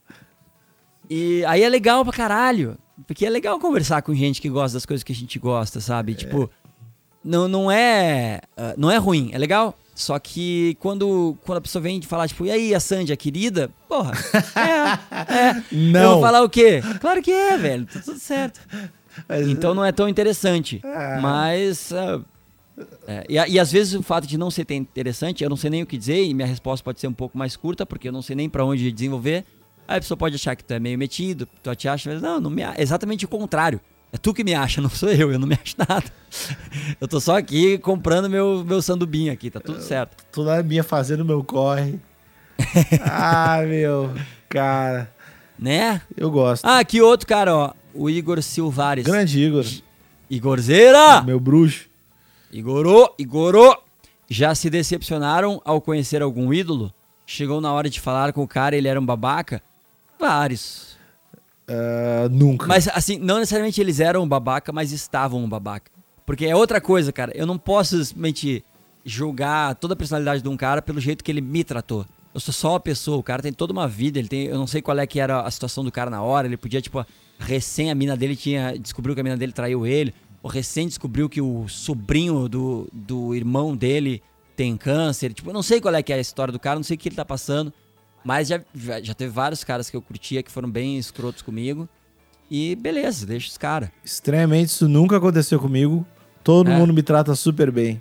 E 1.10 1.44
aí 1.46 1.62
é 1.62 1.68
legal 1.68 2.04
pra 2.04 2.12
caralho. 2.12 2.78
Porque 3.06 3.26
é 3.26 3.30
legal 3.30 3.58
conversar 3.58 4.02
com 4.02 4.14
gente 4.14 4.40
que 4.40 4.48
gosta 4.48 4.76
das 4.76 4.86
coisas 4.86 5.02
que 5.02 5.12
a 5.12 5.14
gente 5.16 5.36
gosta, 5.38 5.80
sabe? 5.80 6.14
Tipo, 6.14 6.48
não, 7.24 7.48
não 7.48 7.70
é. 7.70 8.40
ah, 8.56 8.74
não 8.76 8.90
é 8.90 8.96
ruim, 8.96 9.30
é 9.32 9.38
legal. 9.38 9.76
Só 9.94 10.18
que 10.18 10.76
quando, 10.80 11.36
quando 11.44 11.58
a 11.58 11.60
pessoa 11.60 11.80
vem 11.80 12.00
de 12.00 12.06
falar, 12.08 12.26
tipo, 12.26 12.44
e 12.44 12.50
aí, 12.50 12.74
a 12.74 12.80
Sandy, 12.80 13.12
a 13.12 13.16
querida? 13.16 13.70
Porra, 13.88 14.12
é, 14.56 15.34
é. 15.34 15.50
Eu 15.72 15.78
Não. 15.92 16.12
vou 16.14 16.20
falar 16.22 16.42
o 16.42 16.48
quê? 16.48 16.82
Claro 17.00 17.22
que 17.22 17.30
é, 17.30 17.56
velho, 17.56 17.86
tá 17.86 18.00
tudo 18.04 18.18
certo. 18.18 18.60
Mas- 19.28 19.46
Então 19.46 19.72
não 19.74 19.84
é 19.84 19.92
tão 19.92 20.08
interessante. 20.08 20.80
Ah. 20.84 21.18
Mas. 21.22 21.92
ah, 21.92 22.20
é, 23.06 23.24
e, 23.28 23.34
e 23.34 23.60
às 23.60 23.70
vezes 23.70 23.94
o 23.94 24.02
fato 24.02 24.26
de 24.26 24.36
não 24.36 24.50
ser 24.50 24.64
tão 24.64 24.76
interessante, 24.76 25.44
eu 25.44 25.48
não 25.50 25.56
sei 25.56 25.70
nem 25.70 25.82
o 25.84 25.86
que 25.86 25.96
dizer, 25.96 26.24
e 26.24 26.34
minha 26.34 26.46
resposta 26.48 26.82
pode 26.84 26.98
ser 26.98 27.06
um 27.06 27.12
pouco 27.12 27.38
mais 27.38 27.56
curta, 27.56 27.86
porque 27.86 28.08
eu 28.08 28.12
não 28.12 28.20
sei 28.22 28.34
nem 28.34 28.48
pra 28.48 28.64
onde 28.64 28.90
desenvolver. 28.90 29.44
Aí 29.86 29.98
a 29.98 30.00
pessoa 30.00 30.18
pode 30.18 30.34
achar 30.34 30.56
que 30.56 30.64
tu 30.64 30.72
é 30.74 30.80
meio 30.80 30.98
metido, 30.98 31.46
tu 31.62 31.72
te 31.76 31.86
acha, 31.86 32.12
mas 32.12 32.20
não, 32.20 32.40
não 32.40 32.50
me, 32.50 32.62
exatamente 32.78 33.24
o 33.26 33.28
contrário. 33.28 33.80
É 34.14 34.16
tu 34.16 34.32
que 34.32 34.44
me 34.44 34.54
acha, 34.54 34.80
não 34.80 34.88
sou 34.88 35.08
eu, 35.10 35.32
eu 35.32 35.40
não 35.40 35.48
me 35.48 35.58
acho 35.60 35.74
nada. 35.76 36.04
Eu 37.00 37.08
tô 37.08 37.18
só 37.18 37.36
aqui 37.36 37.78
comprando 37.78 38.30
meu, 38.30 38.64
meu 38.64 38.80
sandubinho 38.80 39.32
aqui, 39.32 39.50
tá 39.50 39.58
tudo 39.58 39.82
certo. 39.82 40.24
Tô 40.30 40.44
na 40.44 40.62
minha 40.62 40.84
fazendo 40.84 41.24
meu 41.24 41.42
corre. 41.42 41.98
ah, 43.04 43.60
meu. 43.66 44.14
Cara, 44.48 45.12
Né? 45.58 46.00
eu 46.16 46.30
gosto. 46.30 46.64
Ah, 46.64 46.78
aqui 46.78 47.00
outro 47.00 47.26
cara, 47.26 47.52
ó. 47.56 47.72
O 47.92 48.08
Igor 48.08 48.40
Silvares. 48.40 49.04
Grande 49.04 49.40
Igor. 49.40 49.64
Igorzeira! 50.30 51.20
Meu 51.22 51.40
bruxo. 51.40 51.86
Igorô, 52.52 53.12
Igorô! 53.18 53.76
Já 54.30 54.54
se 54.54 54.70
decepcionaram 54.70 55.60
ao 55.64 55.80
conhecer 55.80 56.22
algum 56.22 56.52
ídolo? 56.54 56.94
Chegou 57.26 57.60
na 57.60 57.72
hora 57.72 57.90
de 57.90 58.00
falar 58.00 58.32
com 58.32 58.44
o 58.44 58.48
cara 58.48 58.76
ele 58.76 58.86
era 58.86 59.00
um 59.00 59.04
babaca? 59.04 59.60
Vários. 60.20 60.93
Ah, 61.68 62.28
nunca. 62.30 62.66
Mas 62.66 62.88
assim, 62.88 63.18
não 63.18 63.38
necessariamente 63.38 63.80
eles 63.80 64.00
eram 64.00 64.26
babaca, 64.26 64.72
mas 64.72 64.92
estavam 64.92 65.48
babaca. 65.48 65.90
Porque 66.26 66.46
é 66.46 66.56
outra 66.56 66.80
coisa, 66.80 67.12
cara. 67.12 67.32
Eu 67.34 67.46
não 67.46 67.58
posso 67.58 68.02
simplesmente 68.04 68.64
julgar 69.04 69.74
toda 69.74 69.94
a 69.94 69.96
personalidade 69.96 70.42
de 70.42 70.48
um 70.48 70.56
cara 70.56 70.80
pelo 70.80 71.00
jeito 71.00 71.22
que 71.22 71.30
ele 71.30 71.40
me 71.40 71.62
tratou. 71.62 72.06
Eu 72.32 72.40
sou 72.40 72.52
só 72.52 72.72
uma 72.72 72.80
pessoa, 72.80 73.18
o 73.18 73.22
cara 73.22 73.42
tem 73.42 73.52
toda 73.52 73.72
uma 73.72 73.86
vida, 73.86 74.18
ele 74.18 74.26
tem, 74.26 74.46
eu 74.46 74.58
não 74.58 74.66
sei 74.66 74.82
qual 74.82 74.98
é 74.98 75.06
que 75.06 75.20
era 75.20 75.42
a 75.42 75.50
situação 75.50 75.84
do 75.84 75.92
cara 75.92 76.10
na 76.10 76.22
hora, 76.22 76.48
ele 76.48 76.56
podia 76.56 76.80
tipo 76.80 77.04
recém 77.38 77.90
a 77.90 77.94
mina 77.94 78.16
dele 78.16 78.34
tinha 78.34 78.76
descobriu 78.76 79.14
que 79.14 79.20
a 79.20 79.24
mina 79.24 79.36
dele 79.36 79.52
traiu 79.52 79.86
ele, 79.86 80.12
ou 80.42 80.50
recém 80.50 80.88
descobriu 80.88 81.28
que 81.28 81.40
o 81.40 81.68
sobrinho 81.68 82.48
do, 82.48 82.88
do 82.92 83.34
irmão 83.36 83.76
dele 83.76 84.20
tem 84.56 84.76
câncer, 84.76 85.32
tipo, 85.32 85.50
eu 85.50 85.54
não 85.54 85.62
sei 85.62 85.80
qual 85.80 85.94
é 85.94 86.02
que 86.02 86.12
é 86.12 86.16
a 86.16 86.20
história 86.20 86.50
do 86.50 86.58
cara, 86.58 86.76
não 86.76 86.82
sei 86.82 86.96
o 86.96 86.98
que 86.98 87.08
ele 87.08 87.16
tá 87.16 87.24
passando, 87.24 87.72
mas 88.24 88.48
já, 88.48 88.60
já, 89.02 89.14
teve 89.14 89.30
vários 89.30 89.62
caras 89.62 89.90
que 89.90 89.96
eu 89.96 90.02
curtia 90.02 90.42
que 90.42 90.50
foram 90.50 90.70
bem 90.70 90.98
escrotos 90.98 91.42
comigo. 91.42 91.88
E 92.50 92.74
beleza, 92.76 93.26
deixa 93.26 93.48
os 93.48 93.58
caras. 93.58 93.88
Estranhamente, 94.04 94.70
isso 94.70 94.88
nunca 94.88 95.16
aconteceu 95.16 95.58
comigo. 95.58 96.06
Todo 96.42 96.70
É. 96.70 96.76
mundo 96.76 96.92
me 96.92 97.02
trata 97.02 97.34
super 97.34 97.70
bem. 97.70 98.00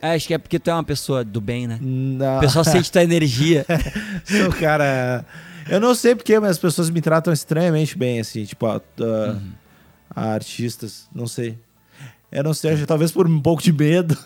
É, 0.00 0.14
acho 0.14 0.26
que 0.26 0.34
é 0.34 0.38
porque 0.38 0.58
tu 0.58 0.70
é 0.70 0.74
uma 0.74 0.84
pessoa 0.84 1.24
do 1.24 1.40
bem, 1.40 1.66
né? 1.66 1.78
Não. 1.80 2.36
O 2.36 2.40
pessoal 2.40 2.64
sente 2.64 2.90
tua 2.92 3.02
energia. 3.02 3.64
Sou 4.24 4.52
cara. 4.52 5.24
Eu 5.68 5.80
não 5.80 5.94
sei 5.94 6.14
porquê, 6.14 6.38
mas 6.38 6.50
as 6.52 6.58
pessoas 6.58 6.90
me 6.90 7.00
tratam 7.00 7.32
estranhamente 7.32 7.96
bem, 7.96 8.20
assim, 8.20 8.44
tipo, 8.44 8.66
a, 8.66 8.76
a- 8.76 8.80
Uhum. 9.32 9.52
a 10.14 10.24
artistas, 10.34 11.08
não 11.14 11.26
sei. 11.26 11.58
Eu 12.30 12.44
não 12.44 12.52
sei, 12.52 12.72
acho 12.74 12.84
talvez 12.86 13.10
por 13.12 13.26
um 13.26 13.40
pouco 13.40 13.62
de 13.62 13.72
medo. 13.72 14.16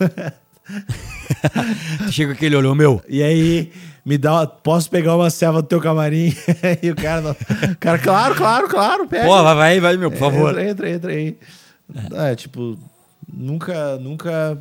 Chega 2.10 2.32
aquele 2.32 2.56
olhou 2.56 2.74
meu. 2.74 3.02
E 3.08 3.22
aí, 3.22 3.72
me 4.08 4.16
dá 4.16 4.32
uma, 4.32 4.46
posso 4.46 4.88
pegar 4.90 5.14
uma 5.14 5.28
selva 5.28 5.60
do 5.60 5.68
teu 5.68 5.80
camarim? 5.80 6.32
e 6.82 6.90
o 6.90 6.96
cara, 6.96 7.20
não, 7.20 7.30
o 7.32 7.76
cara, 7.78 7.98
claro, 7.98 8.34
claro, 8.34 8.68
claro, 8.68 9.06
pega. 9.06 9.26
Pô, 9.26 9.42
vai, 9.42 9.54
vai, 9.54 9.80
vai, 9.80 9.96
meu, 9.98 10.10
por 10.10 10.18
favor. 10.18 10.50
Entra, 10.58 10.68
entra, 10.68 10.90
entra 10.90 11.12
aí. 11.12 11.36
É, 12.12 12.34
tipo, 12.34 12.78
nunca, 13.30 13.98
nunca. 13.98 14.58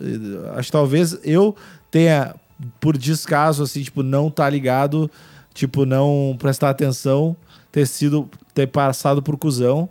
eh, 0.00 0.50
Acho 0.56 0.66
que 0.68 0.72
talvez 0.72 1.18
eu 1.24 1.56
tenha, 1.90 2.34
por 2.80 2.96
descaso, 2.98 3.62
assim, 3.62 3.82
tipo, 3.82 4.02
não 4.02 4.30
tá 4.30 4.48
ligado, 4.50 5.10
tipo, 5.54 5.86
não 5.86 6.36
prestar 6.38 6.70
atenção, 6.70 7.34
ter 7.70 7.86
sido, 7.86 8.28
ter 8.54 8.66
passado 8.66 9.22
por 9.22 9.36
cuzão, 9.38 9.88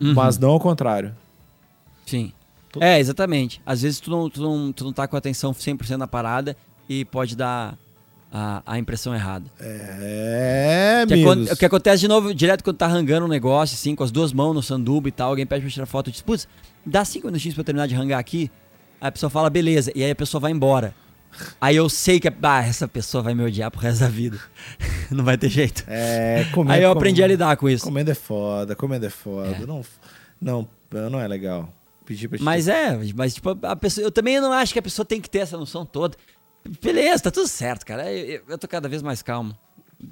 Uhum. 0.00 0.12
mas 0.12 0.36
não 0.38 0.50
ao 0.50 0.60
contrário. 0.60 1.14
Sim. 2.04 2.32
É, 2.80 2.98
exatamente. 2.98 3.62
Às 3.64 3.82
vezes 3.82 4.00
tu 4.00 4.10
não, 4.10 4.28
tu, 4.28 4.42
não, 4.42 4.72
tu 4.72 4.84
não 4.84 4.92
tá 4.92 5.06
com 5.06 5.16
atenção 5.16 5.52
100% 5.52 5.96
na 5.96 6.06
parada 6.08 6.56
e 6.88 7.04
pode 7.04 7.36
dar 7.36 7.78
a, 8.32 8.62
a 8.66 8.78
impressão 8.78 9.14
errada. 9.14 9.50
É, 9.60 11.04
que, 11.06 11.14
amigos. 11.14 11.52
o 11.52 11.56
que 11.56 11.64
acontece 11.64 12.00
de 12.00 12.08
novo, 12.08 12.34
direto 12.34 12.64
quando 12.64 12.76
tá 12.76 12.86
rangando 12.86 13.26
um 13.26 13.28
negócio, 13.28 13.74
assim, 13.74 13.94
com 13.94 14.02
as 14.02 14.10
duas 14.10 14.32
mãos 14.32 14.52
no 14.54 14.62
sanduba 14.62 15.08
e 15.08 15.12
tal, 15.12 15.30
alguém 15.30 15.46
pede 15.46 15.62
pra 15.62 15.70
tirar 15.70 15.86
foto 15.86 16.08
e 16.08 16.12
diz, 16.12 16.20
putz, 16.20 16.48
dá 16.84 17.04
cinco 17.04 17.26
minutinhos 17.28 17.54
pra 17.54 17.60
eu 17.60 17.64
terminar 17.64 17.86
de 17.86 17.94
rangar 17.94 18.18
aqui. 18.18 18.50
Aí 19.00 19.08
a 19.08 19.12
pessoa 19.12 19.30
fala, 19.30 19.48
beleza, 19.48 19.92
e 19.94 20.02
aí 20.02 20.10
a 20.10 20.16
pessoa 20.16 20.40
vai 20.40 20.50
embora. 20.50 20.94
Aí 21.60 21.76
eu 21.76 21.88
sei 21.88 22.20
que, 22.20 22.28
ah, 22.28 22.62
essa 22.64 22.86
pessoa 22.86 23.22
vai 23.22 23.34
me 23.34 23.42
odiar 23.42 23.70
pro 23.70 23.80
resto 23.80 24.00
da 24.00 24.08
vida. 24.08 24.38
não 25.10 25.24
vai 25.24 25.36
ter 25.36 25.48
jeito. 25.48 25.84
É, 25.86 26.44
comer, 26.52 26.72
Aí 26.74 26.82
eu 26.82 26.92
com- 26.92 26.98
aprendi 26.98 27.22
a 27.22 27.26
lidar 27.26 27.56
com 27.56 27.68
isso. 27.68 27.84
Comendo 27.84 28.10
é 28.10 28.14
foda, 28.14 28.74
comendo 28.76 29.06
é 29.06 29.10
foda. 29.10 29.48
É. 29.48 29.66
Não, 29.66 29.84
não, 30.40 30.68
não 31.10 31.20
é 31.20 31.26
legal. 31.26 31.72
Pedir 32.04 32.28
pra 32.28 32.38
te 32.38 32.44
Mas 32.44 32.68
é, 32.68 32.98
mas 33.16 33.34
tipo, 33.34 33.58
a 33.62 33.74
pessoa, 33.74 34.04
eu 34.04 34.10
também 34.12 34.40
não 34.40 34.52
acho 34.52 34.72
que 34.72 34.78
a 34.78 34.82
pessoa 34.82 35.06
tem 35.06 35.20
que 35.20 35.28
ter 35.30 35.38
essa 35.38 35.56
noção 35.56 35.86
toda. 35.86 36.16
Beleza, 36.82 37.24
tá 37.24 37.30
tudo 37.30 37.46
certo, 37.48 37.84
cara. 37.84 38.10
Eu, 38.12 38.26
eu- 38.36 38.42
eu 38.50 38.58
tô 38.58 38.66
cada 38.68 38.88
vez 38.88 39.02
mais 39.02 39.22
calmo. 39.22 39.56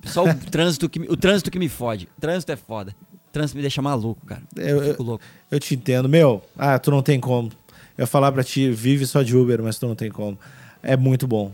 Só 0.04 0.24
o 0.24 0.34
trânsito 0.50 0.88
que 0.88 0.98
me, 0.98 1.08
o 1.08 1.16
trânsito 1.16 1.50
que 1.50 1.58
me 1.58 1.68
fode. 1.68 2.08
O 2.16 2.20
trânsito 2.20 2.52
é 2.52 2.56
foda. 2.56 2.94
O 3.28 3.32
trânsito 3.32 3.56
me 3.56 3.62
deixa 3.62 3.80
maluco, 3.82 4.24
cara. 4.26 4.42
Eu- 4.56 4.82
Eu, 4.82 4.90
fico 4.90 5.02
louco. 5.02 5.24
Eu 5.50 5.58
te 5.58 5.74
entendo. 5.74 6.08
Meu, 6.08 6.42
ah, 6.58 6.78
tu 6.78 6.90
não 6.90 7.02
tem 7.02 7.18
como. 7.18 7.48
Eu 7.96 8.02
ia 8.02 8.06
falar 8.06 8.30
pra 8.32 8.42
ti, 8.44 8.70
vive 8.70 9.06
só 9.06 9.22
de 9.22 9.36
Uber, 9.36 9.62
mas 9.62 9.78
tu 9.78 9.86
não 9.86 9.94
tem 9.94 10.10
como. 10.10 10.38
É 10.82 10.96
muito 10.96 11.26
bom. 11.26 11.52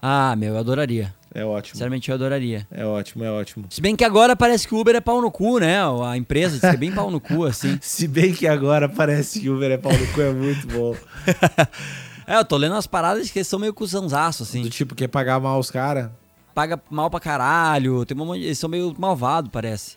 Ah, 0.00 0.34
meu, 0.36 0.54
eu 0.54 0.58
adoraria. 0.58 1.14
É 1.34 1.44
ótimo. 1.44 1.74
Sinceramente, 1.74 2.08
eu 2.08 2.14
adoraria. 2.14 2.66
É 2.70 2.84
ótimo, 2.86 3.22
é 3.24 3.30
ótimo. 3.30 3.66
Se 3.68 3.80
bem 3.80 3.94
que 3.94 4.04
agora 4.04 4.34
parece 4.34 4.66
que 4.66 4.74
o 4.74 4.78
Uber 4.78 4.94
é 4.94 5.00
pau 5.00 5.20
no 5.20 5.30
cu, 5.30 5.58
né? 5.58 5.76
A 6.06 6.16
empresa 6.16 6.52
diz 6.52 6.60
que 6.60 6.66
é 6.66 6.76
bem 6.76 6.90
pau 6.92 7.10
no 7.10 7.20
cu, 7.20 7.44
assim. 7.44 7.78
Se 7.82 8.08
bem 8.08 8.32
que 8.32 8.46
agora 8.46 8.88
parece 8.88 9.40
que 9.40 9.50
Uber 9.50 9.70
é 9.70 9.76
pau 9.76 9.92
no 9.92 10.06
cu, 10.12 10.20
é 10.22 10.32
muito 10.32 10.66
bom. 10.68 10.96
É, 12.28 12.36
eu 12.36 12.44
tô 12.44 12.58
lendo 12.58 12.72
umas 12.74 12.86
paradas 12.86 13.30
que 13.30 13.38
eles 13.38 13.48
são 13.48 13.58
meio 13.58 13.72
cuzãozaço, 13.72 14.42
assim. 14.42 14.60
Do 14.60 14.68
tipo, 14.68 14.94
quer 14.94 15.08
pagar 15.08 15.40
mal 15.40 15.58
os 15.58 15.70
caras? 15.70 16.10
Paga 16.54 16.78
mal 16.90 17.08
pra 17.08 17.18
caralho. 17.18 18.04
Tem 18.04 18.14
uma, 18.14 18.36
eles 18.36 18.58
são 18.58 18.68
meio 18.68 18.94
malvados, 18.98 19.50
parece. 19.50 19.96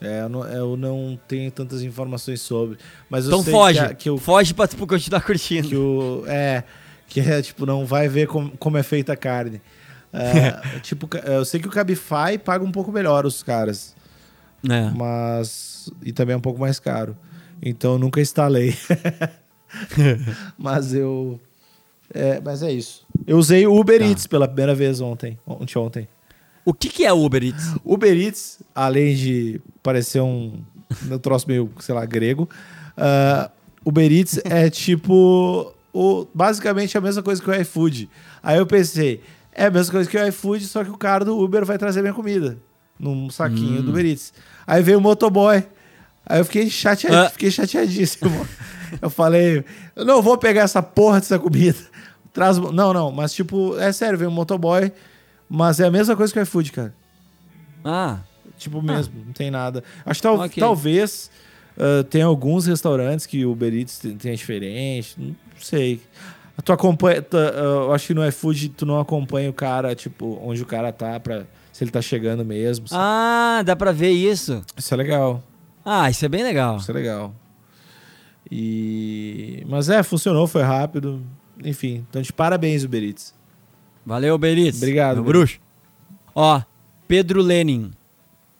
É, 0.00 0.20
eu 0.22 0.28
não, 0.28 0.44
eu 0.46 0.76
não 0.76 1.18
tenho 1.26 1.50
tantas 1.50 1.82
informações 1.82 2.40
sobre. 2.40 2.78
Mas 3.10 3.24
eu 3.26 3.40
Então 3.40 3.52
foge. 3.52 3.80
que, 3.80 3.84
a- 3.84 3.94
que 3.94 4.10
o. 4.10 4.18
Foge 4.18 4.54
pra 4.54 4.68
tipo, 4.68 4.86
continuar 4.86 5.20
curtindo. 5.22 5.68
Que 5.68 5.74
o 5.76 6.24
é, 6.28 6.62
que 7.08 7.18
é, 7.20 7.42
tipo, 7.42 7.66
não 7.66 7.84
vai 7.84 8.08
ver 8.08 8.28
como, 8.28 8.56
como 8.56 8.78
é 8.78 8.82
feita 8.84 9.12
a 9.14 9.16
carne. 9.16 9.60
É, 10.12 10.78
tipo, 10.80 11.08
eu 11.24 11.44
sei 11.44 11.58
que 11.58 11.66
o 11.66 11.70
Cabify 11.72 12.38
paga 12.44 12.64
um 12.64 12.70
pouco 12.70 12.92
melhor 12.92 13.26
os 13.26 13.42
caras. 13.42 13.96
É. 14.70 14.90
mas 14.96 15.90
e 16.02 16.12
também 16.12 16.34
é 16.34 16.36
um 16.36 16.40
pouco 16.40 16.60
mais 16.60 16.78
caro. 16.78 17.16
Então 17.60 17.94
eu 17.94 17.98
nunca 17.98 18.20
instalei. 18.20 18.76
mas 20.56 20.94
eu 20.94 21.40
é, 22.14 22.40
mas 22.42 22.62
é 22.62 22.72
isso. 22.72 23.06
Eu 23.26 23.36
usei 23.38 23.66
o 23.66 23.74
Uber 23.78 23.98
Tá. 23.98 24.06
Eats 24.06 24.26
pela 24.26 24.46
primeira 24.46 24.74
vez 24.74 25.00
ontem, 25.00 25.38
ontem, 25.46 25.78
ontem. 25.78 26.08
O 26.64 26.72
que, 26.72 26.88
que 26.88 27.04
é 27.04 27.12
Uber 27.12 27.42
Eats? 27.44 27.74
Uber 27.84 28.16
Eats, 28.16 28.60
além 28.74 29.14
de 29.14 29.60
parecer 29.82 30.20
um, 30.20 30.60
um 31.10 31.18
troço 31.18 31.46
meio, 31.46 31.70
sei 31.80 31.94
lá, 31.94 32.06
grego, 32.06 32.48
ah, 32.96 33.50
Uber 33.84 34.10
Eats 34.10 34.40
é 34.44 34.70
tipo 34.70 35.74
o, 35.92 36.26
basicamente 36.32 36.96
a 36.96 37.00
mesma 37.00 37.22
coisa 37.22 37.42
que 37.42 37.50
o 37.50 37.54
iFood. 37.54 38.08
Aí 38.42 38.56
eu 38.58 38.66
pensei, 38.66 39.20
é 39.52 39.66
a 39.66 39.70
mesma 39.70 39.92
coisa 39.92 40.08
que 40.08 40.16
o 40.16 40.26
iFood, 40.28 40.64
só 40.66 40.82
que 40.82 40.90
o 40.90 40.96
cara 40.96 41.24
do 41.24 41.38
Uber 41.38 41.64
vai 41.66 41.76
trazer 41.76 42.00
minha 42.00 42.14
comida 42.14 42.56
num 42.98 43.28
saquinho 43.28 43.82
do 43.82 43.90
Uber 43.90 44.06
Eats. 44.06 44.32
Aí 44.66 44.82
veio 44.82 44.98
o 44.98 45.00
motoboy. 45.00 45.62
Aí 46.26 46.38
eu 46.40 46.44
fiquei, 46.46 46.70
chatead, 46.70 47.14
Ah. 47.14 47.28
fiquei 47.28 47.50
chateadíssimo. 47.50 48.30
eu 49.02 49.10
falei, 49.10 49.62
eu 49.94 50.04
não 50.06 50.22
vou 50.22 50.38
pegar 50.38 50.62
essa 50.62 50.82
porra 50.82 51.20
dessa 51.20 51.38
comida. 51.38 51.76
Traz, 52.34 52.58
não, 52.58 52.92
não, 52.92 53.10
mas 53.10 53.32
tipo, 53.32 53.78
é 53.78 53.90
sério, 53.92 54.18
veio 54.18 54.30
um 54.30 54.34
motoboy, 54.34 54.92
mas 55.48 55.80
é 55.80 55.86
a 55.86 55.90
mesma 55.90 56.14
coisa 56.14 56.30
que 56.32 56.38
o 56.38 56.42
iFood, 56.42 56.70
cara. 56.72 56.94
Ah, 57.82 58.18
Tipo 58.58 58.80
mesmo, 58.82 59.14
não 59.26 59.32
tem 59.32 59.50
nada. 59.50 59.82
Acho 60.04 60.20
que 60.20 60.22
tal- 60.28 60.38
Ok. 60.40 60.60
talvez 60.60 61.30
Uh, 61.76 62.04
tem 62.04 62.22
alguns 62.22 62.66
restaurantes 62.66 63.26
que 63.26 63.44
o 63.44 63.50
Uber 63.50 63.74
Eats 63.74 63.98
tem, 63.98 64.16
tem 64.16 64.32
diferente, 64.36 65.16
não 65.18 65.34
sei. 65.58 66.00
Tu 66.64 66.72
acompanha, 66.72 67.20
tu, 67.20 67.36
uh, 67.36 67.40
eu 67.86 67.92
acho 67.92 68.06
que 68.06 68.14
no 68.14 68.24
iFood 68.28 68.68
tu 68.68 68.86
não 68.86 69.00
acompanha 69.00 69.50
o 69.50 69.52
cara, 69.52 69.92
tipo, 69.92 70.38
onde 70.40 70.62
o 70.62 70.66
cara 70.66 70.92
tá, 70.92 71.18
pra, 71.18 71.42
se 71.72 71.82
ele 71.82 71.90
tá 71.90 72.00
chegando 72.00 72.44
mesmo. 72.44 72.86
sabe? 72.86 73.02
Ah, 73.04 73.62
dá 73.66 73.74
pra 73.74 73.90
ver 73.90 74.10
isso. 74.12 74.62
Isso 74.76 74.94
é 74.94 74.96
legal, 74.96 75.42
Ah, 75.84 76.08
isso 76.08 76.24
é 76.24 76.28
bem 76.28 76.44
legal. 76.44 76.76
isso 76.76 76.88
é 76.92 76.94
legal. 76.94 77.34
E... 78.48 79.64
Mas 79.68 79.88
é, 79.88 80.00
funcionou, 80.04 80.46
foi 80.46 80.62
rápido. 80.62 81.20
Enfim, 81.62 82.04
então 82.08 82.22
de 82.22 82.32
parabéns, 82.32 82.84
Uber 82.84 83.02
Eats. 83.02 83.34
Valeu, 84.04 84.36
Beritz. 84.36 84.76
Obrigado, 84.76 85.16
Meu 85.16 85.24
bruxo. 85.24 85.58
Ó, 86.34 86.60
Pedro 87.08 87.40
Lenin. 87.40 87.90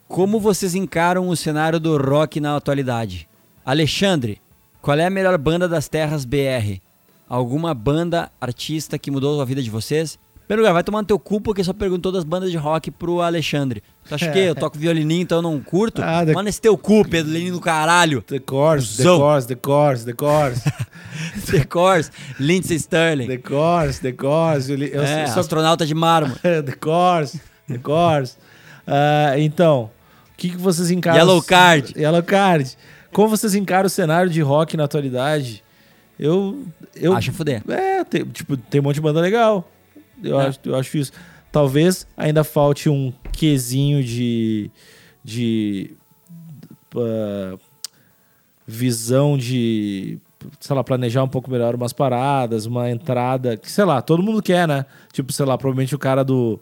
Como 0.09 0.39
vocês 0.39 0.75
encaram 0.75 1.29
o 1.29 1.37
cenário 1.37 1.81
do 1.81 1.97
rock 1.99 2.41
na 2.41 2.57
atualidade? 2.57 3.29
Alexandre, 3.65 4.41
qual 4.81 4.99
é 4.99 5.07
a 5.07 5.11
melhor 5.11 5.37
banda 5.37 5.69
das 5.69 5.89
terras 5.89 6.25
BR? 6.25 6.81
Alguma 7.29 7.75
banda, 7.75 8.31
artista 8.41 8.99
que 8.99 9.11
mudou 9.11 9.41
a 9.41 9.45
vida 9.45 9.63
de 9.63 9.71
vocês? 9.71 10.19
Primeiro 10.47 10.63
lugar, 10.63 10.75
vai 10.75 10.85
tomar 10.85 11.01
no 11.01 11.07
teu 11.07 11.19
cu 11.19 11.41
porque 11.41 11.65
só 11.65 11.73
perguntou 11.73 12.13
das 12.13 12.23
bandas 12.23 12.51
de 12.51 12.57
rock 12.59 12.91
pro 12.91 13.23
Alexandre. 13.23 13.83
Tu 14.07 14.15
acha 14.15 14.31
que 14.31 14.39
eu 14.39 14.55
toco 14.55 14.77
violininho, 14.79 15.23
então 15.23 15.39
eu 15.39 15.43
não 15.43 15.59
curto? 15.59 16.03
Ah, 16.03 16.23
da- 16.23 16.35
Manda 16.35 16.51
esse 16.51 16.61
teu 16.61 16.77
cu, 16.77 17.03
Pedro 17.09 17.33
Lenin 17.33 17.51
do 17.51 17.61
caralho. 17.61 18.21
The 18.21 18.39
Course, 18.41 18.99
The. 18.99 19.05
Course, 19.05 19.49
The 19.49 19.55
Course, 19.55 20.05
The 20.05 20.13
Course, 20.13 20.63
The 21.51 21.65
Course, 21.65 22.11
Lindsey 22.39 22.77
Sterling. 22.79 23.27
The 23.27 23.39
Course, 23.39 24.01
The 24.03 24.13
Course. 24.13 24.71
Eu, 24.71 25.03
é, 25.03 25.27
só 25.29 25.41
astronauta 25.41 25.87
de 25.87 25.95
mármore. 25.95 26.39
The 26.43 26.77
Course, 26.79 27.41
The 27.67 27.79
Course. 27.79 28.37
Ah, 28.87 29.39
então, 29.39 29.85
o 29.85 30.37
que, 30.37 30.51
que 30.51 30.57
vocês 30.59 30.91
encaram? 30.91 31.17
Yellow 31.17 31.43
Card. 31.43 31.95
Yellow 31.97 32.23
Card. 32.23 32.77
Como 33.13 33.29
vocês 33.29 33.55
encaram 33.55 33.87
o 33.87 33.91
cenário 33.91 34.29
de 34.31 34.43
rock 34.43 34.77
na 34.77 34.85
atualidade? 34.85 35.65
Eu. 36.19 36.65
eu 36.95 37.15
Acha 37.15 37.33
fuder. 37.33 37.63
É, 37.69 38.05
tem, 38.05 38.25
tipo, 38.25 38.57
tem 38.59 38.81
um 38.81 38.85
monte 38.85 38.97
de 38.97 39.01
banda 39.01 39.21
legal. 39.21 39.67
Eu, 40.23 40.41
É. 40.41 40.47
acho, 40.49 40.59
eu 40.65 40.75
acho 40.77 40.97
isso. 40.99 41.13
Talvez 41.53 42.07
ainda 42.17 42.43
falte 42.45 42.89
um 42.89 43.13
quesinho 43.33 44.03
de. 44.03 44.71
de. 45.23 45.93
ah, 46.97 47.57
visão 48.67 49.37
de. 49.37 50.19
Sei 50.61 50.77
lá, 50.77 50.85
planejar 50.85 51.23
um 51.23 51.29
pouco 51.29 51.51
melhor 51.51 51.75
umas 51.75 51.93
paradas, 51.93 52.67
uma 52.67 52.91
entrada. 52.91 53.57
Que, 53.57 53.71
sei 53.71 53.85
lá, 53.85 54.03
todo 54.03 54.23
mundo 54.23 54.43
quer, 54.43 54.69
né? 54.69 54.85
Tipo, 55.13 55.33
sei 55.33 55.47
lá, 55.47 55.57
provavelmente 55.57 55.95
o 55.95 55.99
cara 55.99 56.23
do, 56.23 56.61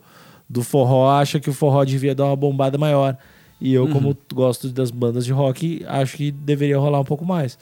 do 0.49 0.63
forró 0.63 1.11
acha 1.11 1.41
que 1.41 1.51
o 1.51 1.53
forró 1.53 1.85
devia 1.85 2.15
dar 2.15 2.27
uma 2.27 2.37
bombada 2.37 2.79
maior. 2.79 3.17
E 3.61 3.73
eu, 3.73 3.89
como 3.89 4.17
gosto 4.35 4.69
das 4.69 4.91
bandas 4.91 5.25
de 5.25 5.33
rock, 5.33 5.85
acho 5.87 6.17
que 6.17 6.31
deveria 6.33 6.79
rolar 6.79 7.01
um 7.01 7.05
pouco 7.05 7.25
mais. 7.25 7.57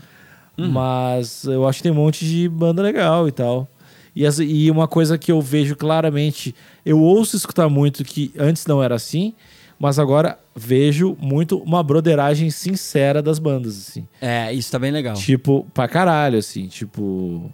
Mas 0.57 1.45
eu 1.45 1.67
acho 1.67 1.79
que 1.79 1.83
tem 1.85 1.93
um 1.93 1.95
monte 1.95 2.25
de 2.25 2.47
banda 2.49 2.83
legal 2.83 3.27
e 3.29 3.33
tal. 3.33 3.67
E, 4.15 4.27
as- 4.27 4.39
e 4.41 4.71
uma 4.71 4.89
coisa 4.89 5.17
que 5.17 5.31
eu 5.31 5.41
vejo 5.41 5.77
claramente, 5.77 6.55
eu 6.85 6.99
ouço 7.01 7.37
escutar 7.37 7.69
muito 7.69 8.03
que 8.05 8.33
antes 8.39 8.67
não 8.67 8.83
era 8.83 8.95
assim, 8.95 9.33
mas 9.79 9.99
agora 9.99 10.39
vejo 10.55 11.17
muito 11.21 11.59
uma 11.59 11.83
broderagem 11.83 12.51
sincera 12.51 13.23
das 13.23 13.39
bandas, 13.39 13.77
assim. 13.89 14.07
É, 14.21 14.53
isso 14.53 14.71
tá 14.71 14.79
bem 14.79 14.91
legal. 14.91 15.15
Tipo, 15.15 15.67
pra 15.73 15.89
caralho, 15.89 16.39
assim, 16.39 16.67
tipo. 16.67 17.51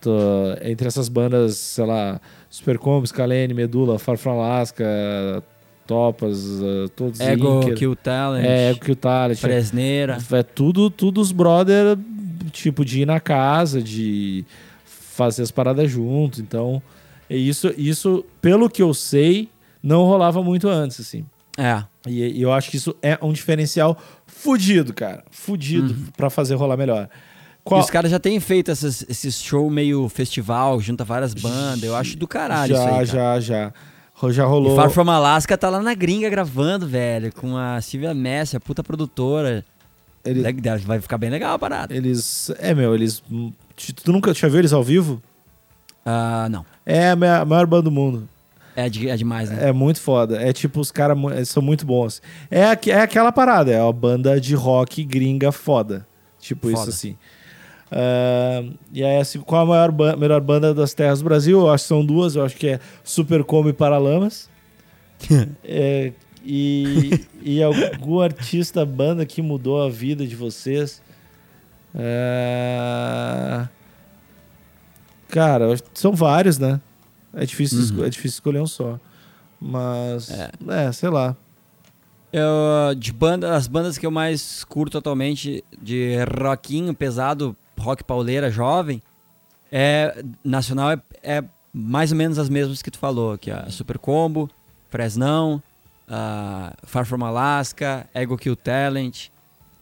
tô- 0.00 0.54
entre 0.62 0.86
essas 0.86 1.08
bandas, 1.08 1.56
sei 1.56 1.84
lá, 1.84 2.20
Supercombo, 2.48 3.04
Scalene, 3.06 3.52
Medula, 3.52 3.98
Far 3.98 4.16
From 4.16 4.40
Alaska, 4.40 4.84
Topas, 5.86 6.38
uh, 6.60 6.88
todos 6.94 7.18
Ego, 7.20 7.62
Inker, 7.62 7.74
Kill 7.74 7.96
Talent, 7.96 8.44
é, 8.46 8.70
Ego 8.70 8.80
Kill 8.80 8.96
Talent, 8.96 9.38
Fresneira. 9.38 10.18
é 10.32 10.42
tudo, 10.42 10.88
tudo 10.90 11.20
os 11.20 11.32
brother, 11.32 11.98
tipo, 12.52 12.84
de 12.84 13.02
ir 13.02 13.06
na 13.06 13.18
casa, 13.20 13.82
de 13.82 14.44
fazer 15.18 15.42
as 15.42 15.50
paradas 15.50 15.90
juntos. 15.90 16.38
Então, 16.38 16.80
é 17.28 17.36
isso, 17.36 17.74
isso, 17.76 18.24
pelo 18.40 18.70
que 18.70 18.80
eu 18.82 18.94
sei, 18.94 19.48
não 19.82 20.04
rolava 20.04 20.42
muito 20.42 20.68
antes, 20.68 21.00
assim. 21.00 21.24
É. 21.58 21.82
E, 22.06 22.38
e 22.38 22.42
eu 22.42 22.52
acho 22.52 22.70
que 22.70 22.76
isso 22.76 22.94
é 23.02 23.18
um 23.20 23.32
diferencial 23.32 23.98
fudido, 24.26 24.94
cara. 24.94 25.24
Fudido 25.30 25.94
pra 26.16 26.30
fazer 26.30 26.54
rolar 26.54 26.76
melhor. 26.76 27.08
Qual- 27.64 27.80
E 27.80 27.84
os 27.84 27.90
caras 27.90 28.10
já 28.12 28.18
têm 28.20 28.38
feito 28.38 28.70
essas, 28.70 29.04
esses 29.08 29.42
show 29.42 29.68
meio 29.68 30.08
festival, 30.08 30.80
junta 30.80 31.04
várias 31.04 31.34
bandas. 31.34 31.82
Eu 31.82 31.96
acho 31.96 32.16
do 32.16 32.26
caralho 32.28 32.74
já, 32.74 32.84
isso 32.84 32.94
aí. 32.94 33.06
já, 33.06 33.40
já. 33.40 33.72
Ro- 34.14 34.32
Já 34.32 34.44
rolou. 34.46 34.72
E 34.72 34.76
Far 34.76 34.90
From 34.90 35.10
Alaska 35.10 35.58
tá 35.58 35.68
lá 35.68 35.80
na 35.82 35.94
gringa 35.94 36.28
gravando, 36.30 36.86
velho, 36.86 37.32
com 37.34 37.56
a 37.56 37.80
Silvia 37.80 38.14
Messi, 38.14 38.56
a 38.56 38.60
puta 38.60 38.82
produtora. 38.82 39.64
Ele- 40.24 40.40
Le- 40.42 40.78
Vai 40.84 41.00
ficar 41.00 41.18
bem 41.18 41.30
legal 41.30 41.54
a 41.54 41.58
parada. 41.58 41.94
Eles. 41.94 42.50
É, 42.58 42.72
meu, 42.74 42.94
eles. 42.94 43.22
Tu 43.94 44.12
nunca 44.12 44.32
já 44.34 44.48
viu 44.48 44.58
eles 44.58 44.72
ao 44.72 44.82
vivo? 44.82 45.22
Ah, 46.04 46.48
não. 46.50 46.64
É 46.84 47.10
a 47.10 47.16
ma- 47.16 47.38
a 47.38 47.44
maior 47.44 47.66
banda 47.66 47.82
do 47.82 47.90
mundo. 47.90 48.28
É, 48.74 48.88
de- 48.88 49.08
é 49.08 49.16
demais, 49.16 49.50
né? 49.50 49.68
É 49.68 49.72
muito 49.72 50.00
foda. 50.00 50.40
É 50.40 50.52
tipo, 50.52 50.80
os 50.80 50.90
caras 50.90 51.16
eles 51.34 51.48
são 51.48 51.62
muito 51.62 51.84
bons. 51.86 52.22
É, 52.50 52.60
é 52.90 53.00
aquela 53.00 53.32
parada, 53.32 53.72
é 53.72 53.82
uma 53.82 53.92
banda 53.92 54.40
de 54.40 54.54
rock 54.54 55.02
gringa 55.04 55.50
foda. 55.52 56.06
Tipo 56.40 56.68
isso 56.68 56.76
Foda. 56.78 56.90
assim. 56.90 57.16
Ah, 57.90 58.62
e 58.92 59.02
aí, 59.02 59.18
assim, 59.18 59.40
qual 59.40 59.62
a 59.62 59.66
maior 59.66 59.90
ba- 59.90 60.16
melhor 60.16 60.40
banda 60.40 60.72
das 60.74 60.94
terras 60.94 61.18
do 61.20 61.24
Brasil? 61.24 61.58
Eu 61.60 61.70
acho 61.70 61.84
que 61.84 61.88
são 61.88 62.04
duas. 62.04 62.36
Eu 62.36 62.44
acho 62.44 62.56
que 62.56 62.68
é 62.68 62.80
Super 63.02 63.42
Como 63.44 63.68
e 63.68 63.72
Paralamas. 63.72 64.48
É, 65.64 66.12
e, 66.44 67.20
e 67.42 67.62
algum 67.62 68.20
artista, 68.20 68.86
banda 68.86 69.26
que 69.26 69.42
mudou 69.42 69.82
a 69.82 69.90
vida 69.90 70.24
de 70.26 70.36
vocês? 70.36 71.02
É, 71.98 73.68
Cara, 75.28 75.66
são 75.92 76.12
vários, 76.12 76.58
né? 76.58 76.80
É 77.34 77.44
difícil, 77.44 77.80
esco- 77.80 78.02
é 78.02 78.08
difícil 78.08 78.36
escolher 78.36 78.60
um 78.60 78.66
só. 78.66 78.98
Mas, 79.60 80.30
É. 80.30 80.50
é, 80.86 80.92
sei 80.92 81.10
lá. 81.10 81.36
Eu, 82.32 82.94
de 82.94 83.12
banda, 83.12 83.54
as 83.54 83.66
bandas 83.66 83.98
que 83.98 84.06
eu 84.06 84.10
mais 84.10 84.64
curto 84.64 84.96
atualmente 84.98 85.62
de 85.80 86.16
rockinho 86.40 86.94
pesado, 86.94 87.56
rock 87.78 88.02
pauleira 88.04 88.50
jovem, 88.50 89.02
é 89.70 90.22
nacional 90.44 90.90
é, 90.92 91.00
é 91.22 91.44
mais 91.72 92.10
ou 92.12 92.16
menos 92.18 92.38
as 92.38 92.48
mesmas 92.48 92.80
que 92.82 92.90
tu 92.90 92.98
falou, 92.98 93.36
que 93.36 93.50
é 93.50 93.68
Super 93.70 93.98
Combo, 93.98 94.48
Fresnão, 94.88 95.62
a 96.08 96.72
Far 96.84 97.04
From 97.04 97.24
Alaska, 97.24 98.08
Ego 98.14 98.36
Kill 98.38 98.56
Talent, 98.56 99.28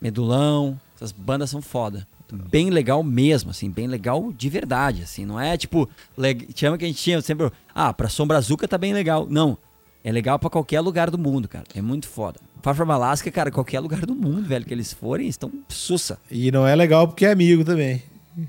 Medulão, 0.01 0.79
essas 0.97 1.13
bandas 1.13 1.51
são 1.51 1.63
foda. 1.63 2.07
Bem 2.51 2.71
legal 2.71 3.05
mesmo, 3.05 3.51
assim, 3.51 3.71
bem 3.71 3.87
legal 3.87 4.33
de 4.33 4.49
verdade, 4.49 5.03
assim, 5.03 5.25
não 5.25 5.39
é 5.39 5.57
tipo, 5.57 5.89
leg... 6.17 6.49
chama 6.57 6.77
que 6.77 6.85
a 6.85 6.89
gente 6.89 7.01
tinha 7.01 7.21
sempre, 7.21 7.53
ah, 7.73 7.93
pra 7.93 8.09
Sombra 8.09 8.37
Azuca 8.37 8.67
tá 8.67 8.77
bem 8.77 8.93
legal. 8.93 9.29
Não, 9.31 9.57
é 10.03 10.11
legal 10.11 10.39
pra 10.39 10.51
qualquer 10.51 10.81
lugar 10.81 11.11
do 11.11 11.19
mundo, 11.19 11.47
cara. 11.47 11.65
É 11.75 11.81
muito 11.81 12.09
foda. 12.09 12.41
Far 12.63 12.75
From 12.75 12.91
Alaska, 12.91 13.31
cara, 13.31 13.51
qualquer 13.51 13.79
lugar 13.79 14.05
do 14.05 14.15
mundo, 14.15 14.43
velho, 14.43 14.65
que 14.65 14.75
eles 14.75 14.93
forem, 14.93 15.29
estão 15.29 15.53
sussa. 15.69 16.19
E 16.29 16.51
não 16.51 16.67
é 16.67 16.75
legal 16.75 17.07
porque 17.07 17.27
é 17.27 17.31
amigo 17.31 17.65
também. 17.65 18.03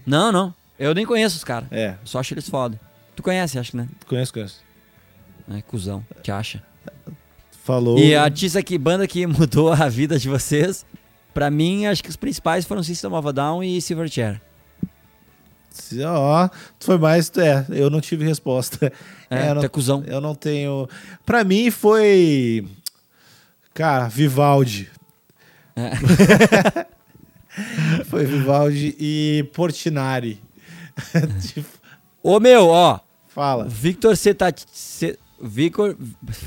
Não, 0.05 0.31
não. 0.31 0.53
Eu 0.79 0.93
nem 0.93 1.05
conheço 1.05 1.37
os 1.37 1.43
caras. 1.43 1.71
É, 1.71 1.95
Só 2.03 2.19
acho 2.19 2.33
eles 2.33 2.49
foda. 2.49 2.79
Tu 3.15 3.23
conhece, 3.23 3.57
acho, 3.57 3.75
né? 3.77 3.87
conheço, 4.07 4.33
conheço. 4.33 4.61
É, 5.49 5.61
cuzão. 5.61 6.05
Te 6.21 6.31
acha. 6.31 6.63
Falou. 7.63 7.97
E 7.99 8.15
a 8.15 8.23
artista 8.23 8.61
que, 8.61 8.77
banda 8.77 9.07
que 9.07 9.25
mudou 9.27 9.71
a 9.71 9.89
vida 9.89 10.17
de 10.19 10.29
vocês, 10.29 10.85
pra 11.33 11.49
mim, 11.49 11.85
acho 11.85 12.03
que 12.03 12.09
os 12.09 12.15
principais 12.15 12.65
foram 12.65 12.83
System 12.83 13.13
of 13.13 13.27
a 13.27 13.31
Down 13.31 13.63
e 13.63 13.81
Silverchair. 13.81 14.41
Ó, 16.05 16.49
tu 16.79 16.85
foi 16.85 16.97
mais. 16.97 17.31
É, 17.37 17.65
eu 17.69 17.89
não 17.89 18.01
tive 18.01 18.25
resposta. 18.25 18.91
É, 19.29 19.49
eu, 19.49 19.55
não, 19.55 19.63
é 19.63 19.67
cuzão. 19.67 20.03
eu 20.07 20.19
não 20.19 20.33
tenho. 20.33 20.89
Pra 21.25 21.43
mim 21.43 21.69
foi. 21.69 22.67
Cara, 23.73 24.07
Vivaldi. 24.07 24.89
É. 25.75 25.91
foi 28.05 28.25
Vivaldi 28.25 28.95
e 28.99 29.47
Portinari. 29.53 30.41
Tipo, 31.53 31.69
Ô, 32.23 32.39
meu, 32.39 32.67
ó. 32.67 32.99
Fala. 33.27 33.65
Victor 33.65 34.17
Cetati... 34.17 34.65
Ce... 34.73 35.17
Victor... 35.39 35.95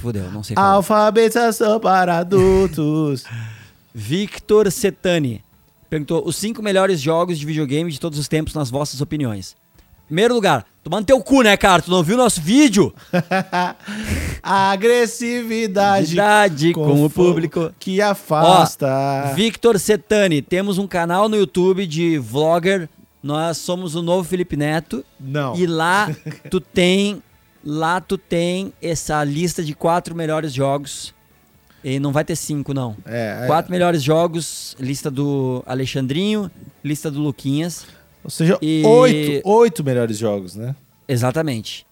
Fudeu, 0.03 0.31
não 0.33 0.43
sei 0.43 0.57
falar. 0.57 0.73
Alfabetização 0.73 1.79
para 1.79 2.19
adultos. 2.19 3.25
Victor 3.95 4.71
Setani 4.71 5.45
perguntou 5.89 6.23
os 6.25 6.37
cinco 6.37 6.63
melhores 6.63 7.01
jogos 7.01 7.39
de 7.39 7.45
videogame 7.45 7.91
de 7.91 7.99
todos 7.99 8.19
os 8.19 8.29
tempos 8.29 8.55
nas 8.55 8.71
vossas 8.71 9.01
opiniões. 9.01 9.57
Primeiro 10.07 10.35
lugar, 10.35 10.67
tomando 10.83 11.07
teu 11.07 11.21
cu, 11.21 11.43
né, 11.43 11.57
cara? 11.57 11.83
Tu 11.83 11.91
não 11.91 12.03
viu 12.03 12.17
nosso 12.17 12.41
vídeo? 12.41 12.93
Agressividade 14.43 16.07
Verdade 16.15 16.73
com, 16.73 17.05
o 17.05 17.09
fogo 17.09 17.29
público. 17.31 17.73
que 17.79 18.01
afasta. 18.01 19.33
Victor 19.35 19.79
Setani, 19.79 20.43
temos 20.43 20.79
um 20.79 20.87
canal 20.87 21.29
no 21.29 21.37
YouTube 21.37 21.87
de 21.87 22.19
vlogger. 22.19 22.89
Nós 23.23 23.59
somos 23.59 23.95
o 23.95 24.03
novo 24.03 24.29
Felipe 24.29 24.57
Neto. 24.57 25.05
Não. 25.19 25.55
E 25.55 25.67
lá 25.67 26.11
tu 26.51 26.61
tem. 26.61 27.23
Lá 27.63 28.01
tu 28.01 28.17
tem 28.17 28.73
essa 28.81 29.23
lista 29.23 29.63
de 29.63 29.75
quatro 29.75 30.15
melhores 30.15 30.53
jogos 30.53 31.15
E 31.83 31.99
não 31.99 32.13
vai 32.13 32.25
ter 32.25 32.37
cinco, 32.37 32.75
não. 32.75 32.97
É, 33.07 33.41
é, 33.43 33.47
Quatro 33.47 33.71
melhores 33.71 34.03
jogos, 34.03 34.77
lista 34.79 35.11
do 35.11 35.63
Alexandrinho, 35.67 36.51
lista 36.85 37.11
do 37.11 37.21
Luquinhas. 37.21 37.87
ou 38.23 38.31
seja, 38.31 38.59
E- 38.61 38.83
oito, 38.85 39.49
oito 39.49 39.85
melhores 39.85 40.19
jogos, 40.19 40.55
né? 40.57 40.75
Exatamente. 41.09 41.87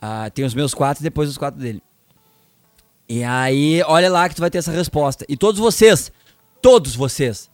Ah, 0.00 0.30
tem 0.30 0.44
os 0.44 0.54
meus 0.54 0.74
quatro 0.74 1.02
e 1.02 1.04
depois 1.04 1.28
os 1.28 1.38
quatro 1.38 1.60
dele. 1.60 1.82
E 3.08 3.22
aí, 3.24 3.82
olha 3.86 4.08
lá 4.10 4.28
que 4.28 4.34
tu 4.36 4.40
vai 4.40 4.50
ter 4.50 4.58
essa 4.58 4.70
resposta. 4.70 5.24
E 5.28 5.36
todos 5.36 5.60
vocês, 5.60 6.10
todos 6.62 6.94
vocês, 6.94 7.49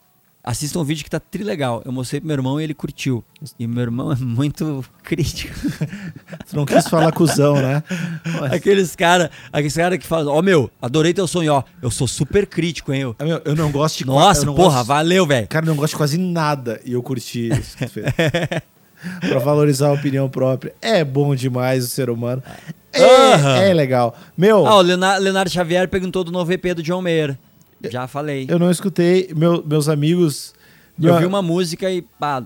assistam 0.46 0.78
um 0.80 0.84
vídeo 0.84 1.02
que 1.04 1.10
tá 1.10 1.18
trilegal. 1.18 1.82
Eu 1.84 1.90
mostrei 1.90 2.20
pro 2.20 2.28
meu 2.28 2.34
irmão 2.36 2.60
e 2.60 2.64
ele 2.64 2.72
curtiu. 2.72 3.22
E 3.58 3.66
meu 3.66 3.82
irmão 3.82 4.12
é 4.12 4.14
muito 4.16 4.84
crítico. 5.02 5.52
Tu 6.48 6.54
não 6.56 6.64
quis 6.64 6.86
falar 6.88 7.10
cuzão, 7.12 7.56
né? 7.56 7.82
Mas- 8.40 8.52
Aqueles 8.54 8.94
cara, 8.94 9.30
aqueles 9.52 9.74
cara 9.74 9.98
que 9.98 10.06
falam, 10.06 10.32
ó 10.32 10.40
meu, 10.40 10.70
adorei 10.80 11.12
teu 11.12 11.26
sonho, 11.26 11.52
ó. 11.52 11.64
Eu 11.82 11.90
sou 11.90 12.06
super 12.06 12.46
crítico, 12.46 12.92
hein, 12.92 13.00
eu. 13.02 13.16
Meu, 13.20 13.42
eu 13.44 13.56
não 13.56 13.70
gosto 13.72 13.98
de 13.98 14.06
Nossa, 14.06 14.46
não 14.46 14.54
porra, 14.54 14.76
gosto- 14.76 14.86
valeu, 14.86 15.26
velho. 15.26 15.48
Cara, 15.48 15.64
eu 15.66 15.70
não 15.70 15.76
gosto 15.76 15.94
de 15.94 15.96
quase 15.98 16.16
nada 16.16 16.80
e 16.84 16.92
eu 16.92 17.02
curti 17.02 17.48
isso 17.48 17.76
que 17.76 17.84
tu 17.86 17.90
fez. 17.90 18.06
pra 19.28 19.38
valorizar 19.40 19.88
a 19.88 19.92
opinião 19.92 20.28
própria. 20.28 20.74
É 20.80 21.04
bom 21.04 21.34
demais 21.34 21.84
o 21.84 21.88
ser 21.88 22.08
humano. 22.08 22.42
É, 22.92 23.68
é 23.70 23.74
legal. 23.74 24.16
Meu, 24.38 24.66
Ah, 24.66 24.76
o 24.76 24.80
Leonardo, 24.80 25.22
Leonardo 25.22 25.50
Xavier 25.50 25.86
perguntou 25.88 26.24
do 26.24 26.32
novo 26.32 26.50
EP 26.52 26.64
do 26.74 26.82
John 26.82 27.02
Mayer. 27.02 27.36
Já 27.90 28.06
falei. 28.06 28.46
eu 28.48 28.58
não 28.58 28.70
escutei. 28.70 29.30
Meu- 29.36 29.64
meus 29.66 29.88
amigos. 29.88 30.54
Eu 30.98 31.04
meu- 31.12 31.18
vi 31.18 31.26
uma 31.26 31.42
música 31.42 31.90
e 31.90 32.00
pá, 32.02 32.42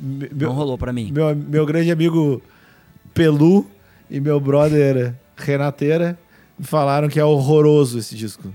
meu, 0.00 0.48
não 0.48 0.52
rolou 0.52 0.76
pra 0.78 0.92
mim. 0.92 1.10
meu, 1.12 1.34
meu 1.34 1.64
grande 1.66 1.90
amigo 1.90 2.42
Pelu 3.14 3.66
e 4.10 4.20
meu 4.20 4.38
brother 4.40 5.14
Renateira 5.36 6.18
falaram 6.60 7.08
que 7.08 7.18
é 7.18 7.24
horroroso 7.24 7.98
esse 7.98 8.14
disco. 8.14 8.54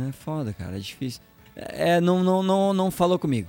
É 0.00 0.12
foda, 0.12 0.52
cara, 0.52 0.76
é 0.76 0.80
difícil. 0.80 1.20
É, 1.56 2.00
não, 2.00 2.22
não, 2.24 2.42
não, 2.42 2.72
não 2.74 2.90
falou 2.90 3.18
comigo. 3.18 3.48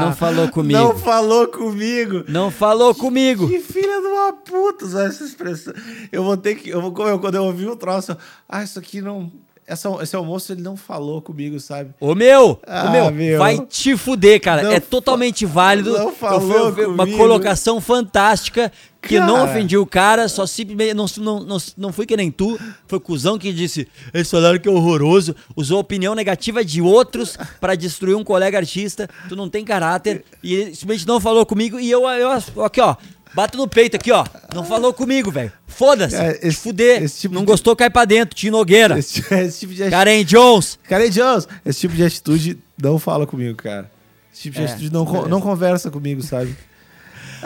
Não 0.00 0.12
falou 0.14 0.48
comigo. 0.48 0.78
Não 0.78 0.96
falou 0.96 1.48
comigo. 1.48 2.24
Não 2.28 2.50
falou 2.50 2.94
comigo. 2.94 3.48
Que 3.48 3.58
filha 3.60 4.00
de 4.00 4.06
uma 4.06 4.32
puta 4.32 4.84
usar 4.84 5.04
essa 5.06 5.24
expressão. 5.24 5.72
Eu 6.12 6.22
vou 6.22 6.36
ter 6.36 6.54
que. 6.56 6.68
Eu 6.70 6.80
vou, 6.80 7.08
eu- 7.08 7.18
quando 7.18 7.34
eu 7.36 7.44
ouvi 7.44 7.66
o 7.66 7.76
troço, 7.76 8.16
ah, 8.48 8.62
isso 8.62 8.78
aqui 8.78 9.00
não. 9.00 9.30
Essa, 9.66 9.88
esse 10.02 10.14
almoço 10.14 10.52
ele 10.52 10.60
não 10.60 10.76
falou 10.76 11.22
comigo, 11.22 11.58
sabe? 11.58 11.90
Ô 11.98 12.14
meu, 12.14 12.60
Ah, 12.66 12.86
ô 12.86 12.90
meu, 12.90 13.10
meu. 13.10 13.38
vai 13.38 13.58
te 13.60 13.96
fuder, 13.96 14.38
cara. 14.40 14.62
Não 14.62 14.70
é 14.72 14.78
totalmente 14.78 15.46
válido. 15.46 15.92
não 15.92 16.08
Eu 16.08 16.12
falou 16.12 16.72
fui- 16.74 16.84
uma 16.84 16.98
comigo. 16.98 17.16
colocação 17.16 17.80
fantástica 17.80 18.70
que 19.00 19.18
não 19.20 19.36
Cara. 19.36 19.50
ofendi 19.50 19.76
o 19.76 19.86
cara, 19.86 20.28
só 20.28 20.46
simplesmente 20.46 20.94
não, 20.94 21.06
não, 21.18 21.40
não, 21.44 21.56
não 21.76 21.92
fui 21.92 22.06
que 22.06 22.16
nem 22.16 22.30
tu, 22.30 22.58
foi 22.86 22.98
cuzão 23.00 23.38
que 23.38 23.52
disse, 23.52 23.86
eles 24.14 24.30
falaram 24.30 24.58
que 24.58 24.66
é 24.66 24.70
horroroso, 24.72 25.34
usou 25.54 25.76
a 25.76 25.80
opinião 25.80 26.14
negativa 26.14 26.64
de 26.64 26.80
outros 26.80 27.36
pra 27.60 27.74
destruir 27.74 28.16
um 28.16 28.24
colega 28.24 28.56
artista, 28.58 29.08
tu 29.28 29.36
não 29.36 29.48
tem 29.48 29.62
caráter 29.64 30.24
e 30.42 30.54
ele 30.54 30.74
simplesmente 30.74 31.06
não 31.06 31.20
falou 31.20 31.44
comigo 31.44 31.78
e 31.78 31.90
eu, 31.90 32.02
eu 32.08 32.30
aqui 32.64 32.80
ó, 32.80 32.96
bato 33.34 33.58
no 33.58 33.66
peito 33.68 33.96
aqui 33.96 34.12
ó, 34.12 34.24
não 34.54 34.64
falou 34.64 34.92
comigo, 34.92 35.30
velho. 35.30 35.52
Foda-se, 35.66 36.16
esse- 36.42 36.56
fuder, 36.56 37.02
esse 37.02 37.20
tipo 37.22 37.34
não 37.34 37.42
de- 37.42 37.46
gostou, 37.46 37.74
cai 37.74 37.90
pra 37.90 38.04
dentro, 38.04 38.34
Tino 38.36 38.56
Nogueira, 38.58 38.98
Esse, 38.98 39.20
esse 39.34 39.60
tipo 39.60 39.74
de. 39.74 39.90
Karen 39.90 40.24
Jones. 40.24 40.78
Cara, 40.88 41.08
Jones, 41.10 41.48
esse 41.64 41.80
tipo 41.80 41.94
de 41.94 42.04
atitude 42.04 42.58
não 42.80 42.98
fala 42.98 43.26
comigo, 43.26 43.56
cara. 43.56 43.90
Esse 44.32 44.42
tipo 44.42 44.56
de 44.58 44.62
É, 44.62 44.66
atitude 44.66 44.92
não, 44.92 45.04
beleza. 45.04 45.28
não 45.28 45.40
conversa 45.40 45.90
comigo, 45.90 46.22
sabe? 46.22 46.54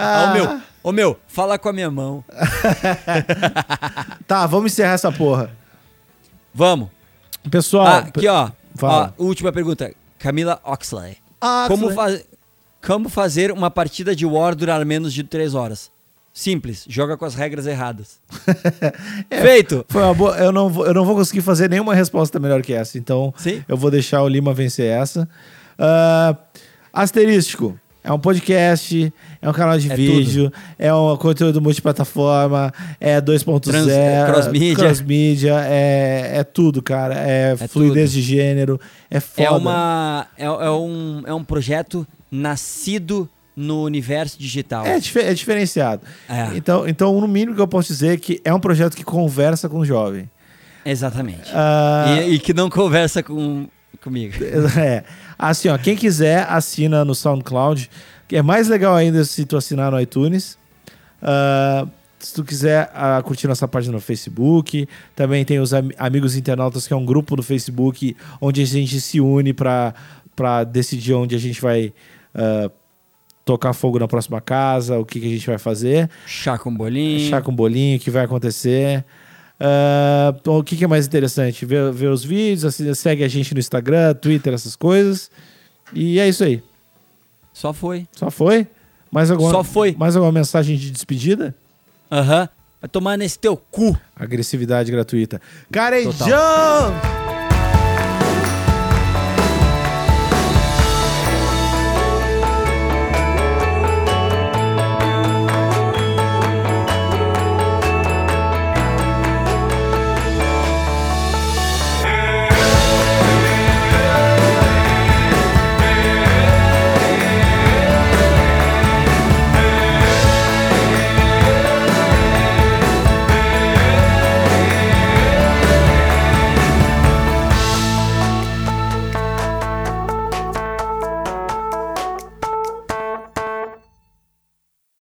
Ah, 0.01 0.31
ô 0.31 0.32
meu, 0.32 0.60
ô 0.85 0.93
meu, 0.93 1.20
fala 1.27 1.59
com 1.59 1.69
a 1.69 1.73
minha 1.73 1.90
mão. 1.90 2.23
Tá, 4.27 4.47
vamos 4.47 4.73
encerrar 4.73 4.93
essa 4.94 5.10
porra. 5.10 5.51
Vamos. 6.55 6.89
Pessoal. 7.51 7.86
Ah, 7.86 7.98
aqui, 7.98 8.28
ó. 8.28 8.51
Fala. 8.77 9.15
ó. 9.19 9.23
Última 9.24 9.52
pergunta. 9.52 9.93
Camila 10.19 10.60
Oxley. 10.65 11.16
Ah, 11.40 11.65
Como, 11.69 11.86
Oxley. 11.89 12.24
Como 12.85 13.09
fazer 13.09 13.51
uma 13.53 13.71
partida 13.71 14.15
de 14.15 14.25
War 14.27 14.55
durar 14.55 14.85
menos 14.85 15.13
de 15.13 15.23
3 15.25 15.55
horas? 15.55 15.91
Simples, 16.33 16.85
joga 16.89 17.17
com 17.17 17.25
as 17.25 17.35
regras 17.35 17.67
erradas. 17.67 18.21
É, 19.31 19.41
Feito! 19.43 19.85
Foi 19.89 20.03
uma 20.03 20.15
boa. 20.15 20.37
Eu 20.39 20.53
não, 20.53 20.69
vou, 20.69 20.87
eu 20.87 20.95
não 20.95 21.05
vou 21.05 21.15
conseguir 21.17 21.41
fazer 21.43 21.69
nenhuma 21.69 21.95
resposta 21.95 22.39
melhor 22.39 22.63
que 22.63 22.73
essa. 22.73 22.97
Então, 22.97 23.35
Sim. 23.37 23.63
eu 23.69 23.77
vou 23.77 23.91
deixar 23.91 24.23
o 24.23 24.29
Lima 24.29 24.55
vencer 24.55 24.87
essa. 24.87 25.29
Ah, 25.79 26.37
asterístico. 26.93 27.79
É 28.03 28.13
um 28.13 28.19
podcast, 28.19 29.13
é 29.43 29.51
um 29.51 29.53
canal 29.53 29.77
de 29.79 29.91
É 29.93 29.97
vídeo, 29.97 30.51
é 30.79 30.95
um 30.95 31.15
conteúdo 31.19 31.61
multiplataforma, 31.61 32.73
é 32.99 33.21
2.0, 33.21 33.61
Trans- 33.61 33.89
é 33.89 34.25
cross-mídia. 34.25 34.77
cross-mídia, 34.77 35.55
é, 35.67 36.31
é 36.39 36.45
tudo, 36.45 36.81
cara. 36.81 37.15
É, 37.19 37.55
fluidez 37.69 38.11
de 38.13 38.23
gênero, 38.23 38.81
é 39.11 39.21
foda. 39.21 39.49
É, 39.49 39.51
uma, 39.51 40.27
é, 40.39 40.45
é 40.45 40.71
um, 40.71 41.23
é 41.27 41.35
um 41.35 41.45
projeto 41.45 42.07
nascido 42.31 43.29
no 43.57 43.83
universo 43.83 44.39
digital. 44.39 44.87
É, 44.87 44.97
é 44.99 45.35
diferenciado. 45.35 46.03
É. 46.29 46.57
Então, 46.57 46.87
então, 46.87 47.21
no 47.21 47.27
mínimo 47.27 47.55
que 47.57 47.61
eu 47.61 47.67
posso 47.67 47.89
dizer 47.93 48.15
é 48.15 48.17
que 48.17 48.41
é 48.45 48.55
um 48.55 48.61
projeto 48.61 48.97
que 48.97 49.03
conversa 49.03 49.69
com 49.69 49.79
o 49.81 49.85
jovem. 49.85 50.31
Exatamente. 50.85 51.51
Ah, 51.53 52.19
E, 52.23 52.35
e 52.35 52.39
que 52.39 52.55
não 52.55 52.71
conversa 52.71 53.23
com, 53.23 53.67
comigo. 54.03 54.35
É. 54.79 55.03
Assim, 55.39 55.69
ó, 55.69 55.77
quem 55.79 55.97
quiser, 55.97 56.47
assina 56.49 57.05
no 57.05 57.15
SoundCloud. 57.15 57.91
É 58.33 58.43
mais 58.43 58.69
legal 58.69 58.95
ainda 58.95 59.25
se 59.25 59.45
tu 59.45 59.57
assinar 59.57 59.91
no 59.91 60.01
iTunes. 60.01 60.57
Ah, 61.21 61.87
se 62.19 62.35
tu 62.35 62.45
quiser 62.45 62.91
ah, 62.95 63.21
curtir 63.25 63.47
nossa 63.49 63.67
página 63.69 63.93
no 63.95 64.01
Facebook, 64.01 64.89
também 65.17 65.45
tem 65.45 65.59
os 65.61 65.73
Am- 65.75 65.91
Amigos 65.99 66.37
Internautas, 66.37 66.87
que 66.87 66.93
é 66.93 66.97
um 66.97 67.05
grupo 67.05 67.37
no 67.37 67.43
Facebook 67.43 68.17
onde 68.41 68.63
a 68.63 68.67
gente 68.67 69.01
se 69.01 69.21
une 69.21 69.53
para 69.53 69.95
decidir 70.65 71.15
onde 71.15 71.35
a 71.35 71.39
gente 71.39 71.61
vai 71.61 71.93
ah, 72.35 72.71
tocar 73.45 73.73
fogo 73.73 73.99
na 73.99 74.07
próxima 74.07 74.41
casa, 74.41 74.99
o 74.99 75.05
que, 75.05 75.21
que 75.21 75.27
a 75.27 75.31
gente 75.31 75.47
vai 75.47 75.59
fazer. 75.59 76.11
Chá 76.27 76.59
com 76.59 76.75
bolinho. 76.75 77.31
Chá 77.31 77.41
com 77.41 77.55
bolinho, 77.55 77.97
o 77.97 78.01
que 78.01 78.11
vai 78.11 78.25
acontecer. 78.25 79.05
Então, 80.39 80.59
o 80.59 80.63
que, 80.63 80.77
que 80.77 80.85
é 80.85 80.87
mais 80.87 81.07
interessante? 81.07 81.65
Ver, 81.65 81.91
ver 81.93 82.09
os 82.09 82.25
vídeos, 82.25 82.65
assim, 82.65 82.93
segue 82.95 83.25
a 83.25 83.29
gente 83.29 83.55
no 83.55 83.61
Instagram, 83.61 84.15
Twitter, 84.15 84.53
essas 84.53 84.77
coisas. 84.77 85.31
E 85.93 86.21
é 86.21 86.29
isso 86.29 86.45
aí. 86.45 86.63
Só 87.53 87.73
foi. 87.73 88.07
Só 88.13 88.31
foi? 88.31 88.67
Mais 89.11 89.31
alguma, 89.31 89.51
Só 89.51 89.65
foi. 89.65 89.97
Mais 89.99 90.15
alguma 90.15 90.33
mensagem 90.33 90.77
de 90.77 90.91
despedida? 90.91 91.55
Aham. 92.11 92.49
Vai 92.81 92.89
tomar 92.89 93.17
nesse 93.17 93.39
teu 93.39 93.57
cu. 93.57 93.99
Agressividade 94.15 94.93
gratuita. 94.93 95.41
Karen 95.73 96.05
Total. 96.05 96.29
Jump! 96.29 97.28